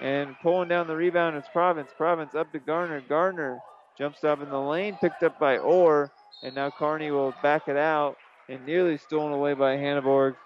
And 0.00 0.36
pulling 0.42 0.68
down 0.68 0.86
the 0.86 0.96
rebound 0.96 1.36
is 1.36 1.44
Province. 1.52 1.90
Province 1.96 2.34
up 2.34 2.52
to 2.52 2.58
Garner. 2.58 3.00
Garner 3.08 3.58
jumps 3.96 4.24
up 4.24 4.42
in 4.42 4.50
the 4.50 4.60
lane, 4.60 4.98
picked 5.00 5.22
up 5.22 5.38
by 5.38 5.58
Orr. 5.58 6.10
And 6.42 6.54
now 6.54 6.70
Kearney 6.70 7.10
will 7.10 7.34
back 7.42 7.68
it 7.68 7.76
out 7.76 8.16
and 8.48 8.64
nearly 8.66 8.98
stolen 8.98 9.32
away 9.32 9.54
by 9.54 9.76
Hanneborg. 9.76 10.36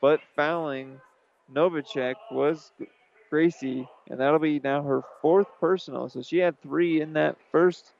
But 0.00 0.20
fouling 0.36 1.00
Novacek 1.52 2.14
was 2.30 2.70
Gracie, 3.30 3.88
and 4.08 4.20
that'll 4.20 4.38
be 4.38 4.60
now 4.62 4.82
her 4.82 5.02
fourth 5.22 5.48
personal. 5.60 6.08
So 6.08 6.22
she 6.22 6.38
had 6.38 6.60
three 6.62 7.00
in 7.00 7.12
that 7.14 7.36
first 7.52 7.92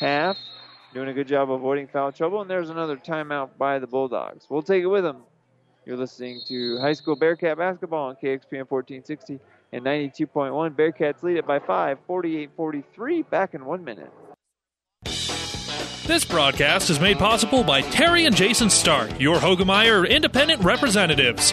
half, 0.00 0.36
doing 0.92 1.08
a 1.08 1.12
good 1.12 1.28
job 1.28 1.50
avoiding 1.50 1.88
foul 1.88 2.12
trouble. 2.12 2.40
And 2.40 2.50
there's 2.50 2.70
another 2.70 2.96
timeout 2.96 3.50
by 3.58 3.78
the 3.78 3.86
Bulldogs. 3.86 4.46
We'll 4.48 4.62
take 4.62 4.82
it 4.82 4.86
with 4.86 5.04
them. 5.04 5.18
You're 5.86 5.96
listening 5.96 6.40
to 6.48 6.78
high 6.78 6.94
school 6.94 7.14
Bearcat 7.14 7.58
basketball 7.58 8.08
on 8.08 8.16
KXPN 8.16 8.70
1460 8.70 9.38
and 9.72 9.84
92.1. 9.84 10.74
Bearcats 10.74 11.22
lead 11.22 11.36
it 11.36 11.46
by 11.46 11.58
five, 11.58 11.98
48-43. 12.08 13.28
Back 13.28 13.54
in 13.54 13.64
one 13.64 13.84
minute. 13.84 14.10
This 16.06 16.24
broadcast 16.24 16.90
is 16.90 17.00
made 17.00 17.18
possible 17.18 17.64
by 17.64 17.80
Terry 17.80 18.26
and 18.26 18.36
Jason 18.36 18.68
Stark, 18.68 19.18
your 19.18 19.36
Hoegemeyer 19.36 20.08
independent 20.08 20.62
representatives. 20.62 21.52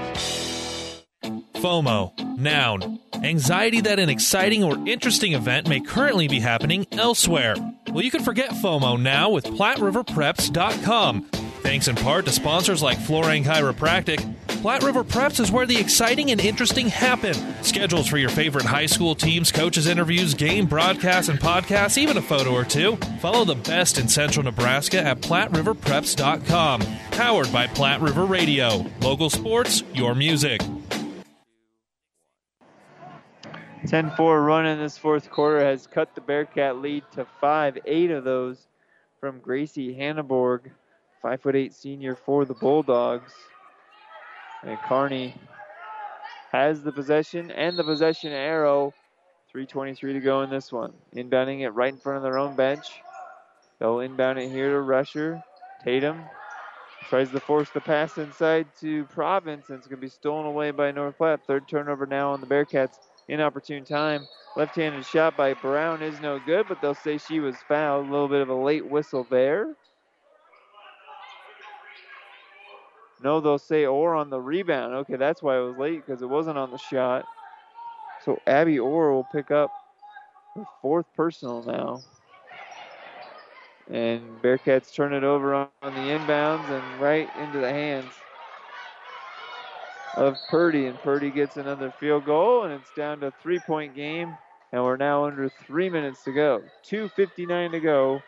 FOMO. 1.61 2.37
Noun. 2.37 2.99
Anxiety 3.23 3.81
that 3.81 3.99
an 3.99 4.09
exciting 4.09 4.63
or 4.63 4.77
interesting 4.87 5.33
event 5.33 5.67
may 5.67 5.79
currently 5.79 6.27
be 6.27 6.39
happening 6.39 6.87
elsewhere. 6.91 7.55
Well, 7.89 8.03
you 8.03 8.11
can 8.11 8.23
forget 8.23 8.49
FOMO 8.49 8.99
now 8.99 9.29
with 9.29 9.45
PlatteRiverPreps.com. 9.45 11.23
Thanks 11.61 11.87
in 11.87 11.95
part 11.95 12.25
to 12.25 12.31
sponsors 12.31 12.81
like 12.81 12.97
Florang 12.97 13.43
Chiropractic, 13.43 14.35
Platte 14.61 14.83
River 14.83 15.03
Preps 15.03 15.39
is 15.39 15.51
where 15.51 15.65
the 15.65 15.79
exciting 15.79 16.29
and 16.29 16.39
interesting 16.39 16.87
happen. 16.87 17.33
Schedules 17.63 18.07
for 18.07 18.19
your 18.19 18.29
favorite 18.29 18.63
high 18.63 18.85
school 18.85 19.15
teams, 19.15 19.51
coaches, 19.51 19.87
interviews, 19.87 20.35
game 20.35 20.67
broadcasts, 20.67 21.29
and 21.29 21.39
podcasts, 21.39 21.97
even 21.97 22.15
a 22.15 22.21
photo 22.21 22.51
or 22.51 22.63
two. 22.63 22.95
Follow 23.21 23.43
the 23.43 23.55
best 23.55 23.97
in 23.97 24.07
central 24.07 24.45
Nebraska 24.45 25.01
at 25.01 25.19
PlatteRiverPreps.com. 25.21 26.81
Powered 27.09 27.51
by 27.51 27.65
Platte 27.65 28.01
River 28.01 28.25
Radio. 28.25 28.85
Local 29.01 29.31
sports, 29.31 29.81
your 29.95 30.13
music. 30.13 30.61
10 33.87 34.11
4 34.11 34.43
run 34.43 34.67
in 34.67 34.77
this 34.77 34.97
fourth 34.97 35.31
quarter 35.31 35.59
has 35.59 35.87
cut 35.87 36.13
the 36.13 36.21
Bearcat 36.21 36.77
lead 36.77 37.03
to 37.13 37.25
five. 37.39 37.77
Eight 37.85 38.11
of 38.11 38.23
those 38.23 38.67
from 39.19 39.39
Gracie 39.39 39.95
Hanneborg, 39.95 40.69
5'8 41.23 41.73
senior 41.73 42.15
for 42.15 42.45
the 42.45 42.53
Bulldogs. 42.53 43.33
And 44.63 44.77
Kearney 44.87 45.33
has 46.51 46.83
the 46.83 46.91
possession 46.91 47.49
and 47.49 47.77
the 47.77 47.83
possession 47.83 48.31
arrow. 48.31 48.93
3.23 49.53 49.99
to 50.13 50.19
go 50.19 50.43
in 50.43 50.49
this 50.49 50.71
one. 50.71 50.93
Inbounding 51.15 51.61
it 51.61 51.69
right 51.71 51.91
in 51.91 51.99
front 51.99 52.17
of 52.17 52.23
their 52.23 52.37
own 52.37 52.55
bench. 52.55 53.01
They'll 53.79 53.99
inbound 53.99 54.37
it 54.39 54.49
here 54.49 54.71
to 54.71 54.79
Rusher. 54.79 55.43
Tatum 55.83 56.21
tries 57.09 57.31
to 57.31 57.39
force 57.39 57.69
the 57.71 57.81
pass 57.81 58.17
inside 58.17 58.67
to 58.79 59.05
Province, 59.05 59.69
and 59.69 59.79
it's 59.79 59.87
going 59.87 59.97
to 59.97 60.05
be 60.05 60.07
stolen 60.07 60.45
away 60.45 60.69
by 60.71 60.91
North 60.91 61.17
Platte. 61.17 61.41
Third 61.47 61.67
turnover 61.67 62.05
now 62.05 62.31
on 62.31 62.39
the 62.39 62.47
Bearcats 62.47 62.97
inopportune 63.27 63.85
time. 63.85 64.27
Left 64.55 64.75
handed 64.75 65.05
shot 65.05 65.37
by 65.37 65.53
Brown 65.53 66.01
is 66.01 66.19
no 66.19 66.39
good, 66.39 66.67
but 66.67 66.81
they'll 66.81 66.95
say 66.95 67.17
she 67.17 67.39
was 67.39 67.63
fouled. 67.67 68.07
A 68.07 68.09
little 68.11 68.27
bit 68.29 68.41
of 68.41 68.49
a 68.49 68.55
late 68.55 68.85
whistle 68.85 69.25
there. 69.29 69.75
No, 73.23 73.39
they'll 73.39 73.59
say 73.59 73.85
Orr 73.85 74.15
on 74.15 74.29
the 74.29 74.41
rebound. 74.41 74.93
Okay, 74.95 75.15
that's 75.15 75.43
why 75.43 75.57
it 75.57 75.61
was 75.61 75.77
late 75.77 76.05
because 76.05 76.21
it 76.21 76.29
wasn't 76.29 76.57
on 76.57 76.71
the 76.71 76.77
shot. 76.77 77.25
So 78.25 78.41
Abby 78.47 78.79
Orr 78.79 79.11
will 79.13 79.23
pick 79.23 79.51
up 79.51 79.71
the 80.55 80.65
fourth 80.81 81.07
personal 81.15 81.63
now. 81.63 82.01
And 83.89 84.41
Bearcats 84.41 84.93
turn 84.93 85.13
it 85.13 85.23
over 85.23 85.53
on 85.55 85.69
the 85.83 86.09
inbounds 86.09 86.69
and 86.69 86.99
right 86.99 87.29
into 87.35 87.59
the 87.59 87.69
hands 87.71 88.13
of 90.15 90.37
Purdy, 90.49 90.87
and 90.87 90.97
Purdy 90.99 91.31
gets 91.31 91.57
another 91.57 91.93
field 91.99 92.25
goal, 92.25 92.63
and 92.63 92.73
it's 92.73 92.91
down 92.95 93.19
to 93.21 93.31
three-point 93.41 93.95
game, 93.95 94.35
and 94.71 94.83
we're 94.83 94.97
now 94.97 95.25
under 95.25 95.49
three 95.49 95.89
minutes 95.89 96.23
to 96.23 96.33
go. 96.33 96.63
2.59 96.85 97.71
to 97.71 97.79
go. 97.79 98.21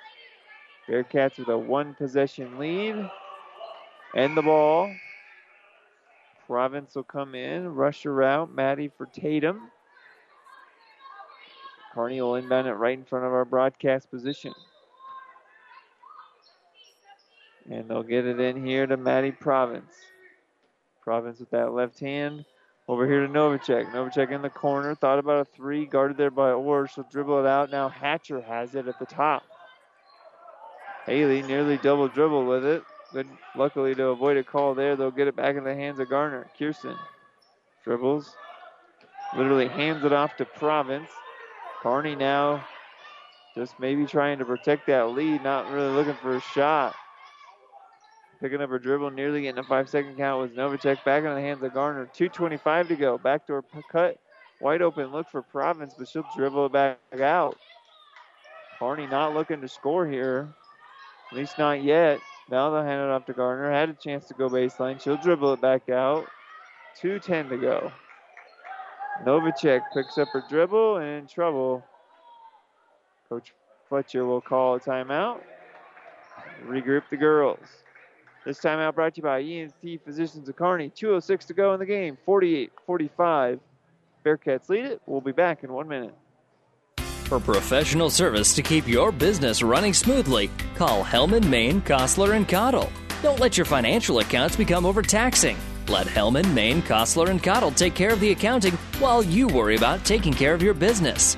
Bearcats 0.89 1.37
with 1.37 1.49
a 1.49 1.57
one-possession 1.57 2.57
lead. 2.57 3.09
And 4.15 4.37
the 4.37 4.41
ball. 4.41 4.93
Province 6.45 6.95
will 6.95 7.03
come 7.03 7.35
in, 7.35 7.67
Rusher 7.67 8.21
out. 8.21 8.53
Maddie 8.53 8.91
for 8.97 9.05
Tatum. 9.07 9.71
Kearney 11.93 12.21
will 12.21 12.35
inbound 12.35 12.67
it 12.67 12.73
right 12.73 12.97
in 12.97 13.05
front 13.05 13.25
of 13.25 13.31
our 13.31 13.45
broadcast 13.45 14.09
position. 14.09 14.53
And 17.69 17.89
they'll 17.89 18.03
get 18.03 18.25
it 18.25 18.39
in 18.39 18.65
here 18.65 18.85
to 18.85 18.97
Maddie 18.97 19.31
Province. 19.31 19.93
Province 21.03 21.39
with 21.39 21.51
that 21.51 21.73
left 21.73 21.99
hand. 21.99 22.45
Over 22.87 23.07
here 23.07 23.25
to 23.25 23.31
Novacek. 23.31 23.91
Novacek 23.91 24.31
in 24.31 24.41
the 24.41 24.49
corner. 24.49 24.95
Thought 24.95 25.19
about 25.19 25.41
a 25.41 25.45
three. 25.45 25.85
Guarded 25.85 26.17
there 26.17 26.31
by 26.31 26.51
Orr. 26.51 26.87
She'll 26.87 27.07
dribble 27.09 27.39
it 27.39 27.47
out. 27.47 27.71
Now 27.71 27.89
Hatcher 27.89 28.41
has 28.41 28.75
it 28.75 28.87
at 28.87 28.99
the 28.99 29.05
top. 29.05 29.43
Haley 31.05 31.41
nearly 31.41 31.77
double 31.77 32.07
dribble 32.07 32.45
with 32.45 32.65
it. 32.65 32.83
Good, 33.11 33.27
luckily 33.55 33.93
to 33.95 34.07
avoid 34.07 34.37
a 34.37 34.43
call 34.43 34.73
there. 34.73 34.95
They'll 34.95 35.11
get 35.11 35.27
it 35.27 35.35
back 35.35 35.55
in 35.55 35.63
the 35.63 35.75
hands 35.75 35.99
of 35.99 36.09
Garner. 36.09 36.47
Kirsten 36.57 36.95
dribbles. 37.83 38.35
Literally 39.35 39.67
hands 39.67 40.03
it 40.03 40.13
off 40.13 40.35
to 40.37 40.45
Province. 40.45 41.09
Kearney 41.81 42.15
now 42.15 42.65
just 43.55 43.79
maybe 43.79 44.05
trying 44.05 44.39
to 44.39 44.45
protect 44.45 44.87
that 44.87 45.09
lead. 45.09 45.43
Not 45.43 45.71
really 45.71 45.91
looking 45.91 46.15
for 46.15 46.35
a 46.35 46.41
shot. 46.41 46.95
Picking 48.43 48.61
up 48.61 48.69
her 48.71 48.77
dribble, 48.77 49.11
nearly 49.11 49.43
getting 49.43 49.59
a 49.59 49.63
five 49.63 49.87
second 49.87 50.17
count 50.17 50.41
was 50.41 50.51
Novacek. 50.51 51.05
Back 51.05 51.23
in 51.23 51.33
the 51.33 51.39
hands 51.39 51.63
of 51.63 51.73
Garner. 51.73 52.09
2.25 52.13 52.89
to 52.89 52.95
go. 52.97 53.17
Backdoor 53.17 53.63
cut. 53.89 54.17
Wide 54.59 54.81
open 54.81 55.13
look 55.13 55.29
for 55.29 55.41
Province, 55.41 55.95
but 55.97 56.09
she'll 56.09 56.25
dribble 56.35 56.65
it 56.65 56.73
back 56.73 56.97
out. 57.21 57.57
Kearney 58.77 59.07
not 59.07 59.33
looking 59.33 59.61
to 59.61 59.69
score 59.69 60.05
here. 60.05 60.49
At 61.31 61.37
least 61.37 61.57
not 61.57 61.83
yet. 61.83 62.19
Now 62.51 62.69
they'll 62.69 62.83
hand 62.83 63.01
it 63.01 63.11
off 63.11 63.25
to 63.27 63.33
Garner. 63.33 63.71
Had 63.71 63.87
a 63.87 63.93
chance 63.93 64.25
to 64.25 64.33
go 64.33 64.49
baseline. 64.49 65.01
She'll 65.01 65.15
dribble 65.15 65.53
it 65.53 65.61
back 65.61 65.87
out. 65.87 66.27
2.10 67.01 67.47
to 67.47 67.57
go. 67.57 67.93
Novacek 69.23 69.83
picks 69.93 70.17
up 70.17 70.27
her 70.33 70.43
dribble 70.49 70.97
and 70.97 71.19
in 71.21 71.27
trouble. 71.27 71.81
Coach 73.29 73.53
Fletcher 73.87 74.25
will 74.25 74.41
call 74.41 74.75
a 74.75 74.81
timeout. 74.81 75.39
Regroup 76.67 77.03
the 77.09 77.15
girls. 77.15 77.82
This 78.45 78.59
timeout 78.59 78.95
brought 78.95 79.15
to 79.15 79.19
you 79.19 79.23
by 79.23 79.41
ENT 79.41 80.03
Physicians 80.03 80.49
of 80.49 80.55
Kearney. 80.55 80.89
2.06 80.89 81.47
to 81.47 81.53
go 81.53 81.73
in 81.73 81.79
the 81.79 81.85
game. 81.85 82.17
48 82.25 82.71
45. 82.85 83.59
Bearcats 84.25 84.69
lead 84.69 84.85
it. 84.85 85.01
We'll 85.05 85.21
be 85.21 85.31
back 85.31 85.63
in 85.63 85.71
one 85.71 85.87
minute. 85.87 86.13
For 86.97 87.39
professional 87.39 88.09
service 88.09 88.53
to 88.55 88.61
keep 88.61 88.87
your 88.87 89.11
business 89.11 89.63
running 89.63 89.93
smoothly, 89.93 90.49
call 90.75 91.03
Hellman, 91.03 91.47
Maine, 91.47 91.81
Kostler, 91.81 92.35
and 92.35 92.47
Cottle. 92.47 92.91
Don't 93.21 93.39
let 93.39 93.57
your 93.57 93.65
financial 93.65 94.19
accounts 94.19 94.55
become 94.55 94.85
overtaxing. 94.85 95.57
Let 95.87 96.07
Hellman, 96.07 96.53
Maine, 96.53 96.81
Kostler, 96.81 97.29
and 97.29 97.41
Cottle 97.41 97.71
take 97.71 97.95
care 97.95 98.11
of 98.11 98.19
the 98.19 98.31
accounting 98.31 98.73
while 98.99 99.23
you 99.23 99.47
worry 99.47 99.77
about 99.77 100.03
taking 100.03 100.33
care 100.33 100.53
of 100.53 100.61
your 100.61 100.73
business. 100.73 101.37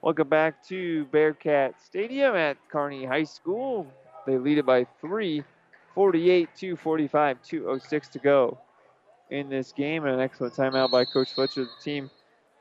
Welcome 0.00 0.28
back 0.28 0.64
to 0.68 1.06
Bearcat 1.06 1.74
Stadium 1.84 2.36
at 2.36 2.56
Kearney 2.70 3.04
High 3.04 3.24
School. 3.24 3.84
They 4.26 4.38
lead 4.38 4.58
it 4.58 4.64
by 4.64 4.86
three, 5.00 5.42
48 5.96 6.48
to 6.58 6.76
45, 6.76 7.42
2.06 7.42 8.10
to 8.12 8.18
go 8.20 8.58
in 9.30 9.48
this 9.48 9.72
game. 9.72 10.04
And 10.04 10.14
an 10.14 10.20
excellent 10.20 10.54
timeout 10.54 10.92
by 10.92 11.04
Coach 11.04 11.32
Fletcher. 11.32 11.64
The 11.64 11.82
team 11.82 12.10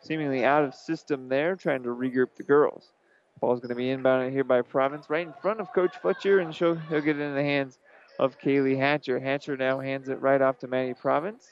seemingly 0.02 0.46
out 0.46 0.64
of 0.64 0.74
system 0.74 1.30
there, 1.30 1.56
trying 1.56 1.84
to 1.84 1.90
regroup 1.90 2.30
the 2.36 2.44
girls. 2.44 2.92
Ball's 3.40 3.60
going 3.60 3.70
to 3.70 3.76
be 3.76 3.86
inbounded 3.86 4.32
here 4.32 4.44
by 4.44 4.64
Province, 4.64 5.08
right 5.08 5.28
in 5.28 5.34
front 5.40 5.60
of 5.60 5.72
Coach 5.74 5.96
Fletcher, 6.02 6.40
and 6.40 6.56
she'll, 6.56 6.74
he'll 6.74 7.02
get 7.02 7.20
it 7.20 7.22
in 7.22 7.36
the 7.36 7.44
hands 7.44 7.78
of 8.18 8.40
Kaylee 8.40 8.80
Hatcher. 8.80 9.20
Hatcher 9.20 9.56
now 9.56 9.80
hands 9.80 10.10
it 10.10 10.20
right 10.22 10.42
off 10.42 10.58
to 10.60 10.68
Maddie 10.68 10.96
Province. 10.96 11.52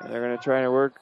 And 0.00 0.12
they're 0.12 0.22
going 0.22 0.38
to 0.38 0.42
try 0.42 0.62
to 0.62 0.70
work 0.70 1.00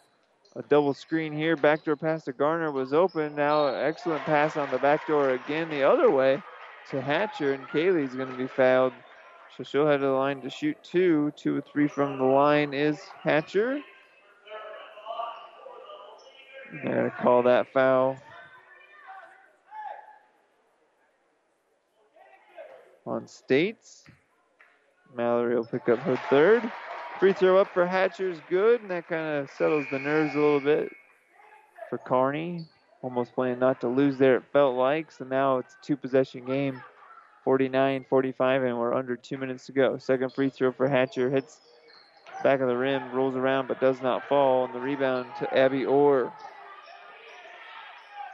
a 0.56 0.62
double 0.62 0.94
screen 0.94 1.32
here. 1.32 1.56
Backdoor 1.56 1.96
pass 1.96 2.24
to 2.24 2.32
Garner 2.32 2.70
was 2.70 2.92
open. 2.92 3.34
Now, 3.34 3.66
excellent 3.66 4.22
pass 4.22 4.56
on 4.56 4.70
the 4.70 4.78
backdoor 4.78 5.30
again 5.30 5.68
the 5.68 5.82
other 5.82 6.10
way 6.10 6.42
to 6.90 7.00
Hatcher, 7.00 7.54
and 7.54 7.66
Kaylee's 7.68 8.14
going 8.14 8.30
to 8.30 8.36
be 8.36 8.46
fouled. 8.46 8.92
So 9.56 9.64
she'll 9.64 9.86
head 9.86 9.98
to 9.98 10.06
the 10.06 10.12
line 10.12 10.40
to 10.42 10.50
shoot 10.50 10.76
two. 10.82 11.32
Two 11.36 11.58
or 11.58 11.60
three 11.60 11.88
from 11.88 12.18
the 12.18 12.24
line 12.24 12.74
is 12.74 12.98
Hatcher. 13.22 13.80
They're 16.72 16.94
going 16.94 17.10
to 17.10 17.16
call 17.16 17.42
that 17.44 17.72
foul. 17.72 18.16
On 23.06 23.28
States. 23.28 24.04
Mallory 25.14 25.54
will 25.54 25.64
pick 25.64 25.88
up 25.88 26.00
her 26.00 26.16
third. 26.28 26.62
Free 27.18 27.32
throw 27.32 27.58
up 27.60 27.72
for 27.72 27.86
Hatcher 27.86 28.28
is 28.30 28.40
good, 28.50 28.82
and 28.82 28.90
that 28.90 29.08
kind 29.08 29.38
of 29.38 29.50
settles 29.50 29.86
the 29.90 29.98
nerves 29.98 30.34
a 30.34 30.38
little 30.38 30.60
bit 30.60 30.96
for 31.88 31.98
Kearney. 31.98 32.66
Almost 33.02 33.34
playing 33.34 33.58
not 33.58 33.80
to 33.82 33.88
lose 33.88 34.18
there, 34.18 34.36
it 34.36 34.44
felt 34.52 34.76
like. 34.76 35.12
So 35.12 35.24
now 35.24 35.58
it's 35.58 35.74
a 35.74 35.86
two 35.86 35.96
possession 35.96 36.46
game 36.46 36.82
49 37.44 38.04
45, 38.08 38.62
and 38.64 38.78
we're 38.78 38.94
under 38.94 39.16
two 39.16 39.38
minutes 39.38 39.66
to 39.66 39.72
go. 39.72 39.98
Second 39.98 40.32
free 40.34 40.50
throw 40.50 40.72
for 40.72 40.88
Hatcher 40.88 41.30
hits 41.30 41.60
back 42.42 42.60
of 42.60 42.68
the 42.68 42.76
rim, 42.76 43.10
rolls 43.10 43.36
around, 43.36 43.68
but 43.68 43.80
does 43.80 44.00
not 44.02 44.28
fall. 44.28 44.66
And 44.66 44.74
the 44.74 44.80
rebound 44.80 45.36
to 45.40 45.58
Abby 45.58 45.84
Orr. 45.86 46.32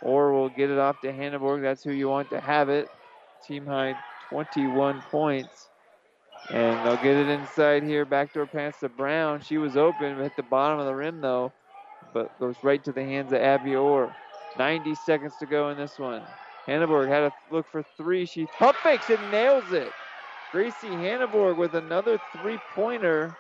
Orr 0.02 0.32
will 0.32 0.50
get 0.50 0.70
it 0.70 0.78
off 0.78 1.00
to 1.02 1.12
Hanneborg. 1.12 1.62
That's 1.62 1.82
who 1.84 1.92
you 1.92 2.08
want 2.08 2.30
to 2.30 2.40
have 2.40 2.68
it. 2.68 2.90
Team 3.46 3.66
high 3.66 3.96
21 4.28 5.02
points. 5.10 5.69
And 6.50 6.84
they'll 6.86 6.96
get 6.98 7.16
it 7.16 7.28
inside 7.28 7.84
here. 7.84 8.06
Backdoor 8.06 8.46
pass 8.48 8.80
to 8.80 8.90
Brown. 8.90 9.40
She 9.42 9.58
was 9.58 9.76
open, 9.76 10.18
hit 10.18 10.36
the 10.36 10.44
bottom 10.44 10.80
of 10.80 10.86
the 10.86 10.96
rim 10.96 11.20
though, 11.22 11.54
but 12.12 12.38
goes 12.40 12.62
right 12.64 12.84
to 12.84 12.92
the 12.92 13.04
hands 13.04 13.32
of 13.32 13.40
Abby 13.40 13.76
Orr. 13.76 14.16
90 14.56 14.94
seconds 14.96 15.38
to 15.38 15.46
go 15.46 15.70
in 15.70 15.78
this 15.78 15.98
one. 15.98 16.26
Hanneborg 16.68 17.08
had 17.10 17.20
to 17.22 17.34
look 17.50 17.68
for 17.70 17.82
three. 17.82 18.26
She 18.26 18.46
pump 18.58 18.78
fakes 18.82 19.10
and 19.10 19.30
nails 19.30 19.72
it. 19.72 19.96
Gracie 20.52 20.90
Hanneborg 20.90 21.56
with 21.56 21.74
another 21.76 22.18
three 22.32 22.58
pointer. 22.58 23.38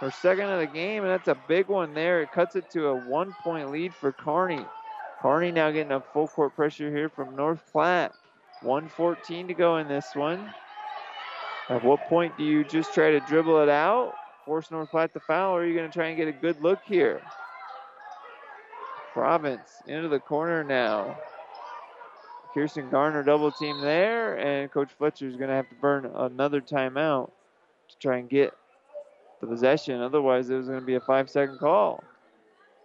Her 0.00 0.10
second 0.12 0.50
of 0.50 0.60
the 0.60 0.66
game, 0.68 1.04
and 1.04 1.12
that's 1.12 1.28
a 1.28 1.34
big 1.34 1.68
one 1.68 1.94
there. 1.94 2.22
It 2.22 2.32
cuts 2.32 2.56
it 2.56 2.70
to 2.72 2.88
a 2.88 2.96
one 2.96 3.34
point 3.34 3.70
lead 3.70 3.94
for 3.96 4.12
Kearney. 4.12 4.70
Kearney 5.20 5.52
now 5.52 5.70
getting 5.72 5.92
a 5.92 6.02
full 6.02 6.28
court 6.28 6.54
pressure 6.56 6.90
here 6.94 7.10
from 7.10 7.36
North 7.36 7.62
Platte. 7.72 8.14
114 8.60 9.48
to 9.48 9.54
go 9.54 9.78
in 9.78 9.88
this 9.88 10.14
one. 10.16 10.54
At 11.70 11.84
what 11.84 12.00
point 12.08 12.36
do 12.36 12.42
you 12.42 12.64
just 12.64 12.92
try 12.92 13.12
to 13.12 13.20
dribble 13.20 13.62
it 13.62 13.68
out, 13.68 14.12
force 14.44 14.72
North 14.72 14.90
Platte 14.90 15.12
to 15.12 15.20
foul, 15.20 15.54
or 15.54 15.62
are 15.62 15.64
you 15.64 15.72
going 15.72 15.88
to 15.88 15.94
try 15.96 16.08
and 16.08 16.16
get 16.16 16.26
a 16.26 16.32
good 16.32 16.60
look 16.60 16.80
here? 16.84 17.22
Province 19.12 19.80
into 19.86 20.08
the 20.08 20.18
corner 20.18 20.64
now. 20.64 21.16
Kirsten 22.52 22.90
Garner 22.90 23.22
double 23.22 23.52
team 23.52 23.80
there, 23.82 24.34
and 24.34 24.68
Coach 24.72 24.90
Fletcher 24.98 25.28
is 25.28 25.36
going 25.36 25.48
to 25.48 25.54
have 25.54 25.68
to 25.68 25.76
burn 25.76 26.06
another 26.06 26.60
timeout 26.60 27.30
to 27.88 27.98
try 28.00 28.16
and 28.16 28.28
get 28.28 28.52
the 29.40 29.46
possession. 29.46 30.00
Otherwise, 30.00 30.50
it 30.50 30.56
was 30.56 30.66
going 30.66 30.80
to 30.80 30.84
be 30.84 30.96
a 30.96 31.00
five 31.00 31.30
second 31.30 31.58
call. 31.58 32.02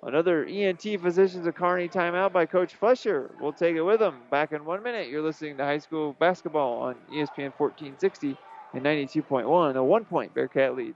Another 0.03 0.45
ENT 0.45 0.83
Physicians 1.01 1.47
of 1.47 1.55
Kearney 1.55 1.89
timeout 1.89 2.31
by 2.31 2.45
Coach 2.45 2.75
Fletcher. 2.75 3.31
We'll 3.41 3.51
take 3.51 3.75
it 3.75 3.81
with 3.81 3.99
him. 3.99 4.19
Back 4.29 4.51
in 4.51 4.63
one 4.63 4.83
minute, 4.83 5.09
you're 5.09 5.23
listening 5.23 5.57
to 5.57 5.63
high 5.63 5.79
school 5.79 6.15
basketball 6.19 6.83
on 6.83 6.93
ESPN 7.11 7.51
1460 7.57 8.37
and 8.75 8.85
92.1, 8.85 9.75
a 9.75 9.83
one 9.83 10.05
point 10.05 10.33
Bearcat 10.33 10.75
lead. 10.75 10.95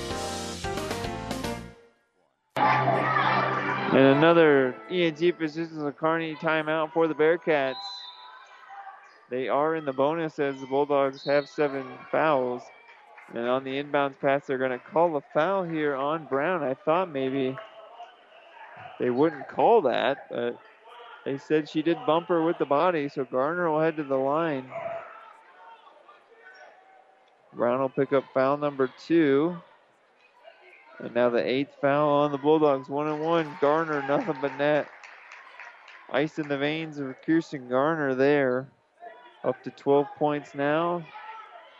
And 3.93 4.17
another 4.17 4.75
ENT 4.89 5.37
Physicians 5.37 5.81
of 5.81 5.97
Kearney 5.97 6.35
timeout 6.35 6.93
for 6.93 7.07
the 7.07 7.13
Bearcats. 7.13 7.75
They 9.29 9.49
are 9.49 9.75
in 9.75 9.85
the 9.85 9.93
bonus 9.93 10.39
as 10.39 10.59
the 10.59 10.67
Bulldogs 10.67 11.23
have 11.25 11.49
seven 11.49 11.85
fouls. 12.11 12.61
And 13.33 13.47
on 13.47 13.63
the 13.63 13.81
inbounds 13.81 14.19
pass, 14.19 14.45
they're 14.45 14.57
going 14.57 14.71
to 14.71 14.79
call 14.79 15.15
a 15.17 15.21
foul 15.33 15.63
here 15.63 15.95
on 15.95 16.25
Brown. 16.25 16.63
I 16.63 16.73
thought 16.73 17.11
maybe 17.11 17.55
they 18.99 19.09
wouldn't 19.09 19.47
call 19.47 19.81
that, 19.83 20.17
but 20.29 20.57
they 21.25 21.37
said 21.37 21.69
she 21.69 21.81
did 21.81 21.97
bump 22.05 22.27
her 22.27 22.43
with 22.43 22.57
the 22.59 22.65
body, 22.65 23.09
so 23.09 23.25
Garner 23.25 23.69
will 23.69 23.79
head 23.79 23.97
to 23.97 24.03
the 24.03 24.15
line. 24.15 24.69
Brown 27.53 27.79
will 27.79 27.89
pick 27.89 28.13
up 28.13 28.23
foul 28.33 28.57
number 28.57 28.89
two. 29.05 29.57
And 31.01 31.15
now 31.15 31.29
the 31.29 31.45
eighth 31.45 31.75
foul 31.81 32.09
on 32.09 32.31
the 32.31 32.37
Bulldogs. 32.37 32.87
One 32.87 33.07
and 33.07 33.23
one. 33.23 33.55
Garner, 33.59 34.03
nothing 34.07 34.35
but 34.41 34.55
net. 34.57 34.87
Ice 36.11 36.37
in 36.37 36.47
the 36.47 36.57
veins 36.57 36.99
of 36.99 37.15
Kirsten 37.25 37.67
Garner 37.67 38.13
there. 38.13 38.67
Up 39.43 39.63
to 39.63 39.71
12 39.71 40.07
points 40.17 40.53
now. 40.53 41.03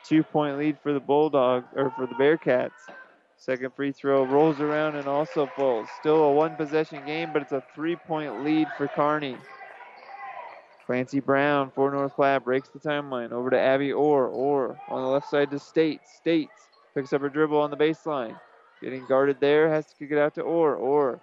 Two 0.03 0.23
point 0.23 0.57
lead 0.57 0.77
for 0.81 0.93
the 0.93 0.99
Bulldogs, 0.99 1.67
or 1.75 1.91
for 1.91 2.07
the 2.07 2.15
Bearcats. 2.15 2.89
Second 3.37 3.73
free 3.75 3.91
throw 3.91 4.23
rolls 4.25 4.59
around 4.59 4.95
and 4.95 5.07
also 5.07 5.45
falls. 5.55 5.87
Still 5.99 6.23
a 6.23 6.33
one 6.33 6.55
possession 6.55 7.05
game, 7.05 7.29
but 7.31 7.43
it's 7.43 7.51
a 7.51 7.63
three 7.75 7.95
point 7.95 8.43
lead 8.43 8.67
for 8.77 8.87
Kearney. 8.87 9.37
Clancy 10.85 11.19
Brown 11.19 11.71
for 11.73 11.91
North 11.91 12.15
Platte 12.15 12.43
breaks 12.43 12.69
the 12.69 12.79
timeline 12.79 13.31
over 13.31 13.49
to 13.49 13.59
Abby 13.59 13.91
Orr. 13.91 14.27
Orr 14.27 14.79
on 14.89 15.01
the 15.03 15.07
left 15.07 15.29
side 15.29 15.51
to 15.51 15.59
States. 15.59 16.11
States 16.15 16.51
picks 16.95 17.13
up 17.13 17.21
her 17.21 17.29
dribble 17.29 17.59
on 17.59 17.69
the 17.69 17.77
baseline. 17.77 18.35
Getting 18.81 19.05
guarded 19.05 19.39
there, 19.39 19.69
has 19.69 19.85
to 19.87 19.95
kick 19.95 20.11
it 20.11 20.17
out 20.17 20.35
to 20.35 20.41
Orr. 20.41 20.75
Orr 20.75 21.21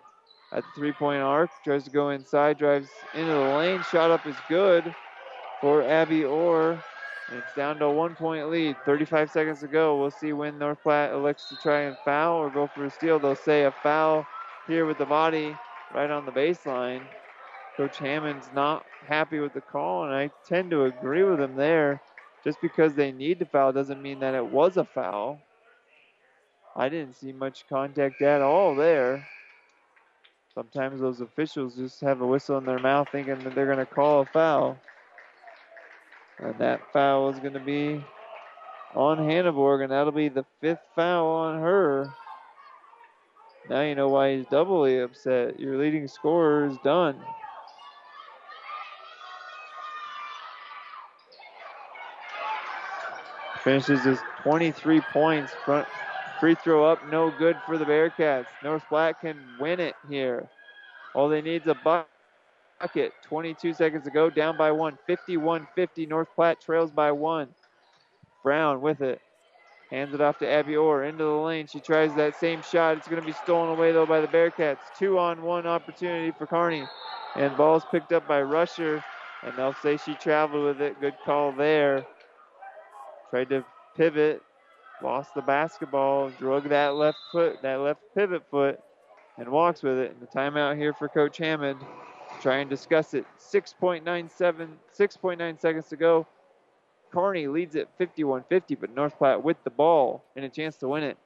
at 0.53 0.65
the 0.65 0.71
three 0.73 0.93
point 0.93 1.23
arc, 1.23 1.51
tries 1.63 1.85
to 1.85 1.91
go 1.91 2.11
inside, 2.11 2.59
drives 2.59 3.05
into 3.13 3.33
the 3.33 3.39
lane. 3.39 3.83
Shot 3.83 4.11
up 4.11 4.27
is 4.27 4.41
good 4.49 4.95
for 5.61 5.83
Abby 5.83 6.25
Orr. 6.25 6.85
And 7.29 7.39
it's 7.39 7.53
down 7.53 7.79
to 7.81 7.87
a 7.87 7.93
one 7.93 8.15
point 8.15 8.49
lead. 8.49 8.77
35 8.87 9.31
seconds 9.31 9.61
to 9.61 9.69
go. 9.69 10.01
We'll 10.01 10.11
see 10.11 10.33
when 10.33 10.59
North 10.59 10.83
Platte 10.83 11.13
elects 11.13 11.49
to 11.51 11.57
try 11.57 11.83
and 11.83 11.97
foul 12.05 12.39
or 12.39 12.51
go 12.51 12.67
for 12.67 12.85
a 12.85 12.91
steal. 12.91 13.19
They'll 13.19 13.37
say 13.37 13.65
a 13.65 13.73
foul 13.73 14.27
here 14.67 14.87
with 14.87 14.99
the 14.99 15.07
body 15.07 15.59
right 15.93 16.11
on 16.11 16.25
the 16.25 16.33
baseline. 16.33 17.03
Coach 17.77 17.99
Hammond's 17.99 18.51
not 18.53 18.87
happy 19.07 19.41
with 19.41 19.53
the 19.53 19.61
call, 19.61 20.05
and 20.05 20.15
I 20.15 20.31
tend 20.47 20.71
to 20.71 20.85
agree 20.85 21.25
with 21.25 21.41
him 21.41 21.55
there. 21.55 22.01
Just 22.43 22.61
because 22.63 22.95
they 22.95 23.13
need 23.13 23.41
to 23.41 23.47
foul 23.47 23.73
doesn't 23.73 24.03
mean 24.03 24.21
that 24.21 24.35
it 24.35 24.47
was 24.47 24.77
a 24.79 24.85
foul. 24.85 25.48
I 26.79 26.89
didn't 26.89 27.17
see 27.17 27.33
much 27.33 27.65
contact 27.69 28.23
at 28.23 28.41
all 28.41 28.77
there. 28.77 29.27
Sometimes 30.55 31.01
those 31.01 31.21
officials 31.21 31.75
just 31.75 32.01
have 32.03 32.21
a 32.21 32.27
whistle 32.27 32.57
in 32.57 32.65
their 32.65 32.79
mouth 32.79 33.09
thinking 33.11 33.43
that 33.43 33.57
they're 33.57 33.67
going 33.67 33.79
to 33.79 33.87
call 33.87 34.21
a 34.21 34.27
foul. 34.27 34.81
And 36.39 36.57
that 36.59 36.81
foul 36.93 37.31
is 37.31 37.41
going 37.41 37.55
to 37.55 37.61
be 37.61 38.01
on 38.95 39.19
Hanneborg, 39.19 39.83
and 39.83 39.91
that'll 39.91 40.13
be 40.13 40.29
the 40.29 40.45
fifth 40.61 40.79
foul 40.95 41.27
on 41.27 41.61
her. 41.61 42.15
Now 43.69 43.83
you 43.83 43.97
know 43.97 44.09
why 44.09 44.37
he's 44.37 44.47
doubly 44.47 45.01
upset. 45.01 45.59
Your 45.59 45.79
leading 45.79 46.07
scorer 46.07 46.67
is 46.67 46.79
done. 46.85 47.17
Finishes 53.65 54.05
his 54.05 54.21
23 54.45 55.01
points. 55.13 55.53
Front 55.65 55.89
free 56.41 56.55
throw 56.55 56.85
up, 56.85 57.07
no 57.11 57.31
good 57.39 57.57
for 57.67 57.79
the 57.79 57.85
Bearcats. 57.85 58.47
North 58.63 58.83
Platte 58.89 59.21
can 59.21 59.37
win 59.59 59.81
it 59.81 59.95
here. 60.09 60.49
All 61.15 61.29
they 61.29 61.43
need 61.43 61.63
is 61.63 61.69
a 61.69 62.07
bucket. 62.81 63.13
22 63.25 63.75
seconds 63.75 64.05
to 64.05 64.11
go, 64.11 64.31
down 64.31 64.57
by 64.57 64.71
one. 64.71 64.99
51-50. 65.09 66.09
North 66.09 66.29
Platte 66.35 66.61
trails 66.61 66.91
by 66.91 67.13
one. 67.13 67.49
Brown 68.43 68.81
with 68.81 69.01
it. 69.01 69.21
Hands 69.91 70.13
it 70.13 70.21
off 70.21 70.39
to 70.39 70.49
Abby 70.49 70.77
Orr 70.77 71.05
into 71.05 71.25
the 71.25 71.31
lane. 71.31 71.67
She 71.67 71.81
tries 71.81 72.15
that 72.15 72.37
same 72.37 72.63
shot. 72.63 72.99
It's 72.99 73.09
going 73.09 73.21
to 73.21 73.27
be 73.27 73.33
stolen 73.33 73.71
away 73.71 73.93
though 73.93 74.07
by 74.07 74.21
the 74.21 74.29
Bearcats. 74.29 74.79
Two 74.99 75.19
on 75.19 75.43
one 75.43 75.67
opportunity 75.67 76.31
for 76.31 76.47
Kearney. 76.47 76.87
And 77.37 77.57
ball's 77.57 77.85
picked 77.91 78.13
up 78.13 78.29
by 78.29 78.43
Rusher. 78.43 79.03
And 79.43 79.57
they'll 79.57 79.75
say 79.83 79.97
she 79.97 80.15
traveled 80.15 80.65
with 80.65 80.81
it. 80.83 81.01
Good 81.01 81.17
call 81.25 81.53
there. 81.53 82.05
Tried 83.31 83.49
to 83.51 83.65
pivot, 83.97 84.43
lost 85.03 85.35
the 85.35 85.43
basketball, 85.43 86.31
drug 86.31 86.69
that 86.69 86.95
left 86.95 87.19
foot, 87.33 87.63
that 87.63 87.77
left 87.77 88.01
pivot 88.15 88.43
foot, 88.51 88.81
and 89.37 89.49
walks 89.49 89.83
with 89.83 89.99
it. 89.99 90.11
And 90.13 90.21
the 90.21 90.27
timeout 90.27 90.77
here 90.77 90.93
for 90.93 91.09
Coach 91.09 91.39
Hammond. 91.39 91.81
Try 92.41 92.59
and 92.59 92.71
discuss 92.71 93.15
it. 93.15 93.25
6.97, 93.39 94.69
6.9 94.97 95.61
seconds 95.61 95.89
to 95.89 95.97
go. 95.97 96.27
Kearney 97.11 97.47
leads 97.49 97.75
at 97.75 97.99
51-50, 97.99 98.79
but 98.79 98.95
North 98.95 99.17
Platte 99.17 99.43
with 99.43 99.57
the 99.65 99.71
ball 99.71 100.23
and 100.37 100.45
a 100.45 100.49
chance 100.49 100.77
to 100.77 100.89
win 100.89 101.03
it. 101.03 101.17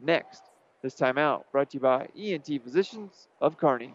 Next, 0.00 0.42
this 0.82 0.94
timeout 0.94 1.44
brought 1.52 1.70
to 1.70 1.76
you 1.76 1.80
by 1.80 2.08
ENT 2.18 2.46
Physicians 2.62 3.28
of 3.40 3.56
Kearney. 3.56 3.94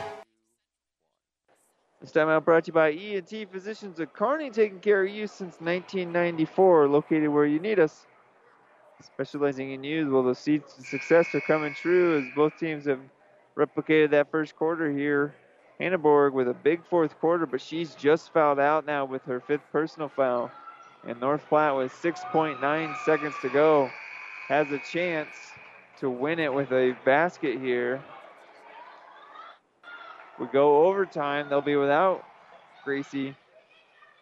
This 2.11 2.19
time 2.19 2.27
out 2.27 2.43
brought 2.43 2.65
to 2.65 2.71
you 2.71 2.73
by 2.73 2.91
ENT 2.91 3.49
Physicians 3.53 3.97
of 4.01 4.11
Kearney, 4.11 4.49
taking 4.49 4.81
care 4.81 5.01
of 5.01 5.09
you 5.09 5.27
since 5.27 5.61
1994, 5.61 6.89
located 6.89 7.29
where 7.29 7.45
you 7.45 7.57
need 7.57 7.79
us. 7.79 8.05
Specializing 9.01 9.71
in 9.71 9.81
you, 9.85 10.11
well, 10.11 10.21
the 10.21 10.35
seeds 10.35 10.73
to 10.73 10.83
success 10.83 11.33
are 11.33 11.39
coming 11.39 11.73
true 11.73 12.19
as 12.19 12.25
both 12.35 12.59
teams 12.59 12.83
have 12.83 12.99
replicated 13.57 14.09
that 14.09 14.29
first 14.29 14.57
quarter 14.57 14.91
here. 14.91 15.33
Hanneborg 15.79 16.33
with 16.33 16.49
a 16.49 16.53
big 16.53 16.83
fourth 16.89 17.17
quarter, 17.21 17.45
but 17.45 17.61
she's 17.61 17.95
just 17.95 18.33
fouled 18.33 18.59
out 18.59 18.85
now 18.85 19.05
with 19.05 19.23
her 19.23 19.39
fifth 19.39 19.63
personal 19.71 20.09
foul. 20.09 20.51
And 21.07 21.17
North 21.21 21.47
Platte 21.47 21.77
with 21.77 21.93
6.9 21.93 22.97
seconds 23.05 23.35
to 23.41 23.47
go 23.47 23.89
has 24.49 24.69
a 24.73 24.79
chance 24.79 25.29
to 26.01 26.09
win 26.09 26.39
it 26.39 26.53
with 26.53 26.73
a 26.73 26.93
basket 27.05 27.61
here. 27.61 28.03
We 30.41 30.47
go 30.47 30.87
overtime. 30.87 31.49
They'll 31.49 31.61
be 31.61 31.75
without 31.75 32.25
Gracie, 32.83 33.35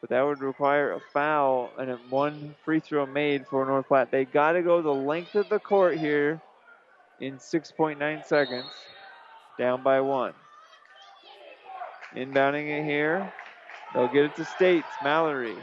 but 0.01 0.09
that 0.09 0.21
would 0.21 0.41
require 0.41 0.91
a 0.91 0.99
foul 1.13 1.71
and 1.79 1.97
one 2.09 2.55
free 2.65 2.81
throw 2.81 3.05
made 3.05 3.47
for 3.47 3.65
North 3.65 3.87
Platte. 3.87 4.11
They 4.11 4.25
got 4.25 4.51
to 4.51 4.61
go 4.61 4.81
the 4.81 4.91
length 4.91 5.35
of 5.35 5.47
the 5.47 5.59
court 5.59 5.97
here 5.97 6.41
in 7.21 7.37
6.9 7.37 8.25
seconds, 8.25 8.65
down 9.57 9.81
by 9.81 10.01
one. 10.01 10.33
Inbounding 12.13 12.67
it 12.67 12.83
here. 12.83 13.31
They'll 13.93 14.09
get 14.09 14.25
it 14.25 14.35
to 14.35 14.45
States. 14.45 14.87
Mallory. 15.01 15.55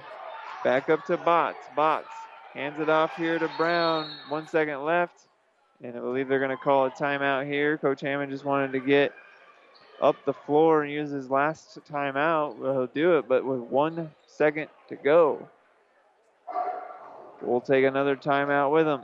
Back 0.64 0.88
up 0.88 1.04
to 1.04 1.18
Bots. 1.18 1.66
Bots 1.76 2.08
hands 2.54 2.80
it 2.80 2.88
off 2.88 3.14
here 3.16 3.38
to 3.38 3.50
Brown. 3.58 4.10
One 4.30 4.48
second 4.48 4.82
left. 4.84 5.28
And 5.82 5.94
I 5.94 6.00
believe 6.00 6.28
they're 6.28 6.38
going 6.38 6.50
to 6.50 6.56
call 6.56 6.86
a 6.86 6.90
timeout 6.90 7.44
here. 7.44 7.76
Coach 7.76 8.00
Hammond 8.00 8.32
just 8.32 8.46
wanted 8.46 8.72
to 8.72 8.80
get 8.80 9.12
up 10.00 10.16
the 10.24 10.32
floor 10.32 10.82
and 10.82 10.92
use 10.92 11.10
his 11.10 11.30
last 11.30 11.78
timeout. 11.90 12.56
He'll 12.58 12.86
do 12.86 13.18
it, 13.18 13.28
but 13.28 13.44
with 13.44 13.60
one 13.60 14.10
second 14.26 14.68
to 14.88 14.96
go. 14.96 15.48
We'll 17.42 17.60
take 17.60 17.84
another 17.84 18.16
timeout 18.16 18.72
with 18.72 18.86
him. 18.86 19.02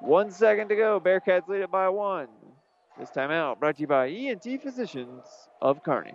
One 0.00 0.30
second 0.30 0.68
to 0.68 0.76
go. 0.76 1.00
Bearcats 1.00 1.48
lead 1.48 1.62
it 1.62 1.70
by 1.70 1.88
one. 1.88 2.28
This 2.98 3.10
timeout 3.10 3.60
brought 3.60 3.76
to 3.76 3.82
you 3.82 3.86
by 3.86 4.08
ENT 4.08 4.62
Physicians 4.62 5.24
of 5.60 5.82
Kearney. 5.82 6.14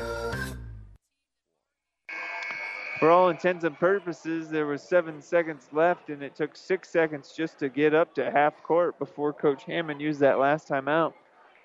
For 3.01 3.09
all 3.09 3.29
intents 3.29 3.63
and 3.63 3.75
purposes, 3.79 4.47
there 4.51 4.67
was 4.67 4.83
seven 4.83 5.23
seconds 5.23 5.67
left, 5.71 6.09
and 6.09 6.21
it 6.21 6.35
took 6.35 6.55
six 6.55 6.87
seconds 6.87 7.33
just 7.35 7.57
to 7.57 7.67
get 7.67 7.95
up 7.95 8.13
to 8.13 8.29
half 8.29 8.61
court 8.61 8.99
before 8.99 9.33
Coach 9.33 9.63
Hammond 9.63 9.99
used 9.99 10.19
that 10.19 10.37
last 10.37 10.67
time 10.67 10.87
out. 10.87 11.15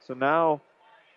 So 0.01 0.15
now 0.15 0.63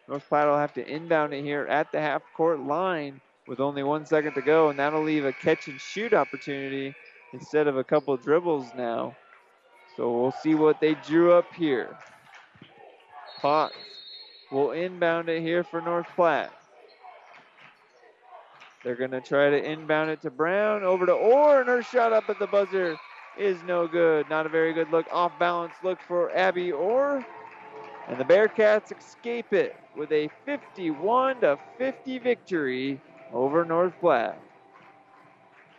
North 0.09 0.27
Platte 0.27 0.47
will 0.47 0.57
have 0.57 0.73
to 0.73 0.85
inbound 0.85 1.33
it 1.33 1.41
here 1.45 1.65
at 1.67 1.93
the 1.93 2.01
half 2.01 2.21
court 2.35 2.59
line 2.59 3.21
with 3.47 3.61
only 3.61 3.81
one 3.81 4.05
second 4.05 4.33
to 4.33 4.41
go, 4.41 4.67
and 4.67 4.77
that'll 4.77 5.03
leave 5.03 5.23
a 5.23 5.31
catch 5.31 5.69
and 5.69 5.79
shoot 5.79 6.13
opportunity 6.13 6.93
instead 7.31 7.67
of 7.67 7.77
a 7.77 7.83
couple 7.85 8.13
of 8.13 8.21
dribbles 8.21 8.67
now. 8.75 9.15
So 9.95 10.11
we'll 10.11 10.33
see 10.33 10.53
what 10.53 10.81
they 10.81 10.95
drew 10.95 11.31
up 11.31 11.45
here. 11.53 11.95
Potts 13.39 13.73
will 14.51 14.71
inbound 14.71 15.29
it 15.29 15.41
here 15.41 15.63
for 15.63 15.79
North 15.79 16.07
Platte. 16.13 16.51
They're 18.83 18.95
going 18.95 19.11
to 19.11 19.21
try 19.21 19.49
to 19.49 19.63
inbound 19.63 20.09
it 20.09 20.21
to 20.21 20.29
Brown. 20.29 20.83
Over 20.83 21.05
to 21.05 21.11
Orr, 21.13 21.59
and 21.59 21.69
her 21.69 21.83
shot 21.83 22.13
up 22.13 22.29
at 22.29 22.39
the 22.39 22.47
buzzer 22.47 22.97
is 23.37 23.61
no 23.63 23.87
good. 23.87 24.29
Not 24.29 24.45
a 24.45 24.49
very 24.49 24.73
good 24.73 24.89
look. 24.89 25.05
Off 25.11 25.37
balance 25.37 25.73
look 25.83 25.99
for 26.07 26.35
Abby 26.35 26.71
Orr. 26.71 27.25
And 28.07 28.17
the 28.17 28.23
Bearcats 28.23 28.97
escape 28.97 29.53
it 29.53 29.75
with 29.95 30.11
a 30.11 30.29
51 30.45 31.41
to 31.41 31.59
50 31.77 32.17
victory 32.19 32.99
over 33.33 33.65
North 33.65 33.93
Platte. 33.99 34.39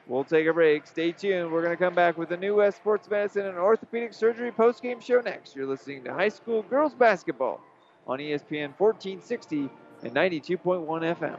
We'll 0.07 0.25
take 0.25 0.47
a 0.47 0.53
break. 0.53 0.87
Stay 0.87 1.13
tuned. 1.13 1.51
We're 1.51 1.63
going 1.63 1.77
to 1.77 1.83
come 1.83 1.95
back 1.95 2.19
with 2.19 2.29
the 2.29 2.37
New 2.37 2.57
West 2.57 2.79
Sports 2.79 3.09
Medicine 3.09 3.47
and 3.47 3.57
Orthopedic 3.57 4.13
Surgery 4.13 4.53
postgame 4.53 5.01
show 5.01 5.21
next. 5.21 5.57
You're 5.57 5.67
listening 5.67 6.05
to 6.05 6.13
high 6.13 6.29
school 6.29 6.63
girls 6.63 6.95
basketball 6.95 7.61
on 8.07 8.19
ESPN 8.19 8.73
1460 8.79 9.71
and 10.03 10.13
92.1 10.13 10.87
FM. 11.17 11.39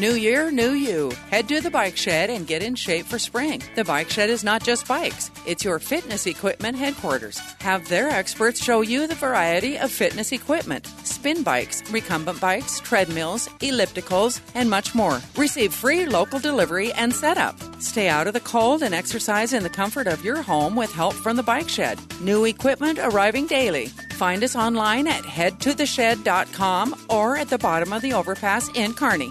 New 0.00 0.14
year, 0.14 0.50
new 0.50 0.70
you. 0.70 1.10
Head 1.30 1.46
to 1.48 1.60
the 1.60 1.70
bike 1.70 1.94
shed 1.94 2.30
and 2.30 2.46
get 2.46 2.62
in 2.62 2.74
shape 2.74 3.04
for 3.04 3.18
spring. 3.18 3.60
The 3.74 3.84
bike 3.84 4.08
shed 4.08 4.30
is 4.30 4.42
not 4.42 4.64
just 4.64 4.88
bikes, 4.88 5.30
it's 5.46 5.62
your 5.62 5.78
fitness 5.78 6.26
equipment 6.26 6.78
headquarters. 6.78 7.38
Have 7.60 7.86
their 7.86 8.08
experts 8.08 8.64
show 8.64 8.80
you 8.80 9.06
the 9.06 9.14
variety 9.14 9.76
of 9.76 9.90
fitness 9.90 10.32
equipment 10.32 10.86
spin 11.04 11.42
bikes, 11.42 11.82
recumbent 11.90 12.40
bikes, 12.40 12.80
treadmills, 12.80 13.48
ellipticals, 13.60 14.40
and 14.54 14.70
much 14.70 14.94
more. 14.94 15.20
Receive 15.36 15.74
free 15.74 16.06
local 16.06 16.38
delivery 16.38 16.94
and 16.94 17.12
setup. 17.12 17.54
Stay 17.78 18.08
out 18.08 18.26
of 18.26 18.32
the 18.32 18.40
cold 18.40 18.82
and 18.82 18.94
exercise 18.94 19.52
in 19.52 19.62
the 19.62 19.68
comfort 19.68 20.06
of 20.06 20.24
your 20.24 20.40
home 20.40 20.76
with 20.76 20.90
help 20.90 21.12
from 21.12 21.36
the 21.36 21.42
bike 21.42 21.68
shed. 21.68 21.98
New 22.22 22.46
equipment 22.46 22.98
arriving 22.98 23.46
daily. 23.46 23.88
Find 24.16 24.42
us 24.42 24.56
online 24.56 25.06
at 25.06 25.24
headtotheshed.com 25.24 26.94
or 27.10 27.36
at 27.36 27.50
the 27.50 27.58
bottom 27.58 27.92
of 27.92 28.00
the 28.00 28.14
overpass 28.14 28.70
in 28.74 28.94
Kearney. 28.94 29.30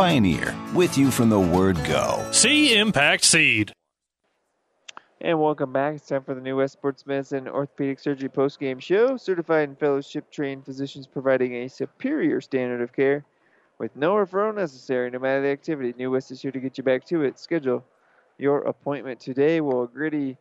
Pioneer, 0.00 0.56
with 0.72 0.96
you 0.96 1.10
from 1.10 1.28
the 1.28 1.38
word 1.38 1.76
go. 1.84 2.26
See 2.32 2.74
Impact 2.74 3.22
Seed. 3.22 3.74
And 5.20 5.38
welcome 5.38 5.74
back. 5.74 5.96
It's 5.96 6.06
time 6.06 6.22
for 6.22 6.34
the 6.34 6.40
New 6.40 6.56
West 6.56 6.72
Sports 6.72 7.04
Medicine 7.06 7.46
Orthopedic 7.46 8.00
Surgery 8.00 8.30
postgame 8.30 8.80
show. 8.80 9.18
Certified 9.18 9.68
and 9.68 9.78
fellowship 9.78 10.30
trained 10.30 10.64
physicians 10.64 11.06
providing 11.06 11.54
a 11.54 11.68
superior 11.68 12.40
standard 12.40 12.80
of 12.80 12.94
care 12.94 13.26
with 13.78 13.94
no 13.94 14.14
referral 14.14 14.54
necessary, 14.54 15.10
no 15.10 15.18
matter 15.18 15.42
the 15.42 15.48
activity. 15.48 15.92
New 15.98 16.12
West 16.12 16.30
is 16.30 16.40
here 16.40 16.50
to 16.50 16.60
get 16.60 16.78
you 16.78 16.84
back 16.84 17.04
to 17.04 17.22
it. 17.22 17.38
Schedule 17.38 17.84
your 18.38 18.62
appointment 18.62 19.20
today. 19.20 19.60
Well, 19.60 19.82
a 19.82 19.86
gritty 19.86 20.38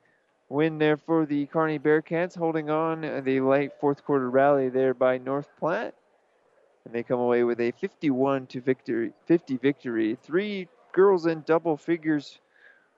win 0.47 0.77
there 0.77 0.95
for 0.95 1.25
the 1.25 1.47
Kearney 1.47 1.79
Bearcats, 1.79 2.37
holding 2.37 2.69
on 2.69 3.01
the 3.25 3.41
late 3.41 3.71
fourth 3.81 4.05
quarter 4.05 4.29
rally 4.29 4.69
there 4.69 4.93
by 4.93 5.17
North 5.17 5.49
Platte. 5.59 5.95
And 6.89 6.95
they 6.95 7.03
come 7.03 7.19
away 7.19 7.43
with 7.43 7.59
a 7.59 7.69
51 7.69 8.47
to 8.47 8.61
victory, 8.61 9.13
50 9.27 9.57
victory. 9.57 10.17
Three 10.23 10.67
girls 10.91 11.27
in 11.27 11.43
double 11.43 11.77
figures 11.77 12.39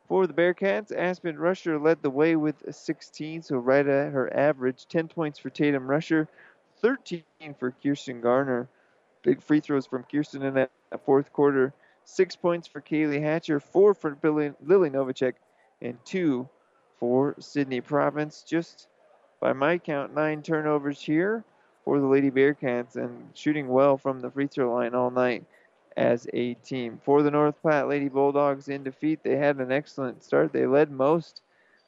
for 0.07 0.27
the 0.27 0.34
Bearcats, 0.34 0.97
Aspen 0.97 1.38
Rusher 1.38 1.77
led 1.77 2.01
the 2.01 2.09
way 2.09 2.38
with 2.38 2.73
16, 2.73 3.41
so 3.41 3.57
right 3.57 3.85
at 3.85 4.13
her 4.13 4.34
average. 4.34 4.88
10 4.88 5.09
points 5.09 5.39
for 5.39 5.49
Tatum 5.49 5.88
Rusher, 5.88 6.30
13 6.80 7.26
for 7.59 7.76
Kirsten 7.84 8.22
Garner. 8.22 8.69
Big 9.23 9.41
free 9.41 9.59
throws 9.59 9.88
from 9.88 10.05
Kirsten 10.09 10.43
in 10.43 10.53
that 10.53 10.72
fourth 11.03 11.34
quarter. 11.34 11.73
Six 12.05 12.38
points 12.38 12.69
for 12.69 12.80
Kaylee 12.80 13.22
Hatcher, 13.22 13.59
four 13.59 13.93
for 13.93 14.11
Billy, 14.11 14.53
Lily 14.63 14.89
Novacek, 14.89 15.34
and 15.81 15.97
two 16.05 16.47
for 16.97 17.35
Sydney 17.39 17.81
Province. 17.81 18.45
Just 18.47 18.88
by 19.41 19.51
my 19.51 19.77
count, 19.80 20.15
nine 20.15 20.43
turnovers 20.43 21.01
here 21.01 21.43
for 21.83 21.99
the 21.99 22.05
Lady 22.05 22.31
Bearcats 22.31 22.95
and 22.95 23.29
shooting 23.33 23.67
well 23.67 23.97
from 23.97 24.19
the 24.19 24.29
free 24.29 24.47
throw 24.47 24.73
line 24.73 24.93
all 24.95 25.11
night 25.11 25.43
as 25.97 26.27
a 26.33 26.53
team. 26.55 26.99
For 27.03 27.21
the 27.23 27.31
North 27.31 27.61
Platte 27.61 27.87
Lady 27.87 28.09
Bulldogs 28.09 28.67
in 28.69 28.83
defeat, 28.83 29.23
they 29.23 29.35
had 29.35 29.57
an 29.57 29.71
excellent 29.71 30.23
start. 30.23 30.53
They 30.53 30.65
led 30.65 30.91
most 30.91 31.41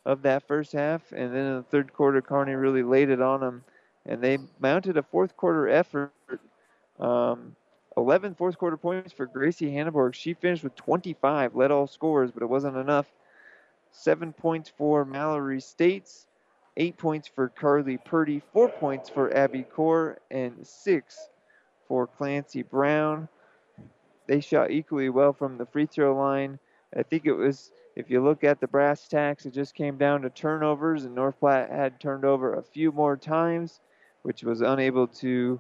of 0.06 0.22
that 0.24 0.44
first 0.48 0.74
half, 0.74 1.12
and 1.12 1.34
then 1.34 1.46
in 1.46 1.56
the 1.58 1.64
third 1.64 1.94
quarter, 1.94 2.22
Kearney 2.22 2.56
really 2.56 2.84
laid 2.84 3.10
it 3.10 3.22
on 3.22 3.40
them, 3.40 3.64
and 4.06 4.22
they 4.22 4.38
mounted 4.60 4.98
a 4.98 5.04
fourth 5.04 5.38
quarter 5.38 5.70
effort. 5.70 6.12
Um, 7.00 7.56
11 7.96 8.36
fourth 8.36 8.58
quarter 8.58 8.78
points 8.78 9.14
for 9.14 9.26
Gracie 9.26 9.72
Hanneborg. 9.72 10.16
She 10.16 10.34
finished 10.34 10.64
with 10.64 10.76
25, 10.76 11.56
led 11.56 11.72
all 11.72 11.88
scores, 11.88 12.32
but 12.32 12.44
it 12.44 12.50
wasn't 12.50 12.78
enough. 12.78 13.08
Seven 13.92 14.34
points 14.34 14.72
for 14.76 15.06
Mallory 15.06 15.62
States, 15.62 16.26
eight 16.78 16.98
points 16.98 17.28
for 17.28 17.50
Carly 17.50 17.98
Purdy, 17.98 18.42
four 18.52 18.70
points 18.70 19.10
for 19.10 19.36
Abby 19.36 19.66
Orr, 19.78 20.18
and 20.32 20.66
six 20.66 21.30
for 21.88 22.08
Clancy 22.08 22.64
Brown 22.64 23.28
they 24.28 24.40
shot 24.40 24.72
equally 24.72 25.10
well 25.10 25.34
from 25.34 25.58
the 25.58 25.66
free 25.66 25.86
throw 25.86 26.16
line. 26.16 26.60
I 26.96 27.04
think 27.04 27.26
it 27.26 27.34
was, 27.34 27.72
if 27.96 28.10
you 28.10 28.24
look 28.24 28.44
at 28.44 28.60
the 28.60 28.68
brass 28.68 29.08
tacks, 29.08 29.46
it 29.46 29.54
just 29.54 29.76
came 29.76 29.98
down 29.98 30.22
to 30.22 30.30
turnovers, 30.30 31.06
and 31.06 31.16
North 31.16 31.40
Platte 31.40 31.70
had 31.70 32.00
turned 32.00 32.26
over 32.26 32.54
a 32.54 32.64
few 32.64 32.92
more 32.92 33.18
times, 33.18 33.82
which 34.22 34.44
was 34.44 34.62
unable 34.62 35.08
to 35.08 35.60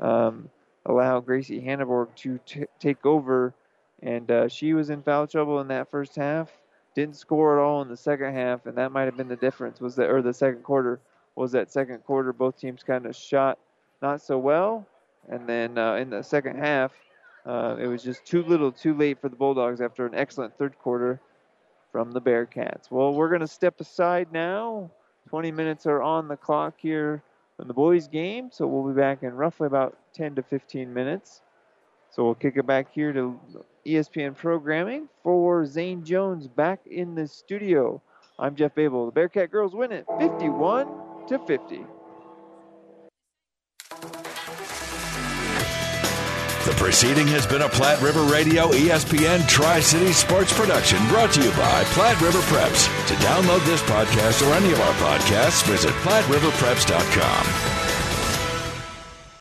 um, 0.00 0.48
allow 0.86 1.20
Gracie 1.20 1.60
Hanneborg 1.60 2.14
to 2.16 2.38
t- 2.46 2.64
take 2.78 3.04
over. 3.04 3.52
And 4.02 4.30
uh, 4.30 4.48
she 4.48 4.74
was 4.74 4.90
in 4.90 5.02
foul 5.02 5.26
trouble 5.26 5.60
in 5.60 5.68
that 5.68 5.90
first 5.90 6.14
half. 6.16 6.50
Didn't 6.98 7.14
score 7.14 7.56
at 7.56 7.62
all 7.62 7.80
in 7.82 7.88
the 7.88 7.96
second 7.96 8.34
half, 8.34 8.66
and 8.66 8.76
that 8.76 8.90
might 8.90 9.04
have 9.04 9.16
been 9.16 9.28
the 9.28 9.36
difference. 9.36 9.80
Was 9.80 9.94
that 9.94 10.10
or 10.10 10.20
the 10.20 10.34
second 10.34 10.64
quarter 10.64 10.98
was 11.36 11.52
that 11.52 11.70
second 11.70 12.02
quarter? 12.02 12.32
Both 12.32 12.58
teams 12.58 12.82
kind 12.82 13.06
of 13.06 13.14
shot 13.14 13.56
not 14.02 14.20
so 14.20 14.36
well, 14.36 14.84
and 15.28 15.48
then 15.48 15.78
uh, 15.78 15.94
in 15.94 16.10
the 16.10 16.24
second 16.24 16.58
half, 16.58 16.90
uh, 17.46 17.76
it 17.78 17.86
was 17.86 18.02
just 18.02 18.24
too 18.24 18.42
little, 18.42 18.72
too 18.72 18.94
late 18.94 19.20
for 19.20 19.28
the 19.28 19.36
Bulldogs 19.36 19.80
after 19.80 20.06
an 20.06 20.14
excellent 20.16 20.58
third 20.58 20.76
quarter 20.80 21.20
from 21.92 22.10
the 22.10 22.20
Bearcats. 22.20 22.90
Well, 22.90 23.14
we're 23.14 23.28
going 23.28 23.42
to 23.42 23.46
step 23.46 23.80
aside 23.80 24.32
now. 24.32 24.90
20 25.28 25.52
minutes 25.52 25.86
are 25.86 26.02
on 26.02 26.26
the 26.26 26.36
clock 26.36 26.74
here 26.78 27.22
in 27.60 27.68
the 27.68 27.74
boys' 27.74 28.08
game, 28.08 28.50
so 28.50 28.66
we'll 28.66 28.92
be 28.92 29.00
back 29.00 29.22
in 29.22 29.36
roughly 29.36 29.68
about 29.68 29.96
10 30.14 30.34
to 30.34 30.42
15 30.42 30.92
minutes. 30.92 31.42
So 32.10 32.24
we'll 32.24 32.34
kick 32.34 32.56
it 32.56 32.66
back 32.66 32.92
here 32.92 33.12
to 33.12 33.38
ESPN 33.88 34.36
programming 34.36 35.08
for 35.22 35.64
Zane 35.64 36.04
Jones 36.04 36.46
back 36.46 36.86
in 36.86 37.14
the 37.14 37.26
studio. 37.26 38.02
I'm 38.38 38.54
Jeff 38.54 38.74
Babel. 38.74 39.06
The 39.06 39.12
Bearcat 39.12 39.50
girls 39.50 39.74
win 39.74 39.92
it 39.92 40.04
51 40.18 40.86
to 41.28 41.38
50. 41.38 41.86
The 46.68 46.74
proceeding 46.74 47.26
has 47.28 47.46
been 47.46 47.62
a 47.62 47.68
Platte 47.70 48.02
River 48.02 48.22
Radio 48.24 48.68
ESPN 48.68 49.48
Tri 49.48 49.80
City 49.80 50.12
Sports 50.12 50.52
production 50.52 50.98
brought 51.08 51.32
to 51.32 51.42
you 51.42 51.50
by 51.52 51.82
Platte 51.94 52.20
River 52.20 52.40
Preps. 52.40 52.86
To 53.08 53.14
download 53.14 53.64
this 53.64 53.80
podcast 53.82 54.46
or 54.46 54.52
any 54.52 54.70
of 54.72 54.80
our 54.80 54.92
podcasts, 54.94 55.66
visit 55.66 55.92
PlatteRiverPreps.com. 56.02 57.77